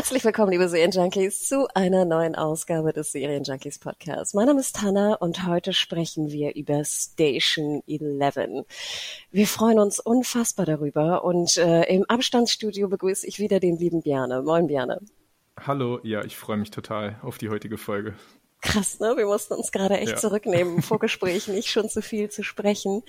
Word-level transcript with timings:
Herzlich 0.00 0.24
willkommen, 0.24 0.50
liebe 0.50 0.66
Serienjunkies, 0.66 1.46
zu 1.46 1.68
einer 1.74 2.06
neuen 2.06 2.34
Ausgabe 2.34 2.94
des 2.94 3.12
Serienjunkies 3.12 3.80
Podcasts. 3.80 4.32
Mein 4.32 4.46
Name 4.46 4.60
ist 4.60 4.76
Tanna 4.76 5.12
und 5.16 5.46
heute 5.46 5.74
sprechen 5.74 6.30
wir 6.30 6.56
über 6.56 6.82
Station 6.86 7.82
11. 7.86 8.64
Wir 9.30 9.46
freuen 9.46 9.78
uns 9.78 10.00
unfassbar 10.00 10.64
darüber 10.64 11.22
und 11.22 11.58
äh, 11.58 11.82
im 11.94 12.06
Abstandsstudio 12.08 12.88
begrüße 12.88 13.26
ich 13.26 13.40
wieder 13.40 13.60
den 13.60 13.76
lieben 13.76 14.00
Björne. 14.00 14.40
Moin 14.40 14.68
Björne. 14.68 15.02
Hallo, 15.60 16.00
ja, 16.02 16.24
ich 16.24 16.34
freue 16.34 16.56
mich 16.56 16.70
total 16.70 17.20
auf 17.20 17.36
die 17.36 17.50
heutige 17.50 17.76
Folge. 17.76 18.14
Krass, 18.62 19.00
ne? 19.00 19.14
Wir 19.16 19.24
mussten 19.24 19.54
uns 19.54 19.72
gerade 19.72 19.98
echt 19.98 20.12
ja. 20.12 20.16
zurücknehmen 20.16 20.76
im 20.76 20.82
Vorgespräch, 20.82 21.48
nicht 21.48 21.70
schon 21.70 21.88
zu 21.88 22.02
viel 22.02 22.30
zu 22.30 22.42
sprechen. 22.42 23.02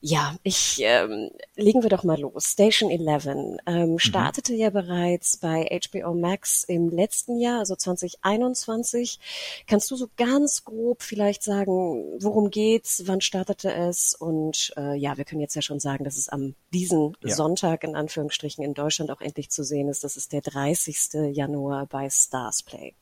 Ja, 0.00 0.34
ich 0.42 0.80
ähm, 0.82 1.30
legen 1.54 1.82
wir 1.84 1.90
doch 1.90 2.02
mal 2.02 2.18
los. 2.18 2.46
Station 2.46 2.90
11 2.90 3.26
ähm, 3.26 3.58
mhm. 3.66 3.98
startete 4.00 4.52
mhm. 4.52 4.58
ja 4.58 4.70
bereits 4.70 5.36
bei 5.36 5.80
HBO 5.88 6.14
Max 6.14 6.64
im 6.64 6.88
letzten 6.88 7.38
Jahr, 7.38 7.60
also 7.60 7.76
2021. 7.76 9.20
Kannst 9.68 9.90
du 9.92 9.96
so 9.96 10.08
ganz 10.16 10.64
grob 10.64 11.02
vielleicht 11.02 11.44
sagen, 11.44 12.16
worum 12.18 12.50
geht's, 12.50 13.04
wann 13.06 13.20
startete 13.20 13.72
es? 13.72 14.14
Und 14.14 14.72
äh, 14.76 14.96
ja, 14.96 15.16
wir 15.16 15.24
können 15.24 15.40
jetzt 15.40 15.54
ja 15.54 15.62
schon 15.62 15.78
sagen, 15.78 16.02
dass 16.02 16.16
es 16.16 16.28
am 16.28 16.56
diesen 16.72 17.16
ja. 17.22 17.34
Sonntag 17.34 17.84
in 17.84 17.94
Anführungsstrichen 17.94 18.64
in 18.64 18.74
Deutschland 18.74 19.12
auch 19.12 19.20
endlich 19.20 19.50
zu 19.50 19.62
sehen 19.62 19.88
ist. 19.88 20.02
Das 20.02 20.16
ist 20.16 20.32
der 20.32 20.40
30. 20.40 21.32
Januar 21.32 21.86
bei 21.86 22.10
Stars 22.10 22.64
Play. 22.64 22.94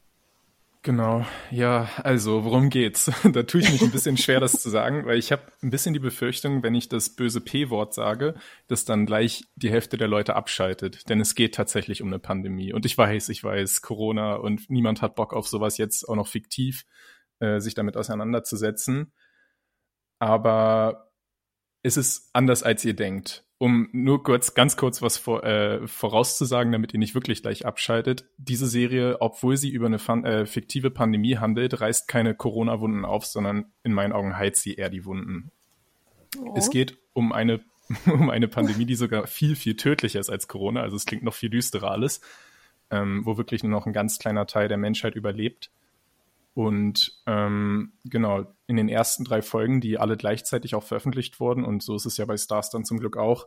Genau, 0.82 1.26
ja, 1.50 1.88
also 2.04 2.44
worum 2.44 2.70
geht's? 2.70 3.10
da 3.32 3.42
tue 3.42 3.60
ich 3.60 3.70
mich 3.70 3.82
ein 3.82 3.90
bisschen 3.90 4.16
schwer, 4.16 4.38
das 4.38 4.62
zu 4.62 4.70
sagen, 4.70 5.04
weil 5.06 5.18
ich 5.18 5.32
habe 5.32 5.42
ein 5.60 5.70
bisschen 5.70 5.92
die 5.92 5.98
Befürchtung, 5.98 6.62
wenn 6.62 6.74
ich 6.74 6.88
das 6.88 7.16
böse 7.16 7.40
P-Wort 7.40 7.94
sage, 7.94 8.34
dass 8.68 8.84
dann 8.84 9.04
gleich 9.04 9.44
die 9.56 9.70
Hälfte 9.70 9.98
der 9.98 10.06
Leute 10.06 10.36
abschaltet. 10.36 11.08
Denn 11.08 11.20
es 11.20 11.34
geht 11.34 11.56
tatsächlich 11.56 12.00
um 12.00 12.08
eine 12.08 12.20
Pandemie. 12.20 12.72
Und 12.72 12.86
ich 12.86 12.96
weiß, 12.96 13.28
ich 13.30 13.42
weiß, 13.42 13.82
Corona 13.82 14.36
und 14.36 14.70
niemand 14.70 15.02
hat 15.02 15.16
Bock 15.16 15.34
auf 15.34 15.48
sowas 15.48 15.78
jetzt 15.78 16.08
auch 16.08 16.16
noch 16.16 16.28
fiktiv, 16.28 16.84
äh, 17.40 17.58
sich 17.58 17.74
damit 17.74 17.96
auseinanderzusetzen. 17.96 19.12
Aber 20.20 21.10
es 21.82 21.96
ist 21.96 22.30
anders, 22.32 22.62
als 22.62 22.84
ihr 22.84 22.94
denkt 22.94 23.47
um 23.58 23.88
nur 23.92 24.22
kurz, 24.22 24.54
ganz 24.54 24.76
kurz 24.76 25.02
was 25.02 25.18
vor, 25.18 25.42
äh, 25.42 25.86
vorauszusagen, 25.86 26.70
damit 26.72 26.94
ihr 26.94 27.00
nicht 27.00 27.14
wirklich 27.14 27.42
gleich 27.42 27.66
abschaltet. 27.66 28.24
Diese 28.36 28.68
Serie, 28.68 29.20
obwohl 29.20 29.56
sie 29.56 29.70
über 29.70 29.86
eine 29.86 29.98
fan 29.98 30.24
äh, 30.24 30.46
fiktive 30.46 30.90
Pandemie 30.90 31.36
handelt, 31.36 31.80
reißt 31.80 32.06
keine 32.06 32.36
Corona-Wunden 32.36 33.04
auf, 33.04 33.26
sondern 33.26 33.72
in 33.82 33.92
meinen 33.92 34.12
Augen 34.12 34.36
heizt 34.36 34.62
sie 34.62 34.74
eher 34.74 34.90
die 34.90 35.04
Wunden. 35.04 35.50
Oh. 36.40 36.54
Es 36.56 36.70
geht 36.70 36.98
um 37.14 37.32
eine, 37.32 37.60
um 38.06 38.30
eine 38.30 38.46
Pandemie, 38.46 38.86
die 38.86 38.94
sogar 38.94 39.26
viel, 39.26 39.56
viel 39.56 39.76
tödlicher 39.76 40.20
ist 40.20 40.30
als 40.30 40.46
Corona. 40.46 40.82
Also 40.82 40.96
es 40.96 41.04
klingt 41.04 41.24
noch 41.24 41.34
viel 41.34 41.50
düsterer 41.50 41.90
alles, 41.90 42.20
ähm, 42.90 43.26
wo 43.26 43.38
wirklich 43.38 43.64
nur 43.64 43.72
noch 43.72 43.86
ein 43.86 43.92
ganz 43.92 44.20
kleiner 44.20 44.46
Teil 44.46 44.68
der 44.68 44.78
Menschheit 44.78 45.16
überlebt. 45.16 45.72
Und 46.58 47.22
ähm, 47.28 47.92
genau, 48.02 48.52
in 48.66 48.74
den 48.74 48.88
ersten 48.88 49.22
drei 49.22 49.42
Folgen, 49.42 49.80
die 49.80 49.96
alle 49.96 50.16
gleichzeitig 50.16 50.74
auch 50.74 50.82
veröffentlicht 50.82 51.38
wurden, 51.38 51.64
und 51.64 51.84
so 51.84 51.94
ist 51.94 52.04
es 52.04 52.16
ja 52.16 52.24
bei 52.24 52.36
Stars 52.36 52.70
dann 52.70 52.84
zum 52.84 52.98
Glück 52.98 53.16
auch, 53.16 53.46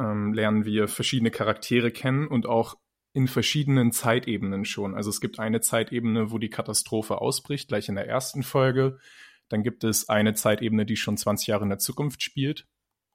ähm, 0.00 0.32
lernen 0.32 0.64
wir 0.64 0.88
verschiedene 0.88 1.30
Charaktere 1.30 1.90
kennen 1.90 2.26
und 2.26 2.46
auch 2.46 2.76
in 3.12 3.28
verschiedenen 3.28 3.92
Zeitebenen 3.92 4.64
schon. 4.64 4.94
Also 4.94 5.10
es 5.10 5.20
gibt 5.20 5.38
eine 5.38 5.60
Zeitebene, 5.60 6.30
wo 6.30 6.38
die 6.38 6.48
Katastrophe 6.48 7.20
ausbricht, 7.20 7.68
gleich 7.68 7.90
in 7.90 7.96
der 7.96 8.08
ersten 8.08 8.42
Folge. 8.42 8.98
Dann 9.50 9.62
gibt 9.62 9.84
es 9.84 10.08
eine 10.08 10.32
Zeitebene, 10.32 10.86
die 10.86 10.96
schon 10.96 11.18
20 11.18 11.48
Jahre 11.48 11.64
in 11.64 11.68
der 11.68 11.78
Zukunft 11.78 12.22
spielt. 12.22 12.66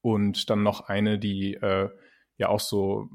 Und 0.02 0.52
dann 0.52 0.62
noch 0.62 0.82
eine, 0.90 1.18
die 1.18 1.56
äh, 1.56 1.90
ja 2.38 2.50
auch 2.50 2.60
so 2.60 3.10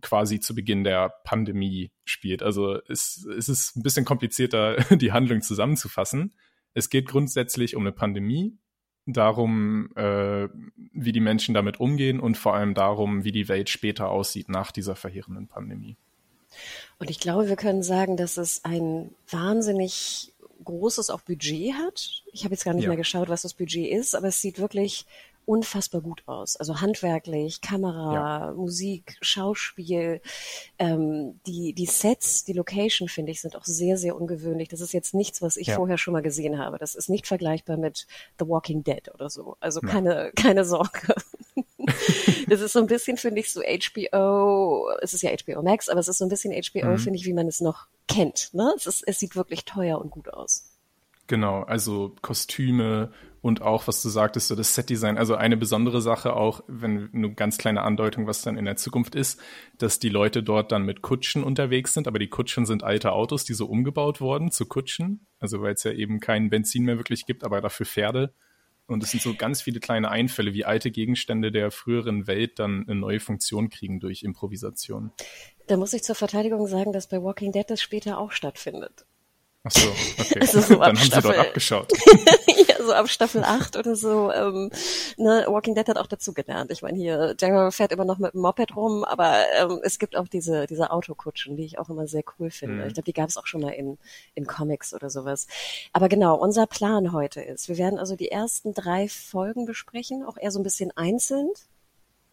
quasi 0.00 0.40
zu 0.40 0.54
Beginn 0.54 0.84
der 0.84 1.12
Pandemie 1.24 1.90
spielt. 2.04 2.42
Also 2.42 2.78
es, 2.88 3.26
es 3.38 3.48
ist 3.48 3.76
ein 3.76 3.82
bisschen 3.82 4.04
komplizierter, 4.04 4.76
die 4.96 5.12
Handlung 5.12 5.42
zusammenzufassen. 5.42 6.34
Es 6.74 6.90
geht 6.90 7.06
grundsätzlich 7.08 7.76
um 7.76 7.82
eine 7.82 7.92
Pandemie, 7.92 8.58
darum, 9.06 9.90
äh, 9.96 10.48
wie 10.92 11.12
die 11.12 11.20
Menschen 11.20 11.54
damit 11.54 11.78
umgehen 11.78 12.20
und 12.20 12.36
vor 12.36 12.54
allem 12.54 12.74
darum, 12.74 13.24
wie 13.24 13.32
die 13.32 13.48
Welt 13.48 13.68
später 13.68 14.08
aussieht 14.08 14.48
nach 14.48 14.72
dieser 14.72 14.96
verheerenden 14.96 15.46
Pandemie. 15.46 15.96
Und 16.98 17.10
ich 17.10 17.20
glaube, 17.20 17.48
wir 17.48 17.56
können 17.56 17.82
sagen, 17.82 18.16
dass 18.16 18.36
es 18.36 18.64
ein 18.64 19.10
wahnsinnig 19.28 20.32
großes 20.64 21.10
auch 21.10 21.20
Budget 21.20 21.74
hat. 21.74 22.22
Ich 22.32 22.44
habe 22.44 22.54
jetzt 22.54 22.64
gar 22.64 22.74
nicht 22.74 22.84
ja. 22.84 22.88
mehr 22.88 22.96
geschaut, 22.96 23.28
was 23.28 23.42
das 23.42 23.54
Budget 23.54 23.90
ist, 23.90 24.14
aber 24.14 24.28
es 24.28 24.40
sieht 24.40 24.58
wirklich 24.58 25.04
unfassbar 25.46 26.00
gut 26.00 26.22
aus. 26.26 26.56
Also 26.56 26.80
handwerklich, 26.80 27.60
Kamera, 27.60 28.14
ja. 28.14 28.52
Musik, 28.52 29.16
Schauspiel, 29.20 30.20
ähm, 30.78 31.40
die, 31.46 31.72
die 31.72 31.86
Sets, 31.86 32.44
die 32.44 32.52
Location, 32.52 33.08
finde 33.08 33.32
ich, 33.32 33.40
sind 33.40 33.56
auch 33.56 33.64
sehr, 33.64 33.96
sehr 33.96 34.16
ungewöhnlich. 34.16 34.68
Das 34.68 34.80
ist 34.80 34.92
jetzt 34.92 35.14
nichts, 35.14 35.42
was 35.42 35.56
ich 35.56 35.68
ja. 35.68 35.76
vorher 35.76 35.98
schon 35.98 36.12
mal 36.12 36.22
gesehen 36.22 36.58
habe. 36.58 36.78
Das 36.78 36.94
ist 36.94 37.08
nicht 37.08 37.26
vergleichbar 37.26 37.76
mit 37.76 38.06
The 38.38 38.48
Walking 38.48 38.84
Dead 38.84 39.12
oder 39.14 39.30
so. 39.30 39.56
Also 39.60 39.80
ja. 39.82 39.88
keine, 39.88 40.32
keine 40.36 40.64
Sorge. 40.64 41.14
das 42.48 42.60
ist 42.60 42.72
so 42.72 42.80
ein 42.80 42.86
bisschen, 42.86 43.16
finde 43.16 43.40
ich, 43.40 43.52
so 43.52 43.60
HBO, 43.60 44.90
es 45.00 45.14
ist 45.14 45.22
ja 45.22 45.30
HBO 45.30 45.62
Max, 45.62 45.88
aber 45.88 46.00
es 46.00 46.08
ist 46.08 46.18
so 46.18 46.24
ein 46.24 46.30
bisschen 46.30 46.52
HBO, 46.52 46.92
mhm. 46.92 46.98
finde 46.98 47.18
ich, 47.18 47.26
wie 47.26 47.32
man 47.32 47.46
es 47.46 47.60
noch 47.60 47.86
kennt. 48.08 48.50
Ne? 48.52 48.72
Es, 48.76 48.86
ist, 48.86 49.02
es 49.06 49.18
sieht 49.18 49.36
wirklich 49.36 49.64
teuer 49.64 50.00
und 50.00 50.10
gut 50.10 50.32
aus. 50.32 50.70
Genau, 51.26 51.62
also 51.62 52.14
Kostüme 52.20 53.12
und 53.44 53.60
auch, 53.60 53.86
was 53.88 54.00
du 54.02 54.08
sagtest, 54.08 54.48
so 54.48 54.56
das 54.56 54.74
Setdesign. 54.74 55.18
Also 55.18 55.34
eine 55.34 55.58
besondere 55.58 56.00
Sache 56.00 56.32
auch, 56.32 56.62
wenn 56.66 57.10
eine 57.12 57.34
ganz 57.34 57.58
kleine 57.58 57.82
Andeutung, 57.82 58.26
was 58.26 58.40
dann 58.40 58.56
in 58.56 58.64
der 58.64 58.76
Zukunft 58.76 59.14
ist, 59.14 59.38
dass 59.76 59.98
die 59.98 60.08
Leute 60.08 60.42
dort 60.42 60.72
dann 60.72 60.86
mit 60.86 61.02
Kutschen 61.02 61.44
unterwegs 61.44 61.92
sind, 61.92 62.08
aber 62.08 62.18
die 62.18 62.30
Kutschen 62.30 62.64
sind 62.64 62.84
alte 62.84 63.12
Autos, 63.12 63.44
die 63.44 63.52
so 63.52 63.66
umgebaut 63.66 64.22
wurden 64.22 64.50
zu 64.50 64.64
Kutschen. 64.64 65.26
Also 65.40 65.60
weil 65.60 65.74
es 65.74 65.84
ja 65.84 65.92
eben 65.92 66.20
kein 66.20 66.48
Benzin 66.48 66.84
mehr 66.84 66.96
wirklich 66.96 67.26
gibt, 67.26 67.44
aber 67.44 67.60
dafür 67.60 67.84
Pferde. 67.84 68.32
Und 68.86 69.02
es 69.02 69.10
sind 69.10 69.22
so 69.22 69.34
ganz 69.34 69.60
viele 69.60 69.78
kleine 69.78 70.10
Einfälle, 70.10 70.54
wie 70.54 70.64
alte 70.64 70.90
Gegenstände 70.90 71.52
der 71.52 71.70
früheren 71.70 72.26
Welt 72.26 72.58
dann 72.58 72.86
eine 72.88 72.98
neue 72.98 73.20
Funktion 73.20 73.68
kriegen 73.68 74.00
durch 74.00 74.22
Improvisation. 74.22 75.12
Da 75.66 75.76
muss 75.76 75.92
ich 75.92 76.02
zur 76.02 76.14
Verteidigung 76.14 76.66
sagen, 76.66 76.94
dass 76.94 77.10
bei 77.10 77.22
Walking 77.22 77.52
Dead 77.52 77.68
das 77.68 77.82
später 77.82 78.16
auch 78.16 78.32
stattfindet. 78.32 79.04
Ach 79.64 79.70
so, 79.70 79.88
okay. 80.18 80.38
Also 80.40 80.60
so 80.60 80.74
Dann 80.76 80.82
haben 80.82 80.96
Staffel, 80.96 81.30
sie 81.30 81.36
dort 81.36 81.46
abgeschaut. 81.46 81.92
ja, 82.68 82.82
so 82.84 82.92
ab 82.92 83.08
Staffel 83.08 83.44
8 83.44 83.76
oder 83.76 83.96
so. 83.96 84.30
Ähm, 84.32 84.70
ne, 85.16 85.44
Walking 85.48 85.74
Dead 85.74 85.88
hat 85.88 85.98
auch 85.98 86.06
dazu 86.06 86.32
gelernt. 86.32 86.70
Ich 86.70 86.82
meine, 86.82 86.96
hier, 86.96 87.34
Daryl 87.34 87.70
fährt 87.70 87.92
immer 87.92 88.04
noch 88.04 88.18
mit 88.18 88.34
dem 88.34 88.40
Moped 88.40 88.76
rum, 88.76 89.04
aber 89.04 89.44
ähm, 89.58 89.80
es 89.82 89.98
gibt 89.98 90.16
auch 90.16 90.28
diese, 90.28 90.66
diese 90.66 90.90
Autokutschen, 90.90 91.56
die 91.56 91.64
ich 91.64 91.78
auch 91.78 91.88
immer 91.88 92.06
sehr 92.06 92.22
cool 92.38 92.50
finde. 92.50 92.82
Mhm. 92.82 92.86
Ich 92.88 92.94
glaube, 92.94 93.06
die 93.06 93.12
gab 93.12 93.28
es 93.28 93.36
auch 93.36 93.46
schon 93.46 93.62
mal 93.62 93.70
in, 93.70 93.98
in 94.34 94.46
Comics 94.46 94.94
oder 94.94 95.10
sowas. 95.10 95.46
Aber 95.92 96.08
genau, 96.08 96.36
unser 96.36 96.66
Plan 96.66 97.12
heute 97.12 97.40
ist, 97.40 97.68
wir 97.68 97.78
werden 97.78 97.98
also 97.98 98.16
die 98.16 98.30
ersten 98.30 98.74
drei 98.74 99.08
Folgen 99.08 99.66
besprechen, 99.66 100.24
auch 100.24 100.36
eher 100.36 100.50
so 100.50 100.60
ein 100.60 100.64
bisschen 100.64 100.90
einzeln 100.96 101.50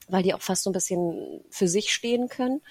weil 0.07 0.23
die 0.23 0.33
auch 0.33 0.41
fast 0.41 0.63
so 0.63 0.69
ein 0.69 0.73
bisschen 0.73 1.41
für 1.49 1.67
sich 1.67 1.93
stehen 1.93 2.27
können. 2.27 2.61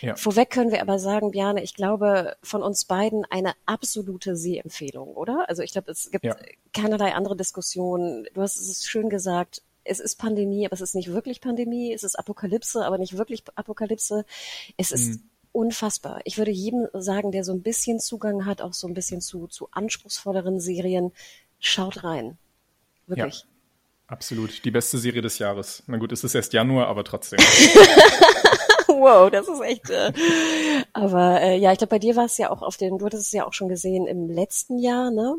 Ja. 0.00 0.16
Vorweg 0.16 0.50
können 0.50 0.70
wir 0.70 0.80
aber 0.80 0.98
sagen, 0.98 1.30
Bjane, 1.30 1.62
ich 1.62 1.74
glaube 1.74 2.36
von 2.42 2.62
uns 2.62 2.84
beiden 2.84 3.24
eine 3.30 3.52
absolute 3.66 4.36
Sehempfehlung, 4.36 5.08
oder? 5.14 5.44
Also 5.48 5.62
ich 5.62 5.72
glaube, 5.72 5.90
es 5.90 6.10
gibt 6.10 6.24
ja. 6.24 6.36
keinerlei 6.72 7.14
andere 7.14 7.36
Diskussion. 7.36 8.26
Du 8.34 8.40
hast 8.42 8.56
es 8.56 8.86
schön 8.86 9.08
gesagt, 9.08 9.62
es 9.84 10.00
ist 10.00 10.16
Pandemie, 10.16 10.66
aber 10.66 10.74
es 10.74 10.80
ist 10.80 10.94
nicht 10.94 11.12
wirklich 11.12 11.40
Pandemie. 11.40 11.92
Es 11.92 12.02
ist 12.02 12.18
Apokalypse, 12.18 12.84
aber 12.84 12.98
nicht 12.98 13.16
wirklich 13.16 13.44
Apokalypse. 13.54 14.24
Es 14.76 14.90
ist 14.90 15.20
mhm. 15.20 15.30
unfassbar. 15.52 16.20
Ich 16.24 16.38
würde 16.38 16.50
jedem 16.50 16.88
sagen, 16.92 17.32
der 17.32 17.44
so 17.44 17.52
ein 17.52 17.62
bisschen 17.62 18.00
Zugang 18.00 18.46
hat, 18.46 18.62
auch 18.62 18.74
so 18.74 18.88
ein 18.88 18.94
bisschen 18.94 19.20
zu, 19.20 19.46
zu 19.46 19.68
anspruchsvolleren 19.70 20.60
Serien, 20.60 21.12
schaut 21.58 22.04
rein. 22.04 22.38
Wirklich. 23.06 23.40
Ja. 23.40 23.55
Absolut, 24.08 24.64
die 24.64 24.70
beste 24.70 24.98
Serie 24.98 25.22
des 25.22 25.38
Jahres. 25.38 25.82
Na 25.86 25.96
gut, 25.96 26.12
es 26.12 26.22
ist 26.22 26.34
erst 26.34 26.52
Januar, 26.52 26.86
aber 26.86 27.02
trotzdem. 27.02 27.38
wow, 28.86 29.30
das 29.30 29.48
ist 29.48 29.60
echt. 29.62 29.90
Äh, 29.90 30.12
aber 30.92 31.40
äh, 31.40 31.58
ja, 31.58 31.72
ich 31.72 31.78
glaube, 31.78 31.90
bei 31.90 31.98
dir 31.98 32.14
war 32.14 32.26
es 32.26 32.38
ja 32.38 32.50
auch 32.50 32.62
auf 32.62 32.76
den, 32.76 32.98
du 32.98 33.06
hattest 33.06 33.26
es 33.26 33.32
ja 33.32 33.46
auch 33.46 33.52
schon 33.52 33.68
gesehen 33.68 34.06
im 34.06 34.28
letzten 34.28 34.78
Jahr, 34.78 35.10
ne? 35.10 35.36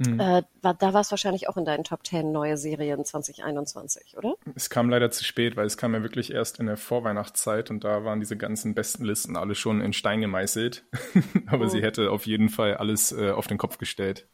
Mhm. 0.00 0.18
Äh, 0.18 0.42
war, 0.62 0.74
da 0.74 0.94
war 0.94 1.02
es 1.02 1.10
wahrscheinlich 1.10 1.46
auch 1.48 1.58
in 1.58 1.66
deinen 1.66 1.84
Top 1.84 2.06
10 2.06 2.32
neue 2.32 2.56
Serien 2.56 3.04
2021, 3.04 4.16
oder? 4.16 4.34
Es 4.54 4.70
kam 4.70 4.88
leider 4.88 5.10
zu 5.10 5.24
spät, 5.24 5.56
weil 5.56 5.66
es 5.66 5.76
kam 5.76 5.92
ja 5.92 6.02
wirklich 6.02 6.32
erst 6.32 6.58
in 6.58 6.66
der 6.66 6.78
Vorweihnachtszeit 6.78 7.70
und 7.70 7.84
da 7.84 8.02
waren 8.02 8.18
diese 8.18 8.38
ganzen 8.38 8.74
besten 8.74 9.04
Listen 9.04 9.36
alle 9.36 9.54
schon 9.54 9.82
in 9.82 9.92
Stein 9.92 10.22
gemeißelt. 10.22 10.84
Aber 11.48 11.66
mhm. 11.66 11.68
sie 11.68 11.82
hätte 11.82 12.10
auf 12.10 12.26
jeden 12.26 12.48
Fall 12.48 12.78
alles 12.78 13.12
äh, 13.12 13.30
auf 13.30 13.46
den 13.46 13.58
Kopf 13.58 13.76
gestellt. 13.76 14.26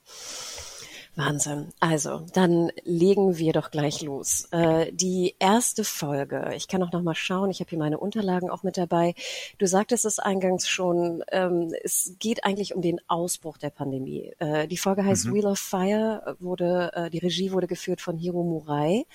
Wahnsinn. 1.17 1.69
Also, 1.81 2.27
dann 2.35 2.71
legen 2.85 3.39
wir 3.39 3.55
doch 3.55 3.71
gleich 3.71 4.03
los. 4.03 4.49
Äh, 4.53 4.93
die 4.93 5.35
erste 5.39 5.83
Folge, 5.83 6.53
ich 6.55 6.69
kann 6.69 6.83
auch 6.83 6.93
noch 6.93 7.03
mal 7.03 7.15
schauen, 7.15 7.51
ich 7.51 7.61
habe 7.61 7.71
hier 7.71 7.79
meine 7.79 7.99
Unterlagen 7.99 8.51
auch 8.51 8.63
mit 8.63 8.77
dabei. 8.77 9.15
Du 9.59 9.67
sagtest 9.67 10.05
es 10.05 10.19
eingangs 10.19 10.69
schon, 10.69 11.25
ähm, 11.33 11.73
es 11.83 12.17
geht 12.19 12.45
eigentlich 12.45 12.75
um 12.75 12.83
den 12.83 13.01
Ausbruch 13.09 13.57
der 13.57 13.71
Pandemie. 13.71 14.33
Äh, 14.39 14.69
die 14.69 14.77
Folge 14.77 15.05
heißt 15.05 15.27
mhm. 15.27 15.35
Wheel 15.35 15.47
of 15.47 15.59
Fire, 15.59 16.37
wurde, 16.39 16.91
äh, 16.95 17.11
die 17.11 17.19
Regie 17.19 17.51
wurde 17.51 17.67
geführt 17.67 18.03
von 18.03 18.19
Hiro 18.19 18.45
Murai. 18.45 19.07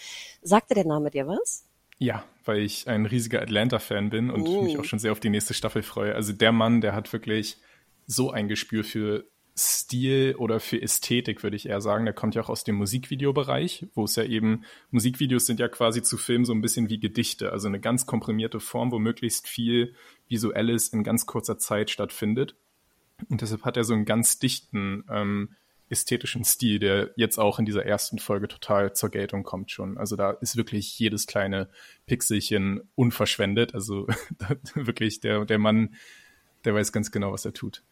Sagte 0.42 0.74
der 0.74 0.86
Name 0.86 1.12
dir 1.12 1.28
was? 1.28 1.66
Ja, 2.00 2.24
weil 2.46 2.62
ich 2.62 2.88
ein 2.88 3.06
riesiger 3.06 3.44
Atlanta-Fan 3.44 4.10
bin 4.10 4.32
und 4.32 4.48
uh. 4.48 4.64
mich 4.64 4.80
auch 4.80 4.86
schon 4.86 4.98
sehr 4.98 5.12
auf 5.12 5.20
die 5.20 5.30
nächste 5.30 5.54
Staffel 5.54 5.84
freue. 5.84 6.16
Also 6.16 6.34
der 6.34 6.52
Mann, 6.52 6.82
der 6.82 6.96
hat 6.96 7.14
wirklich 7.14 7.58
so 8.08 8.32
ein 8.32 8.48
Gespür 8.48 8.84
für 8.84 9.26
Stil 9.62 10.36
oder 10.38 10.60
für 10.60 10.82
Ästhetik, 10.82 11.44
würde 11.44 11.56
ich 11.56 11.68
eher 11.68 11.82
sagen. 11.82 12.06
Der 12.06 12.14
kommt 12.14 12.36
ja 12.36 12.42
auch 12.42 12.50
aus 12.50 12.64
dem 12.64 12.76
Musikvideobereich, 12.76 13.88
wo 13.94 14.06
es 14.06 14.16
ja 14.16 14.24
eben, 14.24 14.64
Musikvideos 14.90 15.46
sind 15.46 15.60
ja 15.60 15.68
quasi 15.68 16.02
zu 16.02 16.18
Filmen 16.18 16.46
so 16.46 16.54
ein 16.54 16.62
bisschen 16.62 16.90
wie 16.90 17.00
Gedichte, 17.00 17.52
also 17.52 17.68
eine 17.68 17.80
ganz 17.80 18.06
komprimierte 18.06 18.60
Form, 18.60 18.92
wo 18.92 19.00
möglichst 19.00 19.48
viel 19.48 19.94
Visuelles 20.28 20.90
in 20.90 21.04
ganz 21.04 21.26
kurzer 21.26 21.58
Zeit 21.58 21.90
stattfindet. 21.90 22.56
Und 23.30 23.42
deshalb 23.42 23.64
hat 23.64 23.78
er 23.78 23.84
so 23.84 23.94
einen 23.94 24.06
ganz 24.06 24.40
dichten 24.40 25.04
ähm, 25.10 25.56
ästhetischen 25.92 26.46
Stil, 26.46 26.80
der 26.80 27.12
jetzt 27.18 27.38
auch 27.38 27.60
in 27.60 27.66
dieser 27.66 27.86
ersten 27.86 28.18
Folge 28.18 28.48
total 28.48 28.94
zur 28.94 29.10
Geltung 29.10 29.44
kommt 29.44 29.72
schon. 29.72 29.98
Also 29.98 30.16
da 30.16 30.32
ist 30.32 30.56
wirklich 30.56 30.98
jedes 30.98 31.28
kleine 31.28 31.70
Pixelchen 32.08 32.82
unverschwendet. 32.96 33.76
Also 33.76 34.08
wirklich 34.74 35.20
der, 35.20 35.46
der 35.46 35.60
Mann, 35.60 35.96
der 36.66 36.74
weiß 36.74 36.92
ganz 36.94 37.12
genau, 37.12 37.34
was 37.34 37.46
er 37.46 37.54
tut. 37.54 37.84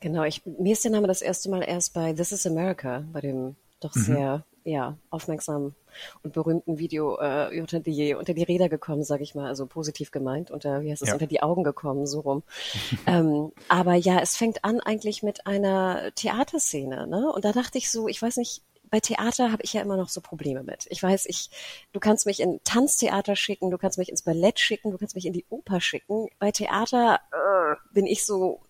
Genau, 0.00 0.24
ich, 0.24 0.44
mir 0.44 0.72
ist 0.72 0.84
der 0.84 0.90
Name 0.90 1.06
das 1.06 1.22
erste 1.22 1.50
Mal 1.50 1.62
erst 1.62 1.94
bei 1.94 2.12
This 2.12 2.32
is 2.32 2.46
America, 2.46 3.04
bei 3.12 3.20
dem 3.20 3.56
doch 3.80 3.94
mhm. 3.94 4.00
sehr 4.00 4.44
ja, 4.64 4.96
aufmerksamen 5.08 5.74
und 6.22 6.32
berühmten 6.32 6.78
Video 6.78 7.18
äh, 7.18 7.58
unter 7.60 7.80
die 7.80 8.14
unter 8.14 8.34
die 8.34 8.42
Räder 8.42 8.68
gekommen, 8.68 9.04
sage 9.04 9.22
ich 9.22 9.34
mal, 9.34 9.48
also 9.48 9.66
positiv 9.66 10.10
gemeint, 10.10 10.50
unter 10.50 10.82
wie 10.82 10.90
heißt 10.90 11.02
es, 11.02 11.08
ja. 11.08 11.14
unter 11.14 11.26
die 11.26 11.42
Augen 11.42 11.64
gekommen, 11.64 12.06
so 12.06 12.20
rum. 12.20 12.42
ähm, 13.06 13.52
aber 13.68 13.94
ja, 13.94 14.20
es 14.20 14.36
fängt 14.36 14.64
an 14.64 14.80
eigentlich 14.80 15.22
mit 15.22 15.46
einer 15.46 16.12
Theaterszene, 16.14 17.06
ne? 17.06 17.32
Und 17.32 17.44
da 17.44 17.52
dachte 17.52 17.78
ich 17.78 17.90
so, 17.90 18.06
ich 18.06 18.20
weiß 18.20 18.36
nicht, 18.36 18.62
bei 18.90 19.00
Theater 19.00 19.52
habe 19.52 19.62
ich 19.62 19.72
ja 19.72 19.82
immer 19.82 19.96
noch 19.96 20.08
so 20.08 20.20
Probleme 20.20 20.62
mit. 20.62 20.86
Ich 20.90 21.02
weiß, 21.02 21.26
ich, 21.26 21.50
du 21.92 22.00
kannst 22.00 22.26
mich 22.26 22.40
in 22.40 22.60
Tanztheater 22.64 23.36
schicken, 23.36 23.70
du 23.70 23.78
kannst 23.78 23.98
mich 23.98 24.08
ins 24.08 24.22
Ballett 24.22 24.58
schicken, 24.58 24.90
du 24.90 24.98
kannst 24.98 25.14
mich 25.14 25.26
in 25.26 25.32
die 25.32 25.46
Oper 25.48 25.80
schicken. 25.80 26.28
Bei 26.40 26.50
Theater 26.50 27.20
äh, 27.32 27.76
bin 27.94 28.06
ich 28.06 28.26
so 28.26 28.60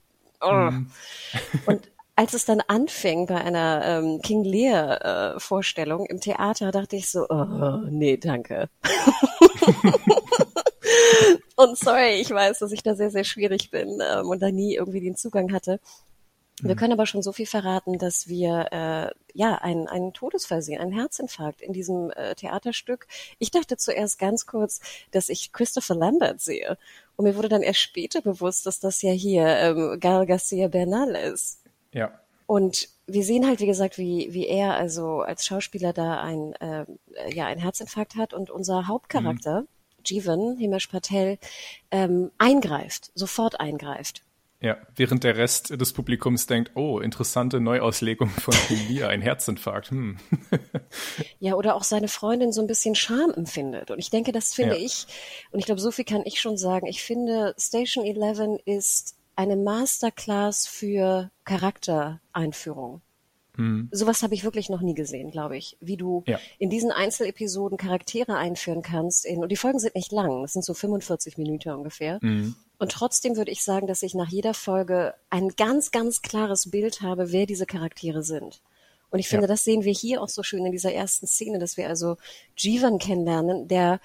Oh. 0.40 0.52
Mhm. 0.52 0.90
Und 1.66 1.90
als 2.16 2.34
es 2.34 2.44
dann 2.44 2.60
anfing 2.60 3.26
bei 3.26 3.36
einer 3.36 3.82
ähm, 3.84 4.20
King 4.22 4.44
Lear 4.44 5.36
äh, 5.36 5.40
Vorstellung 5.40 6.06
im 6.06 6.20
Theater, 6.20 6.70
dachte 6.70 6.96
ich 6.96 7.10
so, 7.10 7.26
oh, 7.28 7.78
nee, 7.88 8.18
danke. 8.18 8.68
und 11.56 11.78
sorry, 11.78 12.20
ich 12.20 12.30
weiß, 12.30 12.58
dass 12.58 12.72
ich 12.72 12.82
da 12.82 12.94
sehr, 12.94 13.10
sehr 13.10 13.24
schwierig 13.24 13.70
bin 13.70 14.00
ähm, 14.06 14.28
und 14.28 14.42
da 14.42 14.50
nie 14.50 14.74
irgendwie 14.74 15.00
den 15.00 15.16
Zugang 15.16 15.52
hatte. 15.52 15.80
Wir 16.62 16.74
mhm. 16.74 16.78
können 16.78 16.92
aber 16.92 17.06
schon 17.06 17.22
so 17.22 17.32
viel 17.32 17.46
verraten, 17.46 17.98
dass 17.98 18.28
wir 18.28 18.68
äh, 18.72 19.10
ja 19.34 19.56
einen, 19.56 19.88
einen 19.88 20.12
Todesfall 20.12 20.62
sehen, 20.62 20.80
einen 20.80 20.92
Herzinfarkt 20.92 21.62
in 21.62 21.72
diesem 21.72 22.10
äh, 22.10 22.34
Theaterstück. 22.34 23.06
Ich 23.38 23.50
dachte 23.50 23.76
zuerst 23.76 24.18
ganz 24.18 24.46
kurz, 24.46 24.80
dass 25.10 25.28
ich 25.28 25.52
Christopher 25.52 25.94
Lambert 25.94 26.40
sehe. 26.40 26.76
Und 27.16 27.24
mir 27.24 27.36
wurde 27.36 27.48
dann 27.48 27.62
erst 27.62 27.80
später 27.80 28.20
bewusst, 28.20 28.66
dass 28.66 28.80
das 28.80 29.02
ja 29.02 29.12
hier 29.12 29.46
ähm, 29.46 29.98
Gal 30.00 30.26
Garcia 30.26 30.68
Bernal 30.68 31.14
ist. 31.14 31.62
Ja. 31.92 32.12
Und 32.46 32.88
wir 33.06 33.22
sehen 33.24 33.46
halt, 33.46 33.60
wie 33.60 33.66
gesagt, 33.66 33.98
wie, 33.98 34.32
wie 34.32 34.46
er 34.46 34.74
also 34.74 35.20
als 35.20 35.46
Schauspieler 35.46 35.92
da 35.92 36.20
ein, 36.20 36.54
äh, 36.54 36.84
ja, 37.32 37.46
ein 37.46 37.58
Herzinfarkt 37.58 38.16
hat 38.16 38.34
und 38.34 38.50
unser 38.50 38.88
Hauptcharakter, 38.88 39.62
mhm. 39.62 39.66
Jivan, 40.04 40.56
Himesh 40.56 40.88
Patel, 40.88 41.38
ähm, 41.90 42.30
eingreift, 42.38 43.12
sofort 43.14 43.60
eingreift. 43.60 44.22
Ja, 44.62 44.76
während 44.94 45.24
der 45.24 45.38
Rest 45.38 45.70
des 45.70 45.94
Publikums 45.94 46.46
denkt, 46.46 46.72
oh, 46.74 47.00
interessante 47.00 47.60
Neuauslegung 47.60 48.28
von 48.28 48.54
Elia, 48.68 49.08
ein 49.08 49.22
Herzinfarkt. 49.22 49.90
Hm. 49.90 50.18
ja, 51.38 51.54
oder 51.54 51.74
auch 51.74 51.82
seine 51.82 52.08
Freundin 52.08 52.52
so 52.52 52.60
ein 52.60 52.66
bisschen 52.66 52.94
Scham 52.94 53.30
empfindet. 53.30 53.90
Und 53.90 53.98
ich 53.98 54.10
denke, 54.10 54.32
das 54.32 54.52
finde 54.52 54.76
ja. 54.76 54.84
ich, 54.84 55.06
und 55.50 55.60
ich 55.60 55.64
glaube, 55.64 55.80
so 55.80 55.90
viel 55.90 56.04
kann 56.04 56.22
ich 56.26 56.40
schon 56.40 56.58
sagen, 56.58 56.86
ich 56.86 57.02
finde, 57.02 57.54
Station 57.56 58.04
11 58.04 58.60
ist 58.66 59.16
eine 59.34 59.56
Masterclass 59.56 60.66
für 60.66 61.30
Charaktereinführung. 61.44 63.00
Hm. 63.56 63.88
Sowas 63.90 64.22
habe 64.22 64.34
ich 64.34 64.44
wirklich 64.44 64.68
noch 64.68 64.82
nie 64.82 64.94
gesehen, 64.94 65.30
glaube 65.30 65.56
ich. 65.56 65.78
Wie 65.80 65.96
du 65.96 66.22
ja. 66.26 66.38
in 66.58 66.68
diesen 66.68 66.90
Einzelepisoden 66.92 67.78
Charaktere 67.78 68.36
einführen 68.36 68.82
kannst. 68.82 69.24
In, 69.24 69.42
und 69.42 69.50
die 69.50 69.56
Folgen 69.56 69.78
sind 69.78 69.94
nicht 69.94 70.12
lang, 70.12 70.42
das 70.42 70.52
sind 70.52 70.66
so 70.66 70.74
45 70.74 71.38
Minuten 71.38 71.70
ungefähr. 71.70 72.20
Hm. 72.20 72.54
Und 72.80 72.92
trotzdem 72.92 73.36
würde 73.36 73.50
ich 73.50 73.62
sagen, 73.62 73.86
dass 73.86 74.02
ich 74.02 74.14
nach 74.14 74.30
jeder 74.30 74.54
Folge 74.54 75.14
ein 75.28 75.50
ganz, 75.50 75.90
ganz 75.90 76.22
klares 76.22 76.70
Bild 76.70 77.02
habe, 77.02 77.30
wer 77.30 77.44
diese 77.44 77.66
Charaktere 77.66 78.22
sind. 78.22 78.62
Und 79.10 79.18
ich 79.18 79.28
finde, 79.28 79.44
ja. 79.44 79.48
das 79.48 79.64
sehen 79.64 79.84
wir 79.84 79.92
hier 79.92 80.22
auch 80.22 80.30
so 80.30 80.42
schön 80.42 80.64
in 80.64 80.72
dieser 80.72 80.94
ersten 80.94 81.26
Szene, 81.26 81.58
dass 81.58 81.76
wir 81.76 81.88
also 81.88 82.16
Jivan 82.56 82.98
kennenlernen, 82.98 83.68
der 83.68 84.00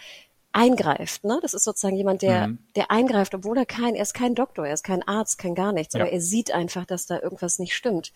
eingreift. 0.55 1.25
Ne? 1.25 1.37
Das 1.41 1.53
ist 1.53 1.65
sozusagen 1.65 1.97
jemand, 1.97 2.21
der, 2.21 2.47
mhm. 2.47 2.59
der 2.77 2.89
eingreift, 2.89 3.35
obwohl 3.35 3.57
er 3.57 3.65
kein, 3.65 3.93
er 3.93 4.03
ist 4.03 4.13
kein 4.13 4.35
Doktor, 4.35 4.65
er 4.65 4.73
ist 4.73 4.83
kein 4.83 5.03
Arzt, 5.03 5.37
kein 5.37 5.53
gar 5.53 5.73
nichts, 5.73 5.93
ja. 5.93 6.01
aber 6.01 6.11
er 6.11 6.21
sieht 6.21 6.51
einfach, 6.51 6.85
dass 6.85 7.05
da 7.05 7.19
irgendwas 7.19 7.59
nicht 7.59 7.75
stimmt. 7.75 8.13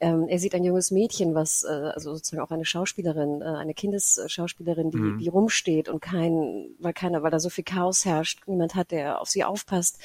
Ähm, 0.00 0.26
er 0.26 0.38
sieht 0.38 0.54
ein 0.54 0.64
junges 0.64 0.90
Mädchen, 0.90 1.34
was, 1.34 1.64
äh, 1.64 1.68
also 1.68 2.14
sozusagen 2.14 2.42
auch 2.42 2.50
eine 2.50 2.64
Schauspielerin, 2.64 3.42
äh, 3.42 3.44
eine 3.44 3.74
Kindesschauspielerin, 3.74 4.90
die, 4.90 4.96
mhm. 4.96 5.18
die 5.18 5.28
rumsteht 5.28 5.90
und 5.90 6.00
kein, 6.00 6.70
weil 6.78 6.94
keiner, 6.94 7.22
weil 7.22 7.30
da 7.30 7.38
so 7.38 7.50
viel 7.50 7.64
Chaos 7.64 8.06
herrscht, 8.06 8.40
niemand 8.46 8.74
hat, 8.74 8.90
der 8.90 9.20
auf 9.20 9.28
sie 9.28 9.44
aufpasst. 9.44 9.98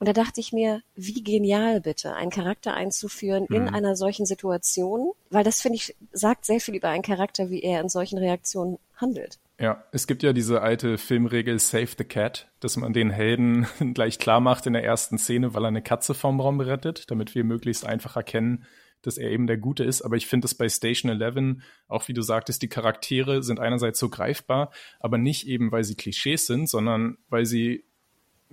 Und 0.00 0.08
da 0.08 0.12
dachte 0.12 0.40
ich 0.40 0.52
mir, 0.52 0.82
wie 0.96 1.22
genial 1.22 1.80
bitte, 1.80 2.14
einen 2.14 2.32
Charakter 2.32 2.74
einzuführen 2.74 3.46
mhm. 3.48 3.56
in 3.56 3.68
einer 3.68 3.94
solchen 3.94 4.26
Situation, 4.26 5.12
weil 5.30 5.44
das 5.44 5.60
finde 5.60 5.76
ich, 5.76 5.94
sagt 6.10 6.46
sehr 6.46 6.58
viel 6.58 6.74
über 6.74 6.88
einen 6.88 7.04
Charakter, 7.04 7.48
wie 7.50 7.62
er 7.62 7.80
in 7.80 7.88
solchen 7.88 8.18
Reaktionen 8.18 8.78
handelt. 8.96 9.38
Ja, 9.62 9.84
es 9.92 10.08
gibt 10.08 10.24
ja 10.24 10.32
diese 10.32 10.60
alte 10.60 10.98
Filmregel 10.98 11.60
Save 11.60 11.90
the 11.96 12.02
Cat, 12.02 12.50
dass 12.58 12.76
man 12.76 12.92
den 12.92 13.10
Helden 13.10 13.68
gleich 13.94 14.18
klar 14.18 14.40
macht 14.40 14.66
in 14.66 14.72
der 14.72 14.82
ersten 14.82 15.18
Szene, 15.18 15.54
weil 15.54 15.62
er 15.64 15.68
eine 15.68 15.82
Katze 15.82 16.14
vom 16.14 16.40
Raum 16.40 16.58
rettet, 16.58 17.08
damit 17.12 17.36
wir 17.36 17.44
möglichst 17.44 17.86
einfach 17.86 18.16
erkennen, 18.16 18.64
dass 19.02 19.18
er 19.18 19.30
eben 19.30 19.46
der 19.46 19.58
Gute 19.58 19.84
ist. 19.84 20.02
Aber 20.02 20.16
ich 20.16 20.26
finde 20.26 20.46
es 20.46 20.56
bei 20.56 20.68
Station 20.68 21.12
11, 21.12 21.62
auch 21.86 22.08
wie 22.08 22.12
du 22.12 22.22
sagtest, 22.22 22.60
die 22.62 22.68
Charaktere 22.68 23.44
sind 23.44 23.60
einerseits 23.60 24.00
so 24.00 24.08
greifbar, 24.08 24.72
aber 24.98 25.16
nicht 25.16 25.46
eben, 25.46 25.70
weil 25.70 25.84
sie 25.84 25.94
Klischees 25.94 26.48
sind, 26.48 26.68
sondern 26.68 27.18
weil 27.28 27.46
sie, 27.46 27.84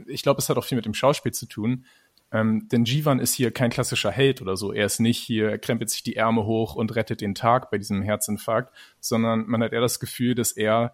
ich 0.05 0.21
glaube, 0.21 0.39
es 0.39 0.47
hat 0.47 0.59
auch 0.59 0.65
viel 0.65 0.75
mit 0.75 0.85
dem 0.85 0.93
Schauspiel 0.93 1.33
zu 1.33 1.47
tun, 1.47 1.85
ähm, 2.31 2.67
denn 2.69 2.85
Jivan 2.85 3.19
ist 3.19 3.33
hier 3.33 3.51
kein 3.51 3.71
klassischer 3.71 4.11
Held 4.11 4.41
oder 4.41 4.55
so. 4.55 4.71
Er 4.71 4.85
ist 4.85 4.99
nicht 4.99 5.17
hier, 5.17 5.49
er 5.49 5.57
krempelt 5.57 5.89
sich 5.89 6.03
die 6.03 6.15
Ärmel 6.15 6.45
hoch 6.45 6.75
und 6.75 6.95
rettet 6.95 7.21
den 7.21 7.33
Tag 7.33 7.71
bei 7.71 7.77
diesem 7.77 8.03
Herzinfarkt, 8.03 8.73
sondern 8.99 9.47
man 9.47 9.63
hat 9.63 9.73
eher 9.73 9.81
das 9.81 9.99
Gefühl, 9.99 10.35
dass 10.35 10.51
er 10.51 10.93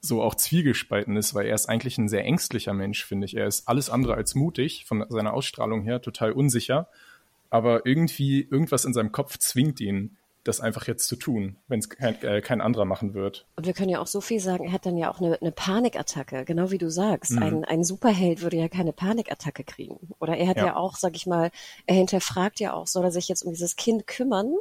so 0.00 0.22
auch 0.22 0.34
zwiegespalten 0.34 1.16
ist, 1.16 1.34
weil 1.34 1.46
er 1.46 1.54
ist 1.54 1.66
eigentlich 1.66 1.96
ein 1.98 2.08
sehr 2.08 2.24
ängstlicher 2.24 2.74
Mensch, 2.74 3.04
finde 3.04 3.24
ich. 3.24 3.36
Er 3.36 3.46
ist 3.46 3.68
alles 3.68 3.88
andere 3.88 4.14
als 4.14 4.34
mutig, 4.34 4.84
von 4.86 5.04
seiner 5.08 5.32
Ausstrahlung 5.32 5.82
her 5.82 6.02
total 6.02 6.32
unsicher. 6.32 6.88
Aber 7.48 7.86
irgendwie, 7.86 8.42
irgendwas 8.42 8.84
in 8.84 8.92
seinem 8.92 9.12
Kopf 9.12 9.38
zwingt 9.38 9.80
ihn, 9.80 10.16
das 10.46 10.60
einfach 10.60 10.86
jetzt 10.86 11.08
zu 11.08 11.16
tun, 11.16 11.56
wenn 11.68 11.80
es 11.80 11.88
kein, 11.88 12.22
äh, 12.22 12.40
kein 12.40 12.60
anderer 12.60 12.84
machen 12.84 13.14
wird. 13.14 13.46
Und 13.56 13.66
wir 13.66 13.72
können 13.72 13.88
ja 13.88 14.00
auch 14.00 14.06
so 14.06 14.20
viel 14.20 14.40
sagen, 14.40 14.66
er 14.66 14.72
hat 14.72 14.86
dann 14.86 14.96
ja 14.96 15.10
auch 15.10 15.20
eine, 15.20 15.40
eine 15.40 15.52
Panikattacke, 15.52 16.44
genau 16.44 16.70
wie 16.70 16.78
du 16.78 16.90
sagst. 16.90 17.32
Mhm. 17.32 17.42
Ein, 17.42 17.64
ein 17.64 17.84
Superheld 17.84 18.42
würde 18.42 18.56
ja 18.56 18.68
keine 18.68 18.92
Panikattacke 18.92 19.64
kriegen. 19.64 20.14
Oder 20.18 20.36
er 20.36 20.48
hat 20.48 20.56
ja. 20.56 20.66
ja 20.66 20.76
auch, 20.76 20.96
sag 20.96 21.16
ich 21.16 21.26
mal, 21.26 21.50
er 21.86 21.94
hinterfragt 21.94 22.60
ja 22.60 22.72
auch, 22.72 22.86
soll 22.86 23.04
er 23.04 23.10
sich 23.10 23.28
jetzt 23.28 23.42
um 23.42 23.52
dieses 23.52 23.76
Kind 23.76 24.06
kümmern? 24.06 24.54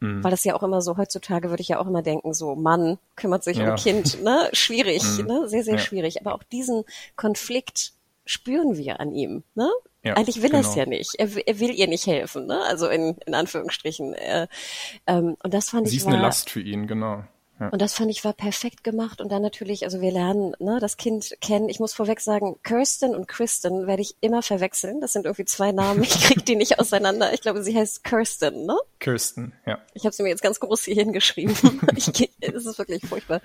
Mhm. 0.00 0.24
Weil 0.24 0.30
das 0.30 0.44
ja 0.44 0.54
auch 0.54 0.62
immer 0.62 0.82
so, 0.82 0.96
heutzutage 0.96 1.50
würde 1.50 1.60
ich 1.60 1.68
ja 1.68 1.78
auch 1.78 1.86
immer 1.86 2.02
denken, 2.02 2.34
so 2.34 2.54
Mann 2.54 2.98
kümmert 3.16 3.44
sich 3.44 3.58
ja. 3.58 3.70
um 3.70 3.76
Kind, 3.76 4.22
ne? 4.22 4.48
Schwierig, 4.52 5.02
mhm. 5.18 5.26
ne? 5.26 5.48
Sehr, 5.48 5.64
sehr 5.64 5.74
ja. 5.74 5.80
schwierig. 5.80 6.20
Aber 6.20 6.34
auch 6.34 6.42
diesen 6.42 6.84
Konflikt 7.16 7.92
spüren 8.24 8.76
wir 8.76 9.00
an 9.00 9.12
ihm, 9.12 9.42
ne? 9.54 9.70
Ja, 10.02 10.14
Eigentlich 10.14 10.40
will 10.42 10.48
genau. 10.50 10.62
er 10.62 10.68
es 10.68 10.74
ja 10.74 10.86
nicht. 10.86 11.14
Er, 11.16 11.28
er, 11.46 11.60
will 11.60 11.70
ihr 11.70 11.86
nicht 11.86 12.06
helfen, 12.06 12.46
ne? 12.46 12.62
Also 12.62 12.88
in, 12.88 13.18
in 13.26 13.34
Anführungsstrichen. 13.34 14.14
Äh, 14.14 14.48
ähm, 15.06 15.36
und 15.42 15.52
das 15.52 15.70
fand 15.70 15.88
Sie 15.88 15.96
ich. 15.96 16.02
Sie 16.02 16.06
ist 16.06 16.06
war, 16.06 16.14
eine 16.14 16.22
Last 16.22 16.48
für 16.48 16.60
ihn, 16.60 16.86
genau. 16.86 17.24
Ja. 17.60 17.68
Und 17.68 17.82
das 17.82 17.92
fand 17.92 18.10
ich 18.10 18.24
war 18.24 18.32
perfekt 18.32 18.82
gemacht. 18.82 19.20
Und 19.20 19.30
dann 19.30 19.42
natürlich, 19.42 19.84
also 19.84 20.00
wir 20.00 20.10
lernen 20.10 20.54
ne, 20.58 20.78
das 20.80 20.96
Kind 20.96 21.36
kennen. 21.40 21.68
Ich 21.68 21.78
muss 21.78 21.92
vorweg 21.92 22.20
sagen, 22.20 22.56
Kirsten 22.62 23.14
und 23.14 23.28
Kristen 23.28 23.86
werde 23.86 24.00
ich 24.00 24.16
immer 24.20 24.42
verwechseln. 24.42 25.00
Das 25.00 25.12
sind 25.12 25.26
irgendwie 25.26 25.44
zwei 25.44 25.70
Namen. 25.70 26.02
Ich 26.02 26.22
kriege 26.22 26.42
die 26.42 26.56
nicht 26.56 26.80
auseinander. 26.80 27.32
Ich 27.34 27.42
glaube, 27.42 27.62
sie 27.62 27.76
heißt 27.76 28.02
Kirsten, 28.02 28.64
ne? 28.64 28.76
Kirsten, 28.98 29.52
ja. 29.66 29.78
Ich 29.94 30.04
habe 30.04 30.14
sie 30.14 30.22
mir 30.22 30.30
jetzt 30.30 30.42
ganz 30.42 30.58
groß 30.58 30.84
hier 30.84 30.94
hingeschrieben. 30.94 31.54
Es 32.40 32.66
ist 32.66 32.78
wirklich 32.78 33.04
furchtbar. 33.06 33.40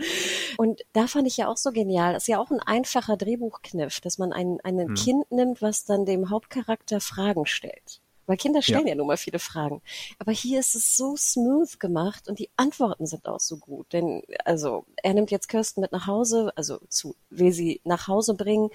Und 0.57 0.81
da 0.93 1.07
fand 1.07 1.27
ich 1.27 1.38
ja 1.38 1.48
auch 1.48 1.57
so 1.57 1.72
genial. 1.72 2.13
Das 2.13 2.24
ist 2.24 2.27
ja 2.27 2.39
auch 2.39 2.50
ein 2.50 2.60
einfacher 2.60 3.17
Drehbuchkniff, 3.17 4.00
dass 4.00 4.17
man 4.17 4.31
ein, 4.31 4.60
ein 4.63 4.79
hm. 4.79 4.95
Kind 4.95 5.31
nimmt, 5.31 5.62
was 5.62 5.86
dann 5.86 6.05
dem 6.05 6.29
Hauptcharakter 6.29 7.01
Fragen 7.01 7.45
stellt. 7.45 8.01
Weil 8.27 8.38
Kinder 8.38 8.62
stellen 8.62 8.88
ja. 8.88 8.89
ja 8.89 8.96
nun 8.96 9.08
mal 9.08 9.17
viele 9.17 9.39
Fragen. 9.39 9.82
Aber 10.20 10.32
hier 10.32 10.60
ist 10.60 10.75
es 10.75 10.96
so 10.98 11.15
smooth 11.15 11.79
gemacht 11.79 12.27
und 12.27 12.39
die 12.39 12.50
Antworten 12.55 13.05
sind 13.05 13.27
auch 13.27 13.39
so 13.39 13.58
gut. 13.58 13.94
Denn, 13.94 14.24
also, 14.44 14.86
er 15.03 15.13
nimmt 15.13 15.32
jetzt 15.32 15.48
Kirsten 15.48 15.82
mit 15.82 15.91
nach 15.91 16.08
Hause, 16.08 16.51
also 16.55 16.79
zu, 16.89 17.15
will 17.29 17.51
sie 17.51 17.82
nach 17.84 18.08
Hause 18.08 18.34
bringen, 18.34 18.70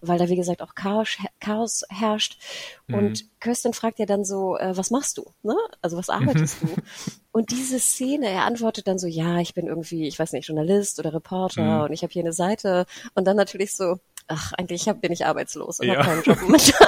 weil 0.00 0.18
da, 0.18 0.28
wie 0.28 0.36
gesagt, 0.36 0.62
auch 0.62 0.74
Chaos, 0.74 1.16
Chaos 1.40 1.84
herrscht. 1.88 2.38
Mhm. 2.86 2.94
Und 2.94 3.40
Kirsten 3.40 3.72
fragt 3.72 3.98
ja 3.98 4.06
dann 4.06 4.24
so, 4.24 4.56
äh, 4.56 4.76
was 4.76 4.90
machst 4.90 5.18
du? 5.18 5.24
Ne? 5.42 5.56
Also, 5.80 5.96
was 5.96 6.08
arbeitest 6.08 6.62
mhm. 6.62 6.68
du? 6.68 6.82
Und 7.32 7.50
diese 7.50 7.78
Szene, 7.80 8.28
er 8.28 8.44
antwortet 8.44 8.86
dann 8.86 8.98
so, 8.98 9.06
ja, 9.06 9.38
ich 9.38 9.54
bin 9.54 9.66
irgendwie, 9.66 10.06
ich 10.06 10.18
weiß 10.18 10.32
nicht, 10.32 10.48
Journalist 10.48 10.98
oder 10.98 11.14
Reporter 11.14 11.78
mhm. 11.78 11.84
und 11.84 11.92
ich 11.92 12.02
habe 12.02 12.12
hier 12.12 12.22
eine 12.22 12.32
Seite. 12.32 12.86
Und 13.14 13.24
dann 13.24 13.36
natürlich 13.36 13.74
so, 13.74 13.98
ach, 14.28 14.52
eigentlich 14.52 14.88
hab, 14.88 15.00
bin 15.00 15.12
ich 15.12 15.26
arbeitslos 15.26 15.80
und 15.80 15.86
ja. 15.86 15.96
habe 15.96 16.04
keinen 16.04 16.22
Job 16.22 16.40
momentan. 16.42 16.86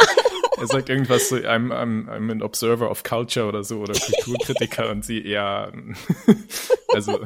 Er 0.57 0.67
sagt 0.67 0.89
irgendwas 0.89 1.29
so, 1.29 1.37
I'm, 1.37 1.73
I'm, 1.73 2.09
I'm 2.09 2.31
an 2.31 2.43
observer 2.43 2.91
of 2.91 3.03
culture 3.03 3.47
oder 3.47 3.65
so 3.65 3.81
oder 3.81 3.95
Kulturkritiker 3.95 4.91
und 4.91 5.05
sie 5.05 5.25
eher, 5.25 5.73
also. 6.93 7.21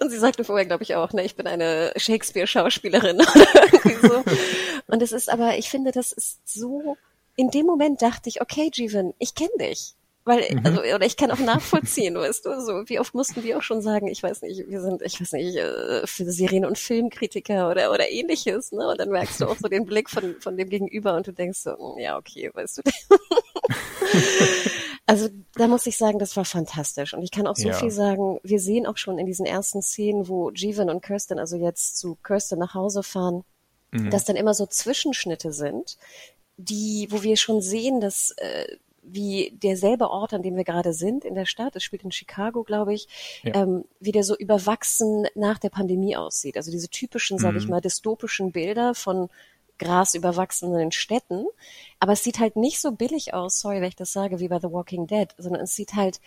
Und 0.00 0.10
sie 0.10 0.18
sagte 0.18 0.44
vorher, 0.44 0.66
glaube 0.66 0.82
ich, 0.82 0.94
auch, 0.94 1.12
ne, 1.12 1.24
ich 1.24 1.36
bin 1.36 1.46
eine 1.46 1.92
Shakespeare-Schauspielerin 1.96 3.16
oder 3.20 3.72
irgendwie 3.72 4.06
so. 4.06 4.24
Und 4.86 5.02
es 5.02 5.12
ist 5.12 5.30
aber, 5.30 5.58
ich 5.58 5.68
finde, 5.70 5.92
das 5.92 6.12
ist 6.12 6.40
so, 6.44 6.96
in 7.36 7.50
dem 7.50 7.66
Moment 7.66 8.02
dachte 8.02 8.28
ich, 8.28 8.40
okay, 8.40 8.70
Jeevan, 8.72 9.14
ich 9.18 9.34
kenne 9.34 9.50
dich. 9.60 9.94
Weil, 10.26 10.42
mhm. 10.50 10.60
also, 10.64 10.80
oder 10.80 11.04
ich 11.04 11.16
kann 11.16 11.30
auch 11.30 11.38
nachvollziehen, 11.38 12.14
weißt 12.14 12.46
du, 12.46 12.60
so, 12.60 12.88
wie 12.88 12.98
oft 12.98 13.14
mussten 13.14 13.42
wir 13.42 13.58
auch 13.58 13.62
schon 13.62 13.82
sagen, 13.82 14.08
ich 14.08 14.22
weiß 14.22 14.40
nicht, 14.42 14.68
wir 14.68 14.80
sind, 14.80 15.02
ich 15.02 15.20
weiß 15.20 15.32
nicht, 15.32 15.56
äh, 15.56 16.06
für 16.06 16.30
Serien- 16.30 16.64
und 16.64 16.78
Filmkritiker 16.78 17.70
oder, 17.70 17.92
oder 17.92 18.10
ähnliches, 18.10 18.72
ne, 18.72 18.88
und 18.88 18.98
dann 18.98 19.10
merkst 19.10 19.42
du 19.42 19.46
auch 19.46 19.56
so 19.58 19.68
den 19.68 19.84
Blick 19.84 20.08
von, 20.08 20.36
von 20.40 20.56
dem 20.56 20.70
Gegenüber 20.70 21.14
und 21.14 21.26
du 21.26 21.32
denkst 21.32 21.58
so, 21.58 21.72
hm, 21.72 21.98
ja, 21.98 22.16
okay, 22.16 22.50
weißt 22.54 22.78
du. 22.78 22.82
also, 25.06 25.28
da 25.56 25.68
muss 25.68 25.86
ich 25.86 25.98
sagen, 25.98 26.18
das 26.18 26.36
war 26.38 26.46
fantastisch. 26.46 27.12
Und 27.12 27.22
ich 27.22 27.30
kann 27.30 27.46
auch 27.46 27.56
so 27.56 27.68
ja. 27.68 27.74
viel 27.74 27.90
sagen, 27.90 28.40
wir 28.42 28.60
sehen 28.60 28.86
auch 28.86 28.96
schon 28.96 29.18
in 29.18 29.26
diesen 29.26 29.44
ersten 29.44 29.82
Szenen, 29.82 30.26
wo 30.26 30.50
Jeevan 30.50 30.88
und 30.88 31.02
Kirsten 31.02 31.38
also 31.38 31.56
jetzt 31.56 31.98
zu 31.98 32.16
Kirsten 32.22 32.58
nach 32.58 32.72
Hause 32.72 33.02
fahren, 33.02 33.44
mhm. 33.90 34.08
dass 34.08 34.24
dann 34.24 34.36
immer 34.36 34.54
so 34.54 34.64
Zwischenschnitte 34.64 35.52
sind, 35.52 35.98
die, 36.56 37.08
wo 37.10 37.22
wir 37.22 37.36
schon 37.36 37.60
sehen, 37.60 38.00
dass 38.00 38.30
äh, 38.38 38.76
wie 39.06 39.56
derselbe 39.62 40.10
Ort, 40.10 40.34
an 40.34 40.42
dem 40.42 40.56
wir 40.56 40.64
gerade 40.64 40.92
sind 40.92 41.24
in 41.24 41.34
der 41.34 41.46
Stadt, 41.46 41.76
es 41.76 41.82
spielt 41.82 42.04
in 42.04 42.12
Chicago, 42.12 42.64
glaube 42.64 42.94
ich, 42.94 43.08
ja. 43.42 43.54
ähm, 43.54 43.84
wie 44.00 44.12
der 44.12 44.24
so 44.24 44.36
überwachsen 44.36 45.26
nach 45.34 45.58
der 45.58 45.70
Pandemie 45.70 46.16
aussieht. 46.16 46.56
Also 46.56 46.70
diese 46.70 46.88
typischen, 46.88 47.36
mhm. 47.36 47.42
sage 47.42 47.58
ich 47.58 47.68
mal, 47.68 47.80
dystopischen 47.80 48.52
Bilder 48.52 48.94
von 48.94 49.28
grasüberwachsenen 49.78 50.92
Städten. 50.92 51.46
Aber 51.98 52.12
es 52.12 52.22
sieht 52.22 52.38
halt 52.38 52.56
nicht 52.56 52.80
so 52.80 52.92
billig 52.92 53.34
aus, 53.34 53.60
sorry, 53.60 53.76
wenn 53.76 53.88
ich 53.88 53.96
das 53.96 54.12
sage, 54.12 54.38
wie 54.40 54.48
bei 54.48 54.60
The 54.60 54.70
Walking 54.70 55.06
Dead, 55.06 55.28
sondern 55.36 55.62
es 55.62 55.74
sieht 55.74 55.94
halt 55.94 56.20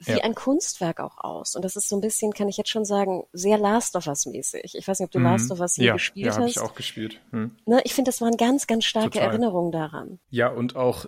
wie 0.00 0.12
ja. 0.12 0.24
ein 0.24 0.34
Kunstwerk 0.34 1.00
auch 1.00 1.18
aus. 1.18 1.54
Und 1.56 1.64
das 1.64 1.76
ist 1.76 1.88
so 1.88 1.96
ein 1.96 2.00
bisschen, 2.00 2.32
kann 2.32 2.48
ich 2.48 2.56
jetzt 2.56 2.70
schon 2.70 2.84
sagen, 2.84 3.24
sehr 3.32 3.58
Last 3.58 3.96
of 3.96 4.06
Us 4.06 4.26
mäßig. 4.26 4.74
Ich 4.74 4.86
weiß 4.86 4.98
nicht, 4.98 5.06
ob 5.06 5.12
du 5.12 5.18
mhm. 5.18 5.26
Last 5.26 5.50
of 5.50 5.60
Us 5.60 5.74
hier 5.74 5.86
ja, 5.86 5.92
gespielt 5.94 6.26
ja, 6.26 6.30
hast. 6.30 6.36
Ja, 6.36 6.40
habe 6.40 6.50
ich 6.50 6.58
auch 6.58 6.74
gespielt. 6.74 7.20
Hm. 7.30 7.52
Ne, 7.66 7.80
ich 7.84 7.94
finde, 7.94 8.10
das 8.10 8.20
waren 8.20 8.36
ganz, 8.36 8.66
ganz 8.66 8.84
starke 8.84 9.10
Total. 9.10 9.28
Erinnerungen 9.28 9.72
daran. 9.72 10.18
Ja, 10.30 10.48
und 10.48 10.76
auch 10.76 11.06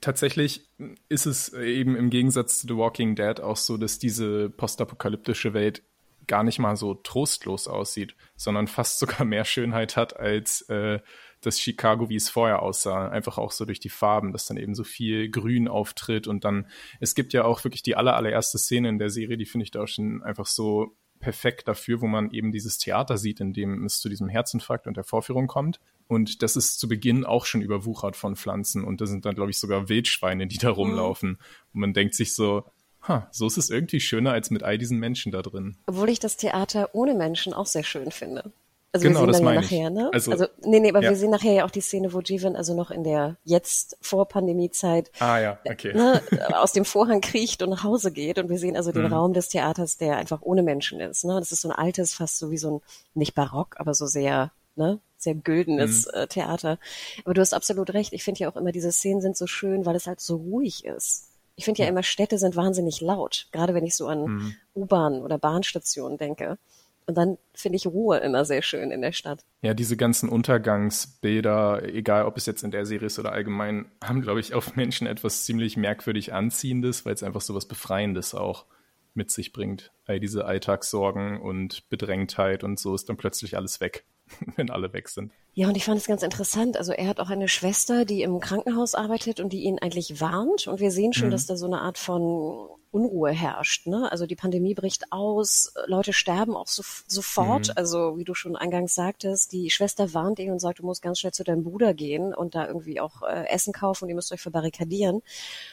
tatsächlich 0.00 0.68
ist 1.08 1.26
es 1.26 1.52
eben 1.52 1.96
im 1.96 2.10
Gegensatz 2.10 2.60
zu 2.60 2.68
The 2.68 2.76
Walking 2.76 3.14
Dead 3.14 3.40
auch 3.40 3.56
so, 3.56 3.76
dass 3.76 3.98
diese 3.98 4.50
postapokalyptische 4.50 5.52
Welt 5.52 5.82
gar 6.26 6.44
nicht 6.44 6.58
mal 6.58 6.76
so 6.76 6.94
trostlos 6.94 7.68
aussieht, 7.68 8.14
sondern 8.36 8.68
fast 8.68 8.98
sogar 8.98 9.24
mehr 9.24 9.44
Schönheit 9.44 9.96
hat 9.96 10.16
als 10.18 10.62
äh, 10.62 11.00
das 11.42 11.60
Chicago, 11.60 12.08
wie 12.08 12.16
es 12.16 12.28
vorher 12.28 12.62
aussah. 12.62 13.08
Einfach 13.08 13.38
auch 13.38 13.52
so 13.52 13.64
durch 13.64 13.80
die 13.80 13.88
Farben, 13.88 14.32
dass 14.32 14.46
dann 14.46 14.56
eben 14.56 14.74
so 14.74 14.84
viel 14.84 15.28
Grün 15.28 15.68
auftritt 15.68 16.26
und 16.26 16.44
dann, 16.44 16.66
es 17.00 17.14
gibt 17.14 17.32
ja 17.32 17.44
auch 17.44 17.62
wirklich 17.64 17.82
die 17.82 17.96
aller, 17.96 18.16
allererste 18.16 18.58
Szene 18.58 18.88
in 18.88 18.98
der 18.98 19.10
Serie, 19.10 19.36
die 19.36 19.46
finde 19.46 19.64
ich 19.64 19.70
da 19.70 19.82
auch 19.82 19.88
schon 19.88 20.22
einfach 20.22 20.46
so 20.46 20.96
perfekt 21.22 21.68
dafür, 21.68 22.02
wo 22.02 22.06
man 22.06 22.30
eben 22.32 22.52
dieses 22.52 22.76
Theater 22.76 23.16
sieht, 23.16 23.40
in 23.40 23.54
dem 23.54 23.84
es 23.84 24.00
zu 24.00 24.10
diesem 24.10 24.28
Herzinfarkt 24.28 24.86
und 24.86 24.96
der 24.96 25.04
Vorführung 25.04 25.46
kommt. 25.46 25.80
Und 26.08 26.42
das 26.42 26.56
ist 26.56 26.78
zu 26.78 26.88
Beginn 26.88 27.24
auch 27.24 27.46
schon 27.46 27.62
überwuchert 27.62 28.16
von 28.16 28.36
Pflanzen. 28.36 28.84
Und 28.84 29.00
da 29.00 29.06
sind 29.06 29.24
dann, 29.24 29.34
glaube 29.34 29.50
ich, 29.50 29.58
sogar 29.58 29.88
Wildschweine, 29.88 30.46
die 30.46 30.58
da 30.58 30.70
mhm. 30.70 30.74
rumlaufen. 30.74 31.38
Und 31.72 31.80
man 31.80 31.94
denkt 31.94 32.14
sich 32.14 32.34
so, 32.34 32.64
ha, 33.08 33.28
so 33.30 33.46
ist 33.46 33.56
es 33.56 33.70
irgendwie 33.70 34.00
schöner 34.00 34.32
als 34.32 34.50
mit 34.50 34.62
all 34.62 34.76
diesen 34.76 34.98
Menschen 34.98 35.32
da 35.32 35.40
drin. 35.42 35.78
Obwohl 35.86 36.10
ich 36.10 36.18
das 36.18 36.36
Theater 36.36 36.90
ohne 36.92 37.14
Menschen 37.14 37.54
auch 37.54 37.66
sehr 37.66 37.84
schön 37.84 38.10
finde. 38.10 38.52
Also 38.94 39.08
genau, 39.08 39.26
wir 39.26 39.32
sehen 39.32 39.46
dann 39.46 39.54
ja 39.54 39.60
nachher, 39.62 39.90
ne? 39.90 40.10
Also, 40.12 40.32
also 40.32 40.46
nee, 40.60 40.78
nee, 40.78 40.90
aber 40.90 41.00
ja. 41.02 41.08
wir 41.08 41.16
sehen 41.16 41.30
nachher 41.30 41.52
ja 41.52 41.64
auch 41.64 41.70
die 41.70 41.80
Szene, 41.80 42.12
wo 42.12 42.20
Jeevan 42.20 42.56
also 42.56 42.74
noch 42.74 42.90
in 42.90 43.04
der 43.04 43.38
jetzt 43.42 43.96
vor 44.02 44.28
Pandemiezeit 44.28 45.10
ah, 45.18 45.38
ja. 45.38 45.58
okay. 45.64 45.94
ne, 45.94 46.20
aus 46.54 46.72
dem 46.72 46.84
Vorhang 46.84 47.22
kriecht 47.22 47.62
und 47.62 47.70
nach 47.70 47.84
Hause 47.84 48.12
geht 48.12 48.38
und 48.38 48.50
wir 48.50 48.58
sehen 48.58 48.76
also 48.76 48.92
den 48.92 49.06
mhm. 49.06 49.14
Raum 49.14 49.32
des 49.32 49.48
Theaters, 49.48 49.96
der 49.96 50.18
einfach 50.18 50.42
ohne 50.42 50.62
Menschen 50.62 51.00
ist. 51.00 51.24
Ne? 51.24 51.36
Das 51.38 51.52
ist 51.52 51.62
so 51.62 51.70
ein 51.70 51.74
altes, 51.74 52.12
fast 52.12 52.36
so 52.36 52.50
wie 52.50 52.58
so 52.58 52.76
ein, 52.76 52.80
nicht 53.14 53.34
barock, 53.34 53.76
aber 53.78 53.94
so 53.94 54.06
sehr, 54.06 54.52
ne, 54.76 55.00
sehr 55.16 55.36
güldenes 55.36 56.06
mhm. 56.06 56.20
äh, 56.20 56.26
Theater. 56.26 56.78
Aber 57.24 57.32
du 57.32 57.40
hast 57.40 57.54
absolut 57.54 57.94
recht. 57.94 58.12
Ich 58.12 58.24
finde 58.24 58.40
ja 58.40 58.50
auch 58.50 58.56
immer, 58.56 58.72
diese 58.72 58.92
Szenen 58.92 59.22
sind 59.22 59.38
so 59.38 59.46
schön, 59.46 59.86
weil 59.86 59.96
es 59.96 60.06
halt 60.06 60.20
so 60.20 60.36
ruhig 60.36 60.84
ist. 60.84 61.30
Ich 61.56 61.64
finde 61.64 61.78
ja, 61.78 61.86
ja 61.86 61.90
immer, 61.90 62.02
Städte 62.02 62.36
sind 62.36 62.56
wahnsinnig 62.56 63.00
laut, 63.00 63.48
gerade 63.52 63.72
wenn 63.72 63.86
ich 63.86 63.96
so 63.96 64.06
an 64.06 64.24
mhm. 64.24 64.54
U-Bahn 64.74 65.22
oder 65.22 65.38
Bahnstationen 65.38 66.18
denke. 66.18 66.58
Und 67.06 67.16
dann 67.16 67.38
finde 67.54 67.76
ich 67.76 67.86
Ruhe 67.86 68.18
immer 68.18 68.44
sehr 68.44 68.62
schön 68.62 68.90
in 68.90 69.02
der 69.02 69.12
Stadt. 69.12 69.44
Ja, 69.62 69.74
diese 69.74 69.96
ganzen 69.96 70.28
Untergangsbilder, 70.28 71.82
egal 71.84 72.26
ob 72.26 72.36
es 72.36 72.46
jetzt 72.46 72.62
in 72.62 72.70
der 72.70 72.86
Serie 72.86 73.06
ist 73.06 73.18
oder 73.18 73.32
allgemein, 73.32 73.86
haben, 74.02 74.22
glaube 74.22 74.40
ich, 74.40 74.54
auf 74.54 74.76
Menschen 74.76 75.06
etwas 75.06 75.44
ziemlich 75.44 75.76
merkwürdig 75.76 76.32
Anziehendes, 76.32 77.04
weil 77.04 77.14
es 77.14 77.22
einfach 77.22 77.40
so 77.40 77.54
was 77.54 77.66
Befreiendes 77.66 78.34
auch 78.34 78.66
mit 79.14 79.30
sich 79.30 79.52
bringt. 79.52 79.92
All 80.06 80.20
diese 80.20 80.44
Alltagssorgen 80.44 81.40
und 81.40 81.88
Bedrängtheit 81.90 82.64
und 82.64 82.78
so 82.78 82.94
ist 82.94 83.08
dann 83.08 83.16
plötzlich 83.16 83.56
alles 83.56 83.80
weg. 83.80 84.04
wenn 84.56 84.70
alle 84.70 84.92
weg 84.92 85.08
sind. 85.08 85.32
Ja, 85.54 85.68
und 85.68 85.76
ich 85.76 85.84
fand 85.84 85.98
es 85.98 86.06
ganz 86.06 86.22
interessant. 86.22 86.76
Also 86.76 86.92
er 86.92 87.08
hat 87.08 87.20
auch 87.20 87.30
eine 87.30 87.48
Schwester, 87.48 88.04
die 88.04 88.22
im 88.22 88.40
Krankenhaus 88.40 88.94
arbeitet 88.94 89.40
und 89.40 89.52
die 89.52 89.62
ihn 89.62 89.78
eigentlich 89.78 90.20
warnt. 90.20 90.66
Und 90.66 90.80
wir 90.80 90.90
sehen 90.90 91.12
schon, 91.12 91.28
mhm. 91.28 91.32
dass 91.32 91.46
da 91.46 91.56
so 91.56 91.66
eine 91.66 91.80
Art 91.80 91.98
von 91.98 92.68
Unruhe 92.92 93.30
herrscht. 93.30 93.86
Ne? 93.86 94.10
Also 94.12 94.26
die 94.26 94.36
Pandemie 94.36 94.74
bricht 94.74 95.10
aus, 95.12 95.72
Leute 95.86 96.12
sterben 96.12 96.56
auch 96.56 96.68
so, 96.68 96.82
sofort. 97.06 97.68
Mhm. 97.68 97.74
Also 97.76 98.18
wie 98.18 98.24
du 98.24 98.34
schon 98.34 98.54
eingangs 98.54 98.94
sagtest, 98.94 99.52
die 99.52 99.70
Schwester 99.70 100.14
warnt 100.14 100.38
ihn 100.38 100.52
und 100.52 100.60
sagt, 100.60 100.78
du 100.78 100.84
musst 100.84 101.02
ganz 101.02 101.18
schnell 101.18 101.32
zu 101.32 101.42
deinem 101.42 101.64
Bruder 101.64 101.94
gehen 101.94 102.34
und 102.34 102.54
da 102.54 102.66
irgendwie 102.66 103.00
auch 103.00 103.22
äh, 103.22 103.48
Essen 103.48 103.72
kaufen 103.72 104.04
und 104.04 104.10
ihr 104.10 104.14
müsst 104.14 104.32
euch 104.32 104.42
verbarrikadieren. 104.42 105.22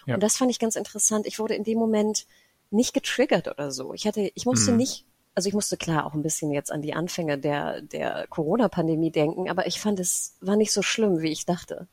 Ja. 0.06 0.16
Und 0.16 0.24
das 0.24 0.38
fand 0.38 0.50
ich 0.50 0.60
ganz 0.60 0.76
interessant. 0.76 1.28
Ich 1.28 1.40
wurde 1.40 1.56
in 1.56 1.66
dem 1.66 1.78
Moment 1.78 2.26
nicht 2.72 2.94
getriggert 2.94 3.48
oder 3.48 3.72
so. 3.72 3.94
Ich 3.94 4.08
hatte, 4.08 4.32
ich 4.34 4.46
musste 4.46 4.72
mhm. 4.72 4.78
nicht 4.78 5.06
also 5.40 5.48
ich 5.48 5.54
musste 5.54 5.78
klar 5.78 6.06
auch 6.06 6.16
ein 6.16 6.22
bisschen 6.22 6.52
jetzt 6.52 6.70
an 6.70 6.82
die 6.82 6.94
Anfänge 6.94 7.38
der, 7.38 7.82
der 7.82 8.28
Corona-Pandemie 8.28 9.10
denken, 9.10 9.50
aber 9.50 9.68
ich 9.68 9.80
fand, 9.80 9.98
es 10.02 10.36
war 10.42 10.58
nicht 10.58 10.74
so 10.74 10.82
schlimm, 10.82 11.22
wie 11.22 11.32
ich 11.32 11.46
dachte. 11.46 11.88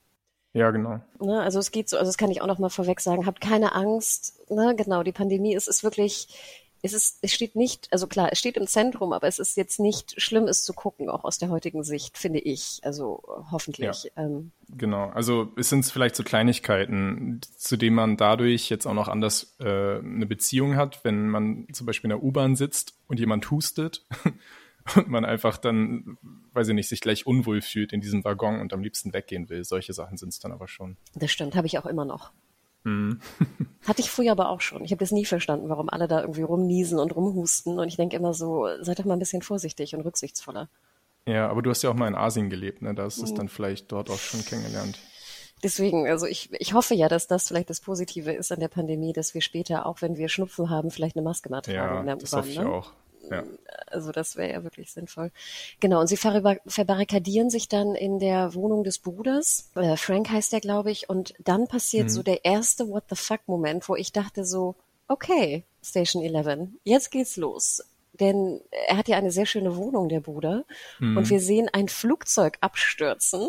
Ja, 0.52 0.72
genau. 0.72 0.98
Ne, 1.20 1.40
also 1.42 1.60
es 1.60 1.70
geht 1.70 1.88
so, 1.88 1.96
also 1.96 2.08
das 2.08 2.18
kann 2.18 2.32
ich 2.32 2.42
auch 2.42 2.48
noch 2.48 2.58
mal 2.58 2.70
vorweg 2.70 3.00
sagen, 3.00 3.24
habt 3.24 3.40
keine 3.40 3.72
Angst. 3.72 4.42
Ne, 4.50 4.74
genau, 4.74 5.04
die 5.04 5.12
Pandemie 5.12 5.54
ist, 5.54 5.68
ist 5.68 5.84
wirklich, 5.84 6.26
es 6.86 6.92
ist, 6.92 7.18
es 7.22 7.32
steht 7.32 7.56
nicht, 7.56 7.88
also 7.92 8.06
klar, 8.06 8.28
es 8.30 8.38
steht 8.38 8.56
im 8.56 8.66
Zentrum, 8.66 9.12
aber 9.12 9.26
es 9.26 9.38
ist 9.38 9.56
jetzt 9.56 9.80
nicht 9.80 10.20
schlimm, 10.20 10.44
es 10.44 10.64
zu 10.64 10.72
gucken, 10.72 11.10
auch 11.10 11.24
aus 11.24 11.38
der 11.38 11.50
heutigen 11.50 11.82
Sicht, 11.82 12.16
finde 12.16 12.38
ich. 12.38 12.80
Also 12.82 13.22
hoffentlich. 13.50 14.04
Ja, 14.04 14.22
ähm. 14.22 14.52
Genau, 14.68 15.08
also 15.10 15.52
es 15.56 15.68
sind 15.68 15.84
vielleicht 15.84 16.16
so 16.16 16.22
Kleinigkeiten, 16.22 17.40
zu 17.56 17.76
denen 17.76 17.96
man 17.96 18.16
dadurch 18.16 18.70
jetzt 18.70 18.86
auch 18.86 18.94
noch 18.94 19.08
anders 19.08 19.56
äh, 19.58 19.98
eine 19.98 20.26
Beziehung 20.26 20.76
hat, 20.76 21.04
wenn 21.04 21.28
man 21.28 21.66
zum 21.72 21.86
Beispiel 21.86 22.10
in 22.10 22.16
der 22.16 22.22
U-Bahn 22.22 22.56
sitzt 22.56 22.94
und 23.08 23.18
jemand 23.18 23.50
hustet 23.50 24.06
und 24.96 25.08
man 25.08 25.24
einfach 25.24 25.58
dann, 25.58 26.18
weiß 26.52 26.68
ich 26.68 26.74
nicht, 26.74 26.88
sich 26.88 27.00
gleich 27.00 27.26
unwohl 27.26 27.62
fühlt 27.62 27.92
in 27.92 28.00
diesem 28.00 28.24
Waggon 28.24 28.60
und 28.60 28.72
am 28.72 28.82
liebsten 28.82 29.12
weggehen 29.12 29.48
will. 29.48 29.64
Solche 29.64 29.92
Sachen 29.92 30.16
sind 30.16 30.28
es 30.28 30.38
dann 30.38 30.52
aber 30.52 30.68
schon. 30.68 30.96
Das 31.14 31.32
stimmt, 31.32 31.56
habe 31.56 31.66
ich 31.66 31.78
auch 31.78 31.86
immer 31.86 32.04
noch. 32.04 32.32
Mhm. 32.86 33.18
Hatte 33.84 34.00
ich 34.00 34.10
früher 34.10 34.30
aber 34.30 34.48
auch 34.48 34.60
schon. 34.60 34.84
Ich 34.84 34.92
habe 34.92 35.00
das 35.00 35.10
nie 35.10 35.24
verstanden, 35.24 35.68
warum 35.68 35.90
alle 35.90 36.06
da 36.06 36.20
irgendwie 36.20 36.42
rumniesen 36.42 37.00
und 37.00 37.14
rumhusten. 37.16 37.80
Und 37.80 37.88
ich 37.88 37.96
denke 37.96 38.16
immer 38.16 38.32
so, 38.32 38.68
seid 38.80 39.00
doch 39.00 39.04
mal 39.04 39.14
ein 39.14 39.18
bisschen 39.18 39.42
vorsichtig 39.42 39.96
und 39.96 40.02
rücksichtsvoller. 40.02 40.68
Ja, 41.26 41.48
aber 41.48 41.62
du 41.62 41.70
hast 41.70 41.82
ja 41.82 41.90
auch 41.90 41.94
mal 41.94 42.06
in 42.06 42.14
Asien 42.14 42.48
gelebt, 42.48 42.82
ne? 42.82 42.94
Da 42.94 43.02
hast 43.02 43.18
du 43.18 43.24
es 43.24 43.32
mhm. 43.32 43.36
dann 43.36 43.48
vielleicht 43.48 43.90
dort 43.90 44.08
auch 44.08 44.18
schon 44.18 44.44
kennengelernt. 44.44 45.00
deswegen, 45.64 46.06
also 46.06 46.26
ich, 46.26 46.48
ich 46.52 46.74
hoffe 46.74 46.94
ja, 46.94 47.08
dass 47.08 47.26
das 47.26 47.48
vielleicht 47.48 47.70
das 47.70 47.80
Positive 47.80 48.32
ist 48.32 48.52
an 48.52 48.60
der 48.60 48.68
Pandemie, 48.68 49.12
dass 49.12 49.34
wir 49.34 49.40
später, 49.40 49.86
auch 49.86 50.00
wenn 50.00 50.16
wir 50.16 50.28
Schnupfen 50.28 50.70
haben, 50.70 50.92
vielleicht 50.92 51.16
eine 51.16 51.24
Maske 51.24 51.50
mal 51.50 51.62
tragen 51.62 51.76
ja, 51.76 52.00
in 52.00 52.06
der 52.06 52.16
das 52.16 52.32
hoffe 52.32 52.48
ich 52.48 52.58
ne? 52.60 52.68
auch. 52.68 52.92
Ja. 53.30 53.44
Also 53.86 54.12
das 54.12 54.36
wäre 54.36 54.52
ja 54.52 54.64
wirklich 54.64 54.92
sinnvoll. 54.92 55.30
Genau, 55.80 56.00
und 56.00 56.06
sie 56.06 56.16
verba- 56.16 56.60
verbarrikadieren 56.66 57.50
sich 57.50 57.68
dann 57.68 57.94
in 57.94 58.18
der 58.18 58.54
Wohnung 58.54 58.84
des 58.84 58.98
Bruders. 58.98 59.70
Äh, 59.74 59.96
Frank 59.96 60.30
heißt 60.30 60.52
der, 60.52 60.60
glaube 60.60 60.90
ich. 60.90 61.08
Und 61.08 61.34
dann 61.38 61.68
passiert 61.68 62.10
so 62.10 62.22
der 62.22 62.44
erste 62.44 62.88
What 62.88 63.04
the 63.10 63.16
fuck-Moment, 63.16 63.88
wo 63.88 63.96
ich 63.96 64.12
dachte 64.12 64.44
so, 64.44 64.74
okay, 65.08 65.64
Station 65.82 66.22
11, 66.22 66.68
jetzt 66.84 67.10
geht's 67.10 67.36
los. 67.36 67.82
Denn 68.18 68.62
er 68.88 68.96
hat 68.96 69.08
ja 69.08 69.18
eine 69.18 69.30
sehr 69.30 69.44
schöne 69.44 69.76
Wohnung, 69.76 70.08
der 70.08 70.20
Bruder. 70.20 70.64
Und 71.18 71.28
wir 71.28 71.38
sehen 71.38 71.68
ein 71.70 71.86
Flugzeug 71.88 72.56
abstürzen 72.62 73.48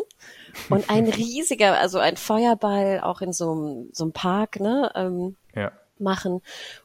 und 0.68 0.90
ein 0.90 1.08
riesiger, 1.08 1.78
also 1.78 1.98
ein 1.98 2.18
Feuerball 2.18 3.00
auch 3.00 3.22
in 3.22 3.32
so 3.32 3.50
einem, 3.52 3.88
so 3.92 4.04
einem 4.04 4.12
Park, 4.12 4.60
ne? 4.60 4.90
Ähm, 4.94 5.36
Ja. 5.54 5.72
Machen 6.00 6.40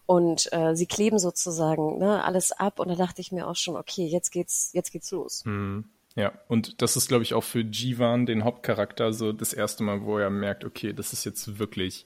und 0.05 0.51
äh, 0.51 0.75
sie 0.75 0.85
kleben 0.85 1.19
sozusagen 1.19 1.97
ne, 1.97 2.23
alles 2.23 2.51
ab 2.51 2.79
und 2.79 2.89
da 2.89 2.95
dachte 2.95 3.21
ich 3.21 3.31
mir 3.31 3.47
auch 3.47 3.55
schon, 3.55 3.75
okay, 3.75 4.05
jetzt 4.05 4.31
geht's, 4.31 4.71
jetzt 4.73 4.91
geht's 4.91 5.11
los. 5.11 5.43
Ja, 6.15 6.33
und 6.47 6.81
das 6.81 6.95
ist, 6.95 7.07
glaube 7.07 7.23
ich, 7.23 7.33
auch 7.33 7.43
für 7.43 7.61
Jivan, 7.61 8.25
den 8.25 8.43
Hauptcharakter, 8.43 9.13
so 9.13 9.33
das 9.33 9.51
erste 9.51 9.83
Mal, 9.83 10.03
wo 10.03 10.19
er 10.19 10.29
merkt, 10.29 10.63
okay, 10.63 10.93
das 10.93 11.11
ist 11.11 11.25
jetzt 11.25 11.57
wirklich 11.57 12.05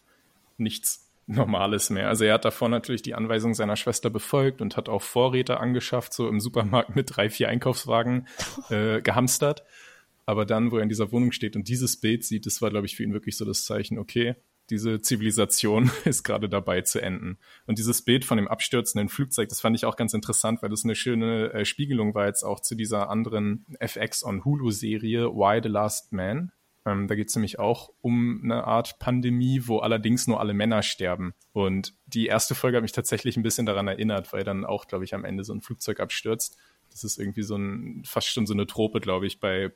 nichts 0.57 1.07
Normales 1.29 1.89
mehr. 1.89 2.07
Also 2.07 2.23
er 2.23 2.35
hat 2.35 2.45
davor 2.45 2.69
natürlich 2.69 3.01
die 3.01 3.13
Anweisung 3.13 3.53
seiner 3.53 3.75
Schwester 3.75 4.09
befolgt 4.09 4.61
und 4.61 4.77
hat 4.77 4.87
auch 4.87 5.01
Vorräte 5.01 5.59
angeschafft, 5.59 6.13
so 6.13 6.29
im 6.29 6.39
Supermarkt 6.39 6.95
mit 6.95 7.17
drei, 7.17 7.29
vier 7.29 7.49
Einkaufswagen 7.49 8.27
äh, 8.69 9.01
gehamstert. 9.01 9.63
Aber 10.25 10.45
dann, 10.45 10.71
wo 10.71 10.77
er 10.77 10.83
in 10.83 10.89
dieser 10.89 11.11
Wohnung 11.11 11.33
steht 11.33 11.57
und 11.57 11.67
dieses 11.67 11.99
Bild 11.99 12.23
sieht, 12.23 12.45
das 12.45 12.61
war, 12.61 12.69
glaube 12.69 12.85
ich, 12.85 12.95
für 12.95 13.03
ihn 13.03 13.13
wirklich 13.13 13.35
so 13.35 13.43
das 13.43 13.65
Zeichen, 13.65 13.99
okay, 13.99 14.35
diese 14.69 15.01
Zivilisation 15.01 15.91
ist 16.05 16.23
gerade 16.23 16.49
dabei 16.49 16.81
zu 16.81 17.01
enden. 17.01 17.37
Und 17.65 17.77
dieses 17.79 18.01
Bild 18.01 18.25
von 18.25 18.37
dem 18.37 18.47
abstürzenden 18.47 19.09
Flugzeug, 19.09 19.49
das 19.49 19.61
fand 19.61 19.75
ich 19.75 19.85
auch 19.85 19.95
ganz 19.95 20.13
interessant, 20.13 20.61
weil 20.61 20.69
das 20.69 20.83
eine 20.83 20.95
schöne 20.95 21.53
äh, 21.53 21.65
Spiegelung 21.65 22.13
war 22.15 22.27
jetzt 22.27 22.43
auch 22.43 22.59
zu 22.59 22.75
dieser 22.75 23.09
anderen 23.09 23.65
FX 23.79 24.23
on 24.23 24.43
Hulu-Serie 24.45 25.27
Why 25.33 25.61
the 25.63 25.69
Last 25.69 26.11
Man. 26.13 26.51
Ähm, 26.87 27.07
da 27.07 27.15
geht 27.15 27.27
es 27.27 27.35
nämlich 27.35 27.59
auch 27.59 27.91
um 28.01 28.41
eine 28.43 28.63
Art 28.63 28.97
Pandemie, 28.99 29.63
wo 29.65 29.79
allerdings 29.79 30.25
nur 30.27 30.39
alle 30.39 30.53
Männer 30.53 30.83
sterben. 30.83 31.33
Und 31.51 31.93
die 32.05 32.27
erste 32.27 32.55
Folge 32.55 32.77
hat 32.77 32.83
mich 32.83 32.93
tatsächlich 32.93 33.35
ein 33.35 33.43
bisschen 33.43 33.65
daran 33.65 33.87
erinnert, 33.87 34.31
weil 34.31 34.43
dann 34.43 34.63
auch, 34.63 34.87
glaube 34.87 35.03
ich, 35.03 35.13
am 35.13 35.25
Ende 35.25 35.43
so 35.43 35.53
ein 35.53 35.61
Flugzeug 35.61 35.99
abstürzt. 35.99 36.57
Das 36.89 37.03
ist 37.03 37.19
irgendwie 37.19 37.43
so 37.43 37.57
ein, 37.57 38.03
fast 38.05 38.29
schon 38.29 38.47
so 38.47 38.53
eine 38.53 38.67
Trope, 38.67 39.01
glaube 39.01 39.27
ich, 39.27 39.41
bei 39.41 39.67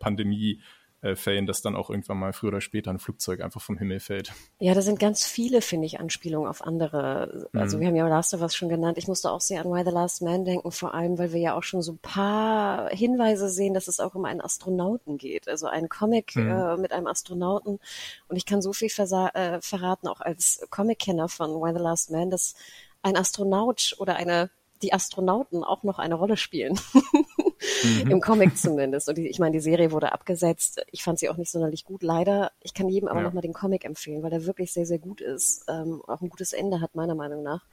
Pandemiefällen, 1.01 1.45
dass 1.45 1.61
dann 1.61 1.75
auch 1.75 1.89
irgendwann 1.89 2.19
mal 2.19 2.33
früher 2.33 2.49
oder 2.49 2.61
später 2.61 2.91
ein 2.91 2.99
Flugzeug 2.99 3.41
einfach 3.41 3.61
vom 3.61 3.77
Himmel 3.77 3.99
fällt. 3.99 4.33
Ja, 4.59 4.73
da 4.73 4.81
sind 4.81 4.99
ganz 4.99 5.25
viele, 5.25 5.61
finde 5.61 5.87
ich, 5.87 5.99
Anspielungen 5.99 6.49
auf 6.49 6.61
andere. 6.61 7.49
Also 7.53 7.79
wir 7.79 7.87
haben 7.87 7.95
ja 7.95 8.07
Last 8.07 8.33
of 8.33 8.41
Us 8.41 8.55
schon 8.55 8.69
genannt. 8.69 8.97
Ich 8.97 9.07
musste 9.07 9.31
auch 9.31 9.41
sehr 9.41 9.61
an 9.61 9.71
Why 9.71 9.83
the 9.83 9.91
Last 9.91 10.21
Man 10.21 10.45
denken, 10.45 10.71
vor 10.71 10.93
allem, 10.93 11.17
weil 11.17 11.33
wir 11.33 11.39
ja 11.39 11.55
auch 11.55 11.63
schon 11.63 11.81
so 11.81 11.93
ein 11.93 11.99
paar 11.99 12.89
Hinweise 12.89 13.49
sehen, 13.49 13.73
dass 13.73 13.87
es 13.87 13.99
auch 13.99 14.15
um 14.15 14.25
einen 14.25 14.41
Astronauten 14.41 15.17
geht. 15.17 15.47
Also 15.47 15.67
ein 15.67 15.89
Comic 15.89 16.35
äh, 16.35 16.77
mit 16.77 16.91
einem 16.91 17.07
Astronauten. 17.07 17.79
Und 18.27 18.35
ich 18.35 18.45
kann 18.45 18.61
so 18.61 18.73
viel 18.73 18.89
äh, 18.89 19.61
verraten, 19.61 20.07
auch 20.07 20.21
als 20.21 20.65
Comic-Kenner 20.69 21.29
von 21.29 21.51
Why 21.51 21.73
the 21.73 21.81
Last 21.81 22.11
Man, 22.11 22.29
dass 22.29 22.53
ein 23.01 23.17
Astronaut 23.17 23.95
oder 23.97 24.15
eine 24.15 24.51
die 24.81 24.93
Astronauten 24.93 25.63
auch 25.63 25.83
noch 25.83 25.99
eine 25.99 26.15
Rolle 26.15 26.37
spielen. 26.37 26.79
Im 28.09 28.21
Comic 28.21 28.57
zumindest. 28.57 29.07
Und 29.09 29.17
die, 29.17 29.27
ich 29.27 29.39
meine, 29.39 29.53
die 29.53 29.59
Serie 29.59 29.91
wurde 29.91 30.11
abgesetzt. 30.11 30.83
Ich 30.91 31.03
fand 31.03 31.19
sie 31.19 31.29
auch 31.29 31.37
nicht 31.37 31.51
sonderlich 31.51 31.85
gut, 31.85 32.03
leider. 32.03 32.51
Ich 32.61 32.73
kann 32.73 32.89
jedem 32.89 33.07
aber 33.07 33.19
Ja. 33.19 33.25
nochmal 33.25 33.41
den 33.43 33.53
Comic 33.53 33.85
empfehlen, 33.85 34.23
weil 34.23 34.29
der 34.31 34.45
wirklich 34.45 34.73
sehr, 34.73 34.85
sehr 34.85 34.99
gut 34.99 35.21
ist. 35.21 35.63
Ähm, 35.67 36.01
auch 36.07 36.21
ein 36.21 36.29
gutes 36.29 36.53
Ende 36.53 36.81
hat, 36.81 36.95
meiner 36.95 37.15
Meinung 37.15 37.43
nach. 37.43 37.65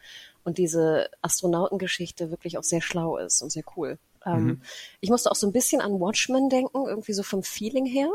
Und 0.44 0.58
diese 0.58 1.08
Astronautengeschichte 1.22 2.30
wirklich 2.30 2.58
auch 2.58 2.64
sehr 2.64 2.80
schlau 2.80 3.16
ist 3.16 3.42
und 3.42 3.50
sehr 3.50 3.64
cool. 3.76 3.98
Ähm, 4.26 4.62
Ich 5.00 5.10
musste 5.10 5.30
auch 5.30 5.36
so 5.36 5.46
ein 5.46 5.52
bisschen 5.52 5.80
an 5.80 6.00
Watchmen 6.00 6.48
denken, 6.48 6.86
irgendwie 6.86 7.12
so 7.12 7.22
vom 7.22 7.42
Feeling 7.42 7.86
her. 7.86 8.10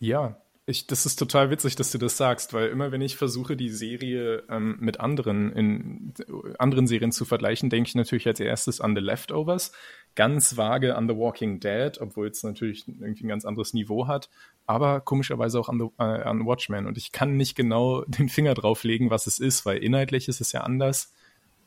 Ja, 0.00 0.36
ich, 0.66 0.86
das 0.86 1.04
ist 1.04 1.16
total 1.16 1.50
witzig, 1.50 1.76
dass 1.76 1.90
du 1.90 1.98
das 1.98 2.16
sagst, 2.16 2.54
weil 2.54 2.68
immer 2.68 2.90
wenn 2.90 3.02
ich 3.02 3.16
versuche, 3.16 3.54
die 3.54 3.68
Serie 3.68 4.44
ähm, 4.48 4.76
mit 4.80 4.98
anderen 4.98 5.52
in 5.52 6.14
anderen 6.58 6.86
Serien 6.86 7.12
zu 7.12 7.26
vergleichen, 7.26 7.68
denke 7.68 7.88
ich 7.88 7.94
natürlich 7.94 8.26
als 8.26 8.40
erstes 8.40 8.80
an 8.80 8.94
The 8.94 9.02
Leftovers, 9.02 9.72
ganz 10.14 10.56
vage 10.56 10.96
an 10.96 11.06
The 11.06 11.16
Walking 11.16 11.60
Dead, 11.60 12.00
obwohl 12.00 12.28
es 12.28 12.42
natürlich 12.42 12.88
irgendwie 12.88 13.26
ein 13.26 13.28
ganz 13.28 13.44
anderes 13.44 13.74
Niveau 13.74 14.06
hat, 14.06 14.30
aber 14.66 15.02
komischerweise 15.02 15.60
auch 15.60 15.68
an, 15.68 15.78
The, 15.78 15.88
äh, 15.98 16.22
an 16.22 16.46
Watchmen. 16.46 16.86
Und 16.86 16.96
ich 16.96 17.12
kann 17.12 17.36
nicht 17.36 17.56
genau 17.56 18.02
den 18.06 18.30
Finger 18.30 18.54
drauflegen, 18.54 19.10
was 19.10 19.26
es 19.26 19.38
ist, 19.38 19.66
weil 19.66 19.78
inhaltlich 19.78 20.28
ist 20.28 20.40
es 20.40 20.52
ja 20.52 20.62
anders. 20.62 21.12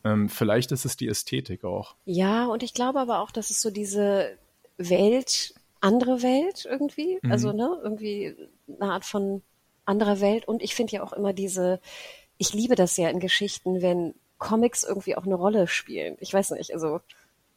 Ähm, 0.02 0.28
vielleicht 0.28 0.72
ist 0.72 0.84
es 0.84 0.96
die 0.96 1.08
Ästhetik 1.08 1.62
auch. 1.62 1.94
Ja, 2.04 2.46
und 2.46 2.64
ich 2.64 2.74
glaube 2.74 2.98
aber 2.98 3.20
auch, 3.20 3.30
dass 3.30 3.50
es 3.50 3.60
so 3.60 3.70
diese 3.70 4.36
Welt, 4.76 5.54
andere 5.80 6.22
Welt 6.22 6.66
irgendwie, 6.68 7.20
also 7.30 7.52
ne, 7.52 7.78
irgendwie 7.82 8.36
eine 8.80 8.92
Art 8.92 9.04
von 9.04 9.42
anderer 9.84 10.20
Welt. 10.20 10.46
Und 10.46 10.62
ich 10.62 10.74
finde 10.74 10.94
ja 10.94 11.02
auch 11.02 11.12
immer 11.12 11.32
diese, 11.32 11.80
ich 12.36 12.52
liebe 12.52 12.74
das 12.74 12.96
ja 12.96 13.08
in 13.08 13.20
Geschichten, 13.20 13.80
wenn 13.82 14.14
Comics 14.38 14.82
irgendwie 14.84 15.16
auch 15.16 15.24
eine 15.24 15.34
Rolle 15.34 15.66
spielen. 15.66 16.16
Ich 16.20 16.32
weiß 16.32 16.50
nicht, 16.52 16.72
also 16.72 17.00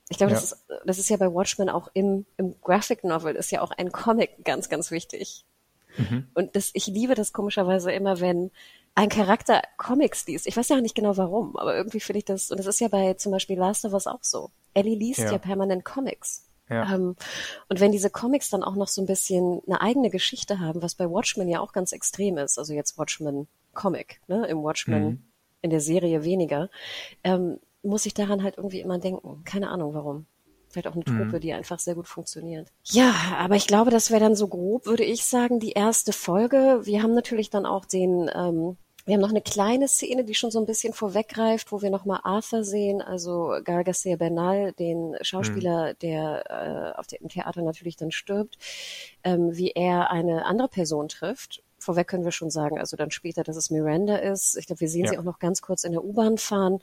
ich 0.09 0.17
glaube, 0.17 0.33
das, 0.33 0.51
Ja. 0.51 0.75
ist, 0.77 0.85
das 0.85 0.99
ist 0.99 1.09
ja 1.09 1.17
bei 1.17 1.31
Watchmen 1.33 1.69
auch 1.69 1.89
im, 1.93 2.25
im 2.37 2.55
Graphic 2.61 3.03
Novel 3.03 3.35
ist 3.35 3.51
ja 3.51 3.61
auch 3.61 3.71
ein 3.71 3.91
Comic 3.91 4.43
ganz, 4.43 4.69
ganz 4.69 4.91
wichtig. 4.91 5.45
Und 6.35 6.55
das, 6.55 6.71
ich 6.73 6.87
liebe 6.87 7.15
das 7.15 7.33
komischerweise 7.33 7.91
immer, 7.91 8.21
wenn 8.21 8.49
ein 8.95 9.09
Charakter 9.09 9.61
Comics 9.77 10.25
liest. 10.25 10.47
Ich 10.47 10.55
weiß 10.55 10.69
ja 10.69 10.79
nicht 10.79 10.95
genau 10.95 11.17
warum, 11.17 11.57
aber 11.57 11.75
irgendwie 11.75 11.99
finde 11.99 12.19
ich 12.19 12.25
das, 12.25 12.49
und 12.49 12.57
das 12.59 12.65
ist 12.67 12.79
ja 12.79 12.87
bei 12.87 13.13
zum 13.15 13.33
Beispiel 13.33 13.57
Last 13.57 13.83
of 13.83 13.91
Us 13.93 14.07
auch 14.07 14.23
so. 14.23 14.51
Ellie 14.73 14.95
liest 14.95 15.19
ja, 15.19 15.33
Ja. 15.33 15.37
permanent 15.37 15.83
Comics. 15.83 16.45
Ja. 16.71 16.95
Ähm, 16.95 17.15
und 17.69 17.79
wenn 17.79 17.91
diese 17.91 18.09
Comics 18.09 18.49
dann 18.49 18.63
auch 18.63 18.75
noch 18.75 18.87
so 18.87 19.01
ein 19.01 19.05
bisschen 19.05 19.61
eine 19.67 19.81
eigene 19.81 20.09
Geschichte 20.09 20.59
haben, 20.59 20.81
was 20.81 20.95
bei 20.95 21.09
Watchmen 21.09 21.49
ja 21.49 21.59
auch 21.59 21.73
ganz 21.73 21.91
extrem 21.91 22.37
ist, 22.37 22.57
also 22.57 22.73
jetzt 22.73 22.97
Watchmen 22.97 23.47
Comic, 23.73 24.21
ne, 24.27 24.47
im 24.47 24.63
Watchmen 24.63 25.31
in 25.61 25.69
der 25.69 25.81
Serie 25.81 26.23
weniger, 26.23 26.69
ähm, 27.23 27.59
muss 27.83 28.05
ich 28.05 28.13
daran 28.13 28.43
halt 28.43 28.57
irgendwie 28.57 28.79
immer 28.79 28.99
denken. 28.99 29.43
Keine 29.43 29.69
Ahnung 29.69 29.93
warum. 29.93 30.25
Vielleicht 30.69 30.87
auch 30.87 30.95
eine 30.95 31.03
Truppe, 31.03 31.41
die 31.41 31.51
einfach 31.51 31.79
sehr 31.79 31.95
gut 31.95 32.07
funktioniert. 32.07 32.69
Ja, 32.85 33.13
aber 33.37 33.55
ich 33.55 33.67
glaube, 33.67 33.91
das 33.91 34.09
wäre 34.09 34.21
dann 34.21 34.35
so 34.35 34.47
grob, 34.47 34.85
würde 34.85 35.03
ich 35.03 35.25
sagen, 35.25 35.59
die 35.59 35.73
erste 35.73 36.13
Folge. 36.13 36.79
Wir 36.83 37.03
haben 37.03 37.13
natürlich 37.13 37.49
dann 37.49 37.65
auch 37.65 37.83
den, 37.83 38.29
ähm, 38.33 38.77
wir 39.05 39.15
haben 39.15 39.21
noch 39.21 39.29
eine 39.29 39.41
kleine 39.41 39.87
Szene, 39.87 40.23
die 40.23 40.35
schon 40.35 40.51
so 40.51 40.59
ein 40.59 40.65
bisschen 40.65 40.93
vorweggreift, 40.93 41.71
wo 41.71 41.81
wir 41.81 41.89
nochmal 41.89 42.19
Arthur 42.23 42.63
sehen, 42.63 43.01
also 43.01 43.55
Gal 43.63 43.83
Garcia 43.83 44.15
Bernal, 44.15 44.73
den 44.73 45.15
Schauspieler, 45.21 45.93
der 45.95 46.93
äh, 46.95 46.99
auf 46.99 47.07
dem 47.07 47.27
Theater 47.27 47.61
natürlich 47.63 47.95
dann 47.95 48.11
stirbt, 48.11 48.57
ähm, 49.23 49.55
wie 49.57 49.71
er 49.71 50.11
eine 50.11 50.45
andere 50.45 50.67
Person 50.67 51.07
trifft. 51.07 51.63
Vorweg 51.79 52.07
können 52.07 52.25
wir 52.25 52.31
schon 52.31 52.51
sagen, 52.51 52.77
also 52.79 52.95
dann 52.95 53.09
später, 53.09 53.43
dass 53.43 53.55
es 53.55 53.71
Miranda 53.71 54.17
ist. 54.17 54.55
Ich 54.55 54.67
glaube, 54.67 54.81
wir 54.81 54.89
sehen 54.89 55.05
Ja. 55.05 55.11
sie 55.11 55.17
auch 55.17 55.23
noch 55.23 55.39
ganz 55.39 55.63
kurz 55.63 55.83
in 55.83 55.93
der 55.93 56.03
U-Bahn 56.03 56.37
fahren. 56.37 56.73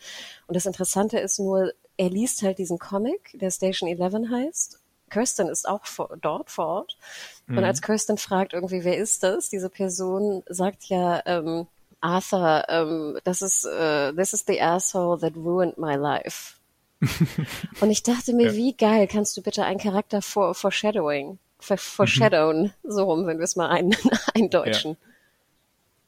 Und 0.49 0.57
das 0.57 0.67
Interessante 0.67 1.19
ist 1.21 1.39
nur, 1.39 1.73
er 1.97 2.11
liest 2.11 2.43
halt 2.43 2.59
diesen 2.59 2.79
Comic, 2.79 3.31
der 3.35 3.53
Station 3.53 3.89
11 3.89 4.29
heißt. 4.31 4.81
Kirsten 5.09 5.49
ist 5.49 5.69
auch 5.69 5.87
vor, 5.87 6.17
dort 6.21 6.51
vor 6.51 6.67
Ort. 6.67 6.99
Und 7.47 7.65
als 7.65 7.81
Kirsten 7.81 8.19
fragt 8.19 8.53
irgendwie, 8.53 8.85
wer 8.85 8.99
ist 8.99 9.23
das? 9.23 9.49
Diese 9.49 9.71
Person 9.71 10.43
sagt 10.49 10.85
ja, 10.87 11.23
ähm, 11.25 11.67
Arthur, 12.01 12.65
ähm, 12.69 13.19
das 13.25 13.43
ist, 13.43 13.65
äh, 13.65 14.13
this 14.15 14.33
is 14.33 14.45
the 14.47 14.61
asshole 14.61 15.19
that 15.21 15.35
ruined 15.37 15.79
my 15.79 15.95
life. 15.97 16.55
Und 17.81 17.91
ich 17.91 18.03
dachte 18.03 18.33
mir, 18.35 18.49
Ja. 18.49 18.55
wie 18.55 18.77
geil 18.77 19.07
kannst 19.07 19.37
du 19.37 19.43
bitte 19.43 19.65
einen 19.65 19.79
Charakter 19.79 20.21
for, 20.23 20.55
foreshadowing, 20.55 21.39
for, 21.61 21.77
foreshadowen, 21.77 22.73
so 22.83 23.05
rum, 23.05 23.27
wenn 23.27 23.39
wir 23.39 23.45
es 23.45 23.57
mal 23.57 23.69
ein, 23.69 23.95
eindeutschen. 24.35 24.97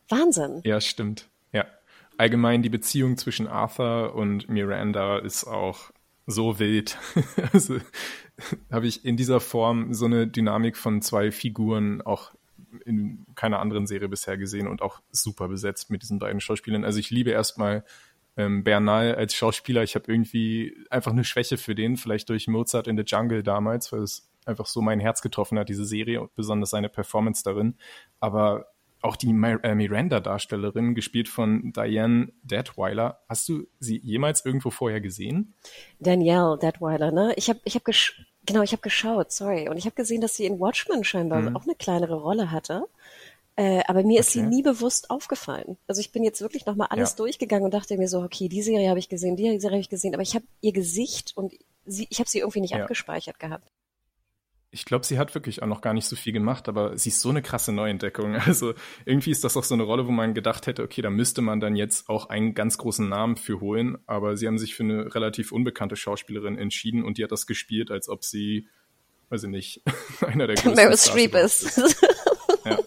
Wahnsinn. 0.09 0.61
Ja, 0.65 0.81
stimmt. 0.81 1.29
Ja. 1.53 1.67
Allgemein 2.17 2.63
die 2.63 2.69
Beziehung 2.69 3.17
zwischen 3.17 3.47
Arthur 3.47 4.15
und 4.15 4.49
Miranda 4.49 5.19
ist 5.19 5.45
auch 5.45 5.91
so 6.27 6.59
wild. 6.59 6.99
also 7.53 7.79
habe 8.71 8.87
ich 8.87 9.05
in 9.05 9.17
dieser 9.17 9.41
Form 9.41 9.95
so 9.95 10.07
eine 10.07 10.27
Dynamik 10.27 10.77
von 10.77 11.03
zwei 11.03 11.31
Figuren 11.31 12.03
auch 12.03 12.33
in 12.85 13.27
keiner 13.35 13.59
anderen 13.59 13.87
Serie 13.87 14.09
bisher 14.09 14.37
gesehen 14.37 14.67
und 14.67 14.83
auch 14.83 15.01
super 15.11 15.49
besetzt 15.49 15.91
mit 15.91 16.03
diesen 16.03 16.19
beiden 16.19 16.41
Schauspielern. 16.41 16.85
Also 16.85 16.99
ich 16.99 17.11
liebe 17.11 17.31
erstmal 17.31 17.85
ähm, 18.37 18.65
Bernal 18.65 19.15
als 19.15 19.35
Schauspieler. 19.35 19.83
Ich 19.83 19.95
habe 19.95 20.11
irgendwie 20.11 20.77
einfach 20.91 21.13
eine 21.13 21.25
Schwäche 21.25 21.59
für 21.59 21.75
den, 21.75 21.97
vielleicht 21.97 22.29
durch 22.29 22.49
Mozart 22.49 22.87
in 22.87 22.97
the 22.97 23.05
Jungle 23.07 23.43
damals, 23.43 23.93
weil 23.93 24.03
es 24.03 24.31
einfach 24.47 24.67
so 24.67 24.81
mein 24.81 25.01
Herz 25.01 25.23
getroffen 25.23 25.59
hat, 25.59 25.69
diese 25.69 25.85
Serie 25.85 26.21
und 26.21 26.35
besonders 26.35 26.71
seine 26.71 26.89
Performance 26.89 27.43
darin. 27.45 27.77
Aber 28.21 28.67
auch 29.03 29.17
die 29.17 29.31
äh, 29.31 29.75
Miranda-Darstellerin, 29.75 30.95
gespielt 30.95 31.29
von 31.29 31.73
Diane 31.73 32.33
Deadweiler, 32.43 33.21
hast 33.29 33.49
du 33.49 33.67
sie 33.79 33.99
jemals 33.99 34.45
irgendwo 34.45 34.71
vorher 34.71 35.01
gesehen? 35.01 35.55
Danielle 36.01 36.59
Detweiler, 36.59 37.11
ne? 37.11 37.33
Ich 37.37 37.49
habe 37.49 37.61
ich 37.65 37.75
hab 37.77 37.85
genau, 38.53 38.63
ich 38.63 38.73
habe 38.73 38.83
geschaut, 38.83 39.33
sorry. 39.33 39.69
Und 39.69 39.77
ich 39.77 39.85
habe 39.85 39.97
gesehen, 39.97 40.21
dass 40.21 40.37
sie 40.37 40.47
in 40.47 40.61
Watchmen 40.61 41.05
scheinbar 41.05 41.55
auch 41.55 41.65
eine 41.65 41.75
kleinere 41.75 42.17
Rolle 42.17 42.51
hatte. 42.51 42.87
Äh, 43.57 43.83
aber 43.87 44.03
mir 44.03 44.13
okay. 44.13 44.21
ist 44.21 44.31
sie 44.31 44.43
nie 44.43 44.63
bewusst 44.63 45.11
aufgefallen. 45.11 45.77
Also 45.87 46.01
ich 46.01 46.13
bin 46.13 46.23
jetzt 46.23 46.41
wirklich 46.41 46.67
nochmal 46.67 46.89
alles 46.91 47.11
ja. 47.11 47.17
durchgegangen 47.17 47.65
und 47.65 47.75
dachte 47.75 47.99
mir 47.99 48.09
so, 48.09 48.23
okay, 48.23 48.49
die 48.49 48.63
Serie 48.63 48.89
habe 48.89 48.99
ich 48.99 49.09
gesehen, 49.09 49.37
die 49.37 49.59
Serie 49.61 49.77
habe 49.77 49.81
ich 49.81 49.91
gesehen, 49.91 50.15
aber 50.15 50.23
ich 50.23 50.35
habe 50.35 50.45
ihr 50.61 50.73
Gesicht 50.73 51.37
und 51.37 51.53
sie, 51.85 52.07
ich 52.09 52.21
habe 52.21 52.31
sie 52.31 52.39
irgendwie 52.39 52.61
nicht 52.61 52.73
ja. 52.73 52.83
abgespeichert 52.83 53.39
gehabt. 53.39 53.71
Ich 54.73 54.85
glaube, 54.85 55.05
sie 55.05 55.19
hat 55.19 55.35
wirklich 55.35 55.63
auch 55.63 55.67
noch 55.67 55.81
gar 55.81 55.95
nicht 55.95 56.07
so 56.07 56.15
viel 56.15 56.33
gemacht, 56.33 56.69
aber 56.69 56.97
sie 56.97 57.09
ist 57.09 57.21
so 57.21 57.31
eine 57.31 57.43
krasse 57.43 57.73
Neuentdeckung. 57.73 58.37
Also 58.47 58.75
irgendwie 59.05 59.31
ist 59.31 59.43
das 59.43 59.57
auch 59.57 59.65
so 59.65 59.75
eine 59.75 59.83
Rolle, 59.83 60.07
wo 60.07 60.13
man 60.13 60.33
gedacht 60.33 60.67
hätte, 60.67 60.83
okay, 60.83 61.03
da 61.03 61.11
müsste 61.11 61.43
man 61.43 61.61
dann 61.61 61.75
jetzt 61.75 62.09
auch 62.09 62.29
einen 62.29 62.55
ganz 62.55 62.79
großen 62.79 63.09
Namen 63.09 63.37
für 63.37 63.61
holen. 63.61 63.99
Aber 64.07 64.37
sie 64.37 64.47
haben 64.47 64.59
sich 64.59 64.75
für 64.75 64.85
eine 64.85 65.15
relativ 65.15 65.51
unbekannte 65.51 65.97
Schauspielerin 65.97 66.57
entschieden 66.57 67.05
und 67.05 67.19
die 67.19 67.25
hat 67.25 67.33
das 67.33 67.47
gespielt, 67.47 67.91
als 67.91 68.09
ob 68.09 68.25
sie, 68.25 68.69
weiß 69.31 69.45
ich 69.45 69.51
nicht, 69.51 69.83
einer 70.21 70.47
der 70.47 70.57
größten 70.57 70.75
Meryl 70.75 70.97
Streep 70.97 71.35
ist. 71.35 71.81
Ja. 72.63 72.79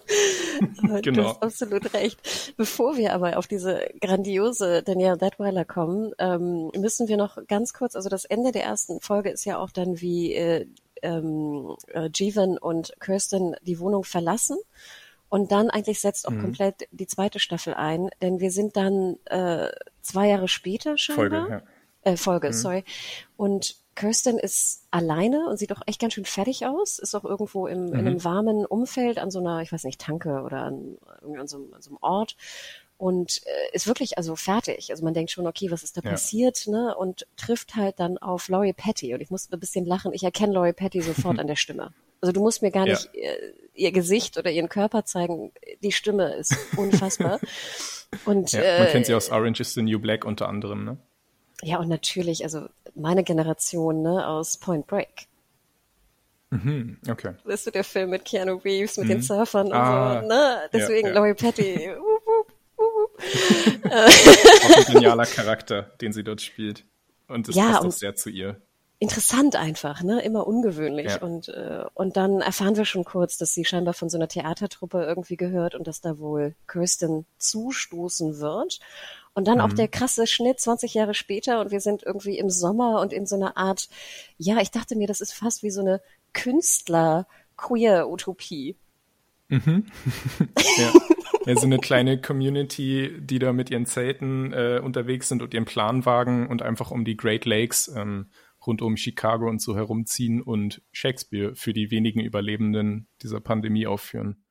genau. 1.02 1.24
Du 1.24 1.28
hast 1.30 1.43
absolut 1.43 1.93
recht. 1.96 2.54
Bevor 2.58 2.96
wir 2.96 3.13
aber 3.13 3.38
auf 3.38 3.48
diese 3.48 3.89
grandiose 4.00 4.84
Danielle 4.84 5.17
Detweiler 5.17 5.65
kommen, 5.65 6.13
ähm, 6.19 6.72
müssen 6.78 7.08
wir 7.08 7.17
noch 7.17 7.38
ganz 7.48 7.74
kurz, 7.74 7.96
also 7.96 8.08
das 8.08 8.26
Ende 8.26 8.52
der 8.52 8.63
ersten 8.63 9.02
Folge 9.02 9.32
ist 9.32 9.46
ja 9.46 9.58
auch 9.58 9.72
dann, 9.72 10.00
wie 10.00 10.36
äh, 10.36 10.67
ähm, 11.03 11.75
äh, 11.87 12.09
Jeevan 12.13 12.57
und 12.57 12.93
Kirsten 12.99 13.55
die 13.61 13.79
Wohnung 13.79 14.03
verlassen. 14.03 14.57
Und 15.29 15.51
dann 15.51 15.69
eigentlich 15.69 15.99
setzt 15.99 16.27
auch 16.27 16.31
mhm. 16.31 16.41
komplett 16.41 16.87
die 16.91 17.07
zweite 17.07 17.39
Staffel 17.39 17.73
ein, 17.73 18.09
denn 18.21 18.39
wir 18.39 18.51
sind 18.51 18.77
dann 18.77 19.17
äh, 19.25 19.69
zwei 20.01 20.29
Jahre 20.29 20.47
später 20.47 20.97
scheinbar. 20.97 21.47
Folge, 21.47 21.63
ja. 22.05 22.11
äh, 22.11 22.17
Folge 22.17 22.47
mhm. 22.49 22.53
sorry. 22.53 22.83
Und 23.35 23.77
Kirsten 23.95 24.39
ist 24.39 24.85
alleine 24.91 25.47
und 25.49 25.57
sieht 25.57 25.71
auch 25.71 25.81
echt 25.85 26.01
ganz 26.01 26.13
schön 26.13 26.25
fertig 26.25 26.65
aus, 26.65 26.99
ist 26.99 27.15
auch 27.15 27.25
irgendwo 27.25 27.67
im, 27.67 27.85
mhm. 27.85 27.93
in 27.93 27.99
einem 27.99 28.23
warmen 28.23 28.65
Umfeld 28.65 29.19
an 29.19 29.31
so 29.31 29.39
einer, 29.39 29.61
ich 29.61 29.71
weiß 29.71 29.83
nicht, 29.83 30.01
Tanke 30.01 30.41
oder 30.41 30.63
an, 30.63 30.97
an, 31.21 31.47
so, 31.47 31.57
an 31.71 31.81
so 31.81 31.91
einem 31.91 31.99
Ort 32.01 32.35
und 32.97 33.41
äh, 33.45 33.75
ist 33.75 33.88
wirklich 33.88 34.17
also 34.17 34.36
fertig. 34.36 34.91
Also 34.91 35.03
man 35.03 35.13
denkt 35.13 35.32
schon, 35.32 35.47
okay, 35.47 35.71
was 35.71 35.84
ist 35.84 35.97
da 35.97 36.01
ja. 36.03 36.12
passiert, 36.12 36.67
ne? 36.67 36.95
Und 36.95 37.27
trifft 37.36 37.75
halt 37.75 37.99
dann 37.99 38.17
auf 38.17 38.47
Laurie 38.47 38.73
Patty 38.73 39.13
und 39.13 39.21
ich 39.21 39.29
musste 39.29 39.56
ein 39.56 39.60
bisschen 39.60 39.86
lachen. 39.86 40.13
Ich 40.13 40.23
erkenne 40.23 40.53
Laurie 40.53 40.73
Patty 40.73 41.01
sofort 41.01 41.39
an 41.39 41.47
der 41.47 41.56
Stimme. 41.56 41.93
Also 42.21 42.32
du 42.32 42.41
musst 42.41 42.62
mir 42.62 42.71
gar 42.71 42.86
nicht 42.86 43.10
ja. 43.13 43.32
äh, 43.32 43.53
ihr 43.73 43.91
Gesicht 43.91 44.38
oder 44.38 44.49
ihren 44.49 44.69
Körper 44.69 45.03
zeigen. 45.03 45.51
Die 45.82 45.91
Stimme 45.91 46.36
ist 46.36 46.56
unfassbar. 46.77 47.39
und 48.25 48.51
ja, 48.53 48.62
man 48.62 48.88
äh, 48.88 48.91
kennt 48.91 49.06
sie 49.08 49.13
aus 49.13 49.29
Orange 49.29 49.60
is 49.60 49.73
the 49.73 49.82
New 49.82 49.99
Black 49.99 50.23
unter 50.23 50.47
anderem, 50.47 50.86
ne? 50.86 50.97
Ja, 51.62 51.79
und 51.79 51.88
natürlich, 51.88 52.43
also 52.43 52.67
meine 52.95 53.23
Generation, 53.23 54.01
ne, 54.01 54.27
aus 54.27 54.58
Point 54.58 54.88
Break. 54.88 55.27
Mhm, 56.49 56.97
okay. 57.10 57.34
Weißt 57.45 57.67
du, 57.67 57.71
der 57.71 57.84
Film 57.84 58.12
mit 58.12 58.25
Keanu 58.25 58.58
Reeves, 58.58 58.97
mit 58.97 59.08
mhm. 59.08 59.12
den 59.12 59.21
Surfern 59.21 59.67
und 59.67 59.73
ah, 59.73 60.21
so, 60.21 60.27
ne? 60.27 60.69
Deswegen 60.71 61.08
ja, 61.08 61.13
ja. 61.13 61.19
Laurie 61.19 61.34
Patty. 61.34 61.89
Auch 63.86 64.78
ein 64.78 64.86
genialer 64.93 65.26
Charakter, 65.26 65.84
den 66.02 66.13
sie 66.13 66.24
dort 66.24 66.41
spielt. 66.41 66.86
Und 67.28 67.48
das 67.48 67.56
ja, 67.56 67.72
passt 67.72 67.86
auch 67.86 67.91
sehr 67.91 68.15
zu 68.15 68.30
ihr. 68.30 68.62
Interessant 69.00 69.58
einfach, 69.58 70.02
ne? 70.02 70.22
Immer 70.22 70.48
ungewöhnlich. 70.48 71.08
Ja. 71.08 71.22
Und, 71.22 71.50
äh, 71.50 71.84
und 71.93 72.15
dann 72.15 72.39
erfahren 72.39 72.78
wir 72.78 72.86
schon 72.86 73.04
kurz, 73.04 73.38
dass 73.38 73.54
sie 73.54 73.65
scheinbar 73.65 73.93
von 73.93 74.10
so 74.10 74.17
einer 74.17 74.30
Theatertruppe 74.30 75.04
irgendwie 75.04 75.36
gehört 75.36 75.76
und 75.76 75.88
dass 75.88 76.00
da 76.00 76.19
wohl 76.19 76.56
Kirsten 76.67 77.26
zustoßen 77.38 78.39
wird. 78.39 78.80
Und 79.34 79.50
dann 79.50 79.58
mhm. 79.58 79.65
auch 79.65 79.74
der 79.74 79.89
krasse 79.89 80.26
Schnitt 80.26 80.62
20 80.62 80.93
Jahre 80.93 81.15
später 81.15 81.60
und 81.60 81.72
wir 81.72 81.82
sind 81.82 82.04
irgendwie 82.04 82.38
im 82.38 82.50
Sommer 82.50 83.02
und 83.02 83.12
in 83.12 83.26
so 83.26 83.36
einer 83.36 83.58
Art, 83.58 83.89
ja, 84.38 84.62
ich 84.62 84.72
dachte 84.72 84.96
mir, 84.96 85.08
das 85.08 85.19
ist 85.19 85.34
fast 85.34 85.63
wie 85.63 85.72
so 85.72 85.82
eine 85.82 86.02
Künstler-Queer-Utopie. 86.32 88.78
Mhm. 89.53 89.85
ja. 90.77 90.93
ja, 91.45 91.61
eine 91.61 91.77
kleine 91.77 92.19
Community, 92.19 93.11
die 93.19 93.37
da 93.37 93.53
mit 93.53 93.69
ihren 93.69 93.85
Zelten 93.85 94.51
äh, 94.51 94.81
unterwegs 94.83 95.29
sind 95.29 95.43
und 95.43 95.53
ihren 95.53 95.65
Planwagen 95.65 96.47
und 96.47 96.63
einfach 96.63 96.89
um 96.89 97.05
die 97.05 97.15
Great 97.15 97.45
Lakes 97.45 97.87
ähm, 97.95 98.31
rund 98.65 98.81
um 98.81 98.97
Chicago 98.97 99.47
und 99.47 99.61
so 99.61 99.75
herumziehen 99.75 100.41
und 100.41 100.81
Shakespeare 100.91 101.55
für 101.55 101.73
die 101.73 101.91
wenigen 101.91 102.21
Überlebenden 102.21 103.07
dieser 103.21 103.41
Pandemie 103.41 103.85
aufführen. 103.85 104.43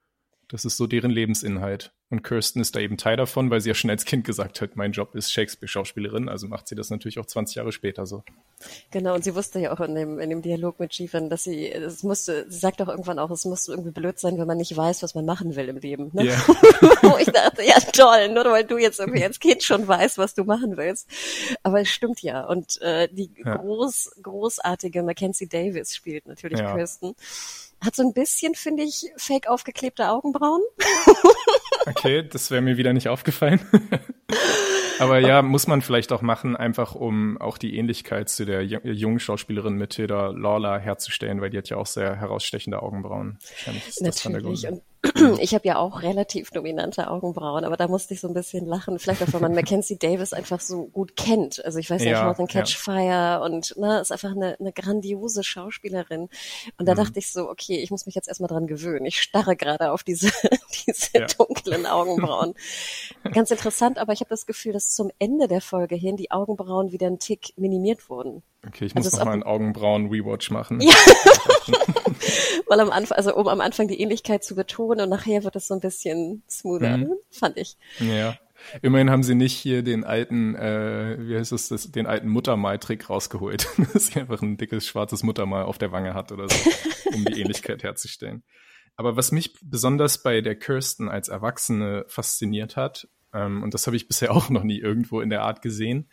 Das 0.48 0.64
ist 0.64 0.76
so 0.76 0.86
deren 0.86 1.10
Lebensinhalt. 1.10 1.94
Und 2.12 2.22
Kirsten 2.22 2.61
ist 2.61 2.77
da 2.77 2.81
eben 2.81 2.98
Teil 2.98 3.16
davon, 3.16 3.48
weil 3.48 3.62
sie 3.62 3.70
ja 3.70 3.75
schon 3.75 3.88
als 3.88 4.05
Kind 4.05 4.25
gesagt 4.25 4.61
hat, 4.61 4.77
mein 4.77 4.92
Job 4.92 5.14
ist 5.14 5.33
Shakespeare-Schauspielerin, 5.33 6.29
also 6.29 6.46
macht 6.46 6.68
sie 6.68 6.75
das 6.75 6.90
natürlich 6.90 7.18
auch 7.18 7.25
20 7.25 7.57
Jahre 7.57 7.72
später 7.72 8.05
so. 8.05 8.22
Genau, 8.90 9.14
und 9.14 9.25
sie 9.25 9.35
wusste 9.35 9.61
ja 9.61 9.72
auch 9.72 9.81
in 9.81 9.94
dem, 9.94 10.18
in 10.18 10.29
dem 10.29 10.42
Dialog 10.42 10.79
mit 10.79 10.92
Jeevan, 10.92 11.31
dass 11.31 11.44
sie, 11.44 11.72
es 11.72 12.03
musste, 12.03 12.44
sie 12.51 12.59
sagt 12.59 12.83
auch 12.83 12.88
irgendwann 12.88 13.18
auch, 13.18 13.31
es 13.31 13.46
musste 13.46 13.72
irgendwie 13.72 13.92
blöd 13.92 14.18
sein, 14.18 14.37
wenn 14.37 14.46
man 14.46 14.59
nicht 14.59 14.77
weiß, 14.77 15.03
was 15.03 15.14
man 15.14 15.25
machen 15.25 15.57
will 15.57 15.70
im 15.70 15.79
Leben. 15.79 16.11
Ne? 16.12 16.25
Yeah. 16.25 16.38
Wo 17.01 17.16
ich 17.16 17.31
dachte, 17.31 17.62
ja 17.64 17.81
toll, 17.81 18.29
nur 18.29 18.44
weil 18.44 18.64
du 18.64 18.77
jetzt 18.77 19.01
irgendwie 19.01 19.25
als 19.25 19.40
Kind 19.40 19.62
schon 19.62 19.88
weißt, 19.88 20.18
was 20.18 20.35
du 20.35 20.44
machen 20.44 20.77
willst. 20.77 21.09
Aber 21.62 21.81
es 21.81 21.88
stimmt 21.88 22.20
ja. 22.20 22.44
Und 22.44 22.79
äh, 22.83 23.09
die 23.11 23.31
ja. 23.42 23.57
groß, 23.57 24.16
großartige 24.22 25.03
Mackenzie 25.03 25.48
Davis 25.48 25.96
spielt 25.96 26.27
natürlich 26.27 26.61
ja. 26.61 26.75
Kirsten. 26.75 27.14
Hat 27.85 27.97
so 27.97 28.03
ein 28.03 28.12
bisschen, 28.12 28.55
finde 28.55 28.85
ich, 28.85 29.11
fake 29.16 29.49
aufgeklebte 29.49 30.09
Augenbrauen. 30.09 30.62
Okay, 31.85 32.23
das 32.23 32.53
wäre 32.53 32.62
mir 32.62 32.77
wieder 32.77 32.92
nicht 32.92 33.09
aufgefallen. 33.09 33.61
Aber 34.98 35.18
ja, 35.18 35.42
muss 35.42 35.66
man 35.66 35.83
vielleicht 35.83 36.12
auch 36.12 36.22
machen, 36.22 36.57
einfach 36.57 36.94
um 36.94 37.38
auch 37.38 37.59
die 37.59 37.76
Ähnlichkeit 37.76 38.28
zu 38.28 38.44
der 38.44 38.62
jungen 38.62 39.20
Schauspielerin 39.20 39.78
Matilda 39.78 40.28
Lawler 40.28 40.78
herzustellen, 40.78 41.40
weil 41.40 41.50
die 41.50 41.59
hat 41.59 41.68
ja 41.68 41.76
auch 41.76 41.87
sehr 41.87 42.16
herausstechende 42.16 42.83
Augenbrauen. 42.83 43.38
Natürlich. 44.00 44.66
Und 44.66 44.83
ich 45.40 45.52
habe 45.52 45.66
ja 45.66 45.78
auch 45.78 46.02
relativ 46.02 46.50
dominante 46.50 47.11
Augenbrauen, 47.11 47.64
aber 47.64 47.76
da 47.76 47.88
musste 47.88 48.14
ich 48.14 48.20
so 48.20 48.28
ein 48.28 48.35
bisschen 48.35 48.66
lachen. 48.66 49.00
Vielleicht 49.00 49.22
auch, 49.22 49.33
weil 49.33 49.40
man 49.40 49.55
Mackenzie 49.55 49.98
Davis 49.98 50.33
einfach 50.33 50.61
so 50.61 50.87
gut 50.87 51.16
kennt. 51.16 51.64
Also 51.64 51.81
ich 51.81 51.90
weiß 51.90 52.05
ja, 52.05 52.11
ja 52.11 52.46
Catch 52.46 52.74
ja. 52.74 52.78
Fire 52.78 53.44
und 53.44 53.76
ne, 53.76 54.00
ist 54.00 54.12
einfach 54.12 54.31
eine, 54.31 54.57
eine 54.61 54.72
grandiose 54.72 55.42
Schauspielerin. 55.42 56.28
Und 56.78 56.87
da 56.87 56.92
mhm. 56.92 56.98
dachte 56.98 57.18
ich 57.18 57.33
so, 57.33 57.50
okay, 57.50 57.78
ich 57.78 57.90
muss 57.90 58.07
mich 58.07 58.14
jetzt 58.14 58.28
erstmal 58.28 58.48
dran 58.48 58.68
gewöhnen. 58.68 59.05
Ich 59.05 59.20
starre 59.20 59.57
gerade 59.57 59.90
auf 59.90 60.05
diese, 60.05 60.31
diese 60.87 61.18
ja. 61.18 61.26
dunklen 61.26 61.87
Augenbrauen. 61.87 62.55
Ganz 63.33 63.50
interessant, 63.50 63.98
aber 63.98 64.12
ich 64.12 64.20
habe 64.20 64.31
das 64.31 64.46
Gefühl, 64.46 64.72
dass 64.72 64.82
zum 64.90 65.11
Ende 65.18 65.49
der 65.49 65.61
Folge 65.61 65.95
hin 65.95 66.16
die 66.16 66.31
Augenbrauen 66.31 66.92
wieder 66.92 67.07
ein 67.07 67.18
Tick 67.18 67.53
minimiert 67.57 68.09
wurden. 68.09 68.42
Okay, 68.66 68.85
ich 68.87 68.95
muss 68.95 69.07
also 69.07 69.18
noch 69.18 69.25
mal 69.25 69.33
einen 69.33 69.42
Augenbrauen-Rewatch 69.42 70.51
machen. 70.51 70.81
Ja. 70.81 70.95
Weil 72.68 72.81
am 72.81 72.90
Anfang, 72.90 73.16
also 73.16 73.35
um 73.35 73.49
am 73.49 73.61
Anfang 73.61 73.88
die 73.88 74.01
Ähnlichkeit 74.01 74.45
zu 74.45 74.55
betonen 74.55 75.01
und 75.01 75.09
nachher 75.09 75.45
wird 75.45 75.57
es 75.57 75.66
so 75.66 75.75
ein 75.75 75.81
bisschen 75.81 76.42
smoother, 76.49 76.99
mhm. 76.99 77.14
fand 77.31 77.57
ich. 77.57 77.77
Ja. 77.99 78.37
Immerhin 78.81 79.11
haben 79.11 79.23
sie 79.23 79.35
nicht 79.35 79.57
hier 79.57 79.83
den 79.83 80.05
alten, 80.05 80.55
äh, 80.55 81.16
wie 81.21 81.37
heißt 81.37 81.53
es, 81.53 81.68
das, 81.68 81.90
den 81.90 82.07
alten 82.07 82.29
Muttermal-Trick 82.29 83.11
rausgeholt, 83.11 83.68
dass 83.92 84.07
sie 84.07 84.21
einfach 84.21 84.40
ein 84.42 84.57
dickes 84.57 84.87
schwarzes 84.87 85.23
Muttermal 85.23 85.64
auf 85.64 85.79
der 85.79 85.92
Wange 85.92 86.14
hat 86.14 86.33
oder 86.33 86.49
so, 86.49 86.71
um 87.12 87.25
die 87.25 87.40
Ähnlichkeit 87.40 87.83
herzustellen. 87.83 88.45
Aber 88.97 89.16
was 89.16 89.33
mich 89.33 89.55
besonders 89.62 90.23
bei 90.23 90.40
der 90.40 90.55
Kirsten 90.55 91.09
als 91.09 91.29
Erwachsene 91.29 92.05
fasziniert 92.09 92.77
hat, 92.77 93.09
ähm, 93.33 93.62
und 93.62 93.75
das 93.75 93.87
habe 93.87 93.97
ich 93.97 94.09
bisher 94.09 94.33
auch 94.37 94.51
noch 94.51 94.64
nie 94.64 94.79
irgendwo 94.79 95.21
in 95.21 95.31
der 95.31 95.42
Art 95.42 95.62
gesehen, 95.62 96.09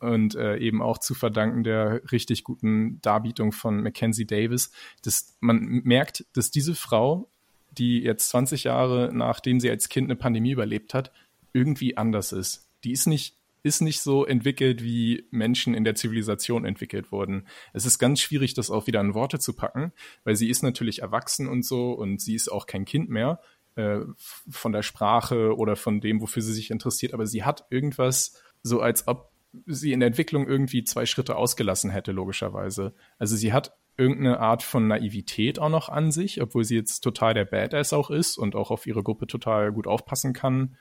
und 0.00 0.34
äh, 0.34 0.56
eben 0.56 0.82
auch 0.82 0.98
zu 0.98 1.14
verdanken 1.14 1.62
der 1.62 2.00
richtig 2.10 2.42
guten 2.42 3.00
Darbietung 3.02 3.52
von 3.52 3.82
Mackenzie 3.82 4.26
Davis, 4.26 4.72
dass 5.02 5.36
man 5.40 5.60
merkt, 5.84 6.24
dass 6.32 6.50
diese 6.50 6.74
Frau, 6.74 7.30
die 7.70 8.00
jetzt 8.00 8.30
20 8.30 8.64
Jahre 8.64 9.10
nachdem 9.12 9.60
sie 9.60 9.70
als 9.70 9.88
Kind 9.88 10.06
eine 10.06 10.16
Pandemie 10.16 10.52
überlebt 10.52 10.94
hat, 10.94 11.12
irgendwie 11.52 11.96
anders 11.96 12.32
ist. 12.32 12.68
Die 12.82 12.92
ist 12.92 13.06
nicht 13.06 13.36
ist 13.62 13.82
nicht 13.82 14.00
so 14.00 14.24
entwickelt, 14.24 14.82
wie 14.82 15.26
Menschen 15.30 15.74
in 15.74 15.84
der 15.84 15.94
Zivilisation 15.94 16.64
entwickelt 16.64 17.12
wurden. 17.12 17.46
Es 17.74 17.84
ist 17.84 17.98
ganz 17.98 18.18
schwierig, 18.18 18.54
das 18.54 18.70
auch 18.70 18.86
wieder 18.86 19.02
in 19.02 19.12
Worte 19.12 19.38
zu 19.38 19.52
packen, 19.52 19.92
weil 20.24 20.34
sie 20.34 20.48
ist 20.48 20.62
natürlich 20.62 21.02
erwachsen 21.02 21.46
und 21.46 21.62
so 21.62 21.92
und 21.92 22.22
sie 22.22 22.34
ist 22.34 22.50
auch 22.50 22.66
kein 22.66 22.86
Kind 22.86 23.10
mehr 23.10 23.38
äh, 23.76 24.00
von 24.48 24.72
der 24.72 24.82
Sprache 24.82 25.56
oder 25.56 25.76
von 25.76 26.00
dem, 26.00 26.20
wofür 26.20 26.42
sie 26.42 26.52
sich 26.52 26.70
interessiert, 26.70 27.14
aber 27.14 27.26
sie 27.26 27.44
hat 27.44 27.66
irgendwas 27.70 28.40
so, 28.62 28.80
als 28.80 29.08
ob 29.08 29.30
sie 29.66 29.92
in 29.92 30.00
der 30.00 30.08
Entwicklung 30.08 30.46
irgendwie 30.46 30.84
zwei 30.84 31.06
Schritte 31.06 31.36
ausgelassen 31.36 31.90
hätte, 31.90 32.12
logischerweise. 32.12 32.94
Also 33.18 33.36
sie 33.36 33.52
hat 33.52 33.76
irgendeine 33.96 34.40
Art 34.40 34.62
von 34.62 34.88
Naivität 34.88 35.58
auch 35.58 35.68
noch 35.68 35.88
an 35.88 36.10
sich, 36.10 36.40
obwohl 36.40 36.64
sie 36.64 36.76
jetzt 36.76 37.00
total 37.00 37.34
der 37.34 37.44
Badass 37.44 37.92
auch 37.92 38.10
ist 38.10 38.38
und 38.38 38.54
auch 38.54 38.70
auf 38.70 38.86
ihre 38.86 39.02
Gruppe 39.02 39.26
total 39.26 39.72
gut 39.72 39.86
aufpassen 39.86 40.32
kann. 40.32 40.76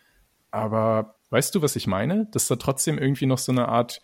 Aber 0.52 1.16
weißt 1.30 1.54
du, 1.54 1.62
was 1.62 1.76
ich 1.76 1.88
meine? 1.88 2.28
Dass 2.32 2.48
da 2.48 2.56
trotzdem 2.56 2.98
irgendwie 2.98 3.26
noch 3.26 3.38
so 3.38 3.52
eine 3.52 3.68
Art 3.68 4.02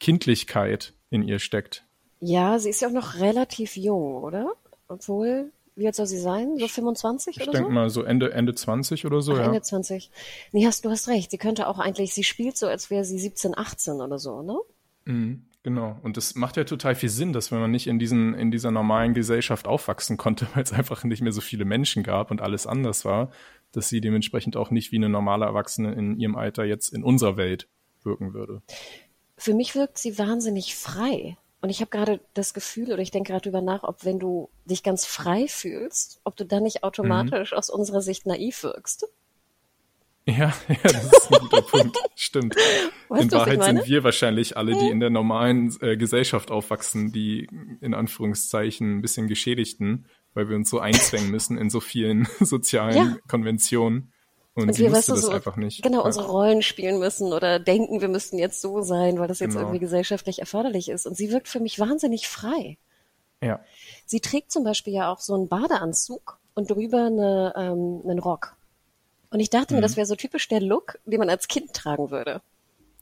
Kindlichkeit 0.00 0.94
in 1.10 1.22
ihr 1.22 1.38
steckt. 1.38 1.84
Ja, 2.20 2.58
sie 2.58 2.70
ist 2.70 2.82
ja 2.82 2.88
auch 2.88 2.92
noch 2.92 3.16
relativ 3.16 3.76
jung, 3.76 4.22
oder? 4.22 4.52
Obwohl, 4.88 5.52
wie 5.78 5.86
alt 5.86 5.94
soll 5.94 6.06
sie 6.06 6.18
sein? 6.18 6.56
So 6.58 6.66
25 6.66 7.36
ich 7.36 7.42
oder 7.42 7.44
so? 7.44 7.50
Ich 7.50 7.58
denke 7.58 7.72
mal 7.72 7.88
so 7.88 8.02
Ende, 8.02 8.32
Ende 8.32 8.54
20 8.54 9.06
oder 9.06 9.22
so, 9.22 9.32
Ach, 9.34 9.38
ja. 9.38 9.46
Ende 9.46 9.62
20. 9.62 10.10
Nee, 10.52 10.66
hast, 10.66 10.84
du 10.84 10.90
hast 10.90 11.08
recht. 11.08 11.30
Sie 11.30 11.38
könnte 11.38 11.68
auch 11.68 11.78
eigentlich, 11.78 12.14
sie 12.14 12.24
spielt 12.24 12.56
so, 12.56 12.66
als 12.66 12.90
wäre 12.90 13.04
sie 13.04 13.18
17, 13.18 13.56
18 13.56 14.00
oder 14.00 14.18
so, 14.18 14.42
ne? 14.42 14.58
Mhm, 15.04 15.44
genau. 15.62 15.96
Und 16.02 16.16
das 16.16 16.34
macht 16.34 16.56
ja 16.56 16.64
total 16.64 16.96
viel 16.96 17.08
Sinn, 17.08 17.32
dass 17.32 17.52
wenn 17.52 17.60
man 17.60 17.70
nicht 17.70 17.86
in 17.86 17.98
diesen, 17.98 18.34
in 18.34 18.50
dieser 18.50 18.72
normalen 18.72 19.14
Gesellschaft 19.14 19.68
aufwachsen 19.68 20.16
konnte, 20.16 20.48
weil 20.54 20.64
es 20.64 20.72
einfach 20.72 21.04
nicht 21.04 21.22
mehr 21.22 21.32
so 21.32 21.40
viele 21.40 21.64
Menschen 21.64 22.02
gab 22.02 22.30
und 22.30 22.40
alles 22.42 22.66
anders 22.66 23.04
war, 23.04 23.30
dass 23.72 23.88
sie 23.88 24.00
dementsprechend 24.00 24.56
auch 24.56 24.70
nicht 24.70 24.90
wie 24.92 24.96
eine 24.96 25.08
normale 25.08 25.44
Erwachsene 25.44 25.92
in 25.94 26.18
ihrem 26.18 26.34
Alter 26.34 26.64
jetzt 26.64 26.92
in 26.92 27.04
unserer 27.04 27.36
Welt 27.36 27.68
wirken 28.02 28.34
würde. 28.34 28.62
Für 29.36 29.54
mich 29.54 29.76
wirkt 29.76 29.98
sie 29.98 30.18
wahnsinnig 30.18 30.74
frei. 30.74 31.36
Und 31.60 31.70
ich 31.70 31.80
habe 31.80 31.90
gerade 31.90 32.20
das 32.34 32.54
Gefühl, 32.54 32.92
oder 32.92 33.02
ich 33.02 33.10
denke 33.10 33.32
gerade 33.32 33.42
drüber 33.42 33.62
nach, 33.62 33.82
ob 33.82 34.04
wenn 34.04 34.18
du 34.18 34.48
dich 34.64 34.82
ganz 34.82 35.04
frei 35.04 35.48
fühlst, 35.48 36.20
ob 36.24 36.36
du 36.36 36.44
dann 36.44 36.62
nicht 36.62 36.84
automatisch 36.84 37.52
mhm. 37.52 37.58
aus 37.58 37.68
unserer 37.68 38.00
Sicht 38.00 38.26
naiv 38.26 38.62
wirkst. 38.62 39.08
Ja, 40.28 40.34
ja, 40.68 40.76
das 40.82 41.04
ist 41.04 41.32
ein 41.32 41.40
guter 41.40 41.62
Punkt. 41.62 41.96
Stimmt. 42.14 42.54
Weißt 43.08 43.22
in 43.22 43.32
Wahrheit 43.32 43.64
sind 43.64 43.86
wir 43.86 44.04
wahrscheinlich 44.04 44.56
alle, 44.56 44.76
die 44.76 44.88
in 44.88 45.00
der 45.00 45.10
normalen 45.10 45.74
äh, 45.80 45.96
Gesellschaft 45.96 46.50
aufwachsen, 46.50 47.12
die 47.12 47.48
in 47.80 47.94
Anführungszeichen 47.94 48.98
ein 48.98 49.00
bisschen 49.00 49.26
geschädigten, 49.26 50.06
weil 50.34 50.50
wir 50.50 50.56
uns 50.56 50.68
so 50.68 50.80
einzwängen 50.80 51.30
müssen 51.30 51.56
in 51.56 51.70
so 51.70 51.80
vielen 51.80 52.28
sozialen 52.40 52.96
ja. 52.96 53.16
Konventionen. 53.26 54.12
Und, 54.58 54.76
wir, 54.76 54.90
wusste 54.90 54.96
weißt 54.96 55.08
du, 55.08 55.12
das 55.12 55.22
so, 55.22 55.30
einfach 55.30 55.56
nicht. 55.56 55.82
Genau, 55.82 55.98
ja. 55.98 56.04
unsere 56.04 56.26
Rollen 56.26 56.62
spielen 56.62 56.98
müssen 56.98 57.32
oder 57.32 57.60
denken, 57.60 58.00
wir 58.00 58.08
müssten 58.08 58.38
jetzt 58.38 58.60
so 58.60 58.82
sein, 58.82 59.18
weil 59.18 59.28
das 59.28 59.38
jetzt 59.38 59.50
genau. 59.52 59.62
irgendwie 59.62 59.78
gesellschaftlich 59.78 60.40
erforderlich 60.40 60.88
ist. 60.88 61.06
Und 61.06 61.16
sie 61.16 61.30
wirkt 61.30 61.46
für 61.46 61.60
mich 61.60 61.78
wahnsinnig 61.78 62.26
frei. 62.26 62.76
Ja. 63.40 63.60
Sie 64.04 64.20
trägt 64.20 64.50
zum 64.50 64.64
Beispiel 64.64 64.94
ja 64.94 65.12
auch 65.12 65.20
so 65.20 65.34
einen 65.34 65.48
Badeanzug 65.48 66.38
und 66.54 66.70
drüber 66.70 67.06
eine, 67.06 67.54
ähm, 67.56 68.02
einen 68.04 68.18
Rock. 68.18 68.56
Und 69.30 69.38
ich 69.38 69.50
dachte 69.50 69.74
mhm. 69.74 69.78
mir, 69.78 69.82
das 69.82 69.96
wäre 69.96 70.06
so 70.06 70.16
typisch 70.16 70.48
der 70.48 70.60
Look, 70.60 70.98
den 71.04 71.20
man 71.20 71.30
als 71.30 71.46
Kind 71.46 71.72
tragen 71.72 72.10
würde. 72.10 72.40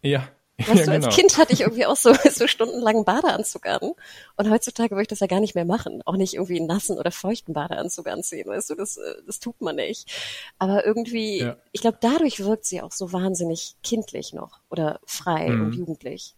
Ja, 0.03 0.29
Weißt 0.59 0.69
ja, 0.69 0.85
du, 0.87 0.91
als 0.93 1.05
genau. 1.05 1.15
Kind 1.15 1.39
hatte 1.39 1.53
ich 1.53 1.61
irgendwie 1.61 1.85
auch 1.85 1.97
so, 1.97 2.15
so 2.31 2.47
stundenlangen 2.47 3.05
Badeanzug 3.05 3.67
an. 3.67 3.93
Und 4.37 4.51
heutzutage 4.51 4.93
würde 4.93 5.03
ich 5.03 5.09
das 5.09 5.21
ja 5.21 5.27
gar 5.27 5.41
nicht 5.41 5.55
mehr 5.55 5.67
machen. 5.67 6.03
Auch 6.07 6.17
nicht 6.17 6.35
irgendwie 6.35 6.59
einen 6.59 6.67
nassen 6.67 6.99
oder 6.99 7.11
feuchten 7.11 7.53
Badeanzug 7.53 8.07
anziehen. 8.07 8.49
Weißt 8.49 8.71
du, 8.71 8.75
das, 8.75 8.97
äh, 8.97 9.17
das 9.27 9.39
tut 9.39 9.61
man 9.61 9.77
nicht. 9.77 10.11
Aber 10.59 10.87
irgendwie, 10.87 11.41
ja. 11.41 11.57
ich 11.73 11.83
glaube, 11.83 11.99
dadurch 12.01 12.43
wirkt 12.43 12.65
sie 12.65 12.81
auch 12.81 12.93
so 12.93 13.13
wahnsinnig 13.13 13.77
kindlich 13.83 14.33
noch 14.33 14.61
oder 14.71 15.01
frei 15.05 15.51
mhm. 15.51 15.67
und 15.67 15.73
jugendlich. 15.75 16.35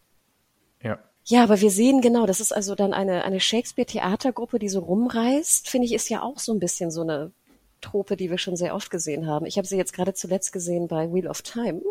Ja. 0.83 0.99
Ja, 1.25 1.43
aber 1.43 1.61
wir 1.61 1.71
sehen 1.71 2.01
genau, 2.01 2.25
das 2.25 2.41
ist 2.41 2.53
also 2.53 2.75
dann 2.75 2.95
eine, 2.95 3.23
eine 3.23 3.39
Shakespeare-Theatergruppe, 3.39 4.59
die 4.59 4.71
so 4.71 4.81
rumreist, 4.81 5.69
finde 5.69 5.87
ich, 5.87 5.93
ist 5.93 6.09
ja 6.09 6.23
auch 6.23 6.39
so 6.39 6.53
ein 6.53 6.59
bisschen 6.59 6.91
so 6.91 7.03
eine 7.03 7.33
Trope, 7.83 8.17
die 8.17 8.31
wir 8.31 8.39
schon 8.39 8.57
sehr 8.57 8.75
oft 8.75 8.91
gesehen 8.91 9.27
haben. 9.27 9.45
Ich 9.45 9.59
habe 9.59 9.69
sie 9.69 9.77
jetzt 9.77 9.93
gerade 9.93 10.15
zuletzt 10.15 10.53
gesehen 10.53 10.89
bei 10.89 11.13
Wheel 11.13 11.29
of 11.29 11.43
Time. 11.43 11.83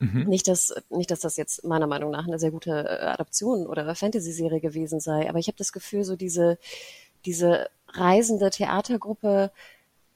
Mhm. 0.00 0.24
Nicht, 0.28 0.46
dass, 0.46 0.74
nicht, 0.90 1.10
dass 1.10 1.20
das 1.20 1.36
jetzt 1.36 1.64
meiner 1.64 1.86
Meinung 1.86 2.10
nach 2.10 2.26
eine 2.26 2.38
sehr 2.38 2.52
gute 2.52 2.70
äh, 2.70 3.06
Adaption 3.06 3.66
oder 3.66 3.94
Fantasy-Serie 3.94 4.60
gewesen 4.60 5.00
sei, 5.00 5.28
aber 5.28 5.38
ich 5.38 5.48
habe 5.48 5.58
das 5.58 5.72
Gefühl, 5.72 6.04
so 6.04 6.14
diese, 6.14 6.58
diese 7.24 7.68
reisende 7.88 8.50
Theatergruppe, 8.50 9.50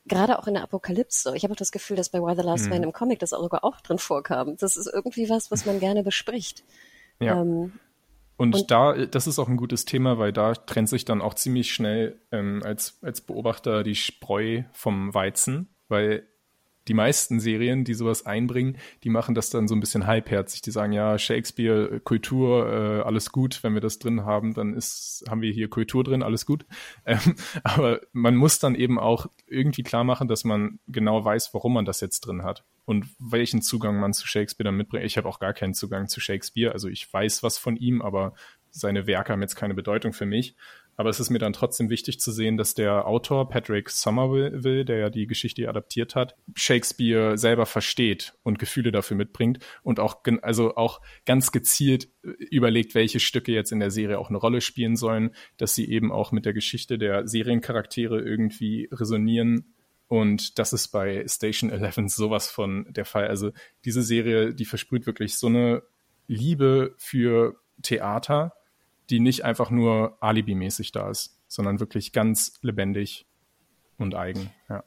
gerade 0.06 0.38
auch 0.38 0.46
in 0.46 0.54
der 0.54 0.62
Apokalypse, 0.62 1.34
ich 1.36 1.42
habe 1.42 1.52
auch 1.52 1.58
das 1.58 1.72
Gefühl, 1.72 1.96
dass 1.96 2.10
bei 2.10 2.20
Why 2.20 2.36
the 2.36 2.42
Last 2.42 2.64
mhm. 2.64 2.70
Man 2.70 2.82
im 2.84 2.92
Comic 2.92 3.18
das 3.18 3.32
auch 3.32 3.42
sogar 3.42 3.64
auch 3.64 3.80
drin 3.80 3.98
vorkam. 3.98 4.56
Das 4.56 4.76
ist 4.76 4.86
irgendwie 4.92 5.28
was, 5.28 5.50
was 5.50 5.66
man 5.66 5.80
gerne 5.80 6.04
bespricht. 6.04 6.64
Ja. 7.20 7.40
Ähm, 7.40 7.72
und, 8.36 8.54
und, 8.54 8.70
da, 8.70 8.94
das 9.06 9.26
ist 9.26 9.38
auch 9.38 9.48
ein 9.48 9.56
gutes 9.56 9.84
Thema, 9.84 10.18
weil 10.18 10.32
da 10.32 10.54
trennt 10.54 10.88
sich 10.88 11.04
dann 11.04 11.20
auch 11.20 11.34
ziemlich 11.34 11.72
schnell 11.72 12.20
ähm, 12.32 12.62
als, 12.64 12.98
als 13.02 13.20
Beobachter 13.20 13.82
die 13.82 13.94
Spreu 13.94 14.62
vom 14.72 15.12
Weizen, 15.14 15.68
weil 15.88 16.26
die 16.88 16.94
meisten 16.94 17.40
Serien, 17.40 17.84
die 17.84 17.94
sowas 17.94 18.26
einbringen, 18.26 18.76
die 19.04 19.10
machen 19.10 19.34
das 19.34 19.50
dann 19.50 19.68
so 19.68 19.74
ein 19.74 19.80
bisschen 19.80 20.06
halbherzig. 20.06 20.62
Die 20.62 20.70
sagen, 20.70 20.92
ja, 20.92 21.18
Shakespeare, 21.18 22.00
Kultur, 22.00 22.66
äh, 22.66 23.02
alles 23.02 23.30
gut. 23.30 23.62
Wenn 23.62 23.74
wir 23.74 23.80
das 23.80 23.98
drin 23.98 24.24
haben, 24.24 24.54
dann 24.54 24.74
ist, 24.74 25.24
haben 25.28 25.42
wir 25.42 25.52
hier 25.52 25.68
Kultur 25.68 26.04
drin, 26.04 26.22
alles 26.22 26.46
gut. 26.46 26.66
Ähm, 27.04 27.34
aber 27.64 28.00
man 28.12 28.36
muss 28.36 28.60
dann 28.60 28.74
eben 28.76 28.98
auch 28.98 29.26
irgendwie 29.46 29.82
klar 29.82 30.04
machen, 30.04 30.28
dass 30.28 30.44
man 30.44 30.78
genau 30.86 31.24
weiß, 31.24 31.52
warum 31.52 31.72
man 31.74 31.84
das 31.84 32.00
jetzt 32.00 32.20
drin 32.20 32.44
hat 32.44 32.64
und 32.84 33.06
welchen 33.18 33.60
Zugang 33.60 33.98
man 33.98 34.12
zu 34.12 34.26
Shakespeare 34.26 34.68
dann 34.68 34.76
mitbringt. 34.76 35.04
Ich 35.04 35.16
habe 35.16 35.28
auch 35.28 35.40
gar 35.40 35.52
keinen 35.52 35.74
Zugang 35.74 36.06
zu 36.06 36.20
Shakespeare. 36.20 36.72
Also 36.72 36.88
ich 36.88 37.12
weiß 37.12 37.42
was 37.42 37.58
von 37.58 37.76
ihm, 37.76 38.02
aber 38.02 38.34
seine 38.70 39.06
Werke 39.06 39.32
haben 39.32 39.42
jetzt 39.42 39.56
keine 39.56 39.74
Bedeutung 39.74 40.12
für 40.12 40.26
mich. 40.26 40.56
Aber 41.02 41.10
es 41.10 41.18
ist 41.18 41.30
mir 41.30 41.40
dann 41.40 41.52
trotzdem 41.52 41.90
wichtig 41.90 42.20
zu 42.20 42.30
sehen, 42.30 42.56
dass 42.56 42.74
der 42.74 43.08
Autor 43.08 43.48
Patrick 43.48 43.90
Somerville, 43.90 44.84
der 44.84 44.98
ja 44.98 45.10
die 45.10 45.26
Geschichte 45.26 45.68
adaptiert 45.68 46.14
hat, 46.14 46.36
Shakespeare 46.54 47.36
selber 47.36 47.66
versteht 47.66 48.34
und 48.44 48.60
Gefühle 48.60 48.92
dafür 48.92 49.16
mitbringt 49.16 49.58
und 49.82 49.98
auch, 49.98 50.22
also 50.42 50.76
auch 50.76 51.00
ganz 51.26 51.50
gezielt 51.50 52.08
äh, 52.22 52.28
überlegt, 52.52 52.94
welche 52.94 53.18
Stücke 53.18 53.50
jetzt 53.50 53.72
in 53.72 53.80
der 53.80 53.90
Serie 53.90 54.16
auch 54.16 54.28
eine 54.28 54.38
Rolle 54.38 54.60
spielen 54.60 54.94
sollen, 54.94 55.34
dass 55.56 55.74
sie 55.74 55.90
eben 55.90 56.12
auch 56.12 56.30
mit 56.30 56.46
der 56.46 56.52
Geschichte 56.52 56.98
der 56.98 57.26
Seriencharaktere 57.26 58.20
irgendwie 58.20 58.88
resonieren. 58.92 59.74
Und 60.06 60.60
das 60.60 60.72
ist 60.72 60.86
bei 60.92 61.26
Station 61.26 61.70
11 61.70 62.12
sowas 62.14 62.48
von 62.48 62.86
der 62.90 63.06
Fall. 63.06 63.26
Also 63.26 63.50
diese 63.84 64.04
Serie, 64.04 64.54
die 64.54 64.66
versprüht 64.66 65.06
wirklich 65.06 65.36
so 65.36 65.48
eine 65.48 65.82
Liebe 66.28 66.94
für 66.96 67.56
Theater, 67.82 68.54
die 69.10 69.20
nicht 69.20 69.44
einfach 69.44 69.70
nur 69.70 70.16
alibimäßig 70.20 70.92
da 70.92 71.10
ist, 71.10 71.38
sondern 71.48 71.80
wirklich 71.80 72.12
ganz 72.12 72.54
lebendig 72.62 73.26
und 73.98 74.14
eigen. 74.14 74.50
Ja. 74.68 74.84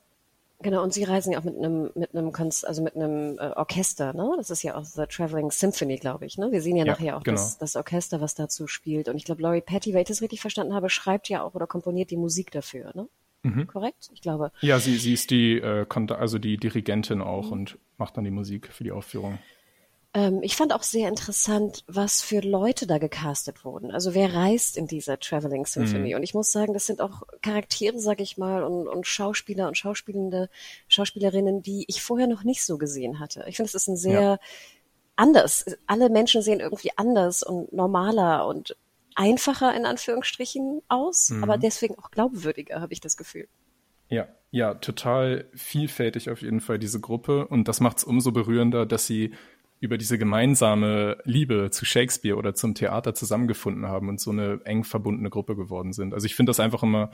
Genau, 0.62 0.82
und 0.82 0.94
sie 0.94 1.04
reisen 1.04 1.34
ja 1.34 1.40
auch 1.40 1.44
mit 1.44 1.58
einem, 1.58 1.92
mit 1.96 2.16
einem, 2.16 2.32
also 2.34 2.82
mit 2.82 2.96
einem 2.96 3.38
äh, 3.38 3.52
Orchester, 3.56 4.14
ne? 4.14 4.34
Das 4.38 4.50
ist 4.50 4.64
ja 4.64 4.76
auch 4.76 4.86
The 4.86 5.04
Traveling 5.06 5.52
Symphony, 5.52 5.98
glaube 5.98 6.26
ich, 6.26 6.38
ne? 6.38 6.52
Wir 6.52 6.62
sehen 6.62 6.78
ja, 6.78 6.86
ja 6.86 6.94
nachher 6.94 7.18
auch 7.18 7.24
genau. 7.24 7.38
das, 7.38 7.58
das 7.58 7.76
Orchester, 7.76 8.22
was 8.22 8.36
dazu 8.36 8.66
spielt. 8.66 9.10
Und 9.10 9.18
ich 9.18 9.26
glaube, 9.26 9.42
Laurie 9.42 9.62
Patty, 9.62 9.94
wenn 9.94 10.02
ich 10.02 10.08
das 10.08 10.22
richtig 10.22 10.42
verstanden 10.42 10.74
habe, 10.74 10.90
schreibt 10.90 11.28
ja 11.28 11.44
auch 11.44 11.56
oder 11.56 11.68
komponiert 11.68 12.10
die 12.10 12.18
Musik 12.18 12.52
dafür, 12.52 12.92
ne? 12.96 13.08
Mhm. 13.44 13.68
Korrekt? 13.68 14.10
Ich 14.14 14.22
glaube. 14.22 14.52
Ja, 14.62 14.80
sie, 14.80 14.98
sie 14.98 15.14
ist 15.14 15.30
die, 15.30 15.60
äh, 15.60 15.86
also 16.10 16.40
die 16.40 16.58
Dirigentin 16.58 17.22
auch 17.22 17.48
mhm. 17.48 17.52
und 17.52 17.78
macht 17.98 18.18
dann 18.18 18.24
die 18.24 18.32
Musik 18.32 18.72
für 18.72 18.84
die 18.84 18.92
Aufführung. 18.92 19.38
Ähm, 20.16 20.40
ich 20.42 20.56
fand 20.56 20.74
auch 20.74 20.82
sehr 20.82 21.10
interessant, 21.10 21.84
was 21.88 22.22
für 22.22 22.40
Leute 22.40 22.88
da 22.88 22.98
gecastet 23.00 23.66
wurden. 23.66 23.92
Also 23.92 24.16
wer 24.16 24.34
reist 24.34 24.78
in 24.78 24.88
dieser 24.88 25.20
Traveling 25.20 25.66
Symphony? 25.66 26.12
Mhm. 26.12 26.16
Und 26.16 26.24
ich 26.24 26.34
muss 26.34 26.54
sagen, 26.54 26.74
das 26.74 26.86
sind 26.86 27.02
auch 27.02 27.24
Charaktere, 27.42 28.00
sag 28.00 28.22
ich 28.22 28.38
mal, 28.38 28.64
und, 28.64 28.88
und 28.88 29.06
Schauspieler 29.06 29.68
und 29.68 29.78
Schauspielende, 29.78 30.50
Schauspielerinnen, 30.88 31.62
die 31.62 31.84
ich 31.90 32.02
vorher 32.02 32.28
noch 32.28 32.46
nicht 32.46 32.64
so 32.64 32.78
gesehen 32.78 33.20
hatte. 33.20 33.44
Ich 33.48 33.58
finde, 33.58 33.68
es 33.68 33.76
ist 33.76 33.90
ein 33.90 33.98
sehr 33.98 34.22
ja. 34.22 34.40
anders. 35.18 35.66
Alle 35.86 36.10
Menschen 36.10 36.42
sehen 36.42 36.62
irgendwie 36.62 36.92
anders 36.96 37.44
und 37.44 37.74
normaler 37.74 38.48
und 38.48 38.78
einfacher 39.16 39.76
in 39.76 39.86
Anführungsstrichen 39.86 40.82
aus, 40.88 41.30
mhm. 41.30 41.44
aber 41.44 41.58
deswegen 41.58 42.00
auch 42.00 42.12
glaubwürdiger, 42.12 42.80
habe 42.80 42.94
ich 42.94 43.02
das 43.02 43.18
Gefühl. 43.18 43.50
Ja, 44.08 44.28
ja, 44.52 44.76
total 44.76 45.50
vielfältig 45.56 46.30
auf 46.30 46.42
jeden 46.42 46.62
Fall 46.62 46.80
diese 46.80 47.02
Gruppe 47.02 47.48
und 47.48 47.68
das 47.68 47.82
macht 47.82 47.98
es 47.98 48.04
umso 48.04 48.32
berührender, 48.32 48.86
dass 48.86 49.08
sie 49.08 49.34
über 49.80 49.98
diese 49.98 50.18
gemeinsame 50.18 51.18
Liebe 51.26 51.70
zu 51.72 51.86
Shakespeare 51.86 52.38
oder 52.38 52.54
zum 52.54 52.76
Theater 52.76 53.14
zusammengefunden 53.14 53.88
haben 53.88 54.10
und 54.10 54.20
so 54.20 54.32
eine 54.32 54.62
eng 54.64 54.84
verbundene 54.84 55.30
Gruppe 55.30 55.56
geworden 55.56 55.94
sind. 55.94 56.14
Also 56.14 56.26
ich 56.26 56.36
finde 56.36 56.52
das 56.52 56.60
einfach 56.60 56.84
immer 56.84 57.12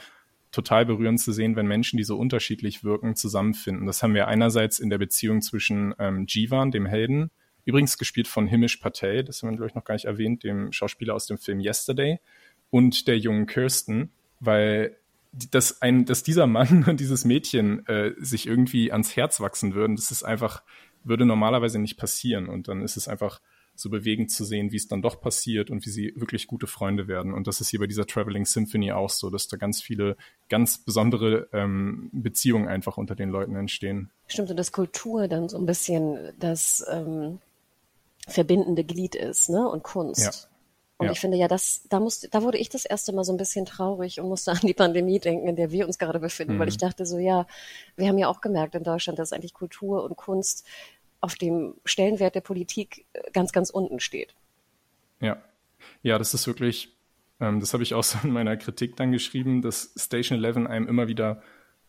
total 0.52 0.86
berührend 0.86 1.20
zu 1.20 1.32
sehen, 1.32 1.56
wenn 1.56 1.66
Menschen, 1.66 1.98
die 1.98 2.04
so 2.04 2.18
unterschiedlich 2.18 2.84
wirken, 2.84 3.16
zusammenfinden. 3.16 3.88
Das 3.88 4.04
haben 4.04 4.14
wir 4.14 4.28
einerseits 4.28 4.80
in 4.80 4.90
der 4.90 4.98
Beziehung 4.98 5.42
zwischen 5.42 5.96
ähm, 5.98 6.26
Jivan, 6.28 6.72
dem 6.72 6.86
Helden, 6.86 7.32
übrigens 7.66 7.98
gespielt 7.98 8.28
von 8.28 8.48
Himish 8.48 8.78
Patel, 8.78 9.24
das 9.24 9.42
haben 9.42 9.50
wir, 9.50 9.58
glaube 9.58 9.70
ich, 9.70 9.76
noch 9.76 9.86
gar 9.86 9.96
nicht 9.96 10.06
erwähnt, 10.06 10.44
dem 10.44 10.72
Schauspieler 10.72 11.16
aus 11.16 11.26
dem 11.26 11.38
Film 11.38 11.60
Yesterday, 11.60 12.20
und 12.70 13.08
der 13.08 13.18
jungen 13.18 13.48
Kirsten, 13.48 14.12
weil 14.40 14.98
dass, 15.34 15.82
ein, 15.82 16.06
dass 16.06 16.24
dieser 16.24 16.48
Mann 16.48 16.84
und 16.88 17.00
dieses 17.00 17.24
Mädchen 17.24 17.86
äh, 17.88 18.14
sich 18.18 18.48
irgendwie 18.48 18.92
ans 18.92 19.16
Herz 19.16 19.40
wachsen 19.40 19.74
würden, 19.74 19.96
das 19.96 20.12
ist 20.12 20.24
einfach 20.24 20.64
würde 21.04 21.26
normalerweise 21.26 21.80
nicht 21.80 21.98
passieren. 21.98 22.48
Und 22.48 22.68
dann 22.68 22.82
ist 22.82 22.98
es 22.98 23.08
einfach 23.08 23.42
so 23.76 23.90
bewegend 23.90 24.32
zu 24.32 24.44
sehen, 24.46 24.72
wie 24.72 24.78
es 24.78 24.88
dann 24.88 25.02
doch 25.02 25.22
passiert 25.22 25.70
und 25.70 25.86
wie 25.86 25.90
sie 25.90 26.14
wirklich 26.16 26.48
gute 26.48 26.68
Freunde 26.68 27.08
werden. 27.08 27.34
Und 27.34 27.48
das 27.48 27.62
ist 27.62 27.70
hier 27.70 27.80
bei 27.80 27.88
dieser 27.88 28.06
Traveling 28.06 28.46
Symphony 28.46 28.92
auch 28.92 29.10
so, 29.10 29.30
dass 29.30 29.48
da 29.48 29.58
ganz 29.58 29.82
viele 29.82 30.18
ganz 30.50 30.78
besondere 30.78 31.48
ähm, 31.54 32.10
Beziehungen 32.12 32.68
einfach 32.68 32.98
unter 32.98 33.16
den 33.16 33.30
Leuten 33.30 33.56
entstehen. 33.56 34.12
Stimmt, 34.28 34.52
und 34.52 34.58
dass 34.58 34.72
Kultur 34.72 35.28
dann 35.28 35.50
so 35.50 35.58
ein 35.58 35.66
bisschen 35.66 36.32
das 36.40 36.86
ähm, 36.92 37.40
verbindende 38.28 38.84
Glied 38.84 39.16
ist, 39.16 39.50
ne? 39.50 39.68
Und 39.68 39.84
Kunst. 39.84 40.22
Ja. 40.22 40.51
Und 41.02 41.08
ja. 41.08 41.14
ich 41.14 41.20
finde 41.20 41.36
ja, 41.36 41.48
das, 41.48 41.82
da 41.90 42.00
musste, 42.00 42.30
da 42.30 42.44
wurde 42.44 42.60
ich 42.60 42.70
das 42.70 42.86
erste 42.86 43.12
Mal 43.12 43.24
so 43.24 43.34
ein 43.34 43.38
bisschen 43.38 43.66
traurig 43.66 44.20
und 44.20 44.30
musste 44.30 44.52
an 44.52 44.60
die 44.62 44.76
Pandemie 44.76 45.20
denken, 45.20 45.48
in 45.48 45.56
der 45.56 45.72
wir 45.72 45.88
uns 45.88 45.98
gerade 45.98 46.20
befinden, 46.20 46.56
mhm. 46.56 46.60
weil 46.60 46.68
ich 46.68 46.78
dachte 46.78 47.08
so, 47.08 47.18
ja, 47.18 47.48
wir 47.96 48.08
haben 48.08 48.20
ja 48.20 48.28
auch 48.28 48.40
gemerkt 48.40 48.76
in 48.76 48.84
Deutschland, 48.84 49.18
dass 49.18 49.34
eigentlich 49.34 49.56
Kultur 49.56 50.04
und 50.04 50.16
Kunst 50.16 50.68
auf 51.20 51.34
dem 51.34 51.74
Stellenwert 51.86 52.36
der 52.36 52.42
Politik 52.42 53.08
äh, 53.14 53.32
ganz, 53.32 53.52
ganz 53.52 53.72
unten 53.72 54.00
steht. 54.00 54.36
Ja. 55.20 55.42
Ja, 56.04 56.20
das 56.20 56.36
ist 56.36 56.46
wirklich, 56.46 56.96
ähm, 57.40 57.60
das 57.62 57.74
habe 57.74 57.82
ich 57.82 57.96
auch 57.96 58.04
so 58.04 58.20
in 58.24 58.32
meiner 58.32 58.56
Kritik 58.56 58.96
dann 58.96 59.12
geschrieben, 59.12 59.64
dass 59.64 59.96
Station 59.98 60.44
11 60.44 60.68
einem 60.68 60.88
immer 60.88 61.08
wieder 61.08 61.42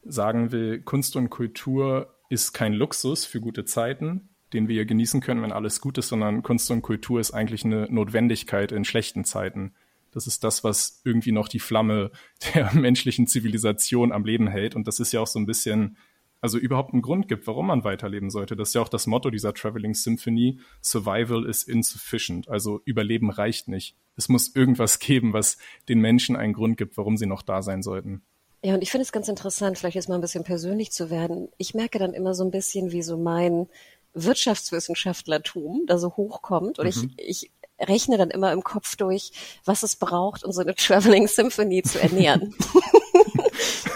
sagen 0.05 0.53
will, 0.53 0.81
Kunst 0.81 1.17
und 1.17 1.29
Kultur 1.29 2.15
ist 2.31 2.55
kein 2.55 2.73
Luxus 2.73 3.27
für 3.27 3.43
gute 3.43 3.67
Zeiten, 3.67 4.31
den 4.53 4.69
wir 4.69 4.85
genießen 4.85 5.21
können, 5.21 5.43
wenn 5.43 5.53
alles 5.53 5.81
gut 5.81 5.99
ist, 5.99 6.09
sondern 6.09 6.43
Kunst 6.43 6.71
und 6.71 6.83
Kultur 6.83 7.21
ist 7.21 7.33
eigentlich 7.33 7.65
eine 7.65 7.87
Notwendigkeit 7.91 8.73
in 8.73 8.85
schlechten 8.85 9.25
Zeiten. 9.25 9.75
Das 10.13 10.27
ist 10.27 10.45
das, 10.45 10.63
was 10.63 11.01
irgendwie 11.05 11.33
noch 11.33 11.49
die 11.49 11.59
Flamme 11.59 12.11
der 12.55 12.73
menschlichen 12.75 13.27
Zivilisation 13.27 14.13
am 14.13 14.25
Leben 14.25 14.49
hält. 14.49 14.77
Und 14.77 14.87
das 14.87 15.01
ist 15.01 15.13
ja 15.13 15.21
auch 15.21 15.27
so 15.27 15.39
ein 15.39 15.47
bisschen 15.47 15.97
also 16.43 16.59
überhaupt 16.59 16.93
einen 16.93 17.03
Grund 17.03 17.29
gibt, 17.29 17.47
warum 17.47 17.69
man 17.69 17.85
weiterleben 17.85 18.29
sollte. 18.29 18.57
Das 18.57 18.71
ist 18.71 18.75
ja 18.75 18.83
auch 18.83 18.89
das 18.89 19.07
Motto 19.07 19.31
dieser 19.31 19.55
Traveling 19.55 19.95
Symphony. 19.95 20.59
Survival 20.83 21.47
is 21.47 21.63
insufficient. 21.63 22.49
Also 22.49 22.81
Überleben 22.85 23.31
reicht 23.31 23.69
nicht. 23.69 23.97
Es 24.17 24.29
muss 24.29 24.55
irgendwas 24.55 24.99
geben, 24.99 25.33
was 25.33 25.57
den 25.89 26.01
Menschen 26.01 26.35
einen 26.35 26.53
Grund 26.53 26.77
gibt, 26.77 26.97
warum 26.97 27.17
sie 27.17 27.27
noch 27.27 27.43
da 27.43 27.63
sein 27.63 27.83
sollten. 27.83 28.23
Ja, 28.65 28.75
und 28.75 28.83
ich 28.83 28.91
finde 28.91 29.03
es 29.03 29.13
ganz 29.13 29.29
interessant, 29.29 29.79
vielleicht 29.79 29.95
jetzt 29.95 30.09
mal 30.09 30.17
ein 30.17 30.21
bisschen 30.21 30.45
persönlich 30.45 30.91
zu 30.91 31.11
werden. 31.11 31.49
Ich 31.59 31.75
merke 31.75 31.99
dann 31.99 32.13
immer 32.13 32.35
so 32.35 32.45
ein 32.45 32.51
bisschen, 32.51 32.91
wie 32.91 33.03
so 33.03 33.17
mein 33.17 33.69
Wirtschaftswissenschaftlertum 34.15 35.85
da 35.87 35.99
so 35.99 36.17
hochkommt. 36.17 36.79
Und 36.79 36.97
mhm. 36.97 37.13
ich, 37.17 37.43
ich 37.45 37.53
rechne 37.81 38.17
dann 38.17 38.31
immer 38.31 38.53
im 38.53 38.63
Kopf 38.63 38.97
durch, 38.97 39.33
was 39.65 39.83
es 39.83 39.97
braucht, 39.97 40.45
um 40.45 40.53
so 40.53 40.61
eine 40.61 40.75
Traveling 40.75 41.27
Symphony 41.27 41.83
zu 41.83 42.01
ernähren. 42.01 42.55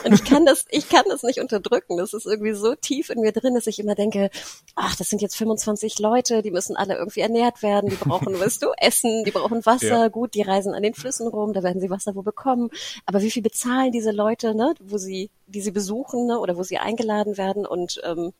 Und 0.05 0.13
ich 0.13 0.25
kann 0.25 0.47
das, 0.47 0.67
ich 0.71 0.89
kann 0.89 1.05
das 1.09 1.25
nicht 1.25 1.41
unterdrücken. 1.41 1.97
Das 1.97 2.13
ist 2.13 2.27
irgendwie 2.27 2.53
so 2.53 2.77
tief 2.77 3.11
in 3.11 3.21
mir 3.21 3.33
drin, 3.33 3.55
dass 3.55 3.67
ich 3.67 3.81
immer 3.81 3.97
denke, 3.97 4.31
ach, 4.77 4.95
das 4.95 5.09
sind 5.09 5.21
jetzt 5.21 5.37
25 5.37 5.99
Leute, 5.99 6.43
die 6.43 6.53
müssen 6.53 6.77
alle 6.77 6.97
irgendwie 6.97 7.21
ernährt 7.21 7.63
werden, 7.63 7.91
die 7.91 7.97
brauchen, 7.97 8.39
weißt 8.41 8.63
du, 8.63 8.69
Essen, 8.77 9.25
die 9.25 9.33
brauchen 9.33 9.67
Wasser, 9.67 9.89
ja. 9.89 10.09
gut, 10.09 10.35
die 10.35 10.43
reisen 10.43 10.75
an 10.75 10.85
den 10.85 10.95
Flüssen 10.95 11.27
rum, 11.27 11.53
da 11.53 11.65
werden 11.65 11.81
sie 11.81 11.91
Wasser 11.91 12.15
wo 12.15 12.23
bekommen. 12.23 12.71
Aber 13.05 13.21
wie 13.21 13.31
viel 13.33 13.43
bezahlen 13.43 13.91
diese 13.91 14.13
Leute, 14.13 14.55
ne, 14.55 14.75
wo 14.81 14.97
sie, 14.97 15.31
die 15.47 15.61
sie 15.61 15.73
besuchen, 15.73 16.27
ne, 16.27 16.39
oder 16.39 16.57
wo 16.57 16.63
sie 16.63 16.79
eingeladen 16.79 17.37
werden 17.37 17.67
und 17.67 18.01
ähm, 18.05 18.33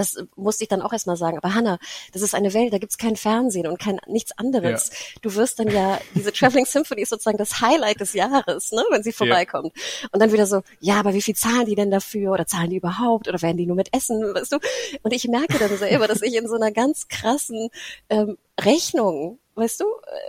das 0.00 0.16
musste 0.34 0.64
ich 0.64 0.68
dann 0.68 0.82
auch 0.82 0.92
erstmal 0.92 1.16
sagen. 1.16 1.36
Aber 1.36 1.54
Hanna, 1.54 1.78
das 2.12 2.22
ist 2.22 2.34
eine 2.34 2.54
Welt, 2.54 2.72
da 2.72 2.78
gibt's 2.78 2.98
kein 2.98 3.16
Fernsehen 3.16 3.66
und 3.66 3.78
kein 3.78 4.00
nichts 4.06 4.32
anderes. 4.36 4.88
Ja. 4.88 5.20
Du 5.22 5.34
wirst 5.34 5.58
dann 5.58 5.70
ja, 5.70 6.00
diese 6.14 6.32
Traveling 6.32 6.66
Symphony 6.66 7.02
ist 7.02 7.10
sozusagen 7.10 7.38
das 7.38 7.60
Highlight 7.60 8.00
des 8.00 8.14
Jahres, 8.14 8.72
ne, 8.72 8.82
wenn 8.90 9.02
sie 9.02 9.12
vorbeikommt. 9.12 9.72
Ja. 9.76 10.08
Und 10.12 10.20
dann 10.20 10.32
wieder 10.32 10.46
so, 10.46 10.62
ja, 10.80 10.98
aber 10.98 11.14
wie 11.14 11.22
viel 11.22 11.36
zahlen 11.36 11.66
die 11.66 11.74
denn 11.74 11.90
dafür? 11.90 12.32
Oder 12.32 12.46
zahlen 12.46 12.70
die 12.70 12.76
überhaupt? 12.76 13.28
Oder 13.28 13.40
werden 13.42 13.58
die 13.58 13.66
nur 13.66 13.76
mit 13.76 13.94
Essen, 13.94 14.34
weißt 14.34 14.52
du? 14.52 14.58
Und 15.02 15.12
ich 15.12 15.28
merke 15.28 15.58
dann 15.58 15.76
selber, 15.76 16.08
dass 16.08 16.22
ich 16.22 16.34
in 16.34 16.48
so 16.48 16.54
einer 16.54 16.72
ganz 16.72 17.08
krassen 17.08 17.68
ähm, 18.08 18.38
Rechnung, 18.58 19.38
weißt 19.54 19.80
du, 19.80 19.84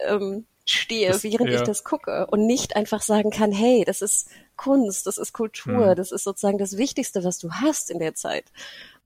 ähm, 0.08 0.46
stehe, 0.66 1.12
das, 1.12 1.24
während 1.24 1.50
ja. 1.50 1.58
ich 1.58 1.64
das 1.64 1.84
gucke 1.84 2.28
und 2.28 2.46
nicht 2.46 2.76
einfach 2.76 3.02
sagen 3.02 3.30
kann, 3.30 3.52
hey, 3.52 3.84
das 3.86 4.02
ist 4.02 4.28
Kunst, 4.56 5.08
das 5.08 5.18
ist 5.18 5.34
Kultur, 5.34 5.90
hm. 5.90 5.96
das 5.96 6.12
ist 6.12 6.24
sozusagen 6.24 6.58
das 6.58 6.78
Wichtigste, 6.78 7.24
was 7.24 7.40
du 7.40 7.52
hast 7.52 7.90
in 7.90 8.00
der 8.00 8.14
Zeit. 8.16 8.46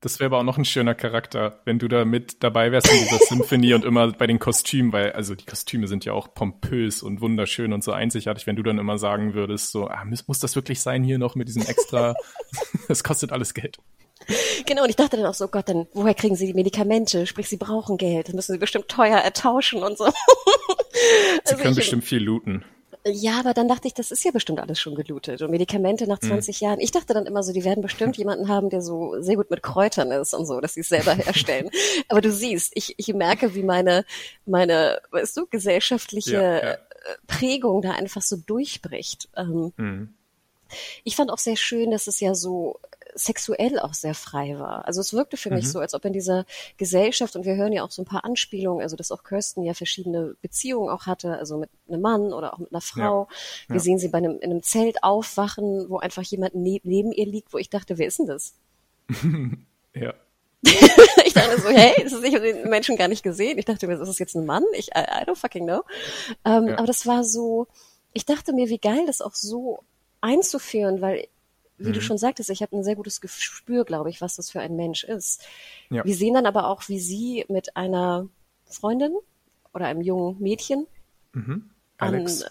Das 0.00 0.20
wäre 0.20 0.26
aber 0.26 0.38
auch 0.38 0.44
noch 0.44 0.58
ein 0.58 0.66
schöner 0.66 0.94
Charakter, 0.94 1.60
wenn 1.64 1.78
du 1.78 1.88
da 1.88 2.04
mit 2.04 2.42
dabei 2.42 2.70
wärst 2.70 2.92
in 2.92 2.98
dieser 2.98 3.18
Symphonie 3.18 3.72
und 3.72 3.84
immer 3.84 4.12
bei 4.12 4.26
den 4.26 4.38
Kostümen, 4.38 4.92
weil 4.92 5.12
also 5.12 5.34
die 5.34 5.46
Kostüme 5.46 5.88
sind 5.88 6.04
ja 6.04 6.12
auch 6.12 6.34
pompös 6.34 7.02
und 7.02 7.22
wunderschön 7.22 7.72
und 7.72 7.82
so 7.82 7.92
einzigartig, 7.92 8.46
wenn 8.46 8.56
du 8.56 8.62
dann 8.62 8.78
immer 8.78 8.98
sagen 8.98 9.32
würdest, 9.32 9.72
so, 9.72 9.88
ah, 9.88 10.04
muss, 10.04 10.28
muss 10.28 10.38
das 10.38 10.54
wirklich 10.54 10.80
sein 10.80 11.02
hier 11.02 11.18
noch 11.18 11.34
mit 11.34 11.48
diesem 11.48 11.62
extra, 11.62 12.14
das 12.88 13.04
kostet 13.04 13.32
alles 13.32 13.54
Geld. 13.54 13.78
Genau, 14.66 14.82
und 14.82 14.90
ich 14.90 14.96
dachte 14.96 15.16
dann 15.16 15.26
auch 15.26 15.34
so, 15.34 15.48
Gott, 15.48 15.68
dann 15.68 15.86
woher 15.92 16.14
kriegen 16.14 16.36
sie 16.36 16.46
die 16.46 16.54
Medikamente? 16.54 17.26
Sprich, 17.26 17.48
sie 17.48 17.56
brauchen 17.56 17.96
Geld, 17.96 18.28
dann 18.28 18.36
müssen 18.36 18.52
sie 18.52 18.58
bestimmt 18.58 18.88
teuer 18.88 19.18
ertauschen 19.18 19.82
und 19.82 19.96
so. 19.96 20.06
Sie 21.44 21.52
also 21.52 21.62
können 21.62 21.74
bestimmt 21.74 22.04
viel 22.04 22.22
looten. 22.22 22.64
Ja, 23.08 23.38
aber 23.38 23.54
dann 23.54 23.68
dachte 23.68 23.86
ich, 23.86 23.94
das 23.94 24.10
ist 24.10 24.24
ja 24.24 24.32
bestimmt 24.32 24.58
alles 24.58 24.80
schon 24.80 24.96
gelootet. 24.96 25.40
Und 25.40 25.50
Medikamente 25.50 26.08
nach 26.08 26.18
20 26.18 26.60
mhm. 26.60 26.64
Jahren. 26.64 26.80
Ich 26.80 26.90
dachte 26.90 27.14
dann 27.14 27.26
immer 27.26 27.42
so, 27.42 27.52
die 27.52 27.64
werden 27.64 27.80
bestimmt 27.80 28.16
jemanden 28.16 28.48
haben, 28.48 28.68
der 28.68 28.82
so 28.82 29.20
sehr 29.20 29.36
gut 29.36 29.50
mit 29.50 29.62
Kräutern 29.62 30.10
ist 30.10 30.34
und 30.34 30.44
so, 30.46 30.60
dass 30.60 30.74
sie 30.74 30.80
es 30.80 30.88
selber 30.88 31.14
herstellen. 31.14 31.70
aber 32.08 32.20
du 32.20 32.32
siehst, 32.32 32.72
ich, 32.74 32.94
ich 32.96 33.14
merke, 33.14 33.54
wie 33.54 33.62
meine, 33.62 34.04
meine, 34.44 35.00
weißt 35.12 35.36
du, 35.36 35.46
gesellschaftliche 35.46 36.32
ja, 36.32 36.68
ja. 36.70 36.78
Prägung 37.28 37.80
da 37.82 37.92
einfach 37.92 38.22
so 38.22 38.36
durchbricht. 38.36 39.28
Ähm, 39.36 39.72
mhm. 39.76 40.14
Ich 41.04 41.16
fand 41.16 41.30
auch 41.30 41.38
sehr 41.38 41.56
schön, 41.56 41.90
dass 41.90 42.06
es 42.06 42.20
ja 42.20 42.34
so 42.34 42.80
sexuell 43.16 43.78
auch 43.78 43.94
sehr 43.94 44.14
frei 44.14 44.58
war. 44.58 44.86
Also 44.86 45.00
es 45.00 45.14
wirkte 45.14 45.36
für 45.36 45.50
mhm. 45.50 45.56
mich 45.56 45.70
so, 45.70 45.80
als 45.80 45.94
ob 45.94 46.04
in 46.04 46.12
dieser 46.12 46.44
Gesellschaft, 46.76 47.34
und 47.34 47.44
wir 47.44 47.56
hören 47.56 47.72
ja 47.72 47.82
auch 47.82 47.90
so 47.90 48.02
ein 48.02 48.06
paar 48.06 48.24
Anspielungen, 48.24 48.82
also 48.82 48.94
dass 48.94 49.10
auch 49.10 49.24
Kirsten 49.24 49.62
ja 49.62 49.74
verschiedene 49.74 50.36
Beziehungen 50.42 50.90
auch 50.90 51.06
hatte, 51.06 51.38
also 51.38 51.58
mit 51.58 51.70
einem 51.88 52.02
Mann 52.02 52.32
oder 52.32 52.54
auch 52.54 52.58
mit 52.58 52.72
einer 52.72 52.82
Frau. 52.82 53.28
Ja. 53.30 53.68
Wir 53.68 53.76
ja. 53.76 53.82
sehen 53.82 53.98
sie 53.98 54.08
bei 54.08 54.18
einem, 54.18 54.38
in 54.40 54.50
einem 54.50 54.62
Zelt 54.62 55.02
aufwachen, 55.02 55.88
wo 55.88 55.98
einfach 55.98 56.22
jemand 56.22 56.54
ne 56.54 56.80
neben 56.84 57.10
ihr 57.10 57.26
liegt, 57.26 57.52
wo 57.52 57.58
ich 57.58 57.70
dachte, 57.70 57.98
wer 57.98 58.06
ist 58.06 58.18
denn 58.18 58.26
das? 58.26 58.54
ja. 59.94 60.14
ich 61.24 61.32
dachte 61.32 61.60
so, 61.60 61.68
hey, 61.68 62.02
das 62.02 62.12
ist 62.12 62.24
ich 62.24 62.34
den 62.34 62.68
Menschen 62.68 62.96
gar 62.96 63.08
nicht 63.08 63.22
gesehen. 63.22 63.58
Ich 63.58 63.64
dachte 63.64 63.86
mir, 63.86 63.94
ist 63.94 64.06
das 64.06 64.18
jetzt 64.18 64.34
ein 64.34 64.46
Mann? 64.46 64.64
Ich, 64.74 64.88
I, 64.88 65.00
I 65.00 65.24
don't 65.24 65.36
fucking 65.36 65.64
know. 65.64 65.82
Ähm, 66.44 66.68
ja. 66.68 66.78
Aber 66.78 66.86
das 66.86 67.06
war 67.06 67.24
so, 67.24 67.66
ich 68.12 68.26
dachte 68.26 68.52
mir, 68.52 68.68
wie 68.68 68.78
geil 68.78 69.04
das 69.06 69.20
auch 69.20 69.34
so 69.34 69.80
einzuführen, 70.20 71.00
weil 71.00 71.28
wie 71.78 71.88
mhm. 71.88 71.92
du 71.92 72.00
schon 72.00 72.18
sagtest, 72.18 72.50
ich 72.50 72.62
habe 72.62 72.76
ein 72.76 72.84
sehr 72.84 72.96
gutes 72.96 73.20
Gespür, 73.20 73.84
glaube 73.84 74.10
ich, 74.10 74.20
was 74.20 74.36
das 74.36 74.50
für 74.50 74.60
ein 74.60 74.76
Mensch 74.76 75.04
ist. 75.04 75.44
Ja. 75.90 76.04
Wir 76.04 76.14
sehen 76.14 76.34
dann 76.34 76.46
aber 76.46 76.68
auch, 76.68 76.88
wie 76.88 76.98
sie 76.98 77.44
mit 77.48 77.76
einer 77.76 78.28
Freundin 78.64 79.14
oder 79.74 79.86
einem 79.86 80.00
jungen 80.00 80.40
Mädchen 80.40 80.86
mhm. 81.32 81.70
Alex. 81.98 82.42
An, 82.42 82.50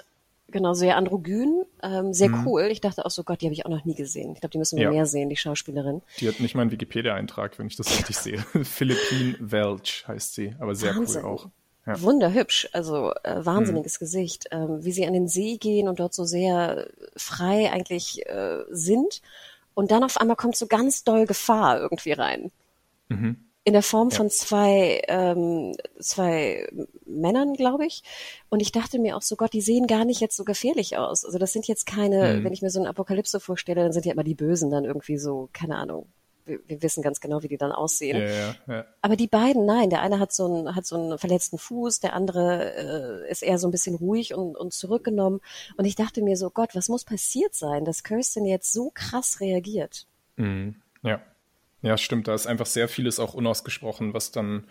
genau, 0.50 0.74
sehr 0.74 0.96
androgyn, 0.98 1.64
ähm, 1.82 2.14
sehr 2.14 2.30
mhm. 2.30 2.46
cool. 2.46 2.64
Ich 2.72 2.82
dachte 2.82 3.06
auch 3.06 3.12
so, 3.12 3.24
Gott, 3.24 3.42
die 3.42 3.48
habe 3.48 3.54
ich 3.54 3.66
auch 3.66 3.70
noch 3.70 3.86
nie 3.86 3.96
gesehen. 3.96 4.34
Ich 4.34 4.42
glaube, 4.42 4.52
die 4.52 4.60
müssen 4.60 4.78
wir 4.78 4.86
ja. 4.86 4.92
mehr 4.92 5.06
sehen, 5.06 5.30
die 5.30 5.36
Schauspielerin. 5.36 6.02
Die 6.20 6.28
hat 6.28 6.40
nicht 6.40 6.56
mal 6.56 6.62
einen 6.62 6.72
Wikipedia-Eintrag, 6.72 7.58
wenn 7.58 7.68
ich 7.68 7.76
das 7.76 7.98
richtig 7.98 8.18
sehe. 8.18 8.38
Philippine 8.64 9.38
Welch 9.40 10.06
heißt 10.08 10.36
sie, 10.36 10.56
aber 10.60 10.76
sehr 10.76 10.96
Wahnsinn. 10.96 11.24
cool 11.24 11.30
auch. 11.30 11.50
Ja. 11.86 12.02
Wunderhübsch, 12.02 12.68
also 12.74 13.12
äh, 13.24 13.46
wahnsinniges 13.46 14.00
mhm. 14.00 14.06
Gesicht. 14.06 14.46
Ähm, 14.52 14.84
wie 14.84 14.92
sie 14.92 15.06
an 15.06 15.14
den 15.14 15.28
See 15.28 15.58
gehen 15.58 15.88
und 15.88 16.00
dort 16.00 16.14
so 16.14 16.24
sehr 16.26 16.88
frei 17.16 17.72
eigentlich 17.72 18.28
äh, 18.28 18.64
sind. 18.70 19.22
Und 19.76 19.92
dann 19.92 20.04
auf 20.04 20.18
einmal 20.18 20.36
kommt 20.36 20.56
so 20.56 20.68
ganz 20.68 21.04
doll 21.04 21.26
Gefahr 21.26 21.80
irgendwie 21.80 22.14
rein. 22.14 22.52
Mhm. 23.10 23.38
In 23.66 23.74
der 23.74 23.84
Form 23.84 24.10
ja. 24.10 24.18
von 24.18 24.30
zwei, 24.30 25.02
ähm, 25.08 25.76
zwei 26.00 26.68
Männern, 27.06 27.54
glaube 27.56 27.86
ich. 27.86 28.04
Und 28.50 28.62
ich 28.62 28.72
dachte 28.72 29.00
mir 29.00 29.18
auch 29.18 29.24
so, 29.24 29.36
Gott, 29.36 29.54
die 29.54 29.62
sehen 29.62 29.88
gar 29.88 30.06
nicht 30.06 30.22
jetzt 30.22 30.38
so 30.38 30.44
gefährlich 30.44 30.98
aus. 30.98 31.26
Also 31.26 31.40
das 31.40 31.52
sind 31.52 31.68
jetzt 31.68 31.86
keine, 31.86 32.36
mhm. 32.36 32.44
wenn 32.44 32.54
ich 32.54 32.62
mir 32.62 32.70
so 32.70 32.80
eine 32.80 32.90
Apokalypse 32.90 33.40
vorstelle, 33.40 33.82
dann 33.82 33.92
sind 33.92 34.06
ja 34.06 34.14
immer 34.14 34.24
die 34.24 34.36
Bösen 34.36 34.70
dann 34.70 34.86
irgendwie 34.86 35.18
so, 35.18 35.50
keine 35.52 35.78
Ahnung, 35.78 36.08
wir, 36.46 36.60
wir 36.68 36.82
wissen 36.82 37.02
ganz 37.02 37.20
genau, 37.20 37.44
wie 37.44 37.48
die 37.48 37.58
dann 37.58 37.72
aussehen. 37.72 38.18
Ja, 38.18 38.28
ja, 38.28 38.56
ja. 38.68 38.86
Aber 39.02 39.16
die 39.16 39.28
beiden, 39.28 39.66
nein, 39.66 39.90
der 39.90 40.02
eine 40.02 40.20
hat 40.20 40.32
so 40.32 40.46
einen, 40.46 40.76
hat 40.76 40.86
so 40.86 40.96
einen 40.96 41.18
verletzten 41.18 41.58
Fuß, 41.58 42.00
der 42.00 42.14
andere 42.14 43.24
äh, 43.26 43.32
ist 43.32 43.44
eher 43.44 43.58
so 43.58 43.68
ein 43.68 43.72
bisschen 43.72 43.96
ruhig 43.96 44.34
und, 44.34 44.56
und 44.56 44.74
zurückgenommen. 44.74 45.42
Und 45.78 45.86
ich 45.86 45.96
dachte 45.96 46.22
mir 46.22 46.38
so, 46.38 46.50
Gott, 46.50 46.76
was 46.76 46.90
muss 46.90 47.04
passiert 47.04 47.56
sein, 47.56 47.86
dass 47.86 48.04
Kirsten 48.04 48.46
jetzt 48.46 48.72
so 48.72 48.92
krass 48.94 49.40
reagiert? 49.40 50.08
Mhm. 50.38 50.76
Ja. 51.02 51.22
Ja, 51.82 51.98
stimmt. 51.98 52.28
Da 52.28 52.34
ist 52.34 52.48
einfach 52.48 52.66
sehr 52.66 52.88
vieles 52.88 53.20
auch 53.20 53.34
unausgesprochen, 53.34 54.14
was 54.14 54.32
dann 54.32 54.66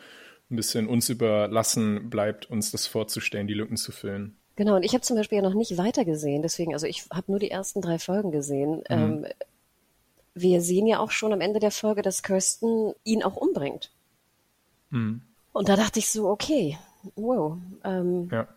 ein 0.50 0.56
bisschen 0.56 0.88
uns 0.88 1.08
überlassen 1.08 2.10
bleibt, 2.10 2.50
uns 2.50 2.70
das 2.70 2.86
vorzustellen, 2.86 3.46
die 3.46 3.54
Lücken 3.54 3.76
zu 3.76 3.92
füllen. 3.92 4.36
Genau, 4.56 4.76
und 4.76 4.84
ich 4.84 4.94
habe 4.94 5.02
zum 5.02 5.16
Beispiel 5.16 5.36
ja 5.36 5.42
noch 5.42 5.54
nicht 5.54 5.78
weiter 5.78 6.04
gesehen, 6.04 6.42
deswegen, 6.42 6.74
also 6.74 6.86
ich 6.86 7.06
habe 7.12 7.30
nur 7.30 7.40
die 7.40 7.50
ersten 7.50 7.80
drei 7.80 7.98
Folgen 7.98 8.30
gesehen. 8.30 8.76
Mhm. 8.76 8.84
Ähm, 8.88 9.26
wir 10.34 10.60
sehen 10.60 10.86
ja 10.86 10.98
auch 10.98 11.10
schon 11.10 11.32
am 11.32 11.40
Ende 11.40 11.60
der 11.60 11.70
Folge, 11.70 12.02
dass 12.02 12.22
Kirsten 12.22 12.92
ihn 13.04 13.22
auch 13.22 13.36
umbringt. 13.36 13.92
Mhm. 14.90 15.22
Und 15.52 15.68
da 15.68 15.76
dachte 15.76 16.00
ich 16.00 16.10
so, 16.10 16.28
okay, 16.28 16.78
wow. 17.14 17.56
Ähm, 17.84 18.28
ja. 18.30 18.48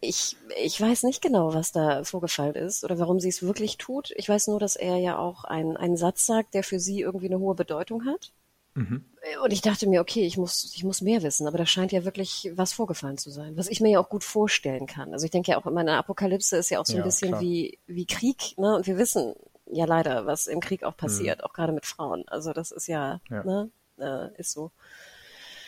Ich, 0.00 0.36
ich 0.60 0.80
weiß 0.80 1.02
nicht 1.04 1.20
genau, 1.20 1.52
was 1.52 1.72
da 1.72 2.04
vorgefallen 2.04 2.54
ist 2.54 2.84
oder 2.84 2.98
warum 2.98 3.20
sie 3.20 3.28
es 3.28 3.42
wirklich 3.42 3.76
tut. 3.76 4.12
Ich 4.16 4.28
weiß 4.28 4.48
nur, 4.48 4.58
dass 4.58 4.76
er 4.76 4.96
ja 4.96 5.18
auch 5.18 5.44
ein, 5.44 5.76
einen 5.76 5.96
Satz 5.96 6.24
sagt, 6.24 6.54
der 6.54 6.64
für 6.64 6.80
sie 6.80 7.00
irgendwie 7.00 7.26
eine 7.26 7.38
hohe 7.38 7.54
Bedeutung 7.54 8.06
hat. 8.06 8.32
Mhm. 8.74 9.04
Und 9.44 9.52
ich 9.52 9.60
dachte 9.60 9.86
mir, 9.86 10.00
okay, 10.00 10.24
ich 10.24 10.38
muss, 10.38 10.72
ich 10.74 10.84
muss 10.84 11.02
mehr 11.02 11.22
wissen, 11.22 11.46
aber 11.46 11.58
da 11.58 11.66
scheint 11.66 11.92
ja 11.92 12.04
wirklich 12.04 12.50
was 12.54 12.72
vorgefallen 12.72 13.18
zu 13.18 13.30
sein, 13.30 13.56
was 13.56 13.68
ich 13.68 13.80
mir 13.80 13.90
ja 13.90 14.00
auch 14.00 14.08
gut 14.08 14.24
vorstellen 14.24 14.86
kann. 14.86 15.12
Also 15.12 15.26
ich 15.26 15.30
denke 15.30 15.50
ja 15.50 15.58
auch, 15.58 15.64
meine 15.66 15.98
Apokalypse 15.98 16.56
ist 16.56 16.70
ja 16.70 16.80
auch 16.80 16.86
so 16.86 16.96
ein 16.96 17.02
bisschen 17.02 17.38
wie, 17.40 17.78
wie 17.86 18.06
Krieg, 18.06 18.56
ne? 18.58 18.76
Und 18.76 18.86
wir 18.86 18.96
wissen, 18.96 19.34
ja 19.72 19.84
leider, 19.84 20.26
was 20.26 20.46
im 20.46 20.60
Krieg 20.60 20.84
auch 20.84 20.96
passiert, 20.96 21.38
mhm. 21.38 21.44
auch 21.44 21.52
gerade 21.52 21.72
mit 21.72 21.86
Frauen. 21.86 22.24
Also 22.26 22.52
das 22.52 22.70
ist 22.70 22.86
ja, 22.86 23.20
ja. 23.30 23.44
Ne, 23.44 23.70
äh, 23.98 24.38
ist 24.38 24.52
so. 24.52 24.70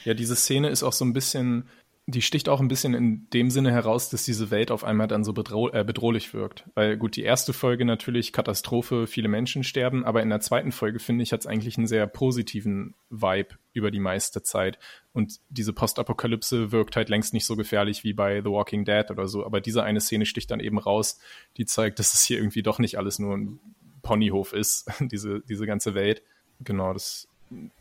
Ja, 0.05 0.15
diese 0.15 0.37
Szene 0.37 0.69
ist 0.69 0.83
auch 0.83 0.93
so 0.93 1.05
ein 1.05 1.13
bisschen, 1.13 1.69
die 2.07 2.23
sticht 2.23 2.49
auch 2.49 2.61
ein 2.61 2.67
bisschen 2.67 2.95
in 2.95 3.29
dem 3.31 3.51
Sinne 3.51 3.71
heraus, 3.71 4.11
dass 4.11 4.25
diese 4.25 4.51
Welt 4.51 4.73
auf 4.73 4.83
einmal 4.83 5.07
dann 5.07 5.23
so 5.23 5.33
bedroh 5.33 5.69
äh, 5.69 5.85
bedrohlich 5.85 6.35
wirkt. 6.35 6.65
Weil 6.75 6.97
gut, 6.97 7.15
die 7.15 7.23
erste 7.23 7.53
Folge 7.53 7.85
natürlich 7.85 8.33
Katastrophe, 8.33 9.07
viele 9.07 9.29
Menschen 9.29 9.63
sterben, 9.63 10.05
aber 10.05 10.21
in 10.23 10.29
der 10.29 10.41
zweiten 10.41 10.73
Folge, 10.73 10.99
finde 10.99 11.23
ich, 11.23 11.33
hat 11.33 11.41
es 11.41 11.47
eigentlich 11.47 11.79
einen 11.79 11.87
sehr 11.87 12.09
positiven 12.09 12.95
Vibe 13.11 13.51
über 13.73 13.93
die 13.93 14.01
meiste 14.01 14.43
Zeit. 14.43 14.81
Und 15.13 15.39
diese 15.49 15.73
Postapokalypse 15.73 16.73
wirkt 16.73 16.97
halt 16.97 17.09
längst 17.09 17.35
nicht 17.35 17.47
so 17.47 17.55
gefährlich 17.55 18.03
wie 18.03 18.13
bei 18.13 18.41
The 18.43 18.51
Walking 18.51 18.85
Dead 18.85 19.09
oder 19.11 19.29
so. 19.29 19.47
Aber 19.47 19.61
diese 19.61 19.85
eine 19.85 20.01
Szene 20.01 20.27
sticht 20.27 20.51
dann 20.51 20.61
eben 20.61 20.79
raus, 20.79 21.21
die 21.57 21.67
zeigt, 21.67 22.01
dass 22.01 22.15
es 22.15 22.25
hier 22.25 22.39
irgendwie 22.39 22.65
doch 22.65 22.81
nicht 22.81 22.99
alles 22.99 23.21
nur 23.21 23.37
ein 23.37 23.61
Ponyhof 24.03 24.53
ist, 24.53 24.91
diese, 25.01 25.41
diese 25.41 25.67
ganze 25.67 25.95
Welt. 25.95 26.23
Genau, 26.61 26.93
das 26.93 27.29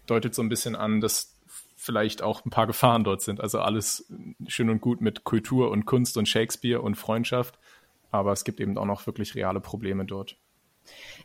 deutet 0.05 0.35
so 0.35 0.41
ein 0.41 0.49
bisschen 0.49 0.75
an, 0.75 1.01
dass 1.01 1.35
vielleicht 1.75 2.21
auch 2.21 2.45
ein 2.45 2.51
paar 2.51 2.67
Gefahren 2.67 3.03
dort 3.03 3.21
sind. 3.21 3.41
Also 3.41 3.59
alles 3.59 4.11
schön 4.47 4.69
und 4.69 4.81
gut 4.81 5.01
mit 5.01 5.23
Kultur 5.23 5.71
und 5.71 5.85
Kunst 5.85 6.17
und 6.17 6.27
Shakespeare 6.27 6.81
und 6.81 6.95
Freundschaft, 6.95 7.57
aber 8.11 8.31
es 8.31 8.43
gibt 8.43 8.59
eben 8.59 8.77
auch 8.77 8.85
noch 8.85 9.07
wirklich 9.07 9.33
reale 9.35 9.59
Probleme 9.59 10.05
dort. 10.05 10.37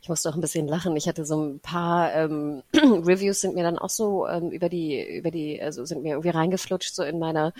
Ich 0.02 0.08
musste 0.08 0.28
auch 0.28 0.34
ein 0.34 0.40
bisschen 0.40 0.68
lachen. 0.68 0.96
Ich 0.96 1.08
hatte 1.08 1.24
so 1.24 1.40
ein 1.40 1.60
paar 1.60 2.14
ähm, 2.14 2.62
Reviews 2.74 3.40
sind 3.40 3.54
mir 3.54 3.64
dann 3.64 3.78
auch 3.78 3.90
so 3.90 4.26
ähm, 4.26 4.50
über 4.50 4.68
die 4.68 5.02
über 5.02 5.30
die 5.30 5.60
also 5.60 5.84
sind 5.84 6.02
mir 6.02 6.10
irgendwie 6.10 6.30
reingeflutscht 6.30 6.94
so 6.94 7.02
in 7.02 7.18
meiner 7.18 7.52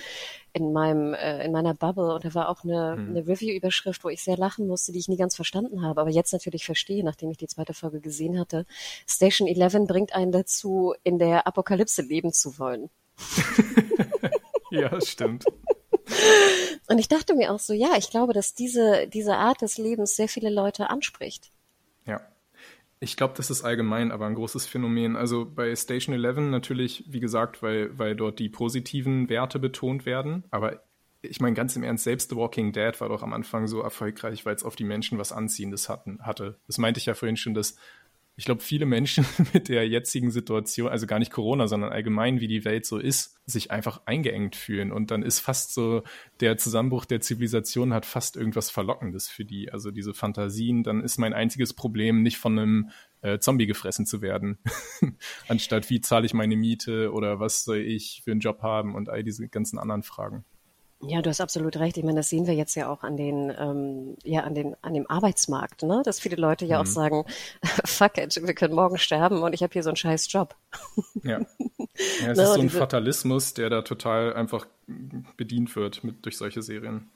in 0.53 0.73
meinem 0.73 1.15
äh, 1.15 1.45
in 1.45 1.53
meiner 1.53 1.75
Bubble 1.75 2.15
und 2.15 2.25
da 2.25 2.35
war 2.35 2.49
auch 2.49 2.65
eine, 2.65 2.97
hm. 2.97 3.11
eine 3.11 3.27
Review-Überschrift, 3.27 4.05
wo 4.05 4.09
ich 4.09 4.23
sehr 4.23 4.37
lachen 4.37 4.67
musste, 4.67 4.93
die 4.93 4.99
ich 4.99 5.09
nie 5.09 5.17
ganz 5.17 5.37
verstanden 5.37 5.83
habe, 5.83 6.01
aber 6.01 6.11
jetzt 6.11 6.33
natürlich 6.33 6.65
verstehe, 6.65 7.05
nachdem 7.05 7.31
ich 7.31 7.39
die 7.39 7.49
zweite 7.49 7.75
Folge 7.75 8.01
gesehen 8.01 8.39
hatte. 8.39 8.65
Station 9.07 9.49
11 9.49 9.87
bringt 9.87 10.15
einen 10.15 10.33
dazu, 10.33 10.95
in 11.03 11.19
der 11.19 11.47
Apokalypse 11.47 12.03
leben 12.03 12.33
zu 12.33 12.59
wollen. 12.59 12.91
ja, 14.71 15.01
stimmt. 15.01 15.45
Und 16.89 16.99
ich 16.99 17.09
dachte 17.09 17.35
mir 17.35 17.53
auch 17.53 17.59
so, 17.59 17.73
ja, 17.73 17.97
ich 17.97 18.11
glaube, 18.11 18.33
dass 18.33 18.55
diese, 18.55 19.09
diese 19.09 19.37
Art 19.37 19.63
des 19.63 19.79
Lebens 19.79 20.15
sehr 20.15 20.29
viele 20.29 20.51
Leute 20.51 20.89
anspricht. 20.91 21.51
Ja. 22.07 22.21
Ich 22.99 23.17
glaube, 23.17 23.35
das 23.37 23.51
ist 23.51 23.63
allgemein 23.63 24.11
aber 24.11 24.27
ein 24.27 24.35
großes 24.35 24.67
Phänomen. 24.67 25.17
Also 25.17 25.45
bei 25.45 25.75
Station 25.77 26.15
11 26.15 26.51
natürlich, 26.51 27.05
wie 27.07 27.21
gesagt, 27.21 27.63
weil, 27.63 27.97
weil 27.99 28.17
dort 28.17 28.39
die 28.39 28.49
positiven 28.49 29.29
Werte 29.29 29.59
betont 29.59 30.07
werden. 30.07 30.45
Aber 30.51 30.83
ich 31.21 31.41
meine, 31.41 31.55
ganz 31.55 31.77
im 31.77 31.83
Ernst, 31.83 32.05
selbst 32.05 32.31
The 32.31 32.37
Walking 32.37 32.73
Dead 32.73 32.99
war 33.01 33.09
doch 33.09 33.23
am 33.23 33.33
Anfang 33.33 33.67
so 33.67 33.81
erfolgreich, 33.81 34.47
weil 34.47 34.55
es 34.55 34.65
auf 34.65 34.77
die 34.77 34.85
Menschen 34.85 35.19
was 35.19 35.33
Anziehendes 35.33 35.89
hatten, 35.89 36.21
hatte. 36.23 36.59
Das 36.67 36.79
meinte 36.79 36.99
ich 36.99 37.07
ja 37.07 37.15
vorhin 37.15 37.37
schon, 37.37 37.55
dass 37.55 37.77
ich 38.39 38.45
glaube, 38.45 38.61
viele 38.61 38.85
Menschen 38.85 39.25
mit 39.55 39.69
der 39.69 39.89
jetzigen 39.89 40.31
Situation, 40.31 40.89
also 40.89 41.07
gar 41.07 41.19
nicht 41.19 41.33
Corona, 41.33 41.67
sondern 41.69 41.91
allgemein, 41.91 42.41
wie 42.41 42.49
die 42.49 42.67
Welt 42.67 42.85
so 42.85 42.99
ist, 42.99 43.39
sich 43.47 43.71
einfach 43.71 44.03
eingeengt 44.05 44.57
fühlen. 44.57 44.93
Und 44.93 45.11
dann 45.11 45.23
ist 45.23 45.41
fast 45.41 45.73
so, 45.73 46.03
der 46.41 46.59
Zusammenbruch 46.59 47.07
der 47.07 47.23
Zivilisation 47.23 47.95
hat 47.95 48.05
fast 48.05 48.37
irgendwas 48.37 48.71
Verlockendes 48.71 49.29
für 49.29 49.47
die. 49.47 49.73
Also 49.73 49.91
diese 49.91 50.13
Fantasien, 50.13 50.83
dann 50.83 51.03
ist 51.03 51.17
mein 51.19 51.33
einziges 51.33 51.73
Problem, 51.73 52.23
nicht 52.23 52.37
von 52.37 52.59
einem 52.59 52.91
äh, 53.23 53.39
Zombie 53.39 53.67
gefressen 53.67 54.05
zu 54.05 54.21
werden. 54.21 54.59
Anstatt 55.49 55.89
wie 55.89 56.03
zahle 56.03 56.27
ich 56.27 56.35
meine 56.35 56.57
Miete 56.57 57.13
oder 57.13 57.41
was 57.41 57.65
soll 57.65 57.79
ich 57.79 58.21
für 58.23 58.33
einen 58.33 58.41
Job 58.41 58.61
haben 58.61 58.95
und 58.95 59.09
all 59.09 59.25
diese 59.25 59.49
ganzen 59.49 59.79
anderen 59.79 60.03
Fragen. 60.03 60.45
Ja, 61.03 61.21
du 61.21 61.29
hast 61.29 61.41
absolut 61.41 61.77
recht. 61.77 61.99
Ich 61.99 62.05
meine, 62.05 62.17
das 62.17 62.31
sehen 62.31 62.47
wir 62.47 62.55
jetzt 62.55 62.75
ja 62.75 62.89
auch 62.89 63.03
an 63.03 63.17
den, 63.17 63.53
ähm, 63.59 64.17
ja, 64.25 64.41
an 64.41 64.55
den, 64.55 64.77
an 64.81 64.95
dem 64.95 65.09
Arbeitsmarkt, 65.09 65.83
ne? 65.83 66.03
Dass 66.05 66.21
viele 66.21 66.37
Leute 66.37 66.65
ja 66.65 66.79
mhm. 66.79 66.83
auch 66.83 66.87
sagen, 66.87 67.25
fuck 67.85 68.17
it, 68.17 68.41
wir 68.43 68.55
können 68.55 68.75
morgen 68.75 68.97
sterben 68.97 69.43
und 69.43 69.53
ich 69.53 69.63
habe 69.63 69.73
hier 69.73 69.83
so 69.83 69.91
einen 69.91 69.97
scheiß 69.97 70.33
Job. 70.33 70.57
Ja. 71.23 71.41
ja 72.21 72.31
es 72.31 72.39
no, 72.39 72.45
ist 72.45 72.55
so 72.55 72.61
ein 72.61 72.71
Fatalismus, 72.71 73.53
der 73.53 73.69
da 73.69 73.83
total 73.83 74.33
einfach 74.33 74.67
bedient 75.37 75.77
wird 75.77 76.03
mit, 76.03 76.25
durch 76.25 76.39
solche 76.39 76.63
Serien. 76.63 77.11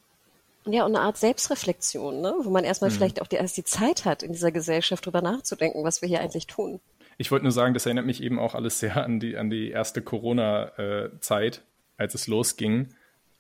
Ja, 0.67 0.85
und 0.85 0.95
eine 0.95 1.05
Art 1.05 1.17
Selbstreflexion, 1.17 2.21
ne? 2.21 2.35
wo 2.43 2.51
man 2.51 2.65
erstmal 2.65 2.91
mhm. 2.91 2.95
vielleicht 2.95 3.23
auch 3.23 3.27
die, 3.27 3.37
erst 3.37 3.57
die 3.57 3.65
Zeit 3.65 4.05
hat, 4.05 4.23
in 4.23 4.33
dieser 4.33 4.53
Gesellschaft 4.53 5.07
drüber 5.07 5.23
nachzudenken, 5.23 5.85
was 5.85 6.03
wir 6.03 6.09
hier 6.09 6.21
eigentlich 6.21 6.47
tun. 6.47 6.81
Ich 7.17 7.31
wollte 7.31 7.45
nur 7.45 7.53
sagen, 7.53 7.73
das 7.73 7.87
erinnert 7.87 8.05
mich 8.05 8.23
eben 8.23 8.39
auch 8.39 8.55
alles 8.55 8.79
sehr 8.79 9.03
an 9.03 9.21
die, 9.21 9.39
an 9.39 9.49
die 9.49 9.71
erste 9.71 10.03
Corona-Zeit, 10.03 11.57
äh, 11.57 11.61
als 11.97 12.15
es 12.15 12.27
losging 12.27 12.89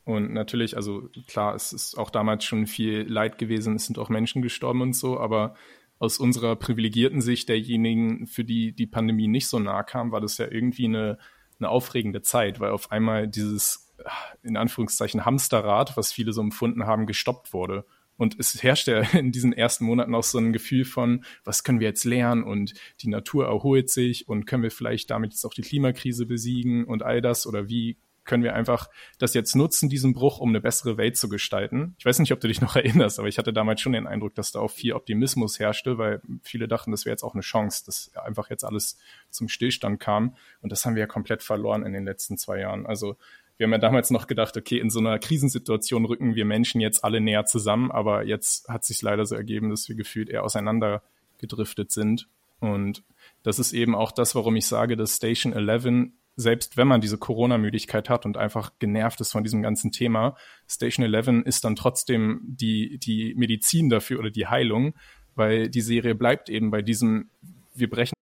und 0.05 0.32
natürlich, 0.32 0.76
also 0.76 1.09
klar, 1.26 1.55
es 1.55 1.72
ist 1.72 1.96
auch 1.98 2.11
damals 2.11 2.44
schon 2.44 2.66
viel 2.66 3.03
Leid 3.03 3.38
gewesen, 3.38 3.76
es 3.76 3.86
sind 3.86 3.98
auch 3.98 4.09
Menschen 4.09 4.42
gestorben 4.42 4.80
und 4.80 4.94
so, 4.94 5.18
aber 5.18 5.55
aus 5.98 6.18
unserer 6.18 6.57
privilegierten 6.57 7.20
Sicht 7.20 7.48
derjenigen, 7.48 8.26
für 8.26 8.44
die 8.44 8.72
die 8.72 8.86
Pandemie 8.86 9.28
nicht 9.28 9.48
so 9.48 9.59
nah 9.59 9.82
kam, 9.82 10.12
war 10.12 10.20
das 10.20 10.38
ja 10.38 10.48
irgendwie 10.51 10.86
eine, 10.86 11.18
eine 11.59 11.68
aufregende 11.68 12.22
Zeit, 12.22 12.59
weil 12.59 12.70
auf 12.70 12.90
einmal 12.90 13.28
dieses, 13.28 13.94
in 14.42 14.57
Anführungszeichen, 14.57 15.26
Hamsterrad, 15.26 15.96
was 15.98 16.12
viele 16.12 16.32
so 16.32 16.40
empfunden 16.40 16.86
haben, 16.86 17.07
gestoppt 17.07 17.53
wurde. 17.53 17.84
Und 18.16 18.38
es 18.38 18.62
herrschte 18.62 19.07
in 19.12 19.30
diesen 19.30 19.53
ersten 19.53 19.84
Monaten 19.84 20.14
auch 20.14 20.22
so 20.22 20.38
ein 20.38 20.55
Gefühl 20.55 20.86
von, 20.86 21.24
was 21.44 21.64
können 21.64 21.80
wir 21.80 21.88
jetzt 21.88 22.05
lernen 22.05 22.44
und 22.44 22.72
die 23.01 23.09
Natur 23.09 23.46
erholt 23.46 23.90
sich 23.90 24.26
und 24.26 24.46
können 24.46 24.62
wir 24.62 24.70
vielleicht 24.70 25.11
damit 25.11 25.32
jetzt 25.32 25.44
auch 25.44 25.55
die 25.55 25.62
Klimakrise 25.62 26.24
besiegen 26.24 26.84
und 26.84 27.03
all 27.03 27.20
das 27.20 27.46
oder 27.46 27.68
wie 27.68 27.98
können 28.30 28.44
wir 28.44 28.54
einfach 28.54 28.88
das 29.18 29.34
jetzt 29.34 29.56
nutzen, 29.56 29.88
diesen 29.88 30.12
Bruch, 30.12 30.38
um 30.38 30.50
eine 30.50 30.60
bessere 30.60 30.96
Welt 30.96 31.16
zu 31.16 31.28
gestalten. 31.28 31.96
Ich 31.98 32.06
weiß 32.06 32.20
nicht, 32.20 32.32
ob 32.32 32.38
du 32.38 32.46
dich 32.46 32.60
noch 32.60 32.76
erinnerst, 32.76 33.18
aber 33.18 33.26
ich 33.26 33.38
hatte 33.38 33.52
damals 33.52 33.80
schon 33.80 33.92
den 33.92 34.06
Eindruck, 34.06 34.36
dass 34.36 34.52
da 34.52 34.60
auch 34.60 34.70
viel 34.70 34.92
Optimismus 34.92 35.58
herrschte, 35.58 35.98
weil 35.98 36.22
viele 36.44 36.68
dachten, 36.68 36.92
das 36.92 37.04
wäre 37.04 37.12
jetzt 37.12 37.24
auch 37.24 37.34
eine 37.34 37.42
Chance, 37.42 37.82
dass 37.86 38.12
einfach 38.14 38.48
jetzt 38.48 38.62
alles 38.62 38.98
zum 39.30 39.48
Stillstand 39.48 39.98
kam. 39.98 40.36
Und 40.62 40.70
das 40.70 40.86
haben 40.86 40.94
wir 40.94 41.00
ja 41.00 41.08
komplett 41.08 41.42
verloren 41.42 41.84
in 41.84 41.92
den 41.92 42.04
letzten 42.04 42.38
zwei 42.38 42.60
Jahren. 42.60 42.86
Also 42.86 43.16
wir 43.56 43.64
haben 43.64 43.72
ja 43.72 43.78
damals 43.78 44.10
noch 44.10 44.28
gedacht, 44.28 44.56
okay, 44.56 44.78
in 44.78 44.90
so 44.90 45.00
einer 45.00 45.18
Krisensituation 45.18 46.04
rücken 46.04 46.36
wir 46.36 46.44
Menschen 46.44 46.80
jetzt 46.80 47.02
alle 47.02 47.20
näher 47.20 47.46
zusammen, 47.46 47.90
aber 47.90 48.22
jetzt 48.22 48.68
hat 48.68 48.84
sich 48.84 49.02
leider 49.02 49.26
so 49.26 49.34
ergeben, 49.34 49.70
dass 49.70 49.88
wir 49.88 49.96
gefühlt 49.96 50.28
eher 50.28 50.44
auseinander 50.44 51.02
gedriftet 51.38 51.90
sind. 51.90 52.28
Und 52.60 53.02
das 53.42 53.58
ist 53.58 53.72
eben 53.72 53.96
auch 53.96 54.12
das, 54.12 54.36
warum 54.36 54.54
ich 54.54 54.66
sage, 54.66 54.96
dass 54.96 55.16
Station 55.16 55.52
11 55.52 56.12
selbst 56.41 56.76
wenn 56.76 56.88
man 56.88 57.01
diese 57.01 57.18
Corona-Müdigkeit 57.18 58.09
hat 58.09 58.24
und 58.24 58.36
einfach 58.36 58.72
genervt 58.78 59.20
ist 59.20 59.32
von 59.32 59.45
diesem 59.45 59.62
ganzen 59.62 59.93
Thema, 59.93 60.36
Station 60.66 61.05
11 61.05 61.45
ist 61.45 61.64
dann 61.64 61.76
trotzdem 61.76 62.41
die, 62.45 62.99
die 62.99 63.34
Medizin 63.36 63.91
dafür 63.91 64.18
oder 64.18 64.30
die 64.30 64.47
Heilung, 64.47 64.95
weil 65.34 65.68
die 65.68 65.80
Serie 65.80 66.14
bleibt 66.14 66.49
eben 66.49 66.70
bei 66.70 66.82
diesem, 66.82 67.30
wir 67.74 67.91
brechen. 67.91 68.14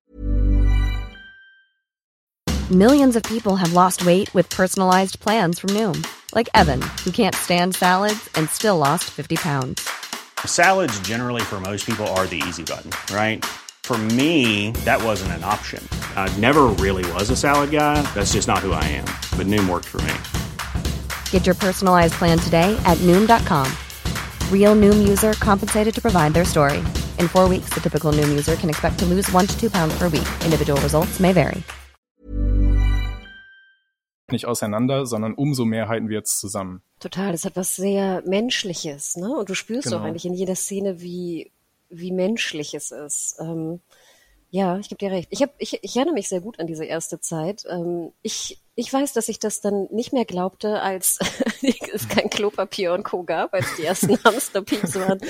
Millions 2.70 3.16
of 3.16 3.22
people 3.22 3.58
have 3.58 3.72
lost 3.72 4.04
weight 4.04 4.34
with 4.34 4.48
personalized 4.50 5.20
plans 5.20 5.58
from 5.58 5.70
Noom. 5.70 6.02
Like 6.34 6.50
Evan, 6.54 6.82
who 7.04 7.10
can't 7.10 7.34
stand 7.34 7.74
salads 7.74 8.28
and 8.34 8.50
still 8.50 8.76
lost 8.76 9.04
50 9.04 9.36
pounds. 9.36 9.88
Salads 10.44 11.00
generally 11.00 11.40
for 11.40 11.58
most 11.60 11.86
people 11.86 12.06
are 12.06 12.26
the 12.26 12.42
easy 12.46 12.62
button, 12.62 12.90
right? 13.10 13.42
For 13.88 13.96
me, 13.96 14.72
that 14.84 15.02
wasn't 15.02 15.32
an 15.32 15.44
option. 15.44 15.82
I 16.14 16.28
never 16.36 16.64
really 16.76 17.10
was 17.12 17.30
a 17.30 17.36
salad 17.36 17.70
guy. 17.70 18.02
That's 18.12 18.34
just 18.34 18.46
not 18.46 18.58
who 18.58 18.72
I 18.72 18.84
am. 18.84 19.06
But 19.34 19.46
Noom 19.46 19.66
worked 19.66 19.86
for 19.86 20.02
me. 20.02 20.12
Get 21.30 21.46
your 21.46 21.54
personalized 21.54 22.12
plan 22.18 22.36
today 22.38 22.76
at 22.84 22.98
Noom.com. 22.98 23.66
Real 24.52 24.76
Noom 24.76 25.08
user 25.08 25.32
compensated 25.40 25.94
to 25.94 26.02
provide 26.02 26.34
their 26.34 26.44
story. 26.44 26.84
In 27.16 27.28
four 27.28 27.48
weeks, 27.48 27.70
the 27.72 27.80
typical 27.80 28.12
Noom 28.12 28.28
user 28.28 28.56
can 28.56 28.68
expect 28.68 28.98
to 28.98 29.06
lose 29.06 29.32
one 29.32 29.46
to 29.46 29.58
two 29.58 29.70
pounds 29.70 29.96
per 29.96 30.10
week. 30.10 30.28
Individual 30.44 30.78
results 30.82 31.18
may 31.18 31.32
vary. 31.32 31.62
Nicht 34.30 34.44
auseinander, 34.44 35.06
sondern 35.06 35.32
umso 35.32 35.64
mehr 35.64 35.88
halten 35.88 36.10
wir 36.10 36.18
jetzt 36.18 36.38
zusammen. 36.40 36.82
Total, 37.00 37.32
das 37.32 37.46
hat 37.46 37.56
was 37.56 37.74
sehr 37.74 38.22
Menschliches, 38.26 39.16
ne? 39.16 39.34
Und 39.34 39.48
du 39.48 39.54
spürst 39.54 39.88
genau. 39.88 40.00
auch 40.00 40.04
eigentlich 40.04 40.26
in 40.26 40.34
jeder 40.34 40.56
Szene, 40.56 41.00
wie 41.00 41.52
wie 41.90 42.12
menschlich 42.12 42.74
es 42.74 42.90
ist. 42.90 43.36
Ähm, 43.40 43.80
ja, 44.50 44.78
ich 44.78 44.88
gebe 44.88 44.98
dir 44.98 45.10
recht. 45.10 45.28
Ich, 45.30 45.42
hab, 45.42 45.50
ich, 45.58 45.78
ich 45.82 45.96
erinnere 45.96 46.14
mich 46.14 46.28
sehr 46.28 46.40
gut 46.40 46.58
an 46.58 46.66
diese 46.66 46.84
erste 46.84 47.20
Zeit. 47.20 47.64
Ähm, 47.68 48.12
ich, 48.22 48.58
ich 48.76 48.90
weiß, 48.90 49.12
dass 49.12 49.28
ich 49.28 49.38
das 49.38 49.60
dann 49.60 49.88
nicht 49.90 50.12
mehr 50.12 50.24
glaubte, 50.24 50.80
als 50.80 51.18
es 51.92 52.08
kein 52.08 52.30
Klopapier 52.30 52.94
und 52.94 53.02
Co. 53.02 53.24
gab, 53.24 53.52
als 53.52 53.66
die 53.76 53.84
ersten 53.84 54.16
Hamsterpeaks 54.24 54.94
waren 54.94 55.20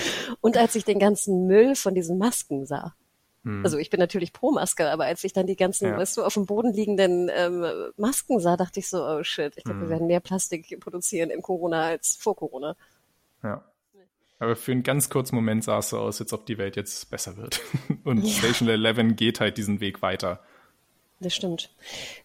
und 0.40 0.56
als 0.56 0.76
ich 0.76 0.84
den 0.84 1.00
ganzen 1.00 1.46
Müll 1.46 1.74
von 1.74 1.94
diesen 1.94 2.18
Masken 2.18 2.64
sah. 2.64 2.94
Hm. 3.44 3.64
Also 3.64 3.78
ich 3.78 3.90
bin 3.90 3.98
natürlich 3.98 4.32
pro 4.32 4.52
Maske, 4.52 4.88
aber 4.88 5.06
als 5.06 5.24
ich 5.24 5.32
dann 5.32 5.46
die 5.46 5.56
ganzen, 5.56 5.88
ja. 5.88 5.96
weißt 5.96 6.16
du, 6.16 6.24
auf 6.24 6.34
dem 6.34 6.46
Boden 6.46 6.72
liegenden 6.72 7.28
ähm, 7.34 7.64
Masken 7.96 8.38
sah, 8.38 8.56
dachte 8.56 8.78
ich 8.78 8.88
so, 8.88 9.04
oh 9.04 9.24
shit, 9.24 9.52
ich 9.56 9.64
glaube, 9.64 9.80
hm. 9.80 9.86
wir 9.86 9.90
werden 9.90 10.06
mehr 10.06 10.20
Plastik 10.20 10.78
produzieren 10.78 11.30
in 11.30 11.42
Corona 11.42 11.86
als 11.86 12.16
vor 12.20 12.36
Corona. 12.36 12.76
Ja. 13.42 13.64
Aber 14.38 14.56
für 14.56 14.72
einen 14.72 14.82
ganz 14.82 15.10
kurzen 15.10 15.34
Moment 15.34 15.64
sah 15.64 15.78
es 15.78 15.90
so 15.90 15.98
aus, 15.98 16.20
als 16.20 16.32
ob 16.32 16.46
die 16.46 16.58
Welt 16.58 16.76
jetzt 16.76 17.10
besser 17.10 17.36
wird. 17.36 17.60
Und 18.04 18.24
ja. 18.24 18.32
Station 18.32 18.68
11 18.68 19.16
geht 19.16 19.40
halt 19.40 19.58
diesen 19.58 19.80
Weg 19.80 20.02
weiter. 20.02 20.40
Das 21.20 21.34
stimmt. 21.34 21.70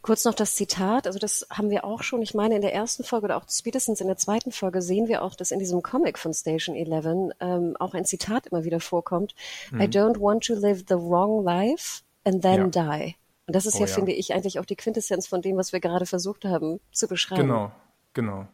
Kurz 0.03 0.23
noch 0.23 0.35
das 0.35 0.53
Zitat, 0.55 1.07
also 1.07 1.17
das 1.17 1.47
haben 1.49 1.71
wir 1.71 1.83
auch 1.83 2.03
schon, 2.03 2.21
ich 2.21 2.35
meine 2.35 2.55
in 2.55 2.61
der 2.61 2.75
ersten 2.75 3.03
Folge 3.03 3.25
oder 3.25 3.37
auch 3.37 3.45
spätestens 3.49 4.01
in 4.01 4.07
der 4.07 4.17
zweiten 4.17 4.51
Folge 4.51 4.83
sehen 4.83 5.07
wir 5.07 5.23
auch, 5.23 5.33
dass 5.33 5.49
in 5.49 5.57
diesem 5.57 5.81
Comic 5.81 6.19
von 6.19 6.31
Station 6.31 6.75
11 6.75 7.33
ähm, 7.39 7.75
auch 7.79 7.95
ein 7.95 8.05
Zitat 8.05 8.47
immer 8.47 8.63
wieder 8.65 8.79
vorkommt. 8.79 9.33
Mhm. 9.71 9.81
I 9.81 9.85
don't 9.85 10.21
want 10.21 10.45
to 10.45 10.53
live 10.53 10.83
the 10.87 10.95
wrong 10.95 11.43
life 11.43 12.03
and 12.23 12.43
then 12.43 12.71
ja. 12.71 12.99
die. 12.99 13.15
Und 13.47 13.55
das 13.55 13.65
ist 13.65 13.75
oh, 13.75 13.79
ja, 13.79 13.87
ja, 13.87 13.93
finde 13.93 14.13
ich, 14.13 14.33
eigentlich 14.33 14.59
auch 14.59 14.65
die 14.65 14.75
Quintessenz 14.75 15.27
von 15.27 15.41
dem, 15.41 15.57
was 15.57 15.73
wir 15.73 15.79
gerade 15.79 16.05
versucht 16.05 16.45
haben 16.45 16.79
zu 16.91 17.07
beschreiben. 17.07 17.41
Genau, 17.41 17.71
genau. 18.13 18.47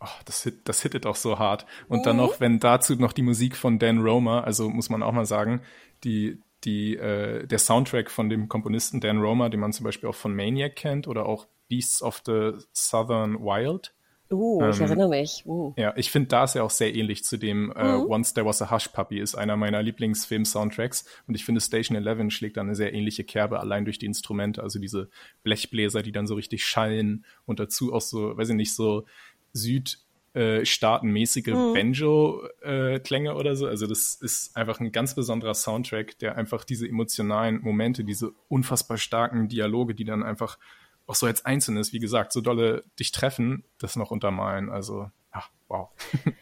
Oh, 0.00 0.06
das, 0.26 0.44
hit, 0.44 0.68
das 0.68 0.82
hittet 0.82 1.06
auch 1.06 1.16
so 1.16 1.38
hart. 1.38 1.66
Und 1.88 2.00
mhm. 2.00 2.02
dann 2.04 2.16
noch, 2.16 2.40
wenn 2.40 2.60
dazu 2.60 2.94
noch 2.94 3.12
die 3.12 3.22
Musik 3.22 3.56
von 3.56 3.78
Dan 3.78 3.98
Romer, 3.98 4.44
also 4.44 4.68
muss 4.68 4.90
man 4.90 5.02
auch 5.02 5.12
mal 5.12 5.26
sagen, 5.26 5.62
die, 6.04 6.40
die, 6.64 6.96
äh, 6.96 7.46
der 7.46 7.58
Soundtrack 7.58 8.10
von 8.10 8.28
dem 8.28 8.48
Komponisten 8.48 9.00
Dan 9.00 9.18
Romer, 9.18 9.50
den 9.50 9.60
man 9.60 9.72
zum 9.72 9.84
Beispiel 9.84 10.08
auch 10.08 10.14
von 10.14 10.34
Maniac 10.34 10.76
kennt 10.76 11.08
oder 11.08 11.26
auch 11.26 11.46
Beasts 11.68 12.02
of 12.02 12.22
the 12.24 12.52
Southern 12.72 13.40
Wild. 13.40 13.92
Uh, 14.30 14.60
ähm, 14.62 14.70
ich 14.70 14.80
erinnere 14.80 15.08
mich. 15.08 15.42
Uh. 15.46 15.72
Ja, 15.76 15.94
ich 15.96 16.10
finde, 16.10 16.28
da 16.28 16.44
ist 16.44 16.54
ja 16.54 16.62
auch 16.62 16.70
sehr 16.70 16.94
ähnlich 16.94 17.24
zu 17.24 17.38
dem 17.38 17.72
äh, 17.72 17.96
mhm. 17.96 18.10
Once 18.10 18.34
There 18.34 18.46
Was 18.46 18.60
a 18.60 18.70
Hush 18.70 18.88
Puppy, 18.88 19.18
ist 19.18 19.34
einer 19.34 19.56
meiner 19.56 19.82
Lieblingsfilm-Soundtracks. 19.82 21.06
Und 21.26 21.34
ich 21.34 21.44
finde, 21.44 21.60
Station 21.62 21.96
11 21.96 22.30
schlägt 22.32 22.58
da 22.58 22.60
eine 22.60 22.74
sehr 22.74 22.92
ähnliche 22.92 23.24
Kerbe, 23.24 23.58
allein 23.58 23.84
durch 23.84 23.98
die 23.98 24.06
Instrumente, 24.06 24.62
also 24.62 24.78
diese 24.78 25.08
Blechbläser, 25.44 26.02
die 26.02 26.12
dann 26.12 26.26
so 26.26 26.34
richtig 26.34 26.64
schallen 26.64 27.24
und 27.46 27.58
dazu 27.58 27.94
auch 27.94 28.02
so, 28.02 28.36
weiß 28.36 28.50
ich 28.50 28.56
nicht, 28.56 28.74
so 28.74 29.06
Süd, 29.52 29.98
äh, 30.34 30.64
staatenmäßige 30.64 31.48
mhm. 31.48 31.72
Banjo-Klänge 31.74 33.34
oder 33.34 33.56
so. 33.56 33.66
Also 33.66 33.86
das 33.86 34.14
ist 34.14 34.56
einfach 34.56 34.78
ein 34.78 34.92
ganz 34.92 35.14
besonderer 35.14 35.54
Soundtrack, 35.54 36.18
der 36.18 36.36
einfach 36.36 36.64
diese 36.64 36.86
emotionalen 36.86 37.60
Momente, 37.60 38.04
diese 38.04 38.32
unfassbar 38.48 38.98
starken 38.98 39.48
Dialoge, 39.48 39.94
die 39.94 40.04
dann 40.04 40.22
einfach 40.22 40.58
auch 41.06 41.14
so 41.14 41.26
als 41.26 41.44
Einzelnes, 41.44 41.92
wie 41.92 41.98
gesagt, 41.98 42.32
so 42.32 42.40
dolle 42.40 42.84
dich 42.98 43.10
treffen, 43.12 43.64
das 43.78 43.96
noch 43.96 44.10
untermalen. 44.10 44.68
Also, 44.68 45.10
ja, 45.34 45.44
wow. 45.68 45.88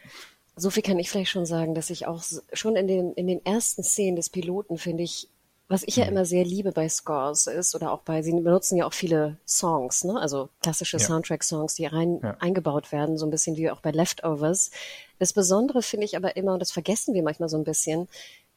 So 0.58 0.70
viel 0.70 0.82
kann 0.82 0.98
ich 0.98 1.10
vielleicht 1.10 1.30
schon 1.30 1.44
sagen, 1.44 1.74
dass 1.74 1.90
ich 1.90 2.06
auch 2.06 2.24
schon 2.54 2.76
in 2.76 2.88
den, 2.88 3.12
in 3.12 3.26
den 3.26 3.44
ersten 3.44 3.82
Szenen 3.82 4.16
des 4.16 4.30
Piloten 4.30 4.78
finde 4.78 5.02
ich 5.02 5.28
was 5.68 5.82
ich 5.84 5.96
ja 5.96 6.04
mhm. 6.04 6.12
immer 6.12 6.24
sehr 6.24 6.44
liebe 6.44 6.72
bei 6.72 6.88
Scores 6.88 7.46
ist, 7.48 7.74
oder 7.74 7.92
auch 7.92 8.02
bei, 8.02 8.22
sie 8.22 8.32
benutzen 8.32 8.76
ja 8.76 8.86
auch 8.86 8.92
viele 8.92 9.36
Songs, 9.46 10.04
ne? 10.04 10.20
also 10.20 10.48
klassische 10.62 10.98
ja. 10.98 11.04
Soundtrack-Songs, 11.04 11.74
die 11.74 11.86
rein 11.86 12.20
ja. 12.22 12.36
eingebaut 12.38 12.92
werden, 12.92 13.18
so 13.18 13.26
ein 13.26 13.30
bisschen 13.30 13.56
wie 13.56 13.70
auch 13.70 13.80
bei 13.80 13.90
Leftovers. 13.90 14.70
Das 15.18 15.32
Besondere 15.32 15.82
finde 15.82 16.04
ich 16.04 16.16
aber 16.16 16.36
immer, 16.36 16.54
und 16.54 16.60
das 16.60 16.70
vergessen 16.70 17.14
wir 17.14 17.22
manchmal 17.22 17.48
so 17.48 17.56
ein 17.56 17.64
bisschen, 17.64 18.08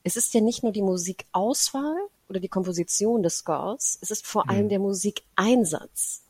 es 0.03 0.17
ist 0.17 0.33
ja 0.33 0.41
nicht 0.41 0.61
nur 0.61 0.71
die 0.71 0.81
Musikauswahl 0.81 1.97
oder 2.29 2.39
die 2.39 2.47
Komposition 2.47 3.23
des 3.23 3.37
Scores, 3.37 3.97
es 4.01 4.11
ist 4.11 4.27
vor 4.27 4.43
mhm. 4.45 4.49
allem 4.49 4.69
der 4.69 4.79
Musikeinsatz. 4.79 6.23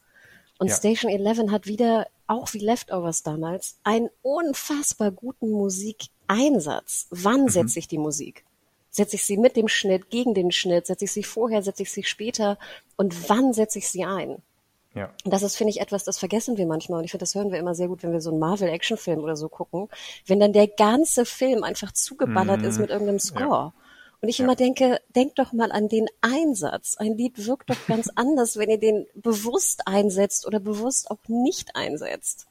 Und 0.59 0.67
ja. 0.67 0.75
Station 0.75 1.11
11 1.11 1.51
hat 1.51 1.67
wieder, 1.67 2.07
auch 2.27 2.53
wie 2.53 2.59
Leftovers 2.59 3.23
damals, 3.23 3.77
einen 3.83 4.09
unfassbar 4.21 5.11
guten 5.11 5.51
Musikeinsatz. 5.51 7.07
Wann 7.09 7.43
mhm. 7.43 7.49
setze 7.49 7.79
ich 7.79 7.87
die 7.87 7.97
Musik? 7.97 8.45
Setze 8.99 9.15
ich 9.15 9.23
sie 9.23 9.37
mit 9.37 9.55
dem 9.55 9.69
Schnitt, 9.69 10.09
gegen 10.09 10.33
den 10.33 10.51
Schnitt? 10.51 10.87
Setze 10.87 11.05
ich 11.05 11.13
sie 11.13 11.23
vorher, 11.23 11.61
setze 11.61 11.83
ich 11.83 11.91
sie 11.93 12.03
später? 12.03 12.57
Und 12.97 13.29
wann 13.29 13.53
setze 13.53 13.79
ich 13.79 13.87
sie 13.87 14.03
ein? 14.03 14.41
Ja. 14.93 15.09
Und 15.23 15.33
das 15.33 15.41
ist, 15.41 15.55
finde 15.55 15.69
ich, 15.69 15.79
etwas, 15.79 16.03
das 16.03 16.19
vergessen 16.19 16.57
wir 16.57 16.65
manchmal. 16.65 16.99
Und 16.99 17.05
ich 17.05 17.11
finde, 17.11 17.23
das 17.23 17.33
hören 17.33 17.49
wir 17.49 17.59
immer 17.59 17.75
sehr 17.75 17.87
gut, 17.87 18.03
wenn 18.03 18.11
wir 18.11 18.19
so 18.19 18.31
einen 18.31 18.39
Marvel-Action-Film 18.39 19.21
oder 19.21 19.37
so 19.37 19.47
gucken. 19.47 19.87
Wenn 20.25 20.41
dann 20.41 20.51
der 20.51 20.67
ganze 20.67 21.23
Film 21.23 21.63
einfach 21.63 21.93
zugeballert 21.93 22.59
mm. 22.59 22.65
ist 22.65 22.77
mit 22.77 22.89
irgendeinem 22.89 23.19
Score. 23.19 23.71
Ja. 23.71 23.73
Und 24.19 24.27
ich 24.27 24.39
ja. 24.39 24.43
immer 24.43 24.57
denke, 24.57 24.99
denk 25.15 25.35
doch 25.35 25.53
mal 25.53 25.71
an 25.71 25.87
den 25.87 26.07
Einsatz. 26.19 26.97
Ein 26.97 27.15
Lied 27.15 27.47
wirkt 27.47 27.69
doch 27.69 27.87
ganz 27.87 28.09
anders, 28.15 28.57
wenn 28.57 28.69
ihr 28.69 28.79
den 28.79 29.07
bewusst 29.13 29.83
einsetzt 29.87 30.45
oder 30.45 30.59
bewusst 30.59 31.09
auch 31.09 31.25
nicht 31.29 31.77
einsetzt. 31.77 32.47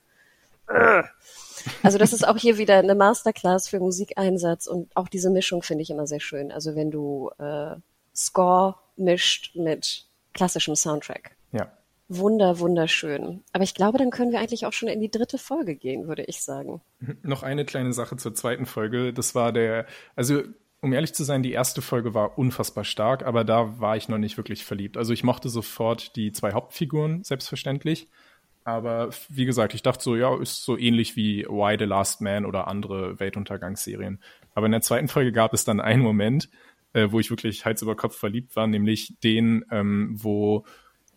Also 1.82 1.98
das 1.98 2.12
ist 2.12 2.26
auch 2.26 2.36
hier 2.36 2.58
wieder 2.58 2.76
eine 2.76 2.94
Masterclass 2.94 3.68
für 3.68 3.80
Musikeinsatz 3.80 4.66
und 4.66 4.94
auch 4.96 5.08
diese 5.08 5.30
Mischung 5.30 5.62
finde 5.62 5.82
ich 5.82 5.90
immer 5.90 6.06
sehr 6.06 6.20
schön. 6.20 6.52
Also 6.52 6.74
wenn 6.74 6.90
du 6.90 7.30
äh, 7.38 7.76
Score 8.14 8.74
mischt 8.96 9.54
mit 9.54 10.06
klassischem 10.34 10.76
Soundtrack. 10.76 11.36
Ja. 11.52 11.72
Wunder, 12.08 12.58
wunderschön. 12.58 13.44
Aber 13.52 13.64
ich 13.64 13.74
glaube, 13.74 13.98
dann 13.98 14.10
können 14.10 14.32
wir 14.32 14.40
eigentlich 14.40 14.66
auch 14.66 14.72
schon 14.72 14.88
in 14.88 15.00
die 15.00 15.10
dritte 15.10 15.36
Folge 15.36 15.74
gehen, 15.76 16.08
würde 16.08 16.24
ich 16.24 16.42
sagen. 16.42 16.80
Noch 17.22 17.42
eine 17.42 17.64
kleine 17.64 17.92
Sache 17.92 18.16
zur 18.16 18.34
zweiten 18.34 18.66
Folge. 18.66 19.12
Das 19.12 19.34
war 19.34 19.52
der, 19.52 19.86
also 20.16 20.42
um 20.80 20.92
ehrlich 20.92 21.12
zu 21.12 21.24
sein, 21.24 21.42
die 21.42 21.52
erste 21.52 21.82
Folge 21.82 22.14
war 22.14 22.38
unfassbar 22.38 22.84
stark, 22.84 23.24
aber 23.24 23.44
da 23.44 23.80
war 23.80 23.96
ich 23.96 24.08
noch 24.08 24.18
nicht 24.18 24.36
wirklich 24.36 24.64
verliebt. 24.64 24.96
Also 24.96 25.12
ich 25.12 25.24
mochte 25.24 25.48
sofort 25.48 26.16
die 26.16 26.32
zwei 26.32 26.52
Hauptfiguren, 26.52 27.24
selbstverständlich. 27.24 28.08
Aber 28.68 29.08
wie 29.30 29.46
gesagt, 29.46 29.72
ich 29.72 29.80
dachte 29.80 30.04
so, 30.04 30.14
ja, 30.14 30.38
ist 30.38 30.62
so 30.62 30.76
ähnlich 30.76 31.16
wie 31.16 31.46
Why 31.46 31.76
the 31.78 31.86
Last 31.86 32.20
Man 32.20 32.44
oder 32.44 32.68
andere 32.68 33.18
Weltuntergangsserien. 33.18 34.22
Aber 34.54 34.66
in 34.66 34.72
der 34.72 34.82
zweiten 34.82 35.08
Folge 35.08 35.32
gab 35.32 35.54
es 35.54 35.64
dann 35.64 35.80
einen 35.80 36.02
Moment, 36.02 36.50
äh, 36.92 37.06
wo 37.10 37.18
ich 37.18 37.30
wirklich 37.30 37.64
Hals 37.64 37.80
über 37.80 37.96
Kopf 37.96 38.18
verliebt 38.18 38.56
war, 38.56 38.66
nämlich 38.66 39.14
den, 39.24 39.64
ähm, 39.70 40.10
wo 40.12 40.66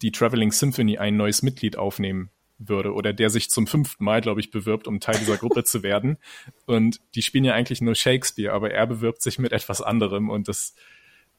die 0.02 0.14
Traveling 0.14 0.54
Symphony 0.54 0.98
ein 0.98 1.18
neues 1.18 1.44
Mitglied 1.44 1.76
aufnehmen 1.76 2.30
würde 2.58 2.94
oder 2.94 3.12
der 3.12 3.30
sich 3.30 3.50
zum 3.50 3.68
fünften 3.68 4.06
Mal, 4.06 4.22
glaube 4.22 4.40
ich, 4.40 4.50
bewirbt, 4.50 4.88
um 4.88 5.02
Teil 5.02 5.20
dieser 5.20 5.36
Gruppe 5.36 5.66
zu 5.66 5.84
werden. 5.84 6.20
Und 6.68 7.02
die 7.16 7.22
spielen 7.22 7.44
ja 7.44 7.54
eigentlich 7.54 7.82
nur 7.82 7.96
Shakespeare, 7.96 8.54
aber 8.54 8.72
er 8.72 8.88
bewirbt 8.88 9.22
sich 9.22 9.40
mit 9.40 9.52
etwas 9.52 9.82
anderem 9.82 10.30
und 10.30 10.48
das, 10.48 10.74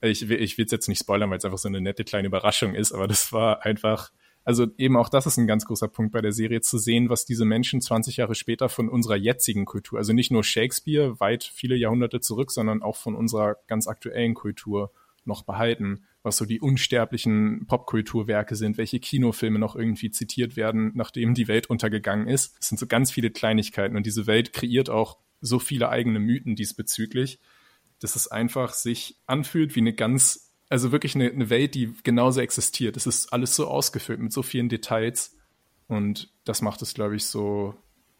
ich, 0.03 0.29
ich 0.29 0.59
will 0.59 0.67
es 0.67 0.73
jetzt 0.73 0.89
nicht 0.89 1.01
spoilern, 1.01 1.31
weil 1.31 1.39
es 1.39 1.45
einfach 1.47 1.57
so 1.57 1.69
eine 1.69 1.81
nette 1.81 2.05
kleine 2.05 2.29
Überraschung 2.29 2.75
ist, 2.75 2.93
aber 2.93 3.09
das 3.09 3.33
war 3.33 3.65
einfach 3.65 4.13
also 4.45 4.67
eben 4.77 4.97
auch 4.97 5.09
das 5.09 5.27
ist 5.27 5.37
ein 5.37 5.47
ganz 5.47 5.65
großer 5.65 5.89
Punkt 5.89 6.13
bei 6.13 6.21
der 6.21 6.33
Serie, 6.33 6.61
zu 6.61 6.79
sehen, 6.79 7.09
was 7.09 7.25
diese 7.25 7.45
Menschen 7.45 7.81
20 7.81 8.17
Jahre 8.17 8.35
später 8.35 8.69
von 8.69 8.89
unserer 8.89 9.17
jetzigen 9.17 9.65
Kultur, 9.65 9.99
also 9.99 10.13
nicht 10.13 10.31
nur 10.31 10.45
Shakespeare 10.45 11.19
weit 11.21 11.45
viele 11.45 11.77
Jahrhunderte 11.77 12.21
zurück, 12.21 12.51
sondern 12.51 12.83
auch 12.83 12.97
von 12.97 13.15
unserer 13.15 13.57
ganz 13.67 13.87
aktuellen 13.87 14.35
Kultur 14.35 14.93
noch 15.25 15.43
behalten, 15.43 16.05
was 16.23 16.37
so 16.37 16.45
die 16.45 16.61
unsterblichen 16.61 17.67
Popkulturwerke 17.67 18.57
sind, 18.57 18.79
welche 18.79 19.01
Kinofilme 19.01 19.59
noch 19.59 19.77
irgendwie 19.77 20.11
zitiert 20.11 20.57
werden, 20.57 20.93
nachdem 20.95 21.35
die 21.35 21.49
Welt 21.49 21.69
untergegangen 21.69 22.29
ist. 22.29 22.57
Es 22.61 22.69
sind 22.69 22.79
so 22.79 22.87
ganz 22.87 23.11
viele 23.11 23.31
Kleinigkeiten 23.31 23.97
und 23.97 24.07
diese 24.07 24.27
Welt 24.27 24.53
kreiert 24.53 24.91
auch 24.91 25.19
so 25.41 25.59
viele 25.59 25.89
eigene 25.89 26.21
Mythen 26.21 26.55
diesbezüglich, 26.55 27.41
dass 28.01 28.17
es 28.17 28.29
einfach 28.29 28.73
sich 28.73 29.19
anfühlt 29.27 29.75
wie 29.75 29.81
eine 29.81 29.93
ganz 29.93 30.52
also 30.73 30.91
wirklich 30.91 31.15
eine, 31.15 31.31
eine 31.31 31.51
Welt, 31.51 31.75
die 31.75 31.93
genauso 32.03 32.41
existiert. 32.41 32.97
Es 32.97 33.07
ist 33.07 33.31
alles 33.31 33.55
so 33.55 33.69
ausgefüllt 33.69 34.19
mit 34.21 34.33
so 34.33 34.43
vielen 34.43 34.71
Details 34.71 35.37
und 35.87 36.33
das 36.47 36.63
macht 36.63 36.81
es, 36.81 36.95
glaube 36.95 37.15
ich, 37.15 37.27
so 37.27 37.75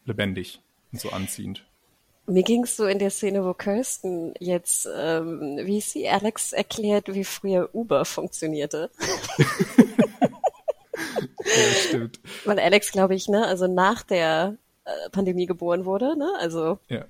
lebendig 0.05 0.61
und 0.91 1.01
so 1.01 1.09
anziehend. 1.09 1.65
Mir 2.27 2.43
ging 2.43 2.63
es 2.63 2.77
so 2.77 2.85
in 2.85 2.99
der 2.99 3.09
Szene, 3.09 3.43
wo 3.43 3.55
Kirsten 3.55 4.35
jetzt, 4.39 4.87
ähm, 4.95 5.59
wie 5.63 5.81
sie 5.81 6.07
Alex 6.07 6.53
erklärt, 6.53 7.11
wie 7.11 7.23
früher 7.23 7.69
Uber 7.73 8.05
funktionierte. 8.05 8.91
ja, 10.99 11.73
stimmt. 11.87 12.19
Weil 12.45 12.59
Alex, 12.59 12.91
glaube 12.91 13.15
ich, 13.15 13.27
ne, 13.27 13.47
also 13.47 13.65
nach 13.65 14.03
der 14.03 14.57
äh, 14.85 15.09
Pandemie 15.09 15.47
geboren 15.47 15.85
wurde, 15.85 16.15
ne? 16.17 16.31
Also 16.39 16.77
ja. 16.87 17.05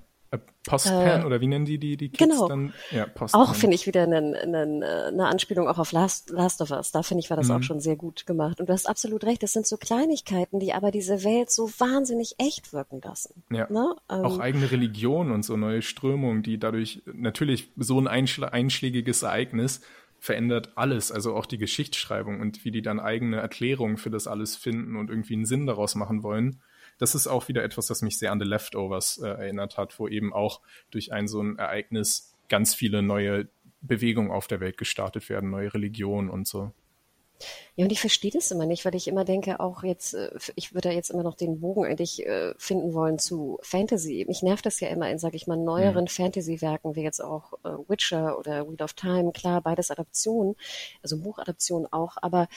Postpan 0.65 1.21
äh, 1.21 1.25
oder 1.25 1.41
wie 1.41 1.47
nennen 1.47 1.65
die 1.65 1.77
die, 1.77 1.97
die 1.97 2.09
Kids 2.09 2.31
genau. 2.31 2.47
dann? 2.47 2.73
Ja, 2.91 3.05
Postpan. 3.05 3.41
Auch 3.41 3.55
finde 3.55 3.75
ich 3.75 3.85
wieder 3.85 4.03
eine, 4.03 4.17
eine, 4.17 5.07
eine 5.07 5.27
Anspielung 5.27 5.67
auch 5.67 5.77
auf 5.77 5.91
Last, 5.91 6.29
Last 6.29 6.61
of 6.61 6.71
Us. 6.71 6.91
Da 6.91 7.03
finde 7.03 7.19
ich, 7.19 7.29
war 7.29 7.37
das 7.37 7.49
mhm. 7.49 7.55
auch 7.55 7.63
schon 7.63 7.79
sehr 7.79 7.95
gut 7.95 8.25
gemacht. 8.25 8.59
Und 8.59 8.69
du 8.69 8.73
hast 8.73 8.87
absolut 8.87 9.25
recht, 9.25 9.43
das 9.43 9.51
sind 9.51 9.67
so 9.67 9.77
Kleinigkeiten, 9.77 10.59
die 10.59 10.73
aber 10.73 10.91
diese 10.91 11.23
Welt 11.23 11.51
so 11.51 11.69
wahnsinnig 11.79 12.35
echt 12.37 12.71
wirken 12.71 13.01
lassen. 13.03 13.43
Ja. 13.51 13.69
Ne? 13.69 13.95
Ähm, 14.09 14.25
auch 14.25 14.39
eigene 14.39 14.71
Religion 14.71 15.31
und 15.31 15.43
so 15.43 15.57
neue 15.57 15.81
Strömungen, 15.81 16.43
die 16.43 16.57
dadurch 16.57 17.03
natürlich 17.13 17.71
so 17.75 17.99
ein 17.99 18.07
einschlägiges 18.07 19.23
Ereignis 19.23 19.81
verändert 20.19 20.71
alles, 20.75 21.11
also 21.11 21.35
auch 21.35 21.45
die 21.45 21.57
Geschichtsschreibung 21.57 22.39
und 22.39 22.63
wie 22.63 22.71
die 22.71 22.81
dann 22.81 23.01
eigene 23.01 23.41
Erklärungen 23.41 23.97
für 23.97 24.09
das 24.09 24.27
alles 24.27 24.55
finden 24.55 24.95
und 24.95 25.09
irgendwie 25.09 25.33
einen 25.33 25.45
Sinn 25.45 25.65
daraus 25.65 25.95
machen 25.95 26.23
wollen 26.23 26.61
das 27.03 27.15
ist 27.15 27.27
auch 27.27 27.49
wieder 27.49 27.65
etwas, 27.65 27.87
das 27.87 28.01
mich 28.01 28.17
sehr 28.17 28.31
an 28.31 28.39
The 28.39 28.45
Leftovers 28.45 29.17
äh, 29.17 29.27
erinnert 29.27 29.77
hat, 29.77 29.99
wo 29.99 30.07
eben 30.07 30.31
auch 30.31 30.61
durch 30.89 31.11
ein 31.11 31.27
so 31.27 31.41
ein 31.41 31.57
Ereignis 31.59 32.33
ganz 32.47 32.73
viele 32.73 33.01
neue 33.01 33.49
Bewegungen 33.81 34.31
auf 34.31 34.47
der 34.47 34.61
Welt 34.61 34.77
gestartet 34.77 35.27
werden, 35.27 35.49
neue 35.49 35.73
Religionen 35.73 36.29
und 36.29 36.47
so. 36.47 36.71
Ja, 37.75 37.83
und 37.83 37.91
ich 37.91 37.99
verstehe 37.99 38.31
das 38.31 38.51
immer 38.51 38.65
nicht, 38.65 38.85
weil 38.85 38.95
ich 38.95 39.09
immer 39.09 39.25
denke, 39.25 39.59
auch 39.59 39.83
jetzt, 39.83 40.13
äh, 40.13 40.31
ich 40.55 40.73
würde 40.73 40.87
da 40.89 40.95
jetzt 40.95 41.09
immer 41.09 41.23
noch 41.23 41.35
den 41.35 41.59
Bogen 41.59 41.83
eigentlich 41.83 42.25
äh, 42.25 42.53
finden 42.57 42.93
wollen 42.93 43.19
zu 43.19 43.59
Fantasy. 43.63 44.23
Mich 44.25 44.43
nervt 44.43 44.65
das 44.65 44.79
ja 44.79 44.87
immer 44.87 45.09
in, 45.09 45.19
sag 45.19 45.33
ich 45.33 45.45
mal, 45.45 45.57
neueren 45.57 46.05
mhm. 46.05 46.09
Fantasy-Werken, 46.09 46.95
wie 46.95 47.01
jetzt 47.01 47.21
auch 47.21 47.51
äh, 47.65 47.69
Witcher 47.89 48.39
oder 48.39 48.65
Wheel 48.69 48.81
of 48.81 48.93
Time, 48.93 49.33
klar, 49.33 49.59
beides 49.61 49.91
Adaptionen, 49.91 50.55
also 51.01 51.17
Buchadaptionen 51.17 51.91
auch, 51.91 52.15
aber 52.21 52.47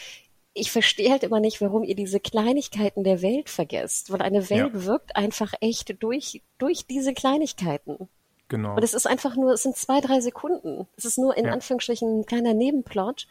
ich 0.56 0.72
verstehe 0.72 1.10
halt 1.10 1.22
immer 1.22 1.38
nicht, 1.38 1.60
warum 1.60 1.84
ihr 1.84 1.94
diese 1.94 2.18
Kleinigkeiten 2.18 3.04
der 3.04 3.20
Welt 3.22 3.50
vergesst, 3.50 4.10
weil 4.10 4.22
eine 4.22 4.48
Welt 4.48 4.74
ja. 4.74 4.84
wirkt 4.84 5.14
einfach 5.14 5.52
echt 5.60 6.02
durch, 6.02 6.42
durch 6.58 6.86
diese 6.86 7.12
Kleinigkeiten. 7.12 8.08
Genau. 8.48 8.74
Und 8.74 8.82
es 8.82 8.94
ist 8.94 9.06
einfach 9.06 9.36
nur, 9.36 9.52
es 9.52 9.62
sind 9.62 9.76
zwei, 9.76 10.00
drei 10.00 10.20
Sekunden. 10.20 10.86
Es 10.96 11.04
ist 11.04 11.18
nur 11.18 11.36
in 11.36 11.46
ja. 11.46 11.52
Anführungsstrichen 11.52 12.20
ein 12.20 12.26
kleiner 12.26 12.54
Nebenplot. 12.54 13.26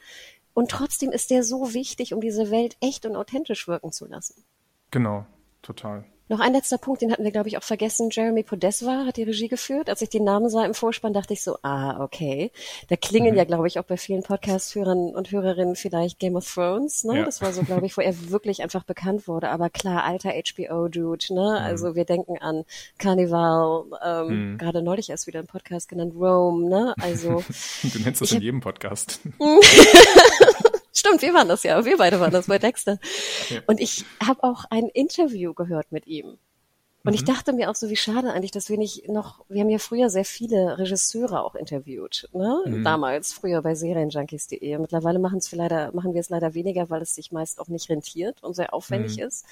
Und 0.53 0.69
trotzdem 0.69 1.11
ist 1.11 1.31
der 1.31 1.43
so 1.43 1.73
wichtig, 1.73 2.13
um 2.13 2.21
diese 2.21 2.51
Welt 2.51 2.77
echt 2.79 3.05
und 3.05 3.15
authentisch 3.15 3.67
wirken 3.67 3.91
zu 3.91 4.05
lassen. 4.05 4.43
Genau, 4.91 5.25
total. 5.61 6.05
Noch 6.27 6.39
ein 6.39 6.53
letzter 6.53 6.79
Punkt, 6.79 7.03
den 7.03 7.11
hatten 7.11 7.23
wir, 7.23 7.31
glaube 7.31 7.49
ich, 7.49 7.57
auch 7.57 7.63
vergessen. 7.63 8.09
Jeremy 8.11 8.41
Podeswa 8.41 9.05
hat 9.05 9.17
die 9.17 9.23
Regie 9.23 9.47
geführt. 9.47 9.89
Als 9.89 10.01
ich 10.01 10.09
den 10.09 10.23
Namen 10.23 10.49
sah 10.49 10.65
im 10.65 10.73
Vorspann, 10.73 11.13
dachte 11.13 11.33
ich 11.33 11.43
so, 11.43 11.57
ah, 11.61 12.03
okay. 12.03 12.51
Da 12.89 12.95
klingen 12.95 13.33
mhm. 13.33 13.37
ja, 13.37 13.43
glaube 13.43 13.67
ich, 13.67 13.77
auch 13.77 13.83
bei 13.83 13.95
vielen 13.95 14.23
Podcast-Hörern 14.23 15.13
und 15.13 15.31
Hörerinnen 15.31 15.75
vielleicht 15.75 16.17
Game 16.17 16.35
of 16.35 16.51
Thrones. 16.51 17.03
Ne? 17.03 17.19
Ja. 17.19 17.25
Das 17.25 17.43
war 17.43 17.53
so, 17.53 17.61
glaube 17.61 17.85
ich, 17.85 17.95
wo 17.95 18.01
er 18.01 18.13
wirklich 18.31 18.63
einfach 18.63 18.83
bekannt 18.83 19.27
wurde. 19.27 19.49
Aber 19.49 19.69
klar, 19.69 20.03
alter 20.03 20.31
HBO-Dude. 20.31 21.31
Ne? 21.31 21.59
Mhm. 21.59 21.65
Also 21.65 21.93
wir 21.93 22.05
denken 22.05 22.39
an 22.39 22.65
Carnival, 22.97 23.83
ähm, 24.03 24.53
mhm. 24.53 24.57
gerade 24.57 24.81
neulich 24.81 25.11
erst 25.11 25.27
wieder 25.27 25.39
im 25.39 25.47
Podcast 25.47 25.89
genannt, 25.89 26.13
Rome. 26.15 26.67
Ne? 26.67 26.95
Also 26.99 27.43
du 27.83 27.99
nennst 27.99 28.21
das 28.21 28.31
in 28.31 28.41
jedem 28.41 28.61
Podcast. 28.61 29.19
Stimmt, 30.95 31.21
wir 31.21 31.33
waren 31.33 31.49
das 31.49 31.63
ja. 31.63 31.83
Wir 31.85 31.97
beide 31.97 32.19
waren 32.19 32.31
das 32.31 32.47
bei 32.47 32.57
Dexter. 32.59 32.99
Ja. 33.49 33.61
Und 33.67 33.79
ich 33.79 34.05
habe 34.25 34.43
auch 34.43 34.65
ein 34.69 34.87
Interview 34.87 35.53
gehört 35.53 35.91
mit 35.91 36.07
ihm. 36.07 36.37
Und 37.05 37.11
mhm. 37.11 37.15
ich 37.15 37.23
dachte 37.23 37.53
mir 37.53 37.69
auch 37.69 37.75
so, 37.75 37.89
wie 37.89 37.95
schade 37.95 38.31
eigentlich, 38.33 38.51
dass 38.51 38.69
wir 38.69 38.79
nicht 38.79 39.07
noch, 39.07 39.45
wir 39.47 39.61
haben 39.61 39.69
ja 39.69 39.77
früher 39.77 40.09
sehr 40.09 40.25
viele 40.25 40.79
Regisseure 40.79 41.43
auch 41.43 41.53
interviewt, 41.53 42.27
ne? 42.33 42.63
Mhm. 42.65 42.83
Damals, 42.83 43.31
früher 43.31 43.61
bei 43.61 43.75
Serienjunkies.de. 43.75 44.79
Mittlerweile 44.79 45.19
machen 45.19 45.37
es 45.37 45.51
leider, 45.51 45.91
machen 45.93 46.15
wir 46.15 46.21
es 46.21 46.29
leider 46.29 46.55
weniger, 46.55 46.89
weil 46.89 47.03
es 47.03 47.13
sich 47.13 47.31
meist 47.31 47.59
auch 47.59 47.67
nicht 47.67 47.89
rentiert 47.89 48.41
und 48.41 48.55
sehr 48.55 48.73
aufwendig 48.73 49.17
mhm. 49.17 49.23
ist. 49.23 49.45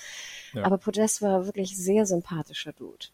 Ja. 0.54 0.64
Aber 0.64 0.80
Podest 0.80 1.22
war 1.22 1.46
wirklich 1.46 1.78
sehr 1.78 2.08
sympathischer 2.08 2.74
Dude. 2.74 3.08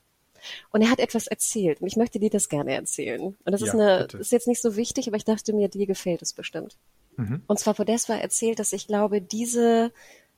Und 0.72 0.82
er 0.82 0.90
hat 0.90 1.00
etwas 1.00 1.28
erzählt 1.28 1.82
und 1.82 1.88
ich 1.88 1.98
möchte 1.98 2.18
dir 2.18 2.30
das 2.30 2.48
gerne 2.48 2.74
erzählen. 2.74 3.36
Und 3.44 3.52
das 3.52 3.60
Ja, 3.60 3.68
ist 3.68 3.74
eine, 3.74 4.00
bitte. 4.04 4.18
ist 4.20 4.32
jetzt 4.32 4.48
nicht 4.48 4.62
so 4.62 4.78
wichtig, 4.78 5.08
aber 5.08 5.18
ich 5.18 5.26
dachte 5.26 5.52
mir, 5.52 5.68
dir 5.68 5.86
gefällt 5.86 6.22
es 6.22 6.32
bestimmt. 6.32 6.78
Mhm. 7.20 7.44
Und 7.48 7.60
zwar 7.60 7.74
Podesta 7.74 8.16
erzählt, 8.16 8.60
dass 8.60 8.74
ich 8.74 8.88
glaube, 8.88 9.22
diese, 9.22 9.92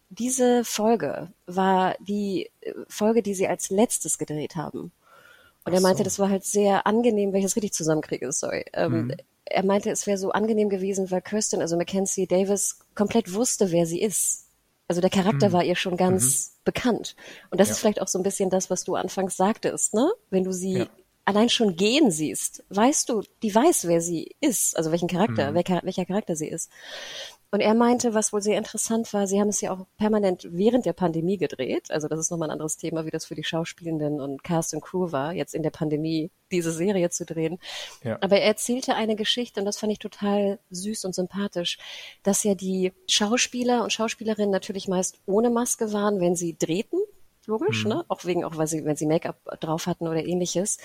diese 0.09 0.63
Folge 0.65 1.31
war 1.45 1.95
die 1.99 2.49
äh, 2.61 2.73
Folge, 2.87 3.21
die 3.21 3.33
sie 3.35 3.47
als 3.47 3.69
letztes 3.69 4.17
gedreht 4.17 4.55
haben. 4.55 4.91
Und 5.63 5.73
Ach 5.73 5.73
er 5.73 5.81
meinte, 5.81 5.99
so. 5.99 6.03
das 6.05 6.17
war 6.19 6.29
halt 6.29 6.43
sehr 6.43 6.87
angenehm, 6.87 7.31
wenn 7.31 7.39
ich 7.39 7.45
das 7.45 7.55
richtig 7.55 7.73
zusammenkriege, 7.73 8.31
sorry. 8.31 8.65
Ähm, 8.73 8.91
Mhm. 9.07 9.13
Er 9.45 9.65
meinte, 9.65 9.89
es 9.89 10.07
wäre 10.07 10.17
so 10.17 10.31
angenehm 10.31 10.69
gewesen, 10.69 11.11
weil 11.11 11.21
Kirsten, 11.21 11.59
also 11.61 11.75
Mackenzie 11.75 12.25
Davis, 12.25 12.79
komplett 12.95 13.33
wusste, 13.33 13.71
wer 13.71 13.85
sie 13.85 14.01
ist. 14.01 14.45
Also 14.87 15.01
der 15.01 15.09
Charakter 15.09 15.51
war 15.51 15.63
ihr 15.63 15.75
schon 15.75 15.97
ganz 15.97 16.53
bekannt. 16.63 17.15
Und 17.49 17.59
das 17.59 17.67
Mhm. 17.67 17.69
Ja. 17.69 17.73
ist 17.73 17.79
vielleicht 17.79 18.01
auch 18.01 18.07
so 18.07 18.17
ein 18.19 18.23
bisschen 18.23 18.49
das, 18.49 18.69
was 18.69 18.83
du 18.85 18.95
anfangs 18.95 19.35
sagtest, 19.35 19.93
ne? 19.93 20.09
Wenn 20.29 20.43
du 20.45 20.51
sie 20.53 20.73
Ja. 20.79 20.87
Allein 21.31 21.49
schon 21.49 21.75
gehen 21.75 22.11
siehst, 22.11 22.63
weißt 22.69 23.09
du, 23.09 23.23
die 23.41 23.53
weiß, 23.53 23.87
wer 23.87 24.01
sie 24.01 24.35
ist, 24.39 24.77
also 24.77 24.91
welchen 24.91 25.07
Charakter, 25.07 25.51
Mhm. 25.51 25.55
welcher, 25.55 25.81
welcher 25.83 26.05
Charakter 26.05 26.35
sie 26.35 26.47
ist. 26.47 26.69
Und 27.53 27.59
er 27.59 27.73
meinte, 27.73 28.13
was 28.13 28.31
wohl 28.31 28.41
sehr 28.41 28.57
interessant 28.57 29.11
war, 29.13 29.27
sie 29.27 29.41
haben 29.41 29.49
es 29.49 29.59
ja 29.59 29.73
auch 29.73 29.85
permanent 29.97 30.47
während 30.51 30.85
der 30.85 30.93
Pandemie 30.93 31.35
gedreht. 31.37 31.91
Also 31.91 32.07
das 32.07 32.17
ist 32.17 32.31
nochmal 32.31 32.47
ein 32.47 32.53
anderes 32.53 32.77
Thema, 32.77 33.05
wie 33.05 33.09
das 33.09 33.25
für 33.25 33.35
die 33.35 33.43
Schauspielenden 33.43 34.21
und 34.21 34.41
Cast 34.41 34.73
und 34.73 34.79
Crew 34.79 35.11
war, 35.11 35.33
jetzt 35.33 35.53
in 35.53 35.61
der 35.61 35.69
Pandemie 35.69 36.31
diese 36.49 36.71
Serie 36.71 37.09
zu 37.09 37.25
drehen. 37.25 37.59
Ja. 38.03 38.17
Aber 38.21 38.37
er 38.37 38.45
erzählte 38.45 38.95
eine 38.95 39.17
Geschichte, 39.17 39.59
und 39.59 39.65
das 39.65 39.77
fand 39.77 39.91
ich 39.91 39.99
total 39.99 40.59
süß 40.69 41.03
und 41.03 41.13
sympathisch, 41.13 41.77
dass 42.23 42.45
ja 42.45 42.55
die 42.55 42.93
Schauspieler 43.07 43.83
und 43.83 43.91
Schauspielerinnen 43.91 44.51
natürlich 44.51 44.87
meist 44.87 45.19
ohne 45.25 45.49
Maske 45.49 45.91
waren, 45.91 46.21
wenn 46.21 46.37
sie 46.37 46.57
drehten. 46.57 46.99
Logisch, 47.47 47.85
ne? 47.85 48.05
Auch 48.07 48.25
wegen, 48.25 48.43
auch 48.43 48.57
weil 48.57 48.67
sie, 48.67 48.85
wenn 48.85 48.95
sie 48.95 49.07
Make-up 49.07 49.59
drauf 49.59 49.87
hatten 49.87 50.07
oder 50.07 50.23
ähnliches. 50.23 50.77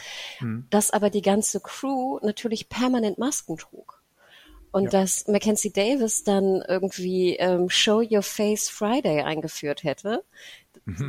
Dass 0.71 0.91
aber 0.91 1.11
die 1.11 1.23
ganze 1.23 1.61
Crew 1.61 2.19
natürlich 2.23 2.69
permanent 2.69 3.19
Masken 3.19 3.57
trug. 3.57 4.03
Und 4.73 4.85
Ja. 4.85 4.91
dass 4.91 5.27
Mackenzie 5.29 5.73
Davis 5.73 6.25
dann 6.25 6.63
irgendwie 6.69 7.37
ähm, 7.37 7.71
Show 7.71 8.03
Your 8.03 8.23
Face 8.23 8.69
Friday 8.69 9.23
eingeführt 9.23 9.85
hätte, 9.85 10.25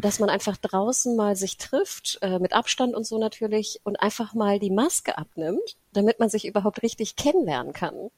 dass 0.02 0.20
man 0.20 0.30
einfach 0.30 0.58
draußen 0.58 1.16
mal 1.16 1.36
sich 1.36 1.58
trifft, 1.58 2.20
äh, 2.22 2.40
mit 2.40 2.54
Abstand 2.54 2.96
und 2.96 3.06
so 3.06 3.18
natürlich, 3.18 3.82
und 3.84 3.98
einfach 3.98 4.34
mal 4.34 4.60
die 4.60 4.70
Maske 4.72 5.18
abnimmt, 5.18 5.78
damit 5.92 6.20
man 6.20 6.30
sich 6.30 6.46
überhaupt 6.46 6.82
richtig 6.84 7.16
kennenlernen 7.16 7.74
kann. 7.74 8.10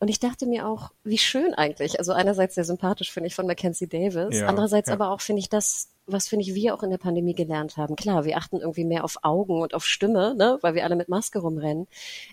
Und 0.00 0.08
ich 0.08 0.18
dachte 0.18 0.46
mir 0.46 0.66
auch, 0.66 0.92
wie 1.04 1.18
schön 1.18 1.52
eigentlich. 1.52 1.98
Also 1.98 2.12
einerseits 2.12 2.54
sehr 2.54 2.64
sympathisch 2.64 3.12
finde 3.12 3.26
ich 3.26 3.34
von 3.34 3.46
Mackenzie 3.46 3.86
Davis, 3.86 4.38
Ja, 4.38 4.46
andererseits 4.46 4.88
ja. 4.88 4.94
aber 4.94 5.10
auch 5.10 5.20
finde 5.20 5.40
ich 5.40 5.50
das, 5.50 5.90
was 6.06 6.26
finde 6.26 6.44
ich 6.46 6.54
wir 6.54 6.74
auch 6.74 6.82
in 6.82 6.88
der 6.88 6.96
Pandemie 6.96 7.34
gelernt 7.34 7.76
haben. 7.76 7.96
Klar, 7.96 8.24
wir 8.24 8.38
achten 8.38 8.56
irgendwie 8.56 8.86
mehr 8.86 9.04
auf 9.04 9.18
Augen 9.22 9.60
und 9.60 9.74
auf 9.74 9.84
Stimme, 9.84 10.34
ne, 10.34 10.58
weil 10.62 10.74
wir 10.74 10.84
alle 10.84 10.96
mit 10.96 11.10
Maske 11.10 11.38
rumrennen. 11.40 11.86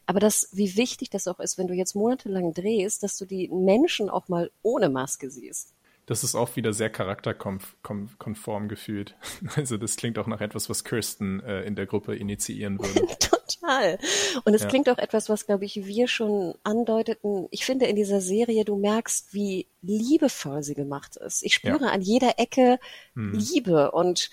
Aber 0.06 0.22
das, 0.22 0.48
wie 0.54 0.78
wichtig 0.78 1.10
das 1.10 1.28
auch 1.28 1.42
ist, 1.42 1.58
wenn 1.58 1.68
du 1.68 1.74
jetzt 1.74 1.94
monatelang 1.94 2.54
drehst, 2.54 3.04
dass 3.04 3.18
du 3.18 3.26
die 3.26 3.50
Menschen 3.50 4.10
auch 4.10 4.30
mal 4.30 4.50
ohne 4.62 4.88
Maske 4.90 5.30
siehst. 5.30 5.74
Das 6.08 6.24
ist 6.24 6.36
auch 6.36 6.56
wieder 6.56 6.74
sehr 6.74 6.90
charakterkonform 6.90 8.68
gefühlt. 8.68 9.16
Also 9.56 9.78
das 9.78 9.96
klingt 9.96 10.18
auch 10.20 10.28
nach 10.28 10.42
etwas, 10.42 10.70
was 10.70 10.84
Kirsten 10.84 11.40
äh, 11.42 11.62
in 11.64 11.76
der 11.76 11.86
Gruppe 11.86 12.16
initiieren 12.16 12.80
würde. 12.84 13.08
Total. 13.20 14.00
Und 14.46 14.54
es 14.54 14.62
Ja. 14.64 14.68
klingt 14.70 14.90
auch 14.90 14.98
etwas, 14.98 15.30
was, 15.30 15.46
glaube 15.46 15.66
ich, 15.66 15.86
wir 15.86 16.08
schon 16.08 16.56
andeuteten. 16.64 17.48
Ich 17.52 17.66
finde 17.66 17.86
in 17.86 17.96
dieser 17.96 18.22
Serie, 18.22 18.66
du 18.66 18.78
merkst, 18.78 19.34
wie 19.34 19.68
liebevoll 19.82 20.64
sie 20.64 20.76
gemacht 20.76 21.18
ist. 21.18 21.44
Ich 21.44 21.54
spüre 21.56 21.86
Ja. 21.86 21.92
an 21.92 22.02
jeder 22.02 22.40
Ecke 22.40 22.80
Mhm. 23.14 23.34
Liebe 23.40 23.92
und 23.92 24.30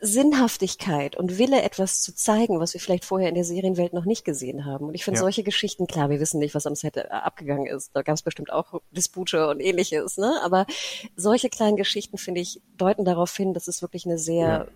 Sinnhaftigkeit 0.00 1.16
und 1.16 1.38
Wille, 1.38 1.62
etwas 1.62 2.00
zu 2.02 2.14
zeigen, 2.14 2.60
was 2.60 2.72
wir 2.74 2.80
vielleicht 2.80 3.04
vorher 3.04 3.28
in 3.28 3.34
der 3.34 3.44
Serienwelt 3.44 3.92
noch 3.92 4.04
nicht 4.04 4.24
gesehen 4.24 4.64
haben. 4.64 4.86
Und 4.86 4.94
ich 4.94 5.04
finde 5.04 5.16
Ja. 5.18 5.22
solche 5.22 5.42
Geschichten, 5.42 5.86
klar, 5.86 6.10
wir 6.10 6.20
wissen 6.20 6.38
nicht, 6.38 6.54
was 6.54 6.66
am 6.66 6.74
Set 6.74 6.96
äh, 6.96 7.02
abgegangen 7.10 7.66
ist. 7.66 7.90
Da 7.94 8.02
gab 8.02 8.14
es 8.14 8.22
bestimmt 8.22 8.52
auch 8.52 8.80
Dispute 8.90 9.48
und 9.48 9.60
ähnliches, 9.60 10.16
ne? 10.16 10.40
Aber 10.42 10.66
solche 11.16 11.48
kleinen 11.50 11.76
Geschichten, 11.76 12.18
finde 12.18 12.40
ich, 12.40 12.62
deuten 12.76 13.04
darauf 13.04 13.34
hin, 13.36 13.52
dass 13.54 13.68
es 13.68 13.82
wirklich 13.82 14.06
eine 14.06 14.18
sehr 14.18 14.46
Ja. 14.46 14.66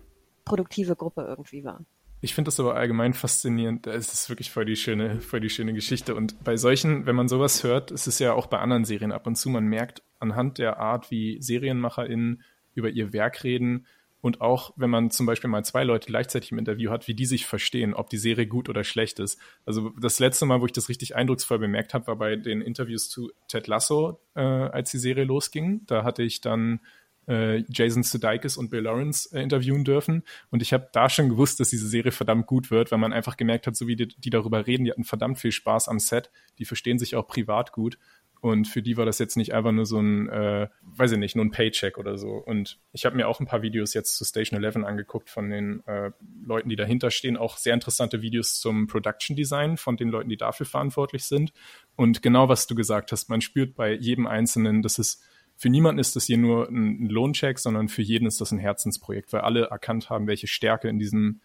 produktive 0.45 0.95
Gruppe 0.95 1.25
irgendwie 1.27 1.63
war. 1.63 1.81
Ich 2.23 2.35
finde 2.35 2.49
das 2.49 2.59
aber 2.59 2.75
allgemein 2.75 3.15
faszinierend. 3.15 3.87
Es 3.87 4.13
ist 4.13 4.29
wirklich 4.29 4.51
voll 4.51 4.65
die 4.65 4.75
schöne, 4.75 5.21
voll 5.21 5.39
die 5.39 5.49
schöne 5.49 5.73
Geschichte. 5.73 6.13
Und 6.13 6.43
bei 6.43 6.55
solchen, 6.55 7.07
wenn 7.07 7.15
man 7.15 7.27
sowas 7.27 7.63
hört, 7.63 7.89
es 7.89 8.05
ist 8.05 8.19
ja 8.19 8.33
auch 8.33 8.45
bei 8.45 8.59
anderen 8.59 8.85
Serien 8.85 9.11
ab 9.11 9.25
und 9.25 9.35
zu, 9.35 9.49
man 9.49 9.65
merkt 9.65 10.03
anhand 10.19 10.59
der 10.59 10.77
Art, 10.77 11.09
wie 11.09 11.41
SerienmacherInnen 11.41 12.43
über 12.75 12.89
ihr 12.89 13.11
Werk 13.11 13.43
reden 13.43 13.87
und 14.21 14.39
auch, 14.39 14.71
wenn 14.75 14.89
man 14.89 15.09
zum 15.09 15.25
Beispiel 15.25 15.49
mal 15.49 15.65
zwei 15.65 15.83
Leute 15.83 16.07
gleichzeitig 16.07 16.51
im 16.51 16.59
Interview 16.59 16.91
hat, 16.91 17.07
wie 17.07 17.15
die 17.15 17.25
sich 17.25 17.45
verstehen, 17.45 17.93
ob 17.93 18.09
die 18.09 18.17
Serie 18.17 18.47
gut 18.47 18.69
oder 18.69 18.83
schlecht 18.83 19.19
ist. 19.19 19.39
Also 19.65 19.89
das 19.99 20.19
letzte 20.19 20.45
Mal, 20.45 20.61
wo 20.61 20.65
ich 20.65 20.71
das 20.71 20.89
richtig 20.89 21.15
eindrucksvoll 21.15 21.59
bemerkt 21.59 21.93
habe, 21.93 22.07
war 22.07 22.15
bei 22.15 22.35
den 22.35 22.61
Interviews 22.61 23.09
zu 23.09 23.31
Ted 23.47 23.67
Lasso, 23.67 24.19
äh, 24.35 24.41
als 24.41 24.91
die 24.91 24.99
Serie 24.99 25.23
losging. 25.23 25.81
Da 25.87 26.03
hatte 26.03 26.23
ich 26.23 26.39
dann 26.39 26.79
äh, 27.27 27.63
Jason 27.69 28.03
Sudeikis 28.03 28.57
und 28.57 28.69
Bill 28.69 28.81
Lawrence 28.81 29.29
äh, 29.33 29.41
interviewen 29.41 29.83
dürfen. 29.83 30.23
Und 30.49 30.61
ich 30.61 30.73
habe 30.73 30.89
da 30.91 31.09
schon 31.09 31.29
gewusst, 31.29 31.59
dass 31.59 31.69
diese 31.69 31.87
Serie 31.87 32.11
verdammt 32.11 32.47
gut 32.47 32.71
wird, 32.71 32.91
weil 32.91 32.99
man 32.99 33.13
einfach 33.13 33.37
gemerkt 33.37 33.67
hat, 33.67 33.75
so 33.75 33.87
wie 33.87 33.95
die, 33.95 34.07
die 34.07 34.29
darüber 34.29 34.67
reden, 34.67 34.85
die 34.85 34.91
hatten 34.91 35.03
verdammt 35.03 35.39
viel 35.39 35.51
Spaß 35.51 35.87
am 35.87 35.99
Set, 35.99 36.31
die 36.59 36.65
verstehen 36.65 36.99
sich 36.99 37.15
auch 37.15 37.27
privat 37.27 37.71
gut. 37.71 37.97
Und 38.41 38.67
für 38.67 38.81
die 38.81 38.97
war 38.97 39.05
das 39.05 39.19
jetzt 39.19 39.37
nicht 39.37 39.53
einfach 39.53 39.71
nur 39.71 39.85
so 39.85 39.99
ein, 39.99 40.27
äh, 40.27 40.67
weiß 40.81 41.11
ich 41.11 41.19
nicht, 41.19 41.35
nur 41.35 41.45
ein 41.45 41.51
Paycheck 41.51 41.99
oder 41.99 42.17
so. 42.17 42.31
Und 42.31 42.79
ich 42.91 43.05
habe 43.05 43.15
mir 43.15 43.27
auch 43.27 43.39
ein 43.39 43.45
paar 43.45 43.61
Videos 43.61 43.93
jetzt 43.93 44.17
zu 44.17 44.25
Station 44.25 44.61
11 44.61 44.77
angeguckt 44.77 45.29
von 45.29 45.51
den 45.51 45.85
äh, 45.85 46.09
Leuten, 46.43 46.67
die 46.67 46.75
dahinter 46.75 47.11
stehen. 47.11 47.37
Auch 47.37 47.57
sehr 47.57 47.75
interessante 47.75 48.23
Videos 48.23 48.59
zum 48.59 48.87
Production 48.87 49.35
Design 49.35 49.77
von 49.77 49.95
den 49.95 50.09
Leuten, 50.09 50.29
die 50.29 50.37
dafür 50.37 50.65
verantwortlich 50.65 51.25
sind. 51.25 51.53
Und 51.95 52.23
genau 52.23 52.49
was 52.49 52.65
du 52.65 52.73
gesagt 52.73 53.11
hast, 53.11 53.29
man 53.29 53.41
spürt 53.41 53.75
bei 53.75 53.93
jedem 53.93 54.25
Einzelnen, 54.25 54.81
dass 54.81 54.97
es 54.97 55.21
für 55.55 55.69
niemanden 55.69 55.99
ist 55.99 56.15
das 56.15 56.25
hier 56.25 56.39
nur 56.39 56.67
ein, 56.69 57.03
ein 57.03 57.09
Lohncheck, 57.09 57.59
sondern 57.59 57.89
für 57.89 58.01
jeden 58.01 58.25
ist 58.25 58.41
das 58.41 58.51
ein 58.51 58.57
Herzensprojekt, 58.57 59.31
weil 59.33 59.41
alle 59.41 59.65
erkannt 59.65 60.09
haben, 60.09 60.25
welche 60.25 60.47
Stärke 60.47 60.89
in 60.89 60.97
diesem, 60.97 61.41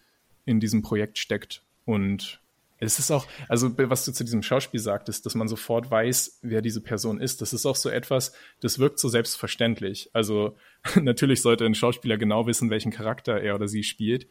in 0.47 0.61
diesem 0.61 0.81
Projekt 0.81 1.19
steckt. 1.19 1.63
Und 1.85 2.41
es 2.79 2.99
ist 2.99 3.11
auch, 3.11 3.27
also 3.49 3.71
was 3.77 4.05
du 4.05 4.13
zu 4.13 4.25
diesem 4.25 4.43
Schauspiel 4.43 4.81
sagtest, 4.81 5.25
dass 5.25 5.35
man 5.35 5.49
sofort 5.49 5.91
weiß, 5.91 6.41
wer 6.43 6.61
diese 6.61 6.83
Person 6.83 7.21
ist. 7.21 7.41
Das 7.41 7.53
ist 7.53 7.65
auch 7.65 7.77
so 7.77 7.89
etwas, 7.89 8.33
das 8.61 8.79
wirkt 8.79 8.99
so 8.99 9.09
selbstverständlich. 9.09 10.11
Also 10.13 10.57
natürlich 11.01 11.41
sollte 11.43 11.65
ein 11.65 11.75
Schauspieler 11.75 12.19
genau 12.19 12.47
wissen, 12.47 12.71
welchen 12.71 12.93
Charakter 12.93 13.41
er 13.41 13.55
oder 13.55 13.69
sie 13.69 13.83
spielt. 13.83 14.29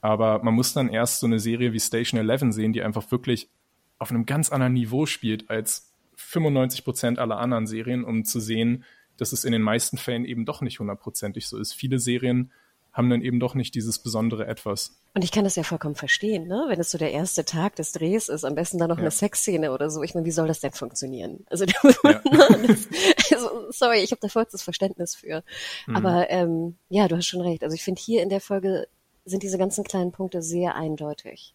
Aber 0.00 0.42
man 0.42 0.54
muss 0.54 0.72
dann 0.72 0.88
erst 0.88 1.20
so 1.20 1.26
eine 1.26 1.38
Serie 1.38 1.72
wie 1.72 1.80
Station 1.80 2.18
11 2.28 2.52
sehen, 2.52 2.72
die 2.72 2.82
einfach 2.82 3.10
wirklich 3.10 3.50
auf 3.98 4.10
einem 4.10 4.26
ganz 4.26 4.50
anderen 4.50 4.72
Niveau 4.72 5.06
spielt 5.06 5.48
als 5.50 5.92
95 6.16 6.84
Prozent 6.84 7.18
aller 7.18 7.38
anderen 7.38 7.66
Serien, 7.66 8.04
um 8.04 8.24
zu 8.24 8.40
sehen, 8.40 8.84
dass 9.16 9.32
es 9.32 9.44
in 9.44 9.52
den 9.52 9.62
meisten 9.62 9.98
Fällen 9.98 10.24
eben 10.24 10.44
doch 10.44 10.62
nicht 10.62 10.80
hundertprozentig 10.80 11.46
so 11.46 11.58
ist. 11.58 11.74
Viele 11.74 11.98
Serien 11.98 12.50
haben 12.92 13.08
dann 13.08 13.22
eben 13.22 13.40
doch 13.40 13.54
nicht 13.54 13.74
dieses 13.74 13.98
besondere 14.00 14.46
Etwas. 14.46 15.00
Und 15.14 15.24
ich 15.24 15.32
kann 15.32 15.44
das 15.44 15.56
ja 15.56 15.62
vollkommen 15.62 15.94
verstehen, 15.94 16.46
ne? 16.46 16.64
Wenn 16.68 16.78
es 16.78 16.90
so 16.90 16.98
der 16.98 17.12
erste 17.12 17.44
Tag 17.44 17.76
des 17.76 17.92
Drehs 17.92 18.28
ist, 18.28 18.44
am 18.44 18.54
besten 18.54 18.76
dann 18.78 18.88
noch 18.90 18.96
Ja. 18.98 19.02
eine 19.02 19.10
Sexszene 19.10 19.72
oder 19.72 19.88
so. 19.90 20.02
Ich 20.02 20.14
meine, 20.14 20.26
wie 20.26 20.30
soll 20.30 20.46
das 20.48 20.60
denn 20.60 20.72
funktionieren? 20.72 21.46
Also, 21.48 21.64
Ja. 22.04 22.20
das, 22.66 22.88
also 23.32 23.70
sorry, 23.70 23.98
ich 24.00 24.10
habe 24.10 24.20
da 24.20 24.28
vollstes 24.28 24.62
Verständnis 24.62 25.14
für. 25.14 25.42
Mhm. 25.86 25.96
Aber 25.96 26.28
ähm, 26.30 26.76
ja, 26.90 27.08
du 27.08 27.16
hast 27.16 27.26
schon 27.26 27.40
recht. 27.40 27.64
Also 27.64 27.74
ich 27.74 27.82
finde 27.82 28.00
hier 28.00 28.22
in 28.22 28.28
der 28.28 28.40
Folge 28.40 28.86
sind 29.24 29.42
diese 29.42 29.56
ganzen 29.58 29.84
kleinen 29.84 30.12
Punkte 30.12 30.42
sehr 30.42 30.74
eindeutig. 30.74 31.54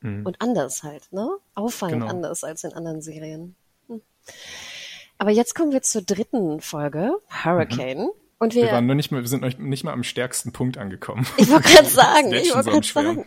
Und 0.00 0.40
anders 0.40 0.84
halt, 0.84 1.12
ne? 1.12 1.28
Auffallend 1.56 1.96
Mhm. 1.96 2.00
Genau. 2.02 2.12
anders 2.14 2.44
als 2.44 2.62
in 2.62 2.72
anderen 2.72 3.02
Serien. 3.02 3.56
Hm. 3.88 4.00
Aber 5.18 5.30
jetzt 5.32 5.56
kommen 5.56 5.72
wir 5.72 5.82
zur 5.82 6.02
dritten 6.02 6.60
Folge, 6.60 7.18
Hurricane. 7.44 8.08
Und 8.40 8.54
wir, 8.54 8.64
Wir 8.64 8.72
waren 8.72 8.86
nur 8.86 8.94
nicht 8.94 9.10
mal, 9.10 9.20
wir 9.20 9.28
sind 9.28 9.42
noch 9.42 9.58
nicht 9.58 9.82
mal 9.84 9.92
am 9.92 10.04
stärksten 10.04 10.52
Punkt 10.52 10.78
angekommen. 10.78 11.26
ich 11.36 11.48
wollte 11.50 11.68
gerade 11.68 11.88
sagen, 11.88 12.32
ich 12.32 12.54
wollte 12.54 12.70
gerade 12.70 12.86
sagen. 12.86 13.26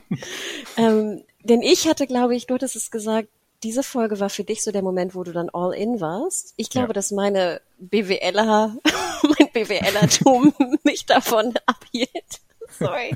Ähm, 0.78 1.24
denn 1.44 1.62
ich 1.62 1.88
hatte, 1.88 2.08
glaube 2.08 2.36
ich, 2.36 2.48
du 2.48 2.54
hattest 2.56 2.76
es 2.76 2.92
gesagt, 2.92 3.28
diese 3.64 3.84
Folge 3.84 4.20
war 4.20 4.30
für 4.30 4.44
dich 4.44 4.64
so 4.64 4.72
der 4.72 4.82
Moment, 4.82 5.14
wo 5.14 5.24
du 5.24 5.32
dann 5.34 5.50
all 5.50 5.74
in 5.74 6.00
warst. 6.02 6.54
Ich 6.58 6.70
glaube, 6.70 6.88
Ja. 6.88 6.94
dass 6.94 7.12
meine 7.12 7.62
BWLer, 7.80 8.76
mein 9.38 9.50
BWLertum 9.54 10.54
mich 10.84 11.06
davon 11.06 11.54
abhielt. 11.66 12.40
Sorry. 12.80 13.12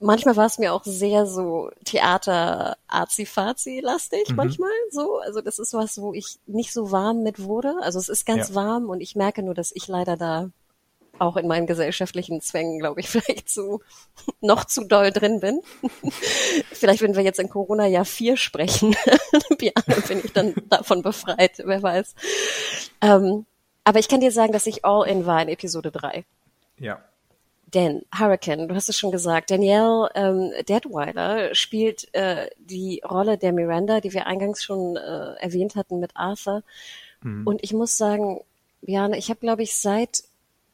Manchmal 0.00 0.36
war 0.36 0.46
es 0.46 0.58
mir 0.58 0.72
auch 0.72 0.84
sehr 0.84 1.26
so 1.26 1.70
Theater 1.84 2.76
azi 2.88 3.26
lastig 3.82 4.30
Mhm. 4.30 4.36
manchmal 4.36 4.70
so. 4.90 5.18
Also 5.18 5.40
das 5.40 5.58
ist 5.58 5.74
was, 5.74 6.00
wo 6.00 6.12
ich 6.14 6.38
nicht 6.46 6.72
so 6.72 6.90
warm 6.90 7.22
mit 7.22 7.42
wurde. 7.42 7.74
Also 7.82 7.98
es 7.98 8.08
ist 8.08 8.24
ganz 8.26 8.50
Ja. 8.50 8.54
warm 8.54 8.88
und 8.88 9.00
ich 9.00 9.14
merke 9.16 9.42
nur, 9.42 9.54
dass 9.54 9.72
ich 9.74 9.88
leider 9.88 10.16
da 10.16 10.50
auch 11.18 11.36
in 11.36 11.46
meinen 11.46 11.66
gesellschaftlichen 11.68 12.40
Zwängen, 12.40 12.80
glaube 12.80 13.00
ich, 13.00 13.08
vielleicht 13.10 13.48
zu 13.48 13.80
noch 14.40 14.64
zu 14.64 14.84
doll 14.84 15.10
drin 15.12 15.40
bin. 15.40 15.60
vielleicht, 16.72 17.02
wenn 17.02 17.14
wir 17.14 17.22
jetzt 17.22 17.38
in 17.38 17.48
Corona-Jahr 17.48 18.04
4 18.04 18.36
sprechen, 18.36 18.96
bin 19.58 19.72
ich 20.24 20.32
dann 20.32 20.54
davon 20.68 21.02
befreit, 21.02 21.62
wer 21.64 21.82
weiß. 21.82 22.14
Ähm, 23.00 23.46
aber 23.84 23.98
ich 23.98 24.08
kann 24.08 24.20
dir 24.20 24.32
sagen, 24.32 24.52
dass 24.52 24.66
ich 24.66 24.84
all 24.84 25.06
in 25.06 25.24
war 25.26 25.40
in 25.42 25.48
Episode 25.48 25.92
3. 25.92 26.24
Ja. 26.78 27.00
Denn 27.74 28.02
Hurricane, 28.16 28.68
du 28.68 28.74
hast 28.74 28.88
es 28.88 28.96
schon 28.96 29.10
gesagt, 29.10 29.50
Danielle 29.50 30.08
ähm, 30.14 30.52
Deadweiler 30.68 31.54
spielt 31.54 32.12
äh, 32.14 32.48
die 32.58 33.02
Rolle 33.04 33.36
der 33.36 33.52
Miranda, 33.52 34.00
die 34.00 34.12
wir 34.12 34.26
eingangs 34.26 34.62
schon 34.62 34.96
äh, 34.96 35.34
erwähnt 35.40 35.74
hatten 35.74 35.98
mit 35.98 36.12
Arthur. 36.14 36.62
Mhm. 37.22 37.46
Und 37.46 37.64
ich 37.64 37.72
muss 37.72 37.96
sagen, 37.96 38.40
Björn, 38.82 39.12
ich 39.12 39.28
habe, 39.28 39.40
glaube 39.40 39.64
ich, 39.64 39.76
seit 39.76 40.22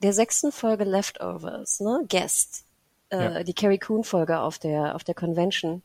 der 0.02 0.12
sechsten 0.12 0.52
Folge 0.52 0.84
Leftovers, 0.84 1.80
ne, 1.80 2.04
Guest, 2.08 2.64
äh, 3.10 3.16
ja. 3.16 3.42
die 3.44 3.54
Carrie 3.54 3.78
Coon 3.78 4.04
Folge 4.04 4.40
auf 4.40 4.58
der 4.58 4.94
auf 4.94 5.04
der 5.04 5.14
Convention, 5.14 5.82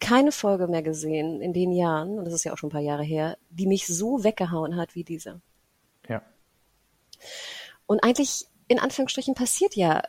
keine 0.00 0.32
Folge 0.32 0.66
mehr 0.66 0.82
gesehen 0.82 1.40
in 1.40 1.52
den 1.52 1.72
Jahren, 1.72 2.18
und 2.18 2.24
das 2.24 2.34
ist 2.34 2.44
ja 2.44 2.52
auch 2.52 2.58
schon 2.58 2.68
ein 2.68 2.72
paar 2.72 2.80
Jahre 2.80 3.04
her, 3.04 3.36
die 3.50 3.66
mich 3.66 3.86
so 3.86 4.24
weggehauen 4.24 4.76
hat 4.76 4.94
wie 4.94 5.04
diese. 5.04 5.40
Ja. 6.08 6.22
Und 7.86 8.02
eigentlich, 8.02 8.46
in 8.66 8.78
Anführungsstrichen, 8.78 9.34
passiert 9.34 9.76
ja, 9.76 10.02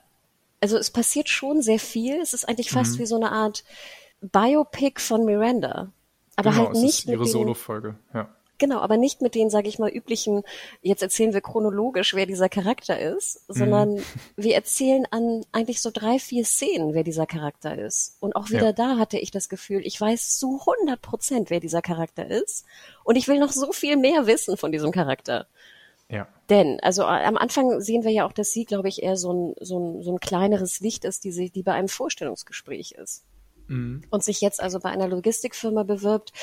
also 0.62 0.78
es 0.78 0.91
passiert 0.91 1.28
schon 1.28 1.62
sehr 1.62 1.80
viel. 1.80 2.22
Es 2.22 2.34
ist 2.34 2.47
eigentlich 2.47 2.70
fast 2.72 2.95
mhm. 2.95 2.99
wie 2.99 3.05
so 3.05 3.16
eine 3.16 3.32
Art 3.32 3.64
Biopic 4.22 5.01
von 5.01 5.26
Miranda. 5.26 5.91
Aber 6.36 6.51
genau, 6.51 6.66
halt 6.66 6.76
nicht. 6.76 6.86
Es 6.86 6.99
ist 6.99 7.07
ihre 7.09 7.26
Solo-Folge, 7.26 7.95
ja. 8.14 8.30
Genau, 8.62 8.78
aber 8.78 8.95
nicht 8.95 9.24
mit 9.24 9.34
den, 9.34 9.49
sage 9.49 9.68
ich 9.68 9.80
mal, 9.80 9.89
üblichen, 9.89 10.43
jetzt 10.84 11.01
erzählen 11.01 11.34
wir 11.34 11.41
chronologisch, 11.41 12.14
wer 12.14 12.28
dieser 12.28 12.47
Charakter 12.47 12.99
ist, 12.99 13.41
sondern 13.47 13.95
mhm. 13.95 14.03
wir 14.36 14.53
erzählen 14.53 15.07
an 15.09 15.43
eigentlich 15.51 15.82
so 15.82 15.89
drei, 15.91 16.20
vier 16.20 16.45
Szenen, 16.45 16.93
wer 16.93 17.03
dieser 17.03 17.26
Charakter 17.26 17.76
ist. 17.76 18.18
Und 18.20 18.36
auch 18.36 18.51
wieder 18.51 18.66
ja. 18.68 18.72
da 18.72 18.97
hatte 18.99 19.18
ich 19.18 19.32
das 19.32 19.49
Gefühl, 19.49 19.82
ich 19.84 19.99
weiß 19.99 20.38
zu 20.38 20.59
100 20.59 21.01
Prozent, 21.01 21.49
wer 21.49 21.59
dieser 21.59 21.82
Charakter 21.82 22.28
ist. 22.28 22.66
Und 23.03 23.16
ich 23.16 23.28
will 23.28 23.39
noch 23.39 23.51
so 23.51 23.72
viel 23.72 23.97
mehr 23.97 24.28
wissen 24.28 24.57
von 24.57 24.72
diesem 24.72 24.91
Charakter. 24.91 25.47
Ja. 26.12 26.28
Denn, 26.49 26.80
also 26.82 27.05
am 27.05 27.38
Anfang 27.38 27.80
sehen 27.80 28.03
wir 28.03 28.12
ja 28.12 28.26
auch, 28.26 28.34
dass 28.34 28.51
sie, 28.51 28.66
glaube 28.66 28.89
ich, 28.89 29.01
eher 29.01 29.16
so 29.16 29.34
ein, 29.34 29.55
so 29.62 29.80
ein, 29.80 30.03
so 30.03 30.12
ein 30.12 30.20
kleineres 30.20 30.82
Licht 30.82 31.05
ist, 31.05 31.24
die, 31.24 31.32
sie, 31.32 31.49
die 31.49 31.64
bei 31.64 31.74
einem 31.74 31.88
Vorstellungsgespräch 31.88 32.91
ist. 32.91 33.24
Mhm. 33.68 34.01
Und 34.09 34.24
sich 34.24 34.41
jetzt 34.41 34.62
also 34.62 34.80
bei 34.80 34.89
einer 34.89 35.07
Logistikfirma 35.07 35.84
bewirbt, 35.84 36.34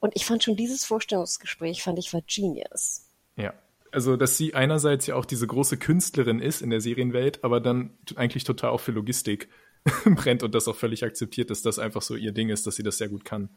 und 0.00 0.16
ich 0.16 0.26
fand 0.26 0.42
schon 0.42 0.56
dieses 0.56 0.84
Vorstellungsgespräch, 0.84 1.82
fand 1.82 1.96
ich, 1.98 2.12
war 2.12 2.22
genius. 2.22 3.06
Ja. 3.36 3.54
Also, 3.92 4.16
dass 4.16 4.36
sie 4.36 4.54
einerseits 4.54 5.06
ja 5.06 5.14
auch 5.14 5.26
diese 5.26 5.46
große 5.46 5.76
Künstlerin 5.76 6.40
ist 6.40 6.60
in 6.60 6.70
der 6.70 6.80
Serienwelt, 6.80 7.44
aber 7.44 7.60
dann 7.60 7.96
eigentlich 8.16 8.42
total 8.42 8.70
auch 8.70 8.80
für 8.80 8.90
Logistik 8.90 9.48
brennt 10.04 10.42
und 10.42 10.54
das 10.54 10.66
auch 10.66 10.74
völlig 10.74 11.04
akzeptiert, 11.04 11.50
dass 11.50 11.62
das 11.62 11.78
einfach 11.78 12.02
so 12.02 12.16
ihr 12.16 12.32
Ding 12.32 12.48
ist, 12.48 12.66
dass 12.66 12.74
sie 12.74 12.82
das 12.82 12.98
sehr 12.98 13.10
gut 13.10 13.24
kann. 13.24 13.50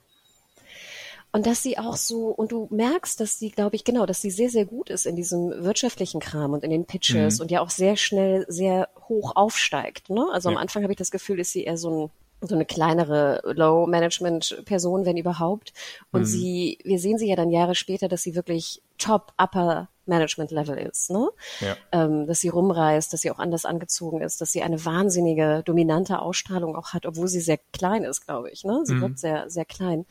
Und 1.35 1.45
dass 1.47 1.61
sie 1.61 1.77
auch 1.77 1.97
so, 1.97 2.27
und 2.27 2.53
du 2.53 2.69
merkst, 2.71 3.19
dass 3.19 3.37
sie, 3.37 3.51
glaube 3.51 3.75
ich, 3.75 3.83
genau, 3.83 4.05
dass 4.05 4.21
sie 4.21 4.31
sehr, 4.31 4.49
sehr 4.49 4.63
gut 4.63 4.89
ist 4.89 5.05
in 5.05 5.17
diesem 5.17 5.65
wirtschaftlichen 5.65 6.21
Kram 6.21 6.53
und 6.53 6.63
in 6.63 6.69
den 6.69 6.85
Pitches 6.85 7.39
mhm. 7.39 7.41
und 7.41 7.51
ja 7.51 7.59
auch 7.59 7.69
sehr 7.69 7.97
schnell 7.97 8.45
sehr 8.47 8.87
hoch 9.09 9.33
aufsteigt. 9.35 10.09
Ne? 10.09 10.25
Also 10.31 10.49
ja. 10.49 10.55
am 10.55 10.61
Anfang 10.61 10.83
habe 10.83 10.93
ich 10.93 10.97
das 10.97 11.11
Gefühl, 11.11 11.41
ist 11.41 11.51
sie 11.51 11.65
eher 11.65 11.75
so 11.75 12.05
ein 12.05 12.09
so 12.39 12.55
eine 12.55 12.65
kleinere 12.65 13.41
Low-Management-Person, 13.43 15.05
wenn 15.05 15.17
überhaupt. 15.17 15.73
Und 16.13 16.21
mhm. 16.21 16.25
sie, 16.25 16.77
wir 16.85 16.99
sehen 16.99 17.17
sie 17.17 17.27
ja 17.27 17.35
dann 17.35 17.49
Jahre 17.49 17.75
später, 17.75 18.07
dass 18.07 18.23
sie 18.23 18.35
wirklich 18.35 18.81
top 18.97 19.33
upper 19.37 19.89
Management 20.07 20.51
Level 20.51 20.77
ist, 20.77 21.09
ne? 21.09 21.29
Ja. 21.59 21.77
Ähm, 21.91 22.27
dass 22.27 22.41
sie 22.41 22.49
rumreist, 22.49 23.13
dass 23.13 23.21
sie 23.21 23.31
auch 23.31 23.39
anders 23.39 23.65
angezogen 23.65 24.21
ist, 24.21 24.41
dass 24.41 24.51
sie 24.51 24.63
eine 24.63 24.83
wahnsinnige 24.85 25.63
dominante 25.65 26.19
Ausstrahlung 26.19 26.75
auch 26.75 26.93
hat, 26.93 27.05
obwohl 27.05 27.27
sie 27.27 27.41
sehr 27.41 27.59
klein 27.73 28.03
ist, 28.03 28.25
glaube 28.25 28.49
ich, 28.51 28.63
ne? 28.63 28.81
Sie 28.83 28.95
mhm. 28.95 29.01
wirkt 29.01 29.19
sehr 29.19 29.49
sehr 29.49 29.65
klein. 29.65 30.05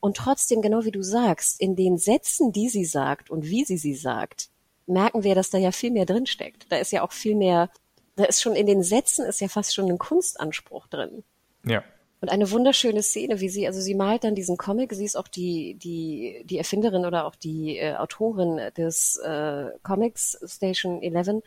Und 0.00 0.16
trotzdem, 0.16 0.62
genau 0.62 0.84
wie 0.84 0.90
du 0.90 1.02
sagst, 1.02 1.60
in 1.60 1.76
den 1.76 1.98
Sätzen, 1.98 2.52
die 2.52 2.68
sie 2.68 2.84
sagt 2.84 3.30
und 3.30 3.44
wie 3.44 3.64
sie 3.64 3.78
sie 3.78 3.94
sagt, 3.94 4.48
merken 4.86 5.24
wir, 5.24 5.34
dass 5.34 5.50
da 5.50 5.58
ja 5.58 5.72
viel 5.72 5.90
mehr 5.90 6.06
drin 6.06 6.26
steckt. 6.26 6.70
Da 6.70 6.76
ist 6.76 6.92
ja 6.92 7.02
auch 7.02 7.12
viel 7.12 7.34
mehr, 7.34 7.70
da 8.16 8.24
ist 8.24 8.42
schon 8.42 8.54
in 8.54 8.66
den 8.66 8.82
Sätzen 8.82 9.24
ist 9.26 9.40
ja 9.40 9.48
fast 9.48 9.74
schon 9.74 9.88
ein 9.88 9.98
Kunstanspruch 9.98 10.86
drin. 10.88 11.24
Ja. 11.64 11.82
Und 12.24 12.30
eine 12.30 12.50
wunderschöne 12.50 13.02
Szene, 13.02 13.40
wie 13.40 13.50
sie, 13.50 13.66
also 13.66 13.82
sie 13.82 13.94
malt 13.94 14.24
dann 14.24 14.34
diesen 14.34 14.56
Comic, 14.56 14.94
sie 14.94 15.04
ist 15.04 15.14
auch 15.14 15.28
die, 15.28 15.74
die, 15.74 16.42
die 16.46 16.56
Erfinderin 16.56 17.04
oder 17.04 17.26
auch 17.26 17.34
die 17.34 17.76
äh, 17.76 17.96
Autorin 17.96 18.58
des 18.78 19.18
äh, 19.18 19.66
Comics 19.82 20.38
Station 20.42 21.02
11. 21.02 21.42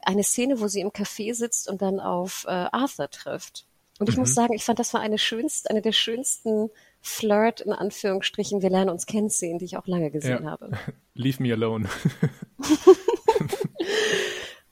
Eine 0.00 0.22
Szene, 0.22 0.60
wo 0.60 0.66
sie 0.66 0.80
im 0.80 0.92
Café 0.92 1.34
sitzt 1.34 1.68
und 1.68 1.82
dann 1.82 2.00
auf 2.00 2.46
äh, 2.48 2.52
Arthur 2.52 3.10
trifft. 3.10 3.66
Und 3.98 4.08
ich 4.08 4.14
mhm. 4.16 4.22
muss 4.22 4.32
sagen, 4.32 4.54
ich 4.54 4.64
fand, 4.64 4.78
das 4.78 4.94
war 4.94 5.02
eine 5.02 5.18
schönste, 5.18 5.68
eine 5.68 5.82
der 5.82 5.92
schönsten 5.92 6.70
Flirt 7.02 7.60
in 7.60 7.74
Anführungsstrichen, 7.74 8.62
wir 8.62 8.70
lernen 8.70 8.88
uns 8.88 9.04
kennen 9.04 9.28
Szenen, 9.28 9.58
die 9.58 9.66
ich 9.66 9.76
auch 9.76 9.86
lange 9.86 10.10
gesehen 10.10 10.44
ja. 10.44 10.50
habe. 10.52 10.70
Leave 11.12 11.42
me 11.42 11.52
alone. 11.52 11.86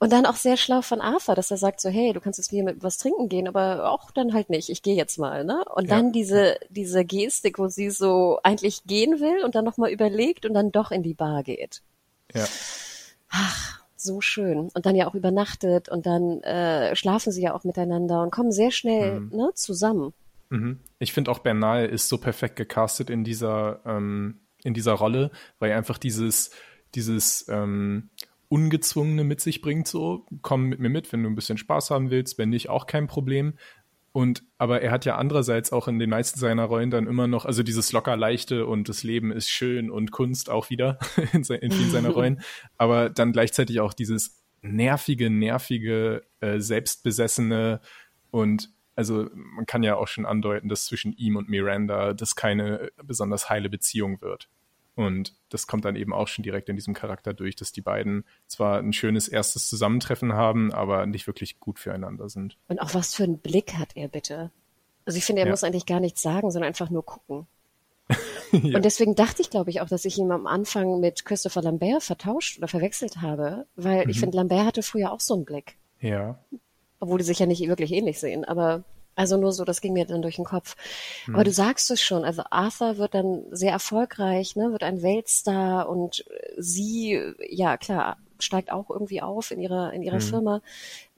Und 0.02 0.12
dann 0.12 0.26
auch 0.26 0.34
sehr 0.34 0.56
schlau 0.56 0.82
von 0.82 1.00
Arthur, 1.00 1.36
dass 1.36 1.52
er 1.52 1.58
sagt 1.58 1.80
so, 1.80 1.88
hey, 1.88 2.12
du 2.12 2.18
kannst 2.18 2.36
jetzt 2.36 2.52
mir 2.52 2.64
mit 2.64 2.82
was 2.82 2.98
trinken 2.98 3.28
gehen, 3.28 3.46
aber 3.46 3.88
auch 3.88 4.10
dann 4.10 4.34
halt 4.34 4.50
nicht. 4.50 4.68
Ich 4.68 4.82
gehe 4.82 4.96
jetzt 4.96 5.16
mal, 5.16 5.44
ne? 5.44 5.62
Und 5.76 5.88
ja. 5.88 5.94
dann 5.94 6.10
diese 6.10 6.56
diese 6.70 7.04
Gestik, 7.04 7.60
wo 7.60 7.68
sie 7.68 7.88
so 7.88 8.40
eigentlich 8.42 8.82
gehen 8.82 9.20
will 9.20 9.44
und 9.44 9.54
dann 9.54 9.64
nochmal 9.64 9.92
überlegt 9.92 10.44
und 10.44 10.54
dann 10.54 10.72
doch 10.72 10.90
in 10.90 11.04
die 11.04 11.14
Bar 11.14 11.44
geht. 11.44 11.82
Ja. 12.34 12.44
Ach, 13.28 13.84
so 13.94 14.20
schön. 14.20 14.70
Und 14.74 14.86
dann 14.86 14.96
ja 14.96 15.06
auch 15.06 15.14
übernachtet 15.14 15.88
und 15.88 16.04
dann 16.04 16.40
äh, 16.40 16.96
schlafen 16.96 17.30
sie 17.30 17.42
ja 17.42 17.54
auch 17.54 17.62
miteinander 17.62 18.24
und 18.24 18.32
kommen 18.32 18.50
sehr 18.50 18.72
schnell 18.72 19.20
mhm. 19.20 19.36
ne, 19.36 19.50
zusammen. 19.54 20.12
Mhm. 20.50 20.80
Ich 20.98 21.12
finde 21.12 21.30
auch 21.30 21.38
Bernal 21.38 21.86
ist 21.86 22.08
so 22.08 22.18
perfekt 22.18 22.56
gecastet 22.56 23.08
in 23.08 23.22
dieser 23.22 23.78
ähm, 23.86 24.40
in 24.64 24.74
dieser 24.74 24.94
Rolle, 24.94 25.30
weil 25.60 25.70
er 25.70 25.76
einfach 25.76 25.98
dieses 25.98 26.50
dieses 26.92 27.46
ähm, 27.48 28.10
Ungezwungene 28.52 29.24
mit 29.24 29.40
sich 29.40 29.62
bringt, 29.62 29.88
so, 29.88 30.26
komm 30.42 30.66
mit 30.66 30.78
mir 30.78 30.90
mit, 30.90 31.10
wenn 31.10 31.22
du 31.22 31.30
ein 31.30 31.34
bisschen 31.34 31.56
Spaß 31.56 31.90
haben 31.90 32.10
willst, 32.10 32.36
wenn 32.36 32.50
nicht, 32.50 32.68
auch 32.68 32.86
kein 32.86 33.06
Problem. 33.06 33.54
Und, 34.12 34.42
aber 34.58 34.82
er 34.82 34.90
hat 34.90 35.06
ja 35.06 35.16
andererseits 35.16 35.72
auch 35.72 35.88
in 35.88 35.98
den 35.98 36.10
meisten 36.10 36.38
seiner 36.38 36.64
Rollen 36.64 36.90
dann 36.90 37.06
immer 37.06 37.26
noch, 37.26 37.46
also 37.46 37.62
dieses 37.62 37.92
locker 37.92 38.14
leichte 38.14 38.66
und 38.66 38.90
das 38.90 39.04
Leben 39.04 39.32
ist 39.32 39.48
schön 39.48 39.90
und 39.90 40.12
Kunst 40.12 40.50
auch 40.50 40.68
wieder 40.68 40.98
in, 41.32 41.44
in 41.44 41.72
vielen 41.72 41.90
seiner 41.90 42.10
Rollen, 42.10 42.42
aber 42.76 43.08
dann 43.08 43.32
gleichzeitig 43.32 43.80
auch 43.80 43.94
dieses 43.94 44.42
nervige, 44.60 45.30
nervige, 45.30 46.22
äh, 46.40 46.60
selbstbesessene 46.60 47.80
und 48.30 48.68
also 48.96 49.30
man 49.32 49.64
kann 49.64 49.82
ja 49.82 49.96
auch 49.96 50.08
schon 50.08 50.26
andeuten, 50.26 50.68
dass 50.68 50.84
zwischen 50.84 51.14
ihm 51.14 51.36
und 51.36 51.48
Miranda 51.48 52.12
das 52.12 52.36
keine 52.36 52.90
besonders 53.02 53.48
heile 53.48 53.70
Beziehung 53.70 54.20
wird. 54.20 54.50
Und 54.94 55.34
das 55.48 55.66
kommt 55.66 55.84
dann 55.84 55.96
eben 55.96 56.12
auch 56.12 56.28
schon 56.28 56.42
direkt 56.42 56.68
in 56.68 56.76
diesem 56.76 56.92
Charakter 56.92 57.32
durch, 57.32 57.56
dass 57.56 57.72
die 57.72 57.80
beiden 57.80 58.24
zwar 58.46 58.78
ein 58.78 58.92
schönes 58.92 59.26
erstes 59.26 59.68
Zusammentreffen 59.68 60.34
haben, 60.34 60.72
aber 60.72 61.06
nicht 61.06 61.26
wirklich 61.26 61.60
gut 61.60 61.78
füreinander 61.78 62.28
sind. 62.28 62.58
Und 62.68 62.80
auch 62.80 62.94
was 62.94 63.14
für 63.14 63.24
einen 63.24 63.38
Blick 63.38 63.74
hat 63.74 63.96
er 63.96 64.08
bitte? 64.08 64.50
Also 65.06 65.16
ich 65.16 65.24
finde, 65.24 65.42
er 65.42 65.46
ja. 65.46 65.52
muss 65.52 65.64
eigentlich 65.64 65.86
gar 65.86 66.00
nichts 66.00 66.22
sagen, 66.22 66.50
sondern 66.50 66.68
einfach 66.68 66.90
nur 66.90 67.04
gucken. 67.04 67.46
ja. 68.52 68.76
Und 68.76 68.84
deswegen 68.84 69.14
dachte 69.14 69.40
ich, 69.40 69.50
glaube 69.50 69.70
ich, 69.70 69.80
auch, 69.80 69.88
dass 69.88 70.04
ich 70.04 70.18
ihn 70.18 70.30
am 70.30 70.46
Anfang 70.46 71.00
mit 71.00 71.24
Christopher 71.24 71.62
Lambert 71.62 72.02
vertauscht 72.02 72.58
oder 72.58 72.68
verwechselt 72.68 73.22
habe, 73.22 73.66
weil 73.76 74.04
mhm. 74.04 74.10
ich 74.10 74.20
finde, 74.20 74.36
Lambert 74.36 74.66
hatte 74.66 74.82
früher 74.82 75.12
auch 75.12 75.20
so 75.20 75.34
einen 75.34 75.44
Blick. 75.44 75.78
Ja. 76.00 76.38
Obwohl 77.00 77.18
die 77.18 77.24
sich 77.24 77.38
ja 77.38 77.46
nicht 77.46 77.66
wirklich 77.66 77.92
ähnlich 77.92 78.20
sehen, 78.20 78.44
aber 78.44 78.84
also 79.14 79.36
nur 79.36 79.52
so, 79.52 79.64
das 79.64 79.80
ging 79.80 79.92
mir 79.92 80.06
dann 80.06 80.22
durch 80.22 80.36
den 80.36 80.44
Kopf. 80.44 80.76
Mhm. 81.26 81.34
Aber 81.34 81.44
du 81.44 81.52
sagst 81.52 81.90
es 81.90 82.00
schon, 82.00 82.24
also 82.24 82.42
Arthur 82.50 82.96
wird 82.98 83.14
dann 83.14 83.44
sehr 83.50 83.72
erfolgreich, 83.72 84.56
ne, 84.56 84.72
wird 84.72 84.82
ein 84.82 85.02
Weltstar 85.02 85.88
und 85.88 86.24
sie, 86.56 87.20
ja 87.48 87.76
klar, 87.76 88.16
steigt 88.38 88.72
auch 88.72 88.90
irgendwie 88.90 89.22
auf 89.22 89.50
in 89.50 89.60
ihrer, 89.60 89.92
in 89.92 90.02
ihrer 90.02 90.16
mhm. 90.16 90.20
Firma, 90.22 90.62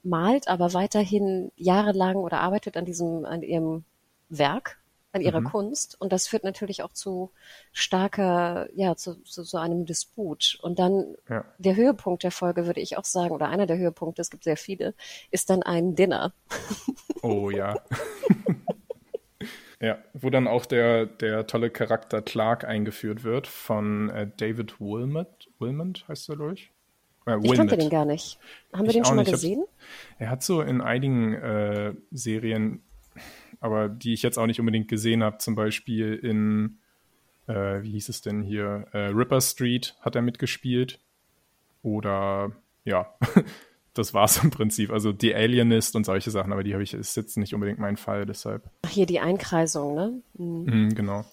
malt 0.03 0.47
aber 0.47 0.73
weiterhin 0.73 1.51
jahrelang 1.55 2.17
oder 2.17 2.39
arbeitet 2.39 2.77
an 2.77 2.85
diesem, 2.85 3.25
an 3.25 3.41
ihrem 3.41 3.83
Werk, 4.29 4.77
an 5.15 5.21
ihrer 5.21 5.39
mhm. 5.39 5.45
Kunst. 5.45 5.99
Und 5.99 6.11
das 6.11 6.27
führt 6.27 6.43
natürlich 6.43 6.83
auch 6.83 6.91
zu 6.91 7.31
starker, 7.71 8.67
ja, 8.75 8.95
zu, 8.95 9.15
zu 9.23 9.43
so 9.43 9.57
einem 9.57 9.85
Disput. 9.85 10.59
Und 10.61 10.77
dann 10.77 11.15
ja. 11.29 11.45
der 11.57 11.75
Höhepunkt 11.75 12.23
der 12.23 12.31
Folge, 12.31 12.67
würde 12.67 12.81
ich 12.81 12.97
auch 12.97 13.05
sagen, 13.05 13.33
oder 13.33 13.47
einer 13.47 13.65
der 13.65 13.77
Höhepunkte, 13.77 14.21
es 14.21 14.29
gibt 14.29 14.43
sehr 14.43 14.57
viele, 14.57 14.93
ist 15.31 15.49
dann 15.49 15.63
ein 15.63 15.95
Dinner. 15.95 16.33
Oh 17.21 17.49
ja. 17.49 17.79
ja, 19.79 19.97
wo 20.13 20.29
dann 20.29 20.47
auch 20.47 20.65
der, 20.65 21.05
der 21.05 21.47
tolle 21.47 21.69
Charakter 21.69 22.21
Clark 22.21 22.65
eingeführt 22.65 23.23
wird 23.23 23.47
von 23.47 24.09
äh, 24.09 24.29
David 24.37 24.81
Wilmot. 24.81 25.47
Wilmot 25.59 26.05
heißt 26.09 26.29
er 26.29 26.35
durch? 26.35 26.71
Äh, 27.25 27.37
ich 27.41 27.53
kannte 27.53 27.77
den 27.77 27.89
gar 27.89 28.05
nicht. 28.05 28.37
Haben 28.73 28.83
wir 28.83 28.89
ich 28.89 28.95
den 28.95 29.05
schon 29.05 29.15
mal 29.15 29.25
gesehen? 29.25 29.63
er 30.19 30.29
hat 30.29 30.43
so 30.43 30.61
in 30.61 30.81
einigen 30.81 31.33
äh, 31.33 31.93
Serien 32.11 32.83
aber 33.59 33.89
die 33.89 34.13
ich 34.13 34.23
jetzt 34.23 34.37
auch 34.37 34.45
nicht 34.45 34.59
unbedingt 34.59 34.87
gesehen 34.87 35.23
habe, 35.23 35.37
zum 35.37 35.55
Beispiel 35.55 36.15
in, 36.15 36.77
äh, 37.47 37.81
wie 37.81 37.91
hieß 37.91 38.09
es 38.09 38.21
denn 38.21 38.41
hier, 38.41 38.87
äh, 38.91 39.07
Ripper 39.07 39.41
Street 39.41 39.95
hat 40.01 40.15
er 40.15 40.21
mitgespielt. 40.21 40.99
Oder 41.83 42.51
ja, 42.83 43.13
das 43.93 44.13
war 44.13 44.25
es 44.25 44.43
im 44.43 44.51
Prinzip. 44.51 44.91
Also 44.91 45.11
die 45.11 45.33
Alienist 45.33 45.95
und 45.95 46.05
solche 46.05 46.31
Sachen, 46.31 46.51
aber 46.51 46.63
die 46.63 46.73
habe 46.73 46.83
ich, 46.83 46.93
ist 46.93 47.15
jetzt 47.15 47.37
nicht 47.37 47.53
unbedingt 47.53 47.79
mein 47.79 47.97
Fall, 47.97 48.25
deshalb. 48.25 48.63
Ach, 48.83 48.89
hier 48.89 49.05
die 49.05 49.19
Einkreisung, 49.19 49.95
ne? 49.95 50.21
Mhm. 50.33 50.65
Mhm, 50.65 50.95
genau. 50.95 51.25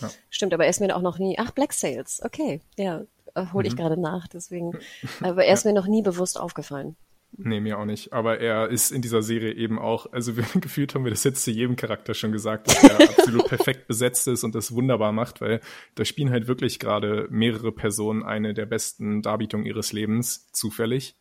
Ja. 0.00 0.10
Stimmt, 0.30 0.54
aber 0.54 0.64
er 0.64 0.70
ist 0.70 0.80
mir 0.80 0.94
auch 0.94 1.02
noch 1.02 1.18
nie. 1.18 1.38
Ach, 1.38 1.50
Black 1.50 1.72
Sales, 1.72 2.22
okay, 2.24 2.60
ja, 2.76 3.02
äh, 3.34 3.46
hole 3.52 3.66
ich 3.66 3.74
mhm. 3.74 3.78
gerade 3.78 4.00
nach, 4.00 4.28
deswegen. 4.28 4.72
Aber 5.20 5.44
er 5.44 5.54
ist 5.54 5.64
mir 5.64 5.72
noch 5.72 5.86
nie 5.86 6.02
bewusst 6.02 6.38
aufgefallen. 6.38 6.96
Nee, 7.36 7.60
mir 7.60 7.78
auch 7.78 7.84
nicht. 7.84 8.12
Aber 8.12 8.40
er 8.40 8.68
ist 8.68 8.90
in 8.90 9.02
dieser 9.02 9.22
Serie 9.22 9.52
eben 9.52 9.78
auch, 9.78 10.12
also 10.12 10.36
wir, 10.36 10.44
gefühlt 10.60 10.94
haben 10.94 11.04
wir 11.04 11.10
das 11.10 11.24
jetzt 11.24 11.44
zu 11.44 11.50
jedem 11.50 11.76
Charakter 11.76 12.14
schon 12.14 12.32
gesagt, 12.32 12.68
dass 12.68 12.82
er 12.82 13.00
absolut 13.10 13.46
perfekt 13.46 13.86
besetzt 13.86 14.26
ist 14.28 14.44
und 14.44 14.54
das 14.54 14.72
wunderbar 14.72 15.12
macht, 15.12 15.40
weil 15.40 15.60
da 15.94 16.04
spielen 16.04 16.30
halt 16.30 16.48
wirklich 16.48 16.78
gerade 16.78 17.28
mehrere 17.30 17.72
Personen 17.72 18.22
eine 18.24 18.54
der 18.54 18.66
besten 18.66 19.22
Darbietungen 19.22 19.66
ihres 19.66 19.92
Lebens 19.92 20.50
zufällig. 20.52 21.16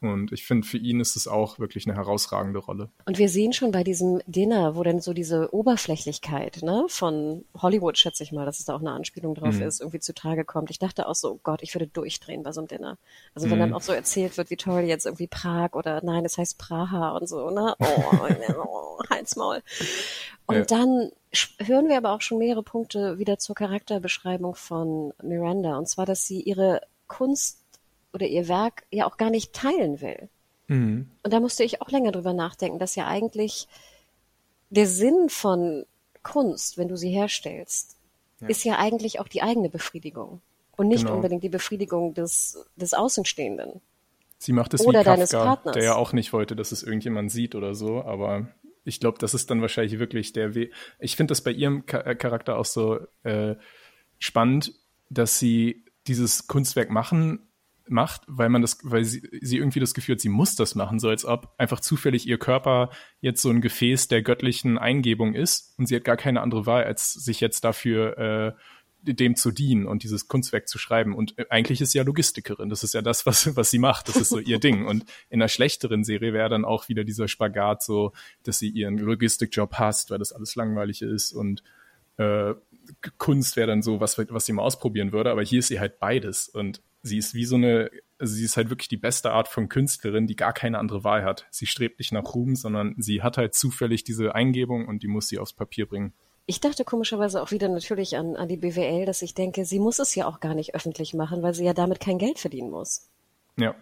Und 0.00 0.32
ich 0.32 0.46
finde, 0.46 0.66
für 0.66 0.78
ihn 0.78 1.00
ist 1.00 1.16
es 1.16 1.26
auch 1.26 1.58
wirklich 1.58 1.86
eine 1.86 1.96
herausragende 1.96 2.60
Rolle. 2.60 2.88
Und 3.04 3.18
wir 3.18 3.28
sehen 3.28 3.52
schon 3.52 3.72
bei 3.72 3.82
diesem 3.82 4.20
Dinner, 4.26 4.76
wo 4.76 4.84
dann 4.84 5.00
so 5.00 5.12
diese 5.12 5.52
Oberflächlichkeit 5.52 6.62
ne, 6.62 6.84
von 6.88 7.44
Hollywood, 7.60 7.98
schätze 7.98 8.22
ich 8.22 8.30
mal, 8.30 8.46
dass 8.46 8.60
es 8.60 8.66
da 8.66 8.76
auch 8.76 8.80
eine 8.80 8.92
Anspielung 8.92 9.34
drauf 9.34 9.54
mhm. 9.54 9.62
ist, 9.62 9.80
irgendwie 9.80 9.98
zutage 9.98 10.44
kommt. 10.44 10.70
Ich 10.70 10.78
dachte 10.78 11.08
auch 11.08 11.16
so, 11.16 11.32
oh 11.32 11.40
Gott, 11.42 11.62
ich 11.62 11.74
würde 11.74 11.88
durchdrehen 11.88 12.44
bei 12.44 12.52
so 12.52 12.60
einem 12.60 12.68
Dinner. 12.68 12.96
Also 13.34 13.50
wenn 13.50 13.58
mhm. 13.58 13.62
dann 13.62 13.74
auch 13.74 13.82
so 13.82 13.92
erzählt 13.92 14.36
wird, 14.36 14.50
wie 14.50 14.56
toll 14.56 14.82
jetzt 14.82 15.06
irgendwie 15.06 15.26
Prag 15.26 15.72
oder 15.72 16.00
nein, 16.04 16.24
es 16.24 16.38
heißt 16.38 16.58
Praha 16.58 17.16
und 17.16 17.28
so, 17.28 17.50
ne? 17.50 17.74
Oh, 17.88 18.28
oh 18.64 19.02
Halsmaul. 19.10 19.62
Und 20.46 20.56
ja. 20.56 20.64
dann 20.64 21.10
hören 21.58 21.88
wir 21.88 21.96
aber 21.96 22.12
auch 22.12 22.20
schon 22.20 22.38
mehrere 22.38 22.62
Punkte 22.62 23.18
wieder 23.18 23.38
zur 23.38 23.54
Charakterbeschreibung 23.54 24.54
von 24.54 25.12
Miranda. 25.22 25.76
Und 25.76 25.88
zwar, 25.88 26.06
dass 26.06 26.26
sie 26.26 26.40
ihre 26.40 26.82
Kunst 27.06 27.67
oder 28.12 28.26
ihr 28.26 28.48
Werk 28.48 28.84
ja 28.90 29.06
auch 29.06 29.16
gar 29.16 29.30
nicht 29.30 29.52
teilen 29.52 30.00
will. 30.00 30.28
Mhm. 30.68 31.10
Und 31.22 31.32
da 31.32 31.40
musste 31.40 31.64
ich 31.64 31.82
auch 31.82 31.90
länger 31.90 32.12
drüber 32.12 32.32
nachdenken, 32.32 32.78
dass 32.78 32.94
ja 32.94 33.06
eigentlich 33.06 33.68
der 34.70 34.86
Sinn 34.86 35.28
von 35.28 35.84
Kunst, 36.22 36.78
wenn 36.78 36.88
du 36.88 36.96
sie 36.96 37.10
herstellst, 37.10 37.96
ja. 38.40 38.48
ist 38.48 38.64
ja 38.64 38.78
eigentlich 38.78 39.20
auch 39.20 39.28
die 39.28 39.42
eigene 39.42 39.70
Befriedigung 39.70 40.40
und 40.76 40.88
nicht 40.88 41.04
genau. 41.04 41.16
unbedingt 41.16 41.42
die 41.42 41.48
Befriedigung 41.48 42.14
des, 42.14 42.64
des 42.76 42.94
Außenstehenden. 42.94 43.80
Sie 44.38 44.52
macht 44.52 44.74
es 44.74 44.86
oder 44.86 45.00
wie 45.00 45.04
deines 45.04 45.30
Kafka, 45.30 45.46
Partners. 45.46 45.74
der 45.74 45.82
ja 45.82 45.94
auch 45.96 46.12
nicht 46.12 46.32
wollte, 46.32 46.54
dass 46.54 46.70
es 46.70 46.82
irgendjemand 46.82 47.32
sieht 47.32 47.54
oder 47.54 47.74
so, 47.74 48.02
aber 48.04 48.48
ich 48.84 49.00
glaube, 49.00 49.18
das 49.18 49.34
ist 49.34 49.50
dann 49.50 49.60
wahrscheinlich 49.60 49.98
wirklich 49.98 50.32
der 50.32 50.54
Weg. 50.54 50.72
Ich 51.00 51.16
finde 51.16 51.32
das 51.32 51.42
bei 51.42 51.50
ihrem 51.50 51.86
Charakter 51.86 52.56
auch 52.56 52.64
so 52.64 53.00
äh, 53.24 53.56
spannend, 54.18 54.72
dass 55.10 55.38
sie 55.38 55.84
dieses 56.06 56.46
Kunstwerk 56.46 56.90
machen 56.90 57.47
macht, 57.90 58.22
weil 58.26 58.48
man 58.48 58.62
das, 58.62 58.78
weil 58.82 59.04
sie, 59.04 59.22
sie 59.40 59.58
irgendwie 59.58 59.80
das 59.80 59.94
Gefühl 59.94 60.14
hat, 60.14 60.20
sie 60.20 60.28
muss 60.28 60.56
das 60.56 60.74
machen, 60.74 60.98
so 60.98 61.08
als 61.08 61.24
ob 61.24 61.54
einfach 61.58 61.80
zufällig 61.80 62.26
ihr 62.26 62.38
Körper 62.38 62.90
jetzt 63.20 63.42
so 63.42 63.50
ein 63.50 63.60
Gefäß 63.60 64.08
der 64.08 64.22
göttlichen 64.22 64.78
Eingebung 64.78 65.34
ist 65.34 65.74
und 65.78 65.86
sie 65.86 65.96
hat 65.96 66.04
gar 66.04 66.16
keine 66.16 66.40
andere 66.40 66.66
Wahl, 66.66 66.84
als 66.84 67.12
sich 67.12 67.40
jetzt 67.40 67.64
dafür 67.64 68.18
äh, 68.18 68.52
dem 69.02 69.36
zu 69.36 69.50
dienen 69.50 69.86
und 69.86 70.02
dieses 70.02 70.28
Kunstwerk 70.28 70.68
zu 70.68 70.78
schreiben. 70.78 71.14
Und 71.14 71.38
äh, 71.38 71.46
eigentlich 71.50 71.80
ist 71.80 71.92
sie 71.92 71.98
ja 71.98 72.04
Logistikerin. 72.04 72.68
Das 72.68 72.82
ist 72.82 72.94
ja 72.94 73.02
das, 73.02 73.26
was, 73.26 73.54
was 73.56 73.70
sie 73.70 73.78
macht. 73.78 74.08
Das 74.08 74.16
ist 74.16 74.28
so 74.28 74.38
ihr 74.38 74.58
Ding. 74.58 74.86
Und 74.86 75.04
in 75.30 75.40
einer 75.40 75.48
schlechteren 75.48 76.04
Serie 76.04 76.32
wäre 76.32 76.48
dann 76.48 76.64
auch 76.64 76.88
wieder 76.88 77.04
dieser 77.04 77.28
Spagat 77.28 77.82
so, 77.82 78.12
dass 78.42 78.58
sie 78.58 78.68
ihren 78.68 78.98
Logistikjob 78.98 79.74
hasst, 79.74 80.10
weil 80.10 80.18
das 80.18 80.32
alles 80.32 80.56
langweilig 80.56 81.02
ist 81.02 81.32
und 81.32 81.62
äh, 82.16 82.54
Kunst 83.18 83.56
wäre 83.56 83.68
dann 83.68 83.82
so, 83.82 84.00
was, 84.00 84.18
was 84.18 84.46
sie 84.46 84.52
mal 84.52 84.62
ausprobieren 84.62 85.12
würde. 85.12 85.30
Aber 85.30 85.42
hier 85.42 85.60
ist 85.60 85.68
sie 85.68 85.80
halt 85.80 85.98
beides. 85.98 86.48
Und 86.48 86.82
sie 87.08 87.18
ist 87.18 87.34
wie 87.34 87.44
so 87.44 87.56
eine, 87.56 87.90
also 88.18 88.34
sie 88.34 88.44
ist 88.44 88.56
halt 88.56 88.70
wirklich 88.70 88.88
die 88.88 88.96
beste 88.96 89.32
Art 89.32 89.48
von 89.48 89.68
Künstlerin, 89.68 90.26
die 90.26 90.36
gar 90.36 90.52
keine 90.52 90.78
andere 90.78 91.04
Wahl 91.04 91.24
hat. 91.24 91.46
Sie 91.50 91.66
strebt 91.66 91.98
nicht 91.98 92.12
nach 92.12 92.34
Ruhm, 92.34 92.54
sondern 92.54 92.94
sie 92.98 93.22
hat 93.22 93.38
halt 93.38 93.54
zufällig 93.54 94.04
diese 94.04 94.34
Eingebung 94.34 94.86
und 94.86 95.02
die 95.02 95.08
muss 95.08 95.28
sie 95.28 95.38
aufs 95.38 95.52
Papier 95.52 95.86
bringen. 95.86 96.12
Ich 96.46 96.60
dachte 96.60 96.84
komischerweise 96.84 97.42
auch 97.42 97.50
wieder 97.50 97.68
natürlich 97.68 98.16
an, 98.16 98.36
an 98.36 98.48
die 98.48 98.56
BWL, 98.56 99.04
dass 99.04 99.20
ich 99.22 99.34
denke, 99.34 99.64
sie 99.64 99.78
muss 99.78 99.98
es 99.98 100.14
ja 100.14 100.26
auch 100.26 100.40
gar 100.40 100.54
nicht 100.54 100.74
öffentlich 100.74 101.12
machen, 101.12 101.42
weil 101.42 101.54
sie 101.54 101.64
ja 101.64 101.74
damit 101.74 102.00
kein 102.00 102.18
Geld 102.18 102.38
verdienen 102.38 102.70
muss. 102.70 103.10
Ja. 103.58 103.74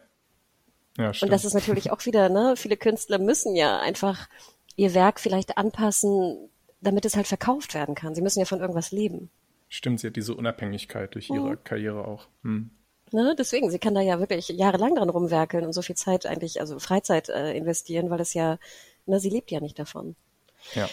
Ja, 0.99 1.13
stimmt. 1.13 1.29
Und 1.29 1.33
das 1.33 1.45
ist 1.45 1.55
natürlich 1.55 1.91
auch 1.93 2.05
wieder, 2.07 2.29
ne, 2.29 2.55
viele 2.57 2.77
Künstler 2.77 3.19
müssen 3.19 3.55
ja 3.55 3.79
einfach 3.79 4.29
ihr 4.77 4.95
Werk 4.95 5.21
vielleicht 5.21 5.59
anpassen, 5.59 6.49
damit 6.81 7.05
es 7.05 7.17
halt 7.17 7.27
verkauft 7.27 7.75
werden 7.75 7.95
kann. 7.95 8.15
Sie 8.15 8.23
müssen 8.23 8.41
ja 8.41 8.47
von 8.47 8.61
irgendwas 8.61 8.93
leben. 8.93 9.31
Stimmt, 9.69 10.01
sie 10.01 10.09
hat 10.09 10.17
diese 10.17 10.35
Unabhängigkeit 10.35 11.15
durch 11.15 11.31
ihre 11.31 11.51
mhm. 11.51 11.65
Karriere 11.65 12.07
auch. 12.07 12.29
Hm. 12.43 12.71
Ne, 13.13 13.37
deswegen, 13.39 13.71
sie 13.71 13.79
kann 13.79 13.95
da 13.95 14.01
ja 14.01 14.19
wirklich 14.19 14.49
jahrelang 14.49 14.97
dran 14.97 15.11
rumwerkeln 15.11 15.65
und 15.65 15.73
so 15.73 15.83
viel 15.83 15.97
Zeit 15.97 16.27
eigentlich, 16.27 16.61
also 16.61 16.79
Freizeit 16.81 17.29
äh, 17.29 17.57
investieren, 17.57 18.11
weil 18.11 18.21
es 18.21 18.35
ja, 18.35 18.59
ne, 19.07 19.21
sie 19.21 19.31
lebt 19.31 19.51
ja 19.53 19.61
nicht 19.61 19.79
davon. 19.79 20.17
Ja. 20.75 20.89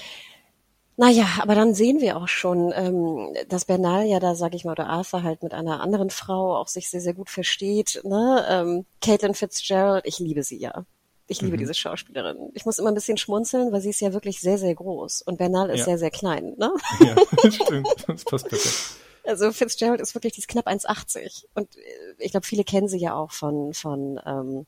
Naja, 0.96 1.26
aber 1.40 1.56
dann 1.56 1.74
sehen 1.74 2.02
wir 2.02 2.18
auch 2.18 2.28
schon, 2.28 2.72
ähm, 2.76 3.36
dass 3.50 3.66
Bernal 3.66 4.06
ja 4.06 4.20
da, 4.20 4.36
sag 4.36 4.54
ich 4.54 4.64
mal, 4.64 4.74
oder 4.74 4.88
Arthur 4.88 5.24
halt 5.24 5.42
mit 5.42 5.54
einer 5.54 5.82
anderen 5.82 6.12
Frau 6.12 6.56
auch 6.56 6.68
sich 6.68 6.88
sehr, 6.88 7.02
sehr 7.02 7.16
gut 7.16 7.32
versteht. 7.32 8.02
Ne? 8.04 8.46
Ähm, 8.48 8.86
Caitlin 9.02 9.34
Fitzgerald, 9.34 10.06
ich 10.06 10.20
liebe 10.20 10.44
sie 10.44 10.58
ja. 10.58 10.86
Ich 11.28 11.42
liebe 11.42 11.56
mhm. 11.56 11.62
diese 11.62 11.74
Schauspielerin. 11.74 12.52
Ich 12.54 12.66
muss 12.66 12.78
immer 12.78 12.92
ein 12.92 12.96
bisschen 12.96 13.18
schmunzeln, 13.18 13.72
weil 13.72 13.82
sie 13.82 13.90
ist 13.90 14.02
ja 14.02 14.14
wirklich 14.14 14.40
sehr, 14.40 14.60
sehr 14.60 14.76
groß 14.76 15.24
und 15.24 15.38
Bernal 15.38 15.72
ist 15.72 15.80
ja. 15.80 15.86
sehr, 15.86 15.98
sehr 15.98 16.12
klein. 16.12 16.54
Ne? 16.58 16.72
Ja, 17.00 17.16
das 17.42 17.56
stimmt. 17.64 17.88
Das 18.08 18.24
passt 18.26 18.50
perfekt. 18.50 19.00
Also 19.26 19.52
Fitzgerald 19.52 20.02
ist 20.02 20.16
wirklich, 20.16 20.34
die 20.34 20.40
ist 20.40 20.48
knapp 20.48 20.68
1,80. 20.68 21.46
Und 21.54 21.76
äh, 21.78 21.82
ich 22.18 22.32
glaube, 22.32 22.46
viele 22.46 22.64
kennen 22.64 22.88
sie 22.88 23.00
ja 23.00 23.14
auch 23.16 23.32
von, 23.32 23.74
von 23.74 24.20
ähm, 24.26 24.66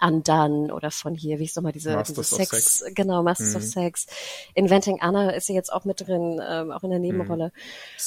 Undone 0.00 0.74
oder 0.74 0.90
von 0.90 1.14
hier, 1.14 1.38
wie 1.38 1.44
ich 1.44 1.54
nochmal 1.56 1.72
diese, 1.72 2.02
diese 2.06 2.24
Sex, 2.24 2.50
Sex, 2.50 2.94
genau, 2.94 3.22
Masters 3.22 3.50
mhm. 3.50 3.56
of 3.56 3.62
Sex. 3.62 4.06
Inventing 4.54 5.00
Anna 5.00 5.30
ist 5.30 5.46
sie 5.46 5.54
jetzt 5.54 5.72
auch 5.72 5.84
mit 5.84 6.06
drin, 6.06 6.40
ähm, 6.46 6.70
auch 6.70 6.82
in 6.82 6.90
der 6.90 6.98
Nebenrolle. 6.98 7.52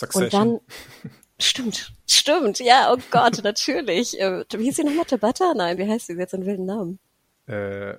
Mhm. 0.01 0.21
Und 0.21 0.33
dann, 0.33 0.59
stimmt, 1.39 1.93
stimmt, 2.05 2.59
ja, 2.59 2.93
oh 2.93 3.01
Gott, 3.11 3.39
natürlich. 3.43 4.19
Äh, 4.19 4.45
wie 4.51 4.63
hieß 4.63 4.77
sie 4.77 4.83
nochmal, 4.83 5.05
Tabata? 5.05 5.53
Nein, 5.55 5.77
wie 5.77 5.87
heißt 5.87 6.07
sie? 6.07 6.15
So 6.27 6.37
einen 6.37 6.45
wilden 6.45 6.65
Namen. 6.65 6.99
Äh, 7.47 7.95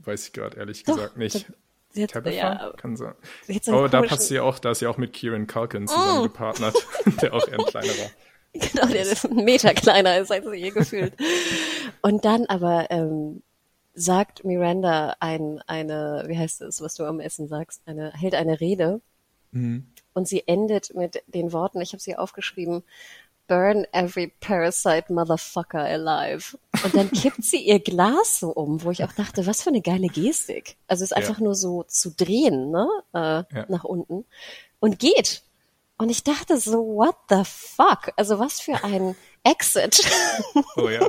weiß 0.00 0.26
ich 0.26 0.32
gerade 0.32 0.56
ehrlich 0.56 0.82
Doch, 0.84 0.96
gesagt 0.96 1.16
nicht. 1.16 1.46
Sie 1.92 2.02
hat, 2.04 2.10
Tabitha? 2.10 2.34
Ja, 2.34 2.72
Kann 2.76 2.96
sein. 2.96 3.14
So 3.62 3.72
Aber 3.72 3.88
da 3.88 4.02
passt 4.02 4.28
sie 4.28 4.40
auch, 4.40 4.58
da 4.58 4.70
ist 4.70 4.78
sie 4.78 4.86
auch 4.86 4.96
mit 4.96 5.12
Kieran 5.12 5.46
Culkin 5.46 5.86
zusammen 5.86 6.30
oh. 6.30 7.10
der 7.22 7.34
auch 7.34 7.46
eher 7.46 7.58
ein 7.58 7.66
kleinerer. 7.66 8.10
Genau, 8.54 8.86
der 8.86 9.00
ist 9.00 9.24
ein 9.24 9.44
Meter 9.46 9.72
kleiner 9.72 10.18
ist 10.18 10.30
als 10.30 10.44
sie 10.44 10.56
je 10.56 10.68
gefühlt. 10.68 11.14
Und 12.02 12.26
dann 12.26 12.44
aber 12.44 12.90
ähm, 12.90 13.42
sagt 13.94 14.44
Miranda 14.44 15.16
ein, 15.20 15.62
eine, 15.66 16.24
wie 16.26 16.36
heißt 16.36 16.60
es, 16.60 16.82
was 16.82 16.94
du 16.94 17.04
am 17.04 17.18
Essen 17.18 17.48
sagst, 17.48 17.80
eine, 17.86 18.12
hält 18.12 18.34
eine 18.34 18.60
Rede. 18.60 19.00
Mhm. 19.52 19.86
Und 20.12 20.28
sie 20.28 20.46
endet 20.46 20.94
mit 20.94 21.22
den 21.28 21.52
Worten, 21.52 21.80
ich 21.80 21.92
habe 21.92 22.02
sie 22.02 22.16
aufgeschrieben, 22.16 22.82
burn 23.48 23.86
every 23.92 24.32
parasite 24.40 25.12
motherfucker 25.12 25.84
alive. 25.84 26.58
Und 26.84 26.94
dann 26.94 27.10
kippt 27.10 27.44
sie 27.44 27.58
ihr 27.58 27.80
Glas 27.80 28.40
so 28.40 28.50
um, 28.50 28.82
wo 28.82 28.90
ich 28.90 29.04
auch 29.04 29.12
dachte, 29.12 29.46
was 29.46 29.62
für 29.62 29.70
eine 29.70 29.82
geile 29.82 30.08
Gestik. 30.08 30.76
Also 30.86 31.04
es 31.04 31.10
ist 31.10 31.16
einfach 31.16 31.38
ja. 31.38 31.44
nur 31.44 31.54
so 31.54 31.84
zu 31.84 32.10
drehen, 32.10 32.70
ne, 32.70 32.88
äh, 33.14 33.18
ja. 33.18 33.66
nach 33.68 33.84
unten 33.84 34.24
und 34.80 34.98
geht. 34.98 35.42
Und 35.96 36.10
ich 36.10 36.24
dachte 36.24 36.58
so, 36.58 36.78
what 36.78 37.16
the 37.28 37.42
fuck? 37.44 38.12
Also 38.16 38.38
was 38.38 38.60
für 38.60 38.82
ein 38.82 39.14
Exit. 39.44 40.02
Oh 40.76 40.88
ja. 40.88 41.08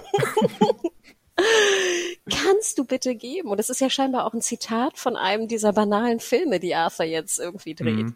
Kannst 2.30 2.78
du 2.78 2.86
bitte 2.86 3.16
geben? 3.16 3.50
Und 3.50 3.60
es 3.60 3.70
ist 3.70 3.82
ja 3.82 3.90
scheinbar 3.90 4.26
auch 4.26 4.34
ein 4.34 4.42
Zitat 4.42 5.00
von 5.00 5.16
einem 5.16 5.48
dieser 5.48 5.74
banalen 5.74 6.20
Filme, 6.20 6.60
die 6.60 6.76
Arthur 6.76 7.06
jetzt 7.06 7.40
irgendwie 7.40 7.74
dreht. 7.74 8.06
Mhm. 8.06 8.16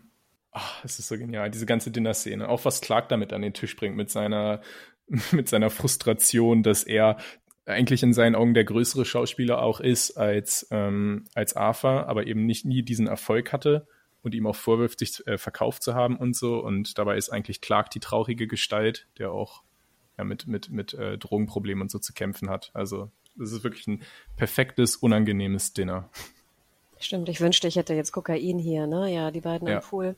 Ach, 0.51 0.83
es 0.83 0.99
ist 0.99 1.07
so 1.07 1.17
genial, 1.17 1.49
diese 1.49 1.65
ganze 1.65 1.91
Dinner-Szene. 1.91 2.47
Auch 2.47 2.65
was 2.65 2.81
Clark 2.81 3.09
damit 3.09 3.33
an 3.33 3.41
den 3.41 3.53
Tisch 3.53 3.75
bringt, 3.75 3.95
mit 3.95 4.09
seiner, 4.09 4.61
mit 5.31 5.49
seiner 5.49 5.69
Frustration, 5.69 6.63
dass 6.63 6.83
er 6.83 7.17
eigentlich 7.67 8.03
in 8.03 8.13
seinen 8.13 8.35
Augen 8.35 8.53
der 8.53 8.63
größere 8.63 9.05
Schauspieler 9.05 9.61
auch 9.61 9.79
ist 9.79 10.17
als, 10.17 10.67
ähm, 10.71 11.25
als 11.35 11.55
Arthur, 11.55 12.07
aber 12.07 12.25
eben 12.27 12.45
nicht 12.45 12.65
nie 12.65 12.81
diesen 12.81 13.07
Erfolg 13.07 13.51
hatte 13.51 13.87
und 14.23 14.33
ihm 14.33 14.47
auch 14.47 14.55
vorwirft, 14.55 14.99
sich 14.99 15.25
äh, 15.27 15.37
verkauft 15.37 15.83
zu 15.83 15.93
haben 15.93 16.17
und 16.17 16.35
so. 16.35 16.59
Und 16.63 16.97
dabei 16.97 17.17
ist 17.17 17.29
eigentlich 17.29 17.61
Clark 17.61 17.91
die 17.91 17.99
traurige 17.99 18.47
Gestalt, 18.47 19.07
der 19.17 19.31
auch 19.31 19.63
ja, 20.17 20.23
mit, 20.23 20.47
mit, 20.47 20.69
mit 20.69 20.93
äh, 20.93 21.17
Drogenproblemen 21.17 21.83
und 21.83 21.91
so 21.91 21.99
zu 21.99 22.13
kämpfen 22.13 22.49
hat. 22.49 22.71
Also 22.73 23.11
es 23.39 23.51
ist 23.51 23.63
wirklich 23.63 23.87
ein 23.87 24.01
perfektes, 24.35 24.95
unangenehmes 24.95 25.73
Dinner. 25.73 26.09
Stimmt, 26.99 27.29
ich 27.29 27.39
wünschte, 27.41 27.67
ich 27.67 27.75
hätte 27.75 27.93
jetzt 27.93 28.11
Kokain 28.11 28.57
hier, 28.59 28.87
ne? 28.87 29.13
Ja, 29.13 29.31
die 29.31 29.41
beiden 29.41 29.67
ja. 29.67 29.77
am 29.77 29.83
Pool. 29.83 30.15